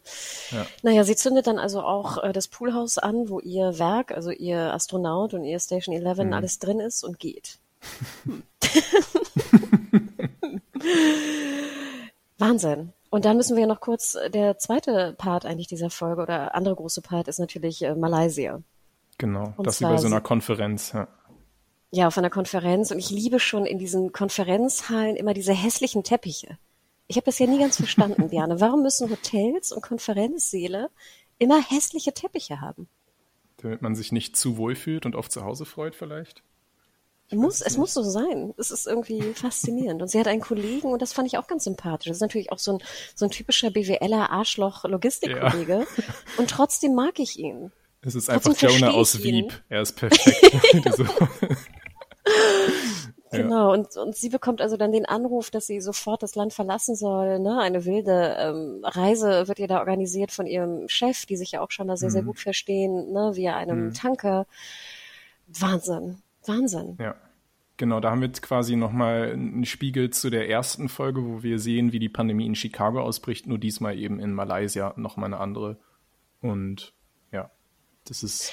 Ja. 0.51 0.65
Naja, 0.81 1.03
sie 1.03 1.15
zündet 1.15 1.47
dann 1.47 1.59
also 1.59 1.81
auch 1.81 2.23
äh, 2.23 2.31
das 2.31 2.47
Poolhaus 2.47 2.97
an, 2.97 3.29
wo 3.29 3.39
ihr 3.39 3.79
Werk, 3.79 4.11
also 4.11 4.31
ihr 4.31 4.73
Astronaut 4.73 5.33
und 5.33 5.43
ihr 5.43 5.59
Station 5.59 5.93
11 5.95 6.19
mhm. 6.19 6.33
alles 6.33 6.59
drin 6.59 6.79
ist 6.79 7.03
und 7.03 7.19
geht. 7.19 7.59
Wahnsinn. 12.37 12.93
Und 13.09 13.25
dann 13.25 13.37
müssen 13.37 13.57
wir 13.57 13.67
noch 13.67 13.81
kurz, 13.81 14.15
äh, 14.15 14.29
der 14.29 14.57
zweite 14.57 15.13
Part 15.17 15.45
eigentlich 15.45 15.67
dieser 15.67 15.89
Folge 15.89 16.21
oder 16.21 16.55
andere 16.55 16.75
große 16.75 17.01
Part 17.01 17.27
ist 17.27 17.39
natürlich 17.39 17.81
äh, 17.81 17.95
Malaysia. 17.95 18.61
Genau, 19.17 19.53
und 19.57 19.67
das 19.67 19.81
über 19.81 19.97
so 19.97 20.07
einer 20.07 20.21
Konferenz, 20.21 20.93
ja. 20.93 21.07
Ja, 21.91 22.07
auf 22.07 22.17
einer 22.17 22.29
Konferenz. 22.29 22.91
Und 22.91 22.99
ich 22.99 23.09
liebe 23.09 23.39
schon 23.39 23.65
in 23.65 23.79
diesen 23.79 24.11
Konferenzhallen 24.11 25.15
immer 25.15 25.33
diese 25.33 25.53
hässlichen 25.53 26.03
Teppiche. 26.03 26.57
Ich 27.09 27.17
habe 27.17 27.25
das 27.25 27.39
ja 27.39 27.47
nie 27.47 27.57
ganz 27.57 27.75
verstanden, 27.77 28.29
Diane. 28.29 28.61
Warum 28.61 28.83
müssen 28.83 29.09
Hotels 29.09 29.71
und 29.71 29.81
Konferenzsäle 29.81 30.91
immer 31.39 31.59
hässliche 31.59 32.13
Teppiche 32.13 32.61
haben? 32.61 32.87
Damit 33.57 33.81
man 33.81 33.95
sich 33.95 34.11
nicht 34.11 34.37
zu 34.37 34.57
wohl 34.57 34.75
fühlt 34.75 35.07
und 35.07 35.15
oft 35.15 35.31
zu 35.31 35.43
Hause 35.43 35.65
freut 35.65 35.95
vielleicht? 35.95 36.43
muss, 37.31 37.61
es 37.61 37.77
muss 37.77 37.95
so 37.95 38.03
sein. 38.03 38.53
Es 38.57 38.69
ist 38.69 38.85
irgendwie 38.85 39.33
faszinierend. 39.33 40.03
Und 40.03 40.09
sie 40.09 40.19
hat 40.19 40.27
einen 40.27 40.41
Kollegen 40.41 40.91
und 40.91 41.01
das 41.01 41.11
fand 41.11 41.27
ich 41.27 41.39
auch 41.39 41.47
ganz 41.47 41.63
sympathisch. 41.63 42.09
Das 42.09 42.17
ist 42.17 42.21
natürlich 42.21 42.51
auch 42.51 42.59
so 42.59 42.73
ein, 42.73 42.83
so 43.15 43.25
ein 43.25 43.31
typischer 43.31 43.71
BWLer 43.71 44.29
Arschloch-Logistikkollege. 44.29 45.79
Ja. 45.79 46.03
Und 46.37 46.51
trotzdem 46.51 46.93
mag 46.93 47.17
ich 47.17 47.39
ihn. 47.39 47.71
Es 48.01 48.13
ist 48.13 48.27
trotzdem 48.27 48.51
einfach 48.51 48.69
Jonah 48.69 48.91
aus 48.91 49.23
Wieb. 49.23 49.63
Er 49.67 49.81
ist 49.81 49.93
perfekt. 49.93 50.43
Genau, 53.31 53.73
und, 53.73 53.95
und 53.95 54.15
sie 54.15 54.29
bekommt 54.29 54.61
also 54.61 54.75
dann 54.75 54.91
den 54.91 55.05
Anruf, 55.05 55.51
dass 55.51 55.67
sie 55.67 55.81
sofort 55.81 56.23
das 56.23 56.35
Land 56.35 56.53
verlassen 56.53 56.95
soll. 56.95 57.39
Ne? 57.39 57.59
Eine 57.59 57.85
wilde 57.85 58.35
ähm, 58.39 58.81
Reise 58.83 59.47
wird 59.47 59.59
ihr 59.59 59.67
da 59.67 59.79
organisiert 59.79 60.31
von 60.31 60.47
ihrem 60.47 60.87
Chef, 60.89 61.25
die 61.25 61.37
sich 61.37 61.51
ja 61.51 61.61
auch 61.61 61.71
schon 61.71 61.87
da 61.87 61.95
sehr, 61.95 62.09
mhm. 62.09 62.13
sehr 62.13 62.23
gut 62.23 62.39
verstehen, 62.39 63.11
ne? 63.11 63.31
via 63.35 63.55
einem 63.55 63.85
mhm. 63.85 63.93
Tanker. 63.93 64.47
Wahnsinn, 65.47 66.17
Wahnsinn. 66.45 66.97
Ja. 66.99 67.15
Genau, 67.77 68.01
da 68.01 68.11
haben 68.11 68.19
wir 68.19 68.29
quasi 68.29 68.75
nochmal 68.75 69.31
einen 69.31 69.63
Spiegel 69.63 70.09
zu 70.09 70.29
der 70.29 70.49
ersten 70.49 70.89
Folge, 70.89 71.25
wo 71.25 71.43
wir 71.43 71.59
sehen, 71.59 71.93
wie 71.93 71.99
die 71.99 72.09
Pandemie 72.09 72.45
in 72.45 72.55
Chicago 72.55 73.01
ausbricht, 73.01 73.47
nur 73.47 73.57
diesmal 73.57 73.97
eben 73.97 74.19
in 74.19 74.33
Malaysia 74.33 74.93
nochmal 74.97 75.27
eine 75.27 75.39
andere. 75.39 75.77
Und 76.41 76.93
ja, 77.31 77.49
das 78.03 78.21
ist 78.21 78.51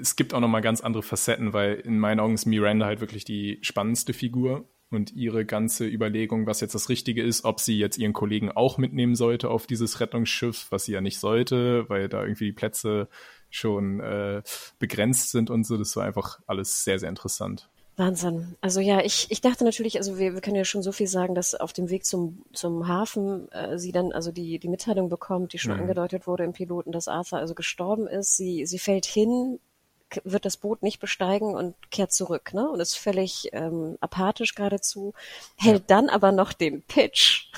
es 0.00 0.16
gibt 0.16 0.34
auch 0.34 0.40
nochmal 0.40 0.62
ganz 0.62 0.80
andere 0.80 1.02
Facetten, 1.02 1.52
weil 1.52 1.74
in 1.74 1.98
meinen 1.98 2.20
Augen 2.20 2.34
ist 2.34 2.46
Miranda 2.46 2.86
halt 2.86 3.00
wirklich 3.00 3.24
die 3.24 3.58
spannendste 3.62 4.12
Figur 4.12 4.68
und 4.90 5.12
ihre 5.12 5.44
ganze 5.44 5.86
Überlegung, 5.86 6.46
was 6.46 6.60
jetzt 6.60 6.74
das 6.74 6.88
Richtige 6.88 7.22
ist, 7.22 7.44
ob 7.44 7.60
sie 7.60 7.78
jetzt 7.78 7.98
ihren 7.98 8.12
Kollegen 8.12 8.52
auch 8.52 8.78
mitnehmen 8.78 9.14
sollte 9.14 9.50
auf 9.50 9.66
dieses 9.66 10.00
Rettungsschiff, 10.00 10.66
was 10.70 10.84
sie 10.84 10.92
ja 10.92 11.00
nicht 11.00 11.18
sollte, 11.18 11.88
weil 11.88 12.08
da 12.08 12.22
irgendwie 12.22 12.46
die 12.46 12.52
Plätze 12.52 13.08
schon 13.50 14.00
äh, 14.00 14.42
begrenzt 14.78 15.30
sind 15.30 15.50
und 15.50 15.64
so. 15.64 15.76
Das 15.76 15.96
war 15.96 16.04
einfach 16.04 16.38
alles 16.46 16.84
sehr, 16.84 16.98
sehr 16.98 17.08
interessant. 17.08 17.68
Wahnsinn. 17.96 18.56
Also 18.60 18.80
ja, 18.80 19.02
ich, 19.02 19.26
ich 19.30 19.40
dachte 19.40 19.64
natürlich, 19.64 19.96
also 19.96 20.18
wir, 20.18 20.34
wir 20.34 20.42
können 20.42 20.56
ja 20.56 20.66
schon 20.66 20.82
so 20.82 20.92
viel 20.92 21.06
sagen, 21.06 21.34
dass 21.34 21.54
auf 21.54 21.72
dem 21.72 21.88
Weg 21.88 22.04
zum, 22.04 22.44
zum 22.52 22.86
Hafen 22.86 23.50
äh, 23.52 23.78
sie 23.78 23.90
dann 23.90 24.12
also 24.12 24.32
die, 24.32 24.58
die 24.58 24.68
Mitteilung 24.68 25.08
bekommt, 25.08 25.54
die 25.54 25.58
schon 25.58 25.74
mhm. 25.74 25.80
angedeutet 25.80 26.26
wurde 26.26 26.44
im 26.44 26.52
Piloten, 26.52 26.92
dass 26.92 27.08
Arthur 27.08 27.38
also 27.38 27.54
gestorben 27.54 28.06
ist. 28.06 28.36
Sie, 28.36 28.66
sie 28.66 28.78
fällt 28.78 29.06
hin, 29.06 29.58
wird 30.24 30.44
das 30.44 30.56
Boot 30.56 30.82
nicht 30.82 31.00
besteigen 31.00 31.54
und 31.54 31.74
kehrt 31.90 32.12
zurück, 32.12 32.54
ne? 32.54 32.68
Und 32.68 32.80
ist 32.80 32.96
völlig 32.96 33.50
ähm, 33.52 33.96
apathisch 34.00 34.54
geradezu, 34.54 35.14
hält 35.56 35.90
ja. 35.90 35.96
dann 35.96 36.08
aber 36.08 36.32
noch 36.32 36.52
den 36.52 36.82
Pitch. 36.82 37.50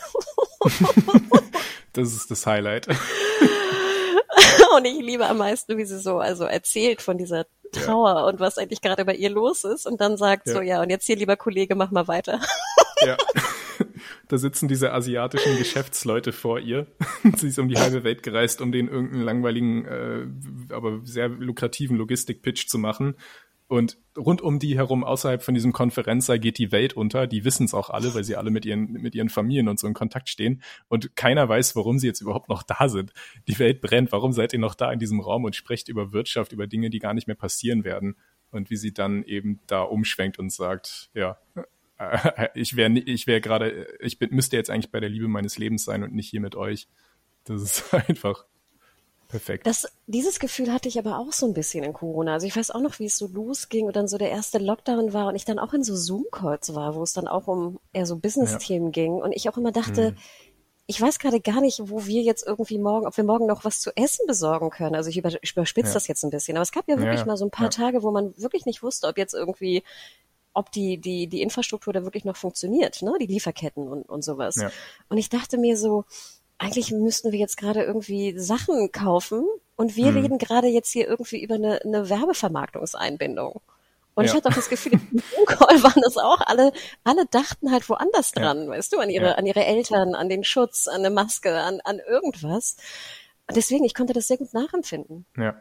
das 1.92 2.12
ist 2.14 2.30
das 2.30 2.46
Highlight. 2.46 2.88
und 4.76 4.84
ich 4.84 5.01
liebe 5.01 5.26
am 5.26 5.38
meisten, 5.38 5.76
wie 5.76 5.84
sie 5.84 5.99
so 5.99 6.18
also 6.18 6.44
erzählt 6.44 7.03
von 7.03 7.18
dieser 7.18 7.46
Trauer 7.72 8.14
ja. 8.14 8.24
und 8.24 8.40
was 8.40 8.59
eigentlich 8.59 8.80
gerade 8.80 9.05
bei 9.05 9.14
ihr 9.14 9.30
los 9.30 9.64
ist 9.64 9.86
und 9.86 10.01
dann 10.01 10.16
sagt 10.16 10.46
ja. 10.46 10.55
so, 10.55 10.61
ja, 10.61 10.80
und 10.80 10.90
jetzt 10.90 11.07
hier, 11.07 11.16
lieber 11.16 11.36
Kollege, 11.36 11.74
mach 11.74 11.90
mal 11.90 12.09
weiter. 12.09 12.40
Ja. 13.05 13.16
Da 14.28 14.38
sitzen 14.38 14.68
diese 14.68 14.92
asiatischen 14.92 15.57
Geschäftsleute 15.57 16.32
vor 16.32 16.61
ihr. 16.61 16.86
Sie 17.36 17.49
ist 17.49 17.59
um 17.59 17.68
die 17.68 17.78
halbe 17.78 18.05
Welt 18.05 18.22
gereist, 18.22 18.61
um 18.61 18.72
den 18.72 18.88
irgendeinen 18.88 19.22
langweiligen, 19.22 19.84
äh, 19.84 20.26
aber 20.72 21.01
sehr 21.05 21.28
lukrativen 21.28 21.96
Logistik-Pitch 21.96 22.66
zu 22.68 22.78
machen. 22.78 23.14
Und 23.68 23.99
rund 24.16 24.40
um 24.40 24.59
die 24.59 24.76
herum, 24.76 25.05
außerhalb 25.05 25.42
von 25.42 25.53
diesem 25.53 25.72
Konferenzsaal, 25.72 26.38
geht 26.38 26.57
die 26.57 26.72
Welt 26.72 26.94
unter. 26.94 27.26
Die 27.26 27.44
wissen 27.44 27.66
es 27.66 27.74
auch 27.74 27.90
alle, 27.90 28.14
weil 28.14 28.24
sie 28.24 28.34
alle 28.34 28.51
mit 28.51 28.64
ihren, 28.64 28.92
mit 28.92 29.14
ihren 29.14 29.28
Familien 29.28 29.68
und 29.68 29.78
so 29.78 29.86
in 29.86 29.92
Kontakt 29.92 30.30
stehen. 30.30 30.62
Und 30.88 31.14
keiner 31.16 31.46
weiß, 31.46 31.76
warum 31.76 31.99
sie 31.99 32.07
jetzt 32.07 32.22
überhaupt 32.22 32.49
noch 32.49 32.62
da 32.62 32.88
sind. 32.88 33.12
Die 33.46 33.59
Welt 33.59 33.82
brennt. 33.82 34.11
Warum 34.11 34.32
seid 34.32 34.55
ihr 34.55 34.59
noch 34.59 34.74
da 34.74 34.90
in 34.90 34.99
diesem 34.99 35.20
Raum 35.20 35.44
und 35.44 35.55
sprecht 35.55 35.90
über 35.90 36.14
Wirtschaft, 36.14 36.53
über 36.53 36.66
Dinge, 36.66 36.88
die 36.88 36.99
gar 36.99 37.12
nicht 37.12 37.26
mehr 37.26 37.36
passieren 37.36 37.84
werden? 37.84 38.16
Und 38.51 38.70
wie 38.70 38.76
sie 38.76 38.94
dann 38.94 39.22
eben 39.24 39.61
da 39.66 39.82
umschwenkt 39.82 40.38
und 40.38 40.51
sagt, 40.51 41.11
ja, 41.12 41.36
ich 42.55 42.76
wäre 42.76 42.92
ich 42.92 43.26
wäre 43.26 43.40
gerade, 43.40 43.86
ich 44.01 44.18
bin, 44.18 44.30
müsste 44.34 44.57
jetzt 44.57 44.70
eigentlich 44.70 44.90
bei 44.90 45.01
der 45.01 45.09
Liebe 45.09 45.28
meines 45.28 45.59
Lebens 45.59 45.84
sein 45.84 46.03
und 46.03 46.14
nicht 46.14 46.30
hier 46.30 46.40
mit 46.40 46.55
euch. 46.55 46.88
Das 47.44 47.62
ist 47.62 47.94
einfach 48.09 48.44
perfekt. 49.28 49.66
Das, 49.66 49.86
dieses 50.07 50.38
Gefühl 50.38 50.72
hatte 50.72 50.88
ich 50.88 50.99
aber 50.99 51.18
auch 51.18 51.32
so 51.32 51.46
ein 51.46 51.55
bisschen 51.55 51.84
in 51.84 51.92
Corona. 51.92 52.34
Also 52.34 52.46
ich 52.46 52.57
weiß 52.57 52.70
auch 52.70 52.80
noch, 52.80 52.99
wie 52.99 53.07
es 53.07 53.18
so 53.18 53.26
losging 53.26 53.86
und 53.86 53.96
dann 53.96 54.09
so 54.09 54.16
der 54.16 54.30
erste 54.30 54.59
Lockdown 54.59 55.12
war 55.12 55.26
und 55.26 55.34
ich 55.34 55.44
dann 55.44 55.59
auch 55.59 55.74
in 55.74 55.82
so 55.82 55.94
Zoom-Calls 55.96 56.74
war, 56.74 56.94
wo 56.94 57.03
es 57.03 57.12
dann 57.12 57.28
auch 57.28 57.46
um 57.46 57.78
eher 57.92 58.07
so 58.07 58.16
Business-Themen 58.16 58.86
ja. 58.86 58.92
ging 58.92 59.12
und 59.14 59.32
ich 59.32 59.49
auch 59.49 59.59
immer 59.59 59.72
dachte, 59.72 60.09
hm. 60.09 60.16
ich 60.86 61.01
weiß 61.01 61.18
gerade 61.18 61.40
gar 61.40 61.61
nicht, 61.61 61.80
wo 61.84 62.07
wir 62.07 62.22
jetzt 62.22 62.46
irgendwie 62.46 62.78
morgen, 62.78 63.07
ob 63.07 63.16
wir 63.16 63.24
morgen 63.24 63.46
noch 63.46 63.64
was 63.64 63.80
zu 63.80 63.94
essen 63.96 64.26
besorgen 64.26 64.70
können. 64.70 64.94
Also 64.94 65.11
ich, 65.11 65.18
über, 65.18 65.30
ich 65.42 65.53
überspitze 65.53 65.90
ja. 65.90 65.94
das 65.94 66.07
jetzt 66.07 66.24
ein 66.24 66.30
bisschen, 66.30 66.57
aber 66.57 66.62
es 66.62 66.72
gab 66.72 66.88
ja 66.88 66.99
wirklich 66.99 67.20
ja, 67.20 67.26
mal 67.26 67.36
so 67.36 67.44
ein 67.44 67.51
paar 67.51 67.70
Tage, 67.70 68.03
wo 68.03 68.11
man 68.12 68.34
wirklich 68.38 68.66
nicht 68.66 68.82
wusste, 68.82 69.09
ob 69.09 69.18
jetzt 69.18 69.34
irgendwie 69.34 69.82
ob 70.59 70.72
die, 70.72 70.98
die, 70.98 71.28
die 71.28 71.42
Infrastruktur 71.42 71.92
da 71.92 72.04
wirklich 72.04 72.24
noch 72.24 72.36
funktioniert, 72.36 73.02
ne? 73.02 73.14
die 73.20 73.26
Lieferketten 73.26 73.86
und, 73.86 74.02
und 74.09 74.22
sowas. 74.22 74.56
Ja. 74.56 74.70
Und 75.09 75.18
ich 75.18 75.28
dachte 75.28 75.56
mir 75.56 75.76
so, 75.76 76.04
eigentlich 76.59 76.90
müssten 76.90 77.30
wir 77.30 77.38
jetzt 77.38 77.56
gerade 77.56 77.84
irgendwie 77.84 78.36
Sachen 78.36 78.90
kaufen 78.90 79.44
und 79.76 79.94
wir 79.94 80.11
mhm. 80.11 80.18
reden 80.18 80.38
gerade 80.38 80.66
jetzt 80.66 80.90
hier 80.90 81.06
irgendwie 81.06 81.42
über 81.42 81.54
eine, 81.54 81.80
eine 81.84 82.11
Werbevermarktungseinbindung. 82.11 83.61
Und 84.14 84.24
ja. 84.24 84.30
ich 84.30 84.36
hatte 84.36 84.48
auch 84.48 84.54
das 84.54 84.68
Gefühl, 84.68 84.94
im 84.94 85.44
Call 85.46 85.82
waren 85.84 86.02
das 86.02 86.16
auch 86.16 86.40
alle, 86.40 86.72
alle 87.04 87.24
dachten 87.26 87.70
halt 87.70 87.88
woanders 87.88 88.32
dran, 88.32 88.64
ja. 88.64 88.70
weißt 88.70 88.92
du, 88.92 88.98
an 88.98 89.11
ihre, 89.11 89.26
ja. 89.26 89.34
an 89.34 89.46
ihre 89.46 89.64
Eltern, 89.64 90.16
an 90.16 90.28
den 90.28 90.42
Schutz, 90.42 90.88
an 90.88 90.96
eine 90.96 91.11
Maske, 91.11 91.61
an, 91.61 91.80
an 91.84 92.00
irgendwas. 92.00 92.76
Und 93.46 93.56
deswegen, 93.56 93.84
ich 93.84 93.94
konnte 93.94 94.12
das 94.12 94.26
sehr 94.26 94.38
gut 94.38 94.52
nachempfinden. 94.52 95.24
Ja. 95.36 95.54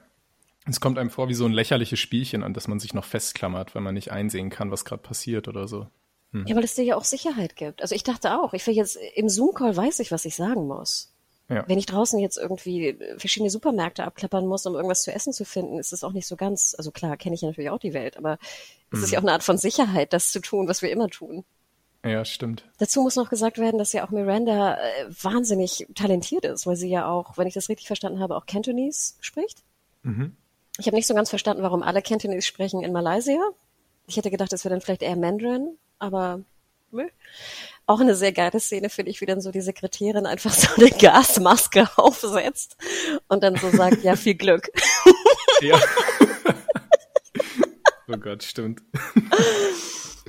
Es 0.68 0.80
kommt 0.80 0.98
einem 0.98 1.10
vor 1.10 1.30
wie 1.30 1.34
so 1.34 1.46
ein 1.46 1.54
lächerliches 1.54 2.00
Spielchen, 2.00 2.44
an 2.44 2.54
das 2.54 2.68
man 2.68 2.80
sich 2.80 2.94
noch 2.94 3.06
festklammert, 3.06 3.76
wenn 3.76 3.84
man 3.84 3.94
nicht 3.94 4.12
einsehen 4.12 4.50
kann, 4.50 4.72
was 4.72 4.86
gerade 4.86 5.02
passiert 5.02 5.48
oder 5.48 5.68
so. 5.68 5.88
Hm. 6.32 6.46
Ja, 6.46 6.56
weil 6.56 6.64
es 6.64 6.76
dir 6.76 6.84
ja 6.84 6.96
auch 6.98 7.06
Sicherheit 7.06 7.56
gibt. 7.56 7.82
Also 7.82 7.96
ich 7.96 8.04
dachte 8.04 8.38
auch, 8.38 8.54
ich 8.54 8.66
will 8.68 8.76
jetzt 8.76 8.98
im 9.16 9.30
Zoom-Call 9.30 9.78
weiß 9.78 10.00
ich, 10.00 10.12
was 10.12 10.26
ich 10.26 10.36
sagen 10.36 10.68
muss. 10.68 11.14
Ja. 11.50 11.64
Wenn 11.68 11.78
ich 11.78 11.86
draußen 11.86 12.20
jetzt 12.20 12.38
irgendwie 12.38 12.98
verschiedene 13.18 13.50
Supermärkte 13.50 14.04
abklappern 14.04 14.46
muss, 14.46 14.66
um 14.66 14.76
irgendwas 14.76 15.04
zu 15.04 15.14
essen 15.14 15.32
zu 15.32 15.46
finden, 15.46 15.80
ist 15.80 15.94
es 15.94 16.04
auch 16.04 16.12
nicht 16.12 16.28
so 16.28 16.36
ganz, 16.36 16.76
also 16.78 16.92
klar, 16.92 17.16
kenne 17.16 17.36
ich 17.36 17.42
ja 17.42 17.48
natürlich 17.48 17.70
auch 17.70 17.80
die 17.80 17.94
Welt, 17.94 18.18
aber 18.18 18.38
es 18.92 19.00
ist 19.00 19.12
ja 19.12 19.20
auch 19.20 19.24
eine 19.24 19.32
Art 19.32 19.44
von 19.44 19.58
Sicherheit, 19.58 20.12
das 20.12 20.32
zu 20.32 20.42
tun, 20.42 20.68
was 20.68 20.82
wir 20.82 20.92
immer 20.92 21.08
tun. 21.08 21.46
Ja, 22.04 22.26
stimmt. 22.26 22.66
Dazu 22.78 23.02
muss 23.02 23.16
noch 23.16 23.30
gesagt 23.30 23.58
werden, 23.58 23.78
dass 23.78 23.94
ja 23.94 24.06
auch 24.06 24.12
Miranda 24.12 24.76
äh, 24.76 25.06
wahnsinnig 25.22 25.88
talentiert 25.96 26.46
ist, 26.46 26.68
weil 26.68 26.76
sie 26.76 26.90
ja 26.90 27.10
auch, 27.10 27.38
wenn 27.38 27.48
ich 27.48 27.54
das 27.54 27.70
richtig 27.70 27.88
verstanden 27.88 28.20
habe, 28.20 28.36
auch 28.36 28.46
Cantonese 28.46 29.14
spricht. 29.22 29.64
Mhm. 30.04 30.36
Ich 30.80 30.86
habe 30.86 30.96
nicht 30.96 31.08
so 31.08 31.14
ganz 31.14 31.30
verstanden, 31.30 31.64
warum 31.64 31.84
alle 31.84 32.02
Cantonese 32.02 32.46
sprechen 32.46 32.84
in 32.84 32.92
Malaysia. 32.92 33.40
Ich 34.08 34.18
hätte 34.18 34.32
gedacht, 34.32 34.54
es 34.54 34.64
wäre 34.64 34.74
dann 34.74 34.82
vielleicht 34.82 35.02
eher 35.02 35.16
Mandarin, 35.16 35.78
aber 36.00 36.42
nö. 36.92 37.08
Auch 37.86 38.00
eine 38.00 38.16
sehr 38.16 38.32
geile 38.32 38.60
Szene 38.60 38.90
finde 38.90 39.12
ich, 39.12 39.22
wie 39.22 39.26
dann 39.26 39.42
so 39.42 39.52
die 39.52 39.62
Sekretärin 39.62 40.26
einfach 40.26 40.54
so 40.54 40.68
eine 40.76 40.92
Gasmaske 40.92 41.90
aufsetzt 41.96 42.78
und 43.28 43.44
dann 43.44 43.56
so 43.56 43.70
sagt, 43.70 44.04
ja, 44.04 44.16
viel 44.16 44.36
Glück. 44.36 44.70
Ja. 45.60 45.80
oh 48.08 48.18
Gott, 48.18 48.44
stimmt. 48.44 48.84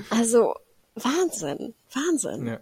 Also, 0.08 0.54
Wahnsinn, 0.94 1.74
Wahnsinn. 1.92 2.46
Ja. 2.46 2.60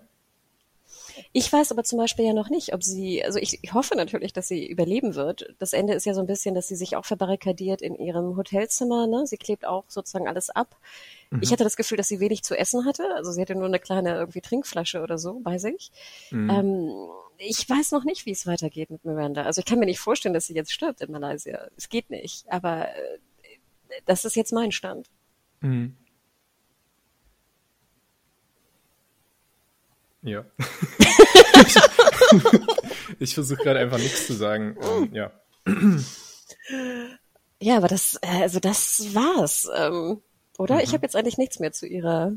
Ich 1.33 1.53
weiß 1.53 1.73
aber 1.73 1.85
zum 1.85 1.99
Beispiel 1.99 2.27
ja 2.27 2.33
noch 2.33 2.51
nicht, 2.51 2.75
ob 2.75 2.83
sie, 2.83 3.25
also 3.25 3.39
ich, 3.39 3.59
ich 3.63 3.73
hoffe 3.73 3.95
natürlich, 3.97 4.33
dass 4.33 4.49
sie 4.49 4.67
überleben 4.67 5.15
wird. 5.15 5.55
Das 5.59 5.73
Ende 5.73 5.95
ist 5.95 6.07
ja 6.07 6.15
so 6.15 6.21
ein 6.21 6.27
bisschen, 6.27 6.55
dass 6.55 6.69
sie 6.69 6.77
sich 6.77 6.97
auch 6.97 7.05
verbarrikadiert 7.05 7.83
in 7.83 7.97
ihrem 7.97 8.37
Hotelzimmer. 8.37 9.07
Ne? 9.07 9.27
Sie 9.27 9.37
klebt 9.37 9.67
auch 9.67 9.85
sozusagen 9.89 10.29
alles 10.29 10.51
ab. 10.51 10.77
Mhm. 11.31 11.41
Ich 11.43 11.53
hatte 11.53 11.65
das 11.65 11.77
Gefühl, 11.77 11.97
dass 11.99 12.09
sie 12.09 12.21
wenig 12.21 12.43
zu 12.43 12.59
essen 12.59 12.85
hatte. 12.85 13.05
Also 13.15 13.33
sie 13.33 13.41
hatte 13.41 13.55
nur 13.55 13.67
eine 13.67 13.79
kleine 13.79 14.15
irgendwie 14.17 14.41
Trinkflasche 14.41 15.03
oder 15.03 15.19
so 15.19 15.41
bei 15.41 15.59
sich. 15.59 15.91
Mhm. 16.31 16.51
Ähm, 16.51 16.91
ich 17.39 17.69
weiß 17.69 17.93
noch 17.93 18.05
nicht, 18.05 18.27
wie 18.27 18.33
es 18.33 18.47
weitergeht 18.47 18.91
mit 18.91 19.05
Miranda. 19.05 19.43
Also 19.43 19.61
ich 19.61 19.65
kann 19.65 19.79
mir 19.79 19.87
nicht 19.87 20.01
vorstellen, 20.01 20.35
dass 20.35 20.47
sie 20.47 20.55
jetzt 20.55 20.73
stirbt 20.73 21.01
in 21.01 21.11
Malaysia. 21.13 21.69
Es 21.77 21.89
geht 21.89 22.11
nicht. 22.11 22.45
Aber 22.51 22.89
äh, 22.89 23.19
das 24.05 24.25
ist 24.25 24.37
jetzt 24.37 24.53
mein 24.53 24.73
Stand. 24.73 25.09
Mhm. 25.61 25.97
Ja. 30.27 30.45
ich 33.21 33.35
versuche 33.35 33.63
gerade 33.63 33.79
einfach 33.79 33.99
nichts 33.99 34.27
zu 34.27 34.35
sagen. 34.35 34.77
Ähm, 34.83 35.09
ja. 35.13 35.31
Ja, 37.61 37.77
aber 37.77 37.87
das, 37.87 38.19
äh, 38.23 38.43
also 38.43 38.59
das 38.59 39.15
war's, 39.15 39.71
ähm, 39.75 40.21
oder? 40.59 40.75
Mhm. 40.75 40.81
Ich 40.83 40.93
habe 40.93 41.05
jetzt 41.05 41.15
eigentlich 41.15 41.39
nichts 41.39 41.61
mehr 41.61 41.71
zu 41.71 41.87
ihrer, 41.87 42.35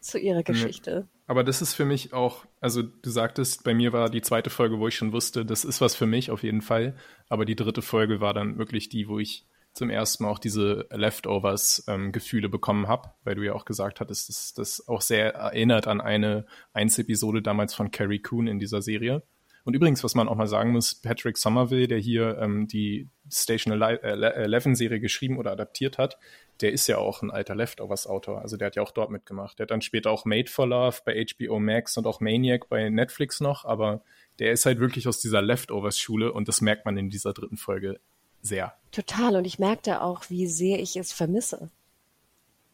zu 0.00 0.18
ihrer 0.18 0.44
Geschichte. 0.44 1.08
Aber 1.26 1.42
das 1.42 1.60
ist 1.60 1.74
für 1.74 1.84
mich 1.84 2.12
auch, 2.12 2.46
also 2.60 2.82
du 2.82 3.10
sagtest, 3.10 3.64
bei 3.64 3.74
mir 3.74 3.92
war 3.92 4.08
die 4.08 4.22
zweite 4.22 4.48
Folge, 4.48 4.78
wo 4.78 4.86
ich 4.86 4.94
schon 4.94 5.12
wusste, 5.12 5.44
das 5.44 5.64
ist 5.64 5.80
was 5.80 5.96
für 5.96 6.06
mich 6.06 6.30
auf 6.30 6.44
jeden 6.44 6.62
Fall. 6.62 6.94
Aber 7.28 7.44
die 7.44 7.56
dritte 7.56 7.82
Folge 7.82 8.20
war 8.20 8.34
dann 8.34 8.56
wirklich 8.56 8.88
die, 8.88 9.08
wo 9.08 9.18
ich 9.18 9.44
zum 9.78 9.90
ersten 9.90 10.24
Mal 10.24 10.30
auch 10.30 10.40
diese 10.40 10.86
Leftovers-Gefühle 10.90 12.46
ähm, 12.46 12.50
bekommen 12.50 12.88
habe, 12.88 13.12
weil 13.22 13.36
du 13.36 13.42
ja 13.42 13.54
auch 13.54 13.64
gesagt 13.64 14.00
hattest, 14.00 14.28
dass 14.28 14.52
das 14.52 14.88
auch 14.88 15.00
sehr 15.00 15.34
erinnert 15.34 15.86
an 15.86 16.00
eine 16.00 16.46
Einzepisode 16.72 17.42
damals 17.42 17.74
von 17.74 17.92
Carrie 17.92 18.18
Coon 18.18 18.48
in 18.48 18.58
dieser 18.58 18.82
Serie. 18.82 19.22
Und 19.64 19.74
übrigens, 19.74 20.02
was 20.02 20.14
man 20.14 20.28
auch 20.28 20.34
mal 20.34 20.46
sagen 20.46 20.72
muss, 20.72 20.94
Patrick 20.94 21.36
Somerville, 21.36 21.88
der 21.88 21.98
hier 21.98 22.38
ähm, 22.38 22.66
die 22.66 23.08
Station 23.30 23.74
11-Serie 23.74 24.96
äh, 24.96 25.00
geschrieben 25.00 25.38
oder 25.38 25.52
adaptiert 25.52 25.98
hat, 25.98 26.18
der 26.60 26.72
ist 26.72 26.86
ja 26.88 26.98
auch 26.98 27.22
ein 27.22 27.30
alter 27.30 27.54
Leftovers-Autor. 27.54 28.40
Also 28.40 28.56
der 28.56 28.66
hat 28.66 28.76
ja 28.76 28.82
auch 28.82 28.90
dort 28.90 29.10
mitgemacht. 29.10 29.58
Der 29.58 29.64
hat 29.64 29.70
dann 29.70 29.82
später 29.82 30.10
auch 30.10 30.24
Made 30.24 30.50
for 30.50 30.66
Love 30.66 31.00
bei 31.04 31.24
HBO 31.24 31.60
Max 31.60 31.96
und 31.96 32.06
auch 32.06 32.20
Maniac 32.20 32.68
bei 32.68 32.88
Netflix 32.88 33.40
noch, 33.40 33.64
aber 33.64 34.02
der 34.38 34.52
ist 34.52 34.66
halt 34.66 34.80
wirklich 34.80 35.06
aus 35.06 35.20
dieser 35.20 35.42
Leftovers-Schule 35.42 36.32
und 36.32 36.48
das 36.48 36.60
merkt 36.62 36.84
man 36.84 36.96
in 36.96 37.10
dieser 37.10 37.32
dritten 37.32 37.58
Folge 37.58 38.00
sehr. 38.42 38.74
Total. 38.90 39.36
Und 39.36 39.44
ich 39.44 39.58
merkte 39.58 40.02
auch, 40.02 40.30
wie 40.30 40.46
sehr 40.46 40.80
ich 40.80 40.96
es 40.96 41.12
vermisse. 41.12 41.70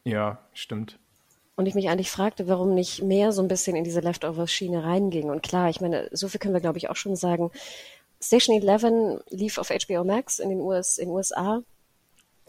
Ja, 0.03 0.39
stimmt. 0.53 0.99
Und 1.55 1.67
ich 1.67 1.75
mich 1.75 1.89
eigentlich 1.89 2.11
fragte, 2.11 2.47
warum 2.47 2.73
nicht 2.73 3.01
mehr 3.01 3.31
so 3.31 3.41
ein 3.41 3.47
bisschen 3.47 3.75
in 3.75 3.83
diese 3.83 4.01
Leftovers-Schiene 4.01 4.83
reinging. 4.83 5.29
Und 5.29 5.41
klar, 5.41 5.69
ich 5.69 5.79
meine, 5.79 6.09
so 6.11 6.27
viel 6.27 6.39
können 6.39 6.53
wir, 6.53 6.61
glaube 6.61 6.77
ich, 6.77 6.89
auch 6.89 6.95
schon 6.97 7.15
sagen. 7.15 7.49
Station 8.21 8.61
11 8.61 9.23
lief 9.29 9.57
auf 9.57 9.69
HBO 9.69 10.03
Max 10.03 10.39
in 10.39 10.49
den 10.49 10.59
US, 10.59 10.97
in 10.97 11.09
USA. 11.09 11.61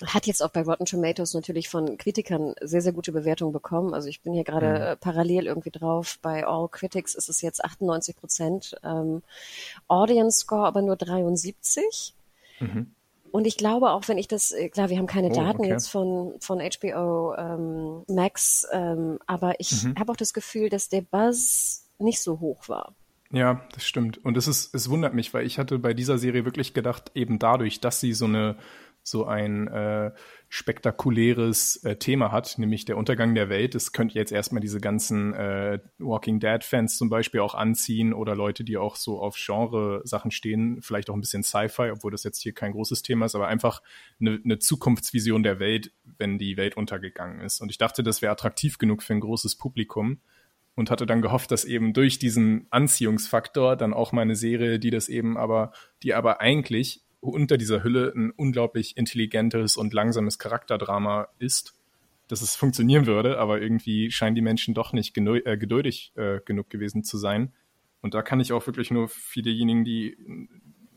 Hat 0.04 0.26
jetzt 0.26 0.42
auch 0.42 0.50
bei 0.50 0.62
Rotten 0.62 0.84
Tomatoes 0.84 1.34
natürlich 1.34 1.68
von 1.68 1.96
Kritikern 1.96 2.54
sehr, 2.60 2.82
sehr 2.82 2.92
gute 2.92 3.12
Bewertungen 3.12 3.52
bekommen. 3.52 3.94
Also 3.94 4.08
ich 4.08 4.20
bin 4.20 4.34
hier 4.34 4.44
gerade 4.44 4.68
mhm. 4.68 4.82
Äh, 4.82 4.96
parallel 4.96 5.46
irgendwie 5.46 5.70
drauf. 5.70 6.18
Bei 6.20 6.46
All 6.46 6.68
Critics 6.68 7.14
ist 7.14 7.28
es 7.28 7.40
jetzt 7.40 7.64
98 7.64 8.16
Prozent. 8.16 8.76
Ähm, 8.82 9.22
Audience 9.88 10.40
Score 10.40 10.66
aber 10.66 10.82
nur 10.82 10.96
73. 10.96 12.14
Mhm. 12.60 12.92
Und 13.32 13.46
ich 13.46 13.56
glaube 13.56 13.90
auch, 13.90 14.08
wenn 14.08 14.18
ich 14.18 14.28
das, 14.28 14.52
äh, 14.52 14.68
klar, 14.68 14.88
wir 14.88 14.98
haben 14.98 15.06
keine 15.06 15.28
oh, 15.28 15.34
Daten 15.34 15.60
okay. 15.60 15.70
jetzt 15.70 15.88
von, 15.88 16.34
von 16.40 16.58
HBO 16.58 17.34
ähm, 17.34 18.02
Max, 18.08 18.66
ähm, 18.72 19.18
aber 19.26 19.54
ich 19.58 19.84
mhm. 19.84 19.94
habe 19.98 20.12
auch 20.12 20.16
das 20.16 20.32
Gefühl, 20.32 20.68
dass 20.68 20.88
der 20.88 21.02
Buzz 21.02 21.88
nicht 21.98 22.20
so 22.20 22.40
hoch 22.40 22.68
war. 22.68 22.94
Ja, 23.32 23.62
das 23.74 23.86
stimmt. 23.86 24.24
Und 24.24 24.36
es 24.36 24.46
ist, 24.46 24.74
es 24.74 24.88
wundert 24.88 25.14
mich, 25.14 25.34
weil 25.34 25.44
ich 25.44 25.58
hatte 25.58 25.78
bei 25.78 25.94
dieser 25.94 26.18
Serie 26.18 26.44
wirklich 26.44 26.74
gedacht, 26.74 27.10
eben 27.14 27.38
dadurch, 27.38 27.80
dass 27.80 28.00
sie 28.00 28.12
so 28.12 28.26
eine 28.26 28.56
so 29.06 29.24
ein 29.24 29.68
äh, 29.68 30.10
spektakuläres 30.48 31.76
äh, 31.84 31.94
Thema 31.94 32.32
hat, 32.32 32.58
nämlich 32.58 32.84
der 32.86 32.96
Untergang 32.96 33.36
der 33.36 33.48
Welt. 33.48 33.76
Das 33.76 33.92
könnte 33.92 34.16
jetzt 34.16 34.32
erstmal 34.32 34.60
diese 34.60 34.80
ganzen 34.80 35.32
äh, 35.32 35.78
Walking 35.98 36.40
Dead-Fans 36.40 36.98
zum 36.98 37.08
Beispiel 37.08 37.38
auch 37.38 37.54
anziehen 37.54 38.12
oder 38.12 38.34
Leute, 38.34 38.64
die 38.64 38.76
auch 38.76 38.96
so 38.96 39.20
auf 39.20 39.36
Genre-Sachen 39.36 40.32
stehen, 40.32 40.82
vielleicht 40.82 41.08
auch 41.08 41.14
ein 41.14 41.20
bisschen 41.20 41.44
Sci-Fi, 41.44 41.92
obwohl 41.92 42.10
das 42.10 42.24
jetzt 42.24 42.42
hier 42.42 42.52
kein 42.52 42.72
großes 42.72 43.02
Thema 43.02 43.26
ist, 43.26 43.36
aber 43.36 43.46
einfach 43.46 43.80
eine, 44.20 44.40
eine 44.44 44.58
Zukunftsvision 44.58 45.44
der 45.44 45.60
Welt, 45.60 45.92
wenn 46.18 46.36
die 46.36 46.56
Welt 46.56 46.76
untergegangen 46.76 47.40
ist. 47.40 47.60
Und 47.60 47.70
ich 47.70 47.78
dachte, 47.78 48.02
das 48.02 48.22
wäre 48.22 48.32
attraktiv 48.32 48.78
genug 48.78 49.04
für 49.04 49.12
ein 49.12 49.20
großes 49.20 49.54
Publikum 49.54 50.18
und 50.74 50.90
hatte 50.90 51.06
dann 51.06 51.22
gehofft, 51.22 51.52
dass 51.52 51.64
eben 51.64 51.92
durch 51.92 52.18
diesen 52.18 52.66
Anziehungsfaktor 52.70 53.76
dann 53.76 53.94
auch 53.94 54.10
meine 54.10 54.34
Serie, 54.34 54.80
die 54.80 54.90
das 54.90 55.08
eben 55.08 55.36
aber, 55.36 55.70
die 56.02 56.12
aber 56.12 56.40
eigentlich 56.40 57.05
unter 57.20 57.56
dieser 57.56 57.82
Hülle 57.82 58.12
ein 58.14 58.30
unglaublich 58.30 58.96
intelligentes 58.96 59.76
und 59.76 59.92
langsames 59.92 60.38
Charakterdrama 60.38 61.28
ist, 61.38 61.74
dass 62.28 62.42
es 62.42 62.56
funktionieren 62.56 63.06
würde, 63.06 63.38
aber 63.38 63.60
irgendwie 63.60 64.10
scheinen 64.10 64.34
die 64.34 64.42
Menschen 64.42 64.74
doch 64.74 64.92
nicht 64.92 65.16
äh, 65.16 65.56
geduldig 65.56 66.12
äh, 66.16 66.40
genug 66.44 66.70
gewesen 66.70 67.04
zu 67.04 67.18
sein. 67.18 67.52
Und 68.00 68.14
da 68.14 68.22
kann 68.22 68.40
ich 68.40 68.52
auch 68.52 68.66
wirklich 68.66 68.90
nur 68.90 69.08
für 69.08 69.42
diejenigen, 69.42 69.84
die 69.84 70.16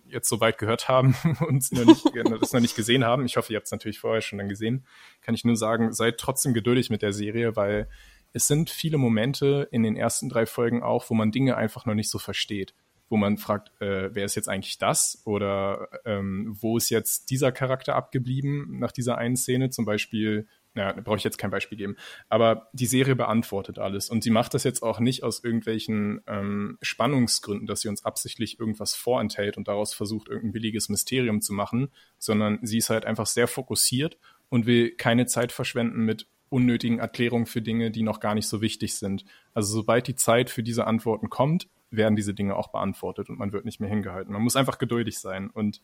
jetzt 0.08 0.28
so 0.28 0.40
weit 0.40 0.58
gehört 0.58 0.88
haben 0.88 1.16
und 1.48 1.72
noch 1.72 1.86
nicht, 1.86 2.06
das 2.42 2.54
noch 2.54 2.62
nicht 2.62 2.76
gesehen 2.76 3.06
haben, 3.06 3.26
ich 3.26 3.38
hoffe, 3.38 3.54
ihr 3.54 3.58
habt 3.58 3.68
es 3.68 3.72
natürlich 3.72 4.00
vorher 4.00 4.22
schon 4.22 4.40
dann 4.40 4.50
gesehen, 4.50 4.86
kann 5.22 5.36
ich 5.36 5.46
nur 5.46 5.56
sagen, 5.56 5.94
seid 5.94 6.18
trotzdem 6.18 6.54
geduldig 6.54 6.90
mit 6.90 7.02
der 7.02 7.14
Serie, 7.14 7.56
weil 7.56 7.88
es 8.34 8.48
sind 8.48 8.70
viele 8.70 8.98
Momente 8.98 9.68
in 9.72 9.84
den 9.84 9.96
ersten 9.96 10.30
drei 10.30 10.46
Folgen 10.46 10.84
auch, 10.84 11.10
wo 11.10 11.14
man 11.14 11.32
Dinge 11.32 11.58
einfach 11.58 11.86
noch 11.86 11.96
nicht 11.96 12.10
so 12.10 12.20
versteht 12.20 12.74
wo 13.10 13.18
man 13.18 13.38
fragt, 13.38 13.70
äh, 13.82 14.14
wer 14.14 14.26
ist 14.26 14.36
jetzt 14.36 14.48
eigentlich 14.48 14.78
das? 14.78 15.22
Oder 15.26 15.90
ähm, 16.06 16.56
wo 16.60 16.78
ist 16.78 16.90
jetzt 16.90 17.30
dieser 17.32 17.52
Charakter 17.52 17.96
abgeblieben 17.96 18.80
nach 18.80 18.92
dieser 18.92 19.18
einen 19.18 19.36
Szene? 19.36 19.72
Zum 19.72 19.86
Beispiel, 19.86 20.48
naja, 20.76 20.94
da 20.94 21.02
brauche 21.02 21.18
ich 21.18 21.24
jetzt 21.24 21.38
kein 21.38 21.50
Beispiel 21.50 21.78
geben. 21.78 21.96
Aber 22.30 22.70
die 22.74 22.86
Serie 22.86 23.16
beantwortet 23.16 23.80
alles. 23.80 24.10
Und 24.10 24.24
sie 24.24 24.30
macht 24.30 24.54
das 24.54 24.64
jetzt 24.64 24.84
auch 24.84 25.00
nicht 25.00 25.24
aus 25.24 25.44
irgendwelchen 25.44 26.22
ähm, 26.28 26.78
Spannungsgründen, 26.82 27.68
dass 27.68 27.82
sie 27.82 27.90
uns 27.90 28.06
absichtlich 28.06 28.60
irgendwas 28.60 28.96
vorenthält 28.96 29.58
und 29.58 29.68
daraus 29.68 29.94
versucht, 29.94 30.28
irgendein 30.28 30.54
billiges 30.54 30.90
Mysterium 30.90 31.42
zu 31.42 31.54
machen, 31.54 31.90
sondern 32.20 32.60
sie 32.62 32.78
ist 32.78 32.90
halt 32.92 33.06
einfach 33.06 33.26
sehr 33.26 33.48
fokussiert 33.48 34.18
und 34.50 34.68
will 34.68 34.92
keine 34.92 35.26
Zeit 35.26 35.52
verschwenden 35.52 36.06
mit 36.06 36.28
unnötigen 36.50 37.00
Erklärungen 37.00 37.46
für 37.46 37.62
Dinge, 37.62 37.92
die 37.92 38.04
noch 38.04 38.20
gar 38.20 38.36
nicht 38.36 38.48
so 38.48 38.62
wichtig 38.62 38.96
sind. 38.96 39.24
Also 39.54 39.74
sobald 39.74 40.08
die 40.08 40.16
Zeit 40.16 40.50
für 40.50 40.64
diese 40.64 40.88
Antworten 40.88 41.30
kommt, 41.30 41.68
werden 41.92 42.16
diese 42.16 42.34
Dinge 42.34 42.56
auch 42.56 42.70
beantwortet 42.70 43.30
und 43.30 43.40
man 43.40 43.52
wird 43.52 43.66
nicht 43.66 43.80
mehr 43.80 43.90
hingehalten. 43.90 44.34
Man 44.34 44.42
muss 44.42 44.56
einfach 44.56 44.78
geduldig 44.78 45.20
sein. 45.20 45.50
Und 45.50 45.82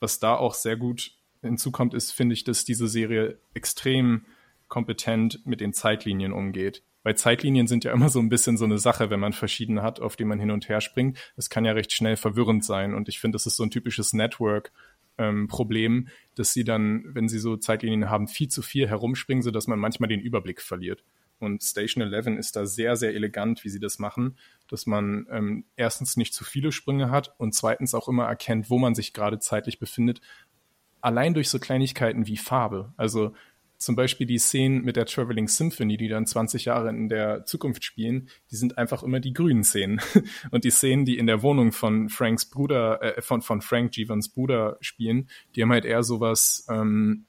was 0.00 0.18
da 0.18 0.34
auch 0.34 0.54
sehr 0.54 0.76
gut 0.76 1.16
hinzukommt, 1.42 1.94
ist, 1.94 2.12
finde 2.12 2.32
ich, 2.32 2.44
dass 2.44 2.64
diese 2.64 2.88
Serie 2.88 3.38
extrem 3.54 4.24
kompetent 4.68 5.46
mit 5.46 5.60
den 5.60 5.72
Zeitlinien 5.72 6.32
umgeht. 6.32 6.82
Weil 7.04 7.16
Zeitlinien 7.16 7.66
sind 7.66 7.84
ja 7.84 7.92
immer 7.92 8.08
so 8.08 8.18
ein 8.18 8.30
bisschen 8.30 8.56
so 8.56 8.64
eine 8.64 8.78
Sache, 8.78 9.10
wenn 9.10 9.20
man 9.20 9.34
verschiedene 9.34 9.82
hat, 9.82 10.00
auf 10.00 10.16
die 10.16 10.24
man 10.24 10.40
hin 10.40 10.50
und 10.50 10.68
her 10.68 10.80
springt. 10.80 11.18
Es 11.36 11.50
kann 11.50 11.66
ja 11.66 11.72
recht 11.72 11.92
schnell 11.92 12.16
verwirrend 12.16 12.64
sein. 12.64 12.94
Und 12.94 13.08
ich 13.08 13.20
finde, 13.20 13.36
das 13.36 13.46
ist 13.46 13.56
so 13.56 13.62
ein 13.62 13.70
typisches 13.70 14.14
Network-Problem, 14.14 15.92
ähm, 15.92 16.08
dass 16.34 16.54
sie 16.54 16.64
dann, 16.64 17.04
wenn 17.06 17.28
sie 17.28 17.38
so 17.38 17.56
Zeitlinien 17.56 18.08
haben, 18.08 18.26
viel 18.26 18.48
zu 18.48 18.62
viel 18.62 18.88
herumspringen, 18.88 19.42
sodass 19.42 19.66
man 19.66 19.78
manchmal 19.78 20.08
den 20.08 20.20
Überblick 20.20 20.62
verliert. 20.62 21.04
Und 21.38 21.62
Station 21.62 22.02
11 22.02 22.38
ist 22.38 22.56
da 22.56 22.66
sehr, 22.66 22.96
sehr 22.96 23.14
elegant, 23.14 23.64
wie 23.64 23.68
sie 23.68 23.80
das 23.80 23.98
machen, 23.98 24.36
dass 24.68 24.86
man 24.86 25.26
ähm, 25.30 25.64
erstens 25.76 26.16
nicht 26.16 26.34
zu 26.34 26.44
viele 26.44 26.72
Sprünge 26.72 27.10
hat 27.10 27.34
und 27.38 27.54
zweitens 27.54 27.94
auch 27.94 28.08
immer 28.08 28.24
erkennt, 28.24 28.70
wo 28.70 28.78
man 28.78 28.94
sich 28.94 29.12
gerade 29.12 29.38
zeitlich 29.38 29.78
befindet. 29.78 30.20
Allein 31.00 31.34
durch 31.34 31.50
so 31.50 31.58
Kleinigkeiten 31.58 32.26
wie 32.26 32.36
Farbe. 32.36 32.92
Also 32.96 33.34
zum 33.84 33.96
Beispiel 33.96 34.26
die 34.26 34.38
Szenen 34.38 34.82
mit 34.82 34.96
der 34.96 35.06
Traveling 35.06 35.48
Symphony, 35.48 35.96
die 35.96 36.08
dann 36.08 36.26
20 36.26 36.64
Jahre 36.64 36.88
in 36.88 37.08
der 37.08 37.44
Zukunft 37.44 37.84
spielen, 37.84 38.28
die 38.50 38.56
sind 38.56 38.78
einfach 38.78 39.02
immer 39.02 39.20
die 39.20 39.32
grünen 39.32 39.64
Szenen. 39.64 40.00
Und 40.50 40.64
die 40.64 40.70
Szenen, 40.70 41.04
die 41.04 41.18
in 41.18 41.26
der 41.26 41.42
Wohnung 41.42 41.72
von 41.72 42.08
Franks 42.08 42.46
Bruder, 42.46 43.02
äh, 43.02 43.22
von, 43.22 43.42
von 43.42 43.60
Frank 43.60 43.92
Givans 43.92 44.30
Bruder 44.30 44.78
spielen, 44.80 45.28
die 45.54 45.62
haben 45.62 45.72
halt 45.72 45.84
eher 45.84 46.02
sowas, 46.02 46.66
ähm, 46.70 47.26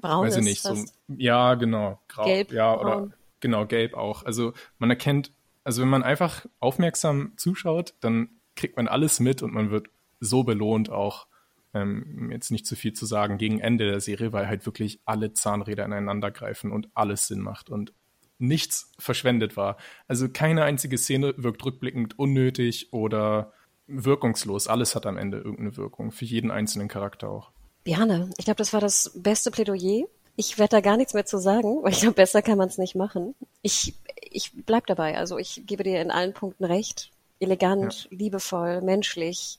Braun 0.00 0.26
weiß 0.26 0.36
ich 0.36 0.44
nicht, 0.44 0.62
so, 0.62 0.76
ja, 1.08 1.54
genau, 1.54 1.98
grau, 2.08 2.24
Gelb, 2.24 2.52
ja, 2.52 2.78
oder 2.78 2.96
braun. 2.96 3.14
Genau, 3.40 3.66
gelb 3.66 3.94
auch. 3.94 4.24
Also 4.24 4.52
man 4.78 4.90
erkennt, 4.90 5.32
also 5.64 5.82
wenn 5.82 5.88
man 5.88 6.02
einfach 6.02 6.46
aufmerksam 6.60 7.32
zuschaut, 7.36 7.94
dann 8.00 8.30
kriegt 8.54 8.76
man 8.76 8.88
alles 8.88 9.20
mit 9.20 9.42
und 9.42 9.52
man 9.52 9.70
wird 9.70 9.88
so 10.20 10.42
belohnt 10.44 10.90
auch, 10.90 11.26
ähm, 11.74 12.30
jetzt 12.30 12.50
nicht 12.50 12.66
zu 12.66 12.74
viel 12.74 12.94
zu 12.94 13.04
sagen, 13.06 13.38
gegen 13.38 13.60
Ende 13.60 13.86
der 13.86 14.00
Serie, 14.00 14.32
weil 14.32 14.48
halt 14.48 14.64
wirklich 14.64 15.00
alle 15.04 15.32
Zahnräder 15.32 15.84
ineinander 15.84 16.30
greifen 16.30 16.72
und 16.72 16.88
alles 16.94 17.26
Sinn 17.26 17.40
macht 17.40 17.68
und 17.68 17.92
nichts 18.38 18.92
verschwendet 18.98 19.56
war. 19.56 19.76
Also 20.08 20.28
keine 20.28 20.64
einzige 20.64 20.98
Szene 20.98 21.34
wirkt 21.36 21.64
rückblickend 21.64 22.18
unnötig 22.18 22.92
oder 22.92 23.52
wirkungslos. 23.86 24.68
Alles 24.68 24.94
hat 24.94 25.06
am 25.06 25.16
Ende 25.16 25.38
irgendeine 25.38 25.76
Wirkung, 25.76 26.12
für 26.12 26.24
jeden 26.24 26.50
einzelnen 26.50 26.88
Charakter 26.88 27.28
auch. 27.28 27.50
Biane, 27.84 28.30
ich 28.36 28.44
glaube, 28.44 28.58
das 28.58 28.72
war 28.72 28.80
das 28.80 29.12
beste 29.14 29.50
Plädoyer 29.50 30.06
ich 30.36 30.58
werde 30.58 30.76
da 30.76 30.80
gar 30.80 30.96
nichts 30.96 31.14
mehr 31.14 31.26
zu 31.26 31.38
sagen, 31.38 31.82
weil 31.82 31.92
ich 31.92 32.00
glaube, 32.00 32.14
besser 32.14 32.42
kann 32.42 32.58
man 32.58 32.68
es 32.68 32.78
nicht 32.78 32.94
machen. 32.94 33.34
Ich, 33.62 33.94
ich 34.20 34.52
bleib 34.54 34.86
dabei. 34.86 35.16
Also 35.16 35.38
ich 35.38 35.62
gebe 35.66 35.82
dir 35.82 36.00
in 36.00 36.10
allen 36.10 36.34
Punkten 36.34 36.64
recht. 36.64 37.10
Elegant, 37.38 38.08
ja. 38.10 38.16
liebevoll, 38.16 38.80
menschlich. 38.80 39.58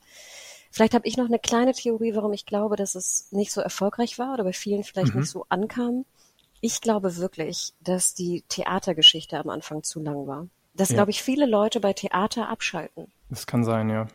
Vielleicht 0.72 0.94
habe 0.94 1.08
ich 1.08 1.18
noch 1.18 1.26
eine 1.26 1.40
kleine 1.40 1.74
Theorie, 1.74 2.16
warum 2.16 2.34
ich 2.34 2.46
glaube, 2.46 2.76
dass 2.76 2.96
es 2.96 3.32
nicht 3.32 3.52
so 3.52 3.62
erfolgreich 3.62 4.18
war 4.18 4.34
oder 4.34 4.44
bei 4.44 4.54
vielen 4.54 4.84
vielleicht 4.84 5.14
mhm. 5.14 5.22
nicht 5.22 5.30
so 5.30 5.46
ankam. 5.50 6.06
Ich 6.60 6.82
glaube 6.82 7.18
wirklich, 7.18 7.74
dass 7.82 8.14
die 8.14 8.44
Theatergeschichte 8.50 9.38
am 9.38 9.50
Anfang 9.50 9.84
zu 9.84 10.00
lang 10.00 10.26
war. 10.28 10.48
Dass, 10.74 10.90
ja. 10.90 10.96
glaube 10.96 11.12
ich, 11.12 11.24
viele 11.24 11.46
Leute 11.46 11.80
bei 11.80 11.94
Theater 11.94 12.50
abschalten. 12.50 13.12
Das 13.30 13.48
kann 13.48 13.64
sein, 13.64 13.90
ja. 13.90 14.08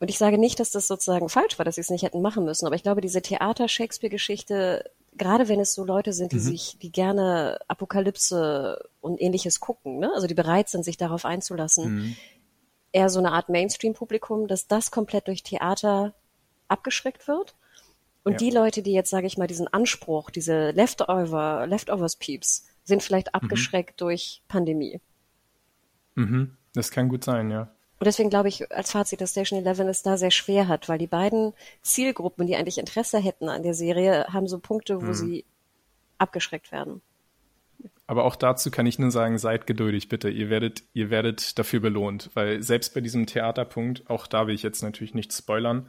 Und 0.00 0.10
ich 0.10 0.18
sage 0.18 0.38
nicht, 0.38 0.60
dass 0.60 0.70
das 0.70 0.86
sozusagen 0.86 1.28
falsch 1.28 1.58
war, 1.58 1.64
dass 1.64 1.76
sie 1.76 1.80
es 1.80 1.90
nicht 1.90 2.02
hätten 2.02 2.20
machen 2.20 2.44
müssen, 2.44 2.66
aber 2.66 2.76
ich 2.76 2.82
glaube, 2.82 3.00
diese 3.00 3.22
Theater-Shakespeare-Geschichte 3.22 4.90
gerade 5.16 5.48
wenn 5.48 5.60
es 5.60 5.74
so 5.74 5.84
Leute 5.84 6.12
sind, 6.12 6.32
die 6.32 6.36
mhm. 6.36 6.40
sich, 6.40 6.78
die 6.80 6.90
gerne 6.90 7.58
Apokalypse 7.68 8.88
und 9.00 9.20
ähnliches 9.20 9.60
gucken, 9.60 9.98
ne? 9.98 10.10
also 10.14 10.26
die 10.26 10.34
bereit 10.34 10.68
sind, 10.68 10.84
sich 10.84 10.96
darauf 10.96 11.24
einzulassen, 11.24 11.94
mhm. 11.94 12.16
eher 12.92 13.08
so 13.08 13.18
eine 13.18 13.32
Art 13.32 13.48
Mainstream-Publikum, 13.48 14.48
dass 14.48 14.66
das 14.66 14.90
komplett 14.90 15.28
durch 15.28 15.42
Theater 15.42 16.14
abgeschreckt 16.68 17.28
wird. 17.28 17.54
Und 18.24 18.32
ja. 18.32 18.38
die 18.38 18.50
Leute, 18.50 18.82
die 18.82 18.92
jetzt, 18.92 19.10
sage 19.10 19.26
ich 19.26 19.36
mal, 19.36 19.46
diesen 19.46 19.68
Anspruch, 19.68 20.30
diese 20.30 20.70
Leftover, 20.70 21.66
Leftovers-Peeps, 21.66 22.66
sind 22.82 23.02
vielleicht 23.02 23.28
mhm. 23.28 23.34
abgeschreckt 23.34 24.00
mhm. 24.00 24.04
durch 24.04 24.42
Pandemie. 24.48 25.00
Mhm. 26.14 26.56
Das 26.74 26.90
kann 26.90 27.08
gut 27.08 27.24
sein, 27.24 27.50
ja. 27.50 27.70
Und 27.98 28.06
deswegen 28.06 28.30
glaube 28.30 28.48
ich 28.48 28.70
als 28.72 28.90
Fazit, 28.90 29.20
dass 29.20 29.30
Station 29.30 29.64
11 29.64 29.78
es 29.80 30.02
da 30.02 30.16
sehr 30.16 30.30
schwer 30.30 30.68
hat, 30.68 30.88
weil 30.88 30.98
die 30.98 31.06
beiden 31.06 31.52
Zielgruppen, 31.82 32.46
die 32.46 32.56
eigentlich 32.56 32.78
Interesse 32.78 33.18
hätten 33.18 33.48
an 33.48 33.62
der 33.62 33.74
Serie, 33.74 34.26
haben 34.32 34.48
so 34.48 34.58
Punkte, 34.58 35.00
wo 35.00 35.06
mhm. 35.06 35.14
sie 35.14 35.44
abgeschreckt 36.18 36.72
werden. 36.72 37.00
Aber 38.06 38.24
auch 38.24 38.36
dazu 38.36 38.70
kann 38.70 38.86
ich 38.86 38.98
nur 38.98 39.10
sagen, 39.10 39.38
seid 39.38 39.66
geduldig, 39.66 40.08
bitte. 40.08 40.28
Ihr 40.28 40.50
werdet, 40.50 40.82
ihr 40.92 41.08
werdet 41.08 41.58
dafür 41.58 41.80
belohnt, 41.80 42.30
weil 42.34 42.62
selbst 42.62 42.92
bei 42.94 43.00
diesem 43.00 43.26
Theaterpunkt, 43.26 44.08
auch 44.10 44.26
da 44.26 44.46
will 44.46 44.54
ich 44.54 44.62
jetzt 44.62 44.82
natürlich 44.82 45.14
nicht 45.14 45.32
spoilern, 45.32 45.88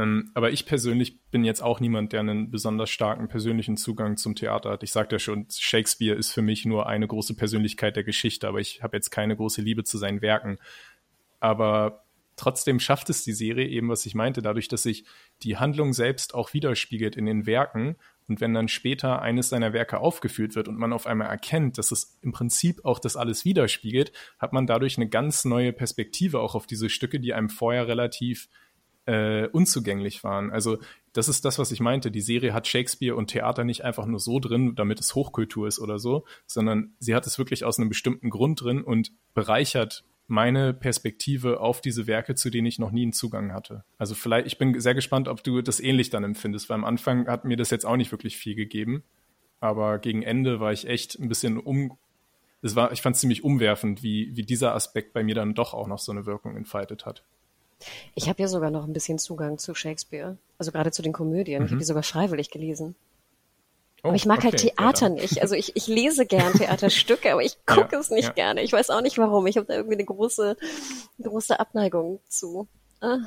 ähm, 0.00 0.30
aber 0.34 0.50
ich 0.50 0.66
persönlich 0.66 1.20
bin 1.30 1.44
jetzt 1.44 1.62
auch 1.62 1.80
niemand, 1.80 2.12
der 2.12 2.20
einen 2.20 2.50
besonders 2.50 2.90
starken 2.90 3.28
persönlichen 3.28 3.76
Zugang 3.76 4.16
zum 4.16 4.34
Theater 4.34 4.70
hat. 4.70 4.82
Ich 4.82 4.92
sagte 4.92 5.16
ja 5.16 5.18
schon, 5.18 5.46
Shakespeare 5.50 6.16
ist 6.16 6.32
für 6.32 6.42
mich 6.42 6.64
nur 6.64 6.86
eine 6.86 7.06
große 7.06 7.34
Persönlichkeit 7.34 7.96
der 7.96 8.04
Geschichte, 8.04 8.48
aber 8.48 8.60
ich 8.60 8.82
habe 8.82 8.96
jetzt 8.96 9.10
keine 9.10 9.36
große 9.36 9.60
Liebe 9.60 9.84
zu 9.84 9.98
seinen 9.98 10.22
Werken. 10.22 10.58
Aber 11.40 12.04
trotzdem 12.36 12.80
schafft 12.80 13.10
es 13.10 13.24
die 13.24 13.32
Serie 13.32 13.66
eben, 13.66 13.88
was 13.88 14.06
ich 14.06 14.14
meinte, 14.14 14.42
dadurch, 14.42 14.68
dass 14.68 14.84
sich 14.84 15.04
die 15.42 15.56
Handlung 15.56 15.92
selbst 15.92 16.34
auch 16.34 16.52
widerspiegelt 16.54 17.16
in 17.16 17.26
den 17.26 17.46
Werken 17.46 17.96
und 18.30 18.40
wenn 18.40 18.54
dann 18.54 18.68
später 18.68 19.22
eines 19.22 19.48
seiner 19.48 19.72
Werke 19.72 19.98
aufgeführt 19.98 20.54
wird 20.54 20.68
und 20.68 20.78
man 20.78 20.92
auf 20.92 21.04
einmal 21.04 21.26
erkennt, 21.26 21.78
dass 21.78 21.90
es 21.90 22.16
im 22.22 22.30
Prinzip 22.30 22.84
auch 22.84 23.00
das 23.00 23.16
alles 23.16 23.44
widerspiegelt, 23.44 24.12
hat 24.38 24.52
man 24.52 24.68
dadurch 24.68 24.96
eine 24.98 25.08
ganz 25.08 25.44
neue 25.44 25.72
Perspektive 25.72 26.38
auch 26.38 26.54
auf 26.54 26.68
diese 26.68 26.90
Stücke, 26.90 27.18
die 27.18 27.34
einem 27.34 27.50
vorher 27.50 27.88
relativ 27.88 28.48
äh, 29.06 29.48
unzugänglich 29.48 30.22
waren. 30.22 30.52
Also 30.52 30.78
das 31.12 31.28
ist 31.28 31.44
das, 31.44 31.58
was 31.58 31.72
ich 31.72 31.80
meinte. 31.80 32.12
Die 32.12 32.20
Serie 32.20 32.54
hat 32.54 32.68
Shakespeare 32.68 33.16
und 33.16 33.26
Theater 33.26 33.64
nicht 33.64 33.82
einfach 33.82 34.06
nur 34.06 34.20
so 34.20 34.38
drin, 34.38 34.76
damit 34.76 35.00
es 35.00 35.16
Hochkultur 35.16 35.66
ist 35.66 35.80
oder 35.80 35.98
so, 35.98 36.24
sondern 36.46 36.94
sie 37.00 37.16
hat 37.16 37.26
es 37.26 37.36
wirklich 37.36 37.64
aus 37.64 37.80
einem 37.80 37.88
bestimmten 37.88 38.30
Grund 38.30 38.62
drin 38.62 38.80
und 38.82 39.10
bereichert 39.34 40.04
meine 40.30 40.72
Perspektive 40.72 41.60
auf 41.60 41.80
diese 41.80 42.06
Werke, 42.06 42.34
zu 42.34 42.50
denen 42.50 42.66
ich 42.66 42.78
noch 42.78 42.92
nie 42.92 43.02
einen 43.02 43.12
Zugang 43.12 43.52
hatte. 43.52 43.84
Also 43.98 44.14
vielleicht, 44.14 44.46
ich 44.46 44.58
bin 44.58 44.78
sehr 44.80 44.94
gespannt, 44.94 45.28
ob 45.28 45.42
du 45.42 45.60
das 45.60 45.80
ähnlich 45.80 46.10
dann 46.10 46.24
empfindest, 46.24 46.70
weil 46.70 46.76
am 46.76 46.84
Anfang 46.84 47.26
hat 47.26 47.44
mir 47.44 47.56
das 47.56 47.70
jetzt 47.70 47.84
auch 47.84 47.96
nicht 47.96 48.12
wirklich 48.12 48.36
viel 48.36 48.54
gegeben. 48.54 49.02
Aber 49.58 49.98
gegen 49.98 50.22
Ende 50.22 50.60
war 50.60 50.72
ich 50.72 50.86
echt 50.86 51.18
ein 51.18 51.28
bisschen 51.28 51.58
um, 51.58 51.98
es 52.62 52.76
war, 52.76 52.92
ich 52.92 53.02
fand 53.02 53.16
es 53.16 53.20
ziemlich 53.20 53.44
umwerfend, 53.44 54.02
wie, 54.02 54.34
wie 54.36 54.42
dieser 54.42 54.74
Aspekt 54.74 55.12
bei 55.12 55.22
mir 55.22 55.34
dann 55.34 55.54
doch 55.54 55.74
auch 55.74 55.86
noch 55.86 55.98
so 55.98 56.12
eine 56.12 56.26
Wirkung 56.26 56.56
entfaltet 56.56 57.04
hat. 57.06 57.24
Ich 58.14 58.28
habe 58.28 58.40
ja 58.40 58.48
sogar 58.48 58.70
noch 58.70 58.86
ein 58.86 58.92
bisschen 58.92 59.18
Zugang 59.18 59.58
zu 59.58 59.74
Shakespeare. 59.74 60.36
Also 60.58 60.70
gerade 60.70 60.92
zu 60.92 61.02
den 61.02 61.12
Komödien. 61.12 61.60
Mhm. 61.60 61.66
Ich 61.66 61.72
habe 61.72 61.78
die 61.80 61.86
sogar 61.86 62.02
freiwillig 62.02 62.50
gelesen. 62.50 62.94
Oh, 64.02 64.08
aber 64.08 64.16
ich 64.16 64.26
mag 64.26 64.42
halt 64.44 64.54
okay, 64.54 64.72
halt 64.76 64.76
Theater 64.76 65.14
ja. 65.14 65.22
nicht. 65.22 65.42
Also 65.42 65.54
ich, 65.54 65.76
ich 65.76 65.86
lese 65.86 66.26
gern 66.26 66.52
Theaterstücke, 66.52 67.32
aber 67.32 67.42
ich 67.42 67.56
gucke 67.66 67.92
ja, 67.92 67.98
es 67.98 68.10
nicht 68.10 68.28
ja. 68.28 68.32
gerne. 68.32 68.62
Ich 68.62 68.72
weiß 68.72 68.90
auch 68.90 69.02
nicht 69.02 69.18
warum. 69.18 69.46
Ich 69.46 69.56
habe 69.56 69.66
da 69.66 69.74
irgendwie 69.74 69.96
eine 69.96 70.04
große, 70.04 70.56
große 71.22 71.58
Abneigung 71.60 72.20
zu. 72.28 72.68
Ah. 73.00 73.18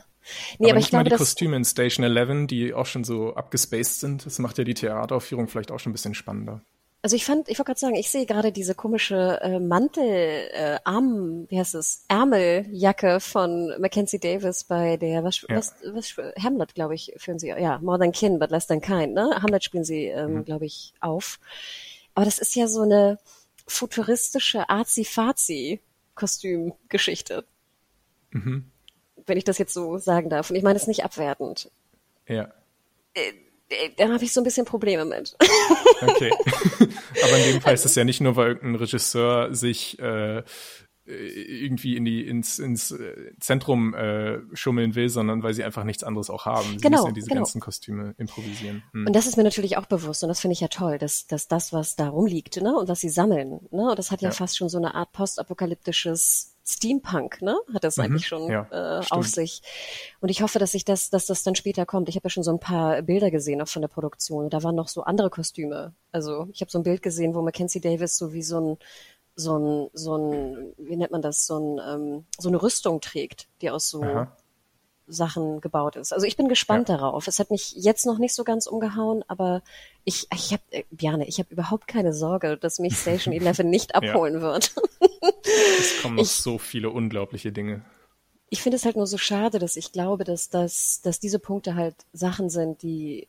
Nee, 0.58 0.68
aber, 0.68 0.72
aber 0.72 0.80
ich 0.80 0.90
glaube, 0.90 1.10
die 1.10 1.16
Kostüme 1.16 1.56
in 1.56 1.66
Station 1.66 2.06
11, 2.06 2.48
die 2.48 2.74
auch 2.74 2.86
schon 2.86 3.04
so 3.04 3.36
abgespaced 3.36 4.00
sind, 4.00 4.26
das 4.26 4.40
macht 4.40 4.58
ja 4.58 4.64
die 4.64 4.74
Theateraufführung 4.74 5.48
vielleicht 5.48 5.72
auch 5.72 5.80
schon 5.80 5.92
ein 5.92 5.94
bisschen 5.94 6.14
spannender. 6.14 6.62
Also 7.04 7.16
ich 7.18 7.26
fand, 7.26 7.50
ich 7.50 7.60
wollte 7.60 7.72
gerade 7.72 7.82
sagen, 7.82 7.96
ich 7.96 8.10
sehe 8.10 8.26
gerade 8.26 8.54
diese 8.54 8.76
komische 8.76 9.42
äh, 9.42 9.60
Mantel, 9.60 10.50
äh, 10.54 10.80
Arm, 10.86 11.48
wie 11.50 11.60
heißt 11.60 11.76
es, 11.76 12.06
Ärmeljacke 12.08 13.20
von 13.20 13.76
Mackenzie 13.78 14.20
Davis 14.20 14.64
bei 14.64 14.96
der, 14.96 15.26
was, 15.26 15.42
ja. 15.42 15.58
was, 15.58 15.76
was 15.84 16.16
Hamlet, 16.42 16.76
glaube 16.76 16.96
ich, 16.96 17.14
führen 17.18 17.40
sie, 17.40 17.50
ja, 17.50 17.78
More 17.80 18.00
Than 18.00 18.14
Kin, 18.14 18.40
but 18.40 18.52
Less 18.52 18.68
Than 18.68 18.80
Kind, 18.80 19.16
ne? 19.16 19.32
Hamlet 19.42 19.66
spielen 19.66 19.84
sie, 19.84 20.06
ähm, 20.06 20.36
mhm. 20.36 20.46
glaube 20.46 20.66
ich, 20.66 20.94
auf. 21.02 21.42
Aber 22.16 22.24
das 22.24 22.40
ist 22.40 22.56
ja 22.56 22.68
so 22.68 22.84
eine 22.84 23.20
futuristische 23.68 24.70
Azi-Fazi-Kostümgeschichte. 24.70 27.44
Mhm. 28.32 28.72
Wenn 29.26 29.38
ich 29.38 29.44
das 29.44 29.58
jetzt 29.58 29.74
so 29.74 29.98
sagen 29.98 30.30
darf. 30.30 30.50
Und 30.50 30.56
ich 30.56 30.64
meine 30.64 30.78
es 30.78 30.88
nicht 30.88 31.04
abwertend. 31.04 31.70
Ja. 32.30 32.54
Äh, 33.14 33.34
da 33.98 34.08
habe 34.08 34.24
ich 34.24 34.32
so 34.32 34.40
ein 34.40 34.46
bisschen 34.46 34.66
Probleme 34.66 35.04
mit. 35.04 35.36
Okay. 36.08 36.32
Aber 37.24 37.38
in 37.38 37.54
dem 37.54 37.62
Fall 37.62 37.74
ist 37.74 37.86
es 37.86 37.96
ja 37.96 38.04
nicht 38.04 38.22
nur, 38.22 38.36
weil 38.36 38.50
irgendein 38.50 38.76
Regisseur 38.76 39.54
sich 39.54 40.00
äh, 40.00 40.44
irgendwie 41.06 41.98
in 41.98 42.06
die 42.06 42.26
ins, 42.26 42.60
ins 42.60 42.92
äh, 42.92 43.34
Zentrum 43.40 43.94
äh, 43.94 44.40
schummeln 44.54 44.96
will, 44.96 45.10
sondern 45.10 45.44
weil 45.44 45.54
sie 45.54 45.64
einfach 45.64 45.84
nichts 45.84 46.04
anderes 46.04 46.30
auch 46.30 46.46
haben. 46.46 46.70
Sie 46.70 46.78
genau, 46.78 47.00
müssen 47.00 47.08
ja 47.08 47.12
diese 47.12 47.28
genau. 47.28 47.42
ganzen 47.42 47.60
Kostüme 47.60 48.16
improvisieren. 48.18 48.84
Hm. 48.94 49.08
Und 49.08 49.14
das 49.14 49.26
ist 49.26 49.36
mir 49.36 49.44
natürlich 49.44 49.76
auch 49.76 49.86
bewusst 49.86 50.24
und 50.24 50.30
das 50.30 50.40
finde 50.40 50.54
ich 50.54 50.62
ja 50.62 50.70
toll, 50.70 50.98
dass, 50.98 51.28
dass 51.28 51.48
das, 51.50 51.74
was 51.74 51.96
da 51.96 52.08
rumliegt, 52.08 52.62
ne, 52.62 52.74
und 52.78 52.88
was 52.88 53.02
sie 53.02 53.10
sammeln, 53.10 53.60
ne, 53.72 53.90
und 53.90 54.00
das 54.00 54.12
hat 54.12 54.22
ja, 54.22 54.30
ja. 54.30 54.34
fast 54.34 54.58
schon 54.58 54.70
so 54.70 54.78
eine 54.78 54.96
Art 54.96 55.12
postapokalyptisches 55.12 56.53
Steampunk, 56.66 57.42
ne? 57.42 57.58
Hat 57.74 57.84
das 57.84 57.98
mhm, 57.98 58.04
eigentlich 58.04 58.28
schon 58.28 58.50
ja, 58.50 58.68
äh, 58.72 59.06
auf 59.10 59.28
sich. 59.28 59.62
Und 60.22 60.30
ich 60.30 60.42
hoffe, 60.42 60.60
dass 60.60 60.72
sich 60.72 60.86
das, 60.86 61.10
dass 61.10 61.26
das 61.26 61.44
dann 61.44 61.56
später 61.56 61.86
kommt. 61.86 62.08
Ich 62.10 62.16
habe 62.16 62.26
ja 62.26 62.30
schon 62.30 62.44
so 62.44 62.52
ein 62.52 62.60
paar 62.60 63.02
Bilder 63.02 63.32
gesehen 63.32 63.62
auch 63.62 63.68
von 63.68 63.82
der 63.82 63.90
Produktion. 63.90 64.50
Da 64.50 64.64
waren 64.64 64.76
noch 64.76 64.88
so 64.88 65.04
andere 65.04 65.30
Kostüme. 65.30 65.94
Also 66.12 66.48
ich 66.54 66.62
habe 66.62 66.72
so 66.72 66.80
ein 66.80 66.84
Bild 66.84 67.02
gesehen, 67.02 67.36
wo 67.36 67.42
Mackenzie 67.42 67.82
Davis 67.82 68.18
so 68.18 68.34
wie 68.34 68.44
so 68.44 68.60
ein 68.60 68.78
so 69.36 69.58
ein, 69.58 69.90
so 69.94 70.16
ein, 70.16 70.74
wie 70.78 70.96
nennt 70.96 71.12
man 71.12 71.24
das, 71.24 71.48
so 71.48 71.58
ein, 71.58 71.82
ähm, 71.88 72.26
so 72.38 72.50
eine 72.50 72.62
Rüstung 72.62 73.02
trägt, 73.02 73.48
die 73.62 73.72
aus 73.72 73.90
so 73.90 74.04
Aha. 74.04 74.38
Sachen 75.08 75.62
gebaut 75.62 75.96
ist. 75.96 76.14
Also 76.14 76.26
ich 76.26 76.38
bin 76.38 76.48
gespannt 76.48 76.90
ja. 76.90 76.98
darauf. 76.98 77.28
Es 77.28 77.40
hat 77.40 77.52
mich 77.52 77.74
jetzt 77.76 78.06
noch 78.06 78.18
nicht 78.18 78.34
so 78.34 78.44
ganz 78.44 78.68
umgehauen, 78.68 79.24
aber 79.28 79.62
ich, 80.04 80.28
ich 80.34 80.54
habe, 80.54 80.64
äh, 80.72 80.84
Bjane, 80.92 81.28
ich 81.28 81.40
habe 81.40 81.52
überhaupt 81.52 81.88
keine 81.88 82.14
Sorge, 82.14 82.58
dass 82.58 82.80
mich 82.80 82.98
Station 82.98 83.34
11 83.34 83.60
nicht 83.60 83.96
abholen 83.96 84.36
ja. 84.36 84.42
wird. 84.42 84.74
es 85.80 86.02
kommen 86.02 86.16
noch 86.16 86.24
ich, 86.24 86.32
so 86.32 86.58
viele 86.58 86.90
unglaubliche 86.90 87.52
Dinge. 87.52 87.84
Ich 88.50 88.62
finde 88.62 88.78
es 88.78 88.86
halt 88.86 88.96
nur 88.96 89.08
so 89.08 89.18
schade, 89.18 89.60
dass 89.60 89.76
ich 89.76 89.92
glaube, 89.92 90.24
dass, 90.24 90.50
dass, 90.50 91.02
dass 91.02 91.20
diese 91.20 91.40
Punkte 91.40 91.76
halt 91.76 91.96
Sachen 92.14 92.50
sind, 92.50 92.84
die 92.84 93.28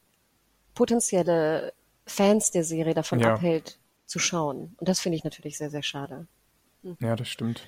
potenzielle 0.74 1.72
Fans 2.06 2.51
der 2.51 2.64
Serie 2.64 2.94
davon 2.94 3.20
ja. 3.20 3.34
abhält, 3.34 3.78
zu 4.06 4.18
schauen. 4.18 4.74
Und 4.78 4.88
das 4.88 5.01
finde 5.01 5.16
ich 5.16 5.24
natürlich 5.24 5.56
sehr, 5.56 5.70
sehr 5.70 5.82
schade. 5.82 6.26
Hm. 6.82 6.96
Ja, 7.01 7.16
das 7.16 7.28
stimmt. 7.28 7.66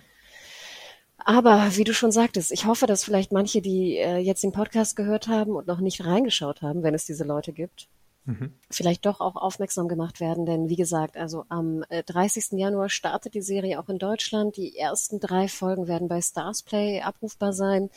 Aber 1.28 1.76
wie 1.76 1.82
du 1.82 1.92
schon 1.92 2.12
sagtest, 2.12 2.52
ich 2.52 2.66
hoffe, 2.66 2.86
dass 2.86 3.02
vielleicht 3.02 3.32
manche, 3.32 3.60
die 3.60 3.96
äh, 3.96 4.18
jetzt 4.18 4.44
den 4.44 4.52
Podcast 4.52 4.94
gehört 4.94 5.26
haben 5.26 5.56
und 5.56 5.66
noch 5.66 5.80
nicht 5.80 6.04
reingeschaut 6.04 6.62
haben, 6.62 6.84
wenn 6.84 6.94
es 6.94 7.04
diese 7.04 7.24
Leute 7.24 7.52
gibt, 7.52 7.88
mhm. 8.26 8.52
vielleicht 8.70 9.06
doch 9.06 9.20
auch 9.20 9.36
aufmerksam 9.36 9.88
gemacht 9.88 10.20
werden. 10.20 10.44
Denn 10.46 10.68
wie 10.68 10.76
gesagt, 10.76 11.16
also 11.16 11.44
am 11.48 11.84
äh, 11.88 12.02
30. 12.02 12.52
Januar 12.52 12.88
startet 12.88 13.34
die 13.34 13.42
Serie 13.42 13.80
auch 13.80 13.88
in 13.88 13.98
Deutschland. 13.98 14.56
Die 14.56 14.76
ersten 14.76 15.20
drei 15.20 15.48
Folgen 15.48 15.88
werden 15.88 16.08
bei 16.08 16.20
Stars 16.20 16.62
Play 16.62 17.00
abrufbar 17.00 17.52
sein 17.52 17.90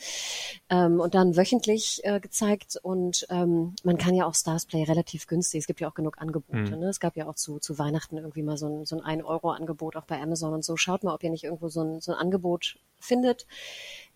ähm, 0.70 1.00
und 1.00 1.14
dann 1.14 1.36
wöchentlich 1.36 2.00
äh, 2.04 2.20
gezeigt. 2.20 2.78
Und 2.82 3.26
ähm, 3.30 3.74
man 3.84 3.98
kann 3.98 4.14
ja 4.14 4.26
auch 4.26 4.34
Stars 4.34 4.66
Play 4.66 4.84
relativ 4.84 5.26
günstig. 5.26 5.60
Es 5.60 5.66
gibt 5.66 5.80
ja 5.80 5.88
auch 5.88 5.94
genug 5.94 6.18
Angebote. 6.18 6.76
Mhm. 6.76 6.80
Ne? 6.80 6.88
Es 6.88 7.00
gab 7.00 7.16
ja 7.16 7.26
auch 7.26 7.34
zu, 7.34 7.58
zu 7.58 7.78
Weihnachten 7.78 8.16
irgendwie 8.16 8.42
mal 8.42 8.56
so 8.56 8.66
ein, 8.66 8.86
so 8.86 9.00
ein 9.00 9.20
1-Euro-Angebot 9.20 9.96
auch 9.96 10.06
bei 10.06 10.20
Amazon 10.20 10.54
und 10.54 10.64
so. 10.64 10.76
Schaut 10.76 11.04
mal, 11.04 11.14
ob 11.14 11.22
ihr 11.22 11.30
nicht 11.30 11.44
irgendwo 11.44 11.68
so 11.68 11.82
ein, 11.82 12.00
so 12.00 12.12
ein 12.12 12.18
Angebot 12.18 12.78
findet, 13.00 13.46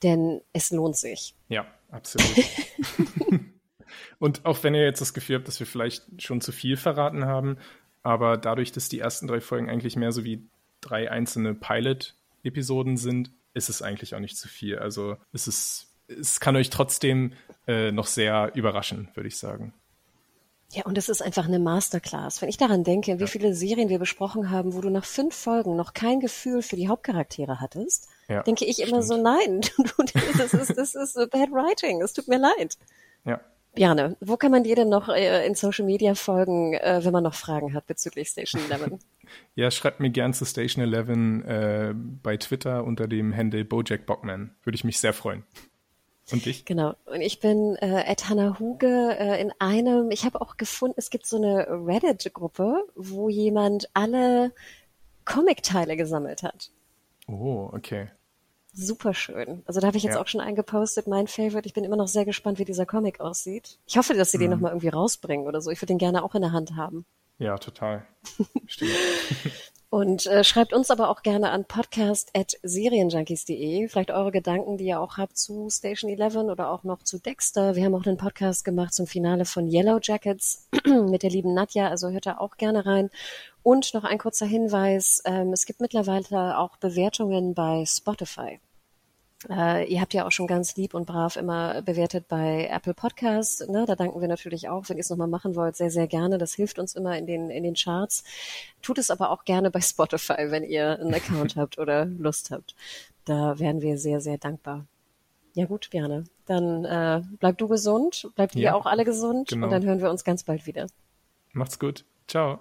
denn 0.03 0.41
es 0.53 0.71
lohnt 0.71 0.97
sich. 0.97 1.35
Ja, 1.49 1.67
absolut. 1.91 2.35
Und 4.19 4.45
auch 4.45 4.63
wenn 4.63 4.75
ihr 4.75 4.85
jetzt 4.85 5.01
das 5.01 5.15
Gefühl 5.15 5.37
habt, 5.37 5.49
dass 5.49 5.61
wir 5.61 5.67
vielleicht 5.67 6.23
schon 6.23 6.41
zu 6.41 6.53
viel 6.53 6.77
verraten 6.77 7.25
haben, 7.25 7.59
aber 8.03 8.37
dadurch, 8.37 8.73
dass 8.73 8.89
die 8.89 9.01
ersten 9.01 9.27
drei 9.27 9.41
Folgen 9.41 9.71
eigentlich 9.71 9.97
mehr 9.97 10.13
so 10.13 10.25
wie 10.25 10.47
drei 10.81 11.11
einzelne 11.11 11.55
Pilot-Episoden 11.55 12.97
sind, 12.97 13.31
ist 13.55 13.69
es 13.69 13.83
eigentlich 13.83 14.15
auch 14.15 14.21
nicht 14.21 14.37
zu 14.37 14.49
viel. 14.49 14.79
Also 14.79 15.17
es 15.33 15.49
ist, 15.49 15.89
es 16.09 16.41
kann 16.41 16.57
euch 16.57 16.71
trotzdem 16.71 17.33
äh, 17.67 17.93
noch 17.93 18.07
sehr 18.07 18.53
überraschen, 18.55 19.09
würde 19.15 19.29
ich 19.29 19.39
sagen. 19.39 19.73
Ja, 20.73 20.85
und 20.85 20.99
es 20.99 21.09
ist 21.09 21.23
einfach 21.23 21.47
eine 21.47 21.61
Masterclass. 21.61 22.43
Wenn 22.43 22.49
ich 22.49 22.57
daran 22.57 22.83
denke, 22.83 23.21
wie 23.21 23.29
viele 23.29 23.55
Serien 23.55 23.89
wir 23.89 24.01
besprochen 24.01 24.51
haben, 24.51 24.75
wo 24.75 24.81
du 24.81 24.91
nach 24.91 25.05
fünf 25.05 25.35
Folgen 25.35 25.77
noch 25.77 25.95
kein 25.95 26.19
Gefühl 26.19 26.63
für 26.63 26.75
die 26.75 26.89
Hauptcharaktere 26.89 27.61
hattest, 27.61 28.09
ja, 28.29 28.43
denke 28.43 28.65
ich 28.65 28.81
immer 28.81 29.03
stimmt. 29.03 29.05
so, 29.05 29.23
nein, 29.23 29.61
das 30.37 30.53
ist, 30.53 30.77
das 30.77 30.95
ist 30.97 31.15
bad 31.31 31.51
writing, 31.53 32.03
es 32.03 32.13
tut 32.13 32.27
mir 32.27 32.39
leid. 32.39 32.77
Ja, 33.25 33.41
Bjarne, 33.75 34.17
wo 34.21 34.37
kann 34.37 34.51
man 34.51 34.65
dir 34.65 34.77
denn 34.77 34.89
noch 34.89 35.09
äh, 35.09 35.47
in 35.47 35.55
Social 35.55 35.85
Media 35.85 36.15
folgen, 36.15 36.75
äh, 36.75 37.01
wenn 37.03 37.13
man 37.13 37.25
noch 37.25 37.35
Fragen 37.35 37.75
hat 37.75 37.87
bezüglich 37.87 38.29
Station 38.29 38.63
11? 38.71 38.93
ja, 39.55 39.71
schreibt 39.71 40.01
mir 40.01 40.11
gern 40.11 40.33
zu 40.33 40.45
Station 40.45 40.85
11 40.85 41.09
äh, 41.47 41.95
bei 41.95 42.37
Twitter 42.37 42.85
unter 42.85 43.09
dem 43.09 43.35
Handle 43.37 43.65
Bojack 43.65 44.07
Bockman. 44.07 44.55
Würde 44.63 44.77
ich 44.77 44.85
mich 44.85 44.99
sehr 44.99 45.13
freuen. 45.13 45.45
Und 46.31 46.47
dich? 46.47 46.65
Genau. 46.65 46.95
Und 47.05 47.21
ich 47.21 47.41
bin 47.41 47.77
äh, 47.81 48.05
at 48.07 48.31
Hannah 48.31 48.59
Huge 48.59 49.17
äh, 49.19 49.41
in 49.41 49.53
einem, 49.59 50.11
ich 50.11 50.25
habe 50.25 50.41
auch 50.41 50.57
gefunden, 50.57 50.95
es 50.99 51.11
gibt 51.11 51.27
so 51.27 51.37
eine 51.37 51.67
Reddit-Gruppe, 51.69 52.87
wo 52.95 53.29
jemand 53.29 53.91
alle 53.93 54.53
Comic-Teile 55.27 55.97
gesammelt 55.97 56.43
hat. 56.43 56.71
Oh, 57.27 57.69
okay 57.73 58.09
super 58.75 59.15
schön. 59.15 59.63
Also 59.67 59.81
da 59.81 59.87
habe 59.87 59.97
ich 59.97 60.03
jetzt 60.03 60.15
ja. 60.15 60.21
auch 60.21 60.27
schon 60.27 60.41
eingepostet, 60.41 61.07
mein 61.07 61.27
Favorite. 61.27 61.67
Ich 61.67 61.75
bin 61.75 61.85
immer 61.85 61.97
noch 61.97 62.09
sehr 62.09 62.25
gespannt, 62.25 62.59
wie 62.59 62.65
dieser 62.65 62.87
Comic 62.87 63.21
aussieht. 63.21 63.79
Ich 63.87 63.97
hoffe, 63.97 64.15
dass 64.15 64.31
sie 64.31 64.39
mhm. 64.39 64.43
den 64.43 64.51
nochmal 64.51 64.73
irgendwie 64.73 64.89
rausbringen 64.89 65.47
oder 65.47 65.61
so. 65.61 65.71
Ich 65.71 65.81
würde 65.81 65.93
den 65.93 65.99
gerne 65.99 66.23
auch 66.23 66.35
in 66.35 66.43
der 66.43 66.53
Hand 66.53 66.77
haben. 66.77 67.05
Ja, 67.39 67.59
total. 67.59 68.07
Stimmt. 68.67 68.93
Und 69.91 70.27
äh, 70.27 70.43
schreibt 70.43 70.73
uns 70.73 70.91
aber 70.91 71.09
auch 71.09 71.23
gerne 71.23 71.51
an 71.51 71.67
podcast.serienjunkies.de. 71.67 73.87
Vielleicht 73.87 74.11
eure 74.11 74.33
Gedanken, 74.33 74.77
die 74.77 74.87
ihr 74.87 75.01
auch 75.01 75.19
habt 75.19 75.39
zu 75.39 75.71
Station 75.71 76.11
11 76.11 76.35
oder 76.35 76.71
auch 76.71 76.83
noch 76.83 77.05
zu 77.05 77.21
Dexter. 77.21 77.77
Wir 77.77 77.85
haben 77.85 77.95
auch 77.95 78.05
einen 78.05 78.17
Podcast 78.17 78.65
gemacht 78.65 78.93
zum 78.93 79.07
Finale 79.07 79.45
von 79.45 79.69
Yellow 79.69 80.01
Jackets 80.03 80.69
mit 80.85 81.23
der 81.23 81.31
lieben 81.31 81.55
Nadja, 81.55 81.91
also 81.91 82.11
hört 82.11 82.27
da 82.27 82.39
auch 82.39 82.57
gerne 82.57 82.85
rein. 82.85 83.09
Und 83.65 83.95
noch 83.95 84.05
ein 84.05 84.19
kurzer 84.19 84.45
Hinweis, 84.45 85.23
ähm, 85.25 85.55
es 85.55 85.65
gibt 85.65 85.81
mittlerweile 85.81 86.59
auch 86.59 86.77
Bewertungen 86.77 87.55
bei 87.55 87.85
Spotify. 87.87 88.61
Äh, 89.49 89.91
ihr 89.91 90.03
habt 90.03 90.13
ja 90.13 90.27
auch 90.27 90.33
schon 90.33 90.47
ganz 90.47 90.77
lieb 90.77 90.93
und 90.93 91.07
brav 91.07 91.37
immer 91.37 91.81
bewertet 91.81 92.29
bei 92.29 92.69
Apple 92.71 92.93
Podcast. 92.93 93.67
Ne? 93.71 93.87
Da 93.87 93.97
danken 93.97 94.21
wir 94.21 94.29
natürlich 94.29 94.69
auch, 94.69 94.91
wenn 94.91 94.99
ihr 94.99 95.01
es 95.01 95.09
nochmal 95.09 95.29
machen 95.29 95.57
wollt, 95.57 95.77
sehr, 95.77 95.91
sehr 95.91 96.07
gerne. 96.07 96.37
Das 96.37 96.53
hilft 96.53 96.79
uns 96.79 96.95
immer 96.95 97.17
in 97.17 97.27
den, 97.27 97.49
in 97.49 97.63
den 97.63 97.75
Charts. 97.75 98.23
Tut 98.83 98.99
es 98.99 99.11
aber 99.11 99.31
auch 99.31 99.47
gerne 99.47 99.71
bei 99.71 99.81
Spotify, 99.81 100.51
wenn 100.51 100.65
ihr 100.65 101.01
einen 101.01 101.15
Account 101.15 101.57
habt 101.57 101.79
oder 101.79 102.05
Lust 102.05 102.51
habt. 102.51 102.75
Da 103.25 103.59
wären 103.59 103.81
wir 103.81 103.97
sehr, 103.97 104.21
sehr 104.21 104.37
dankbar. 104.37 104.85
Ja 105.55 105.65
gut, 105.65 105.91
gerne. 105.91 106.25
Dann 106.45 106.85
äh, 106.85 107.23
bleib 107.39 107.57
du 107.57 107.67
gesund, 107.69 108.29
bleibt 108.35 108.57
ja, 108.57 108.61
ihr 108.61 108.77
auch 108.77 108.85
alle 108.85 109.07
gesund 109.07 109.49
genau. 109.49 109.67
und 109.67 109.73
dann 109.73 109.87
hören 109.87 110.03
wir 110.03 110.11
uns 110.11 110.23
ganz 110.23 110.45
bald 110.45 110.67
wieder. 110.67 110.87
Macht's 111.53 111.79
gut. 111.79 112.05
Ciao. 112.29 112.61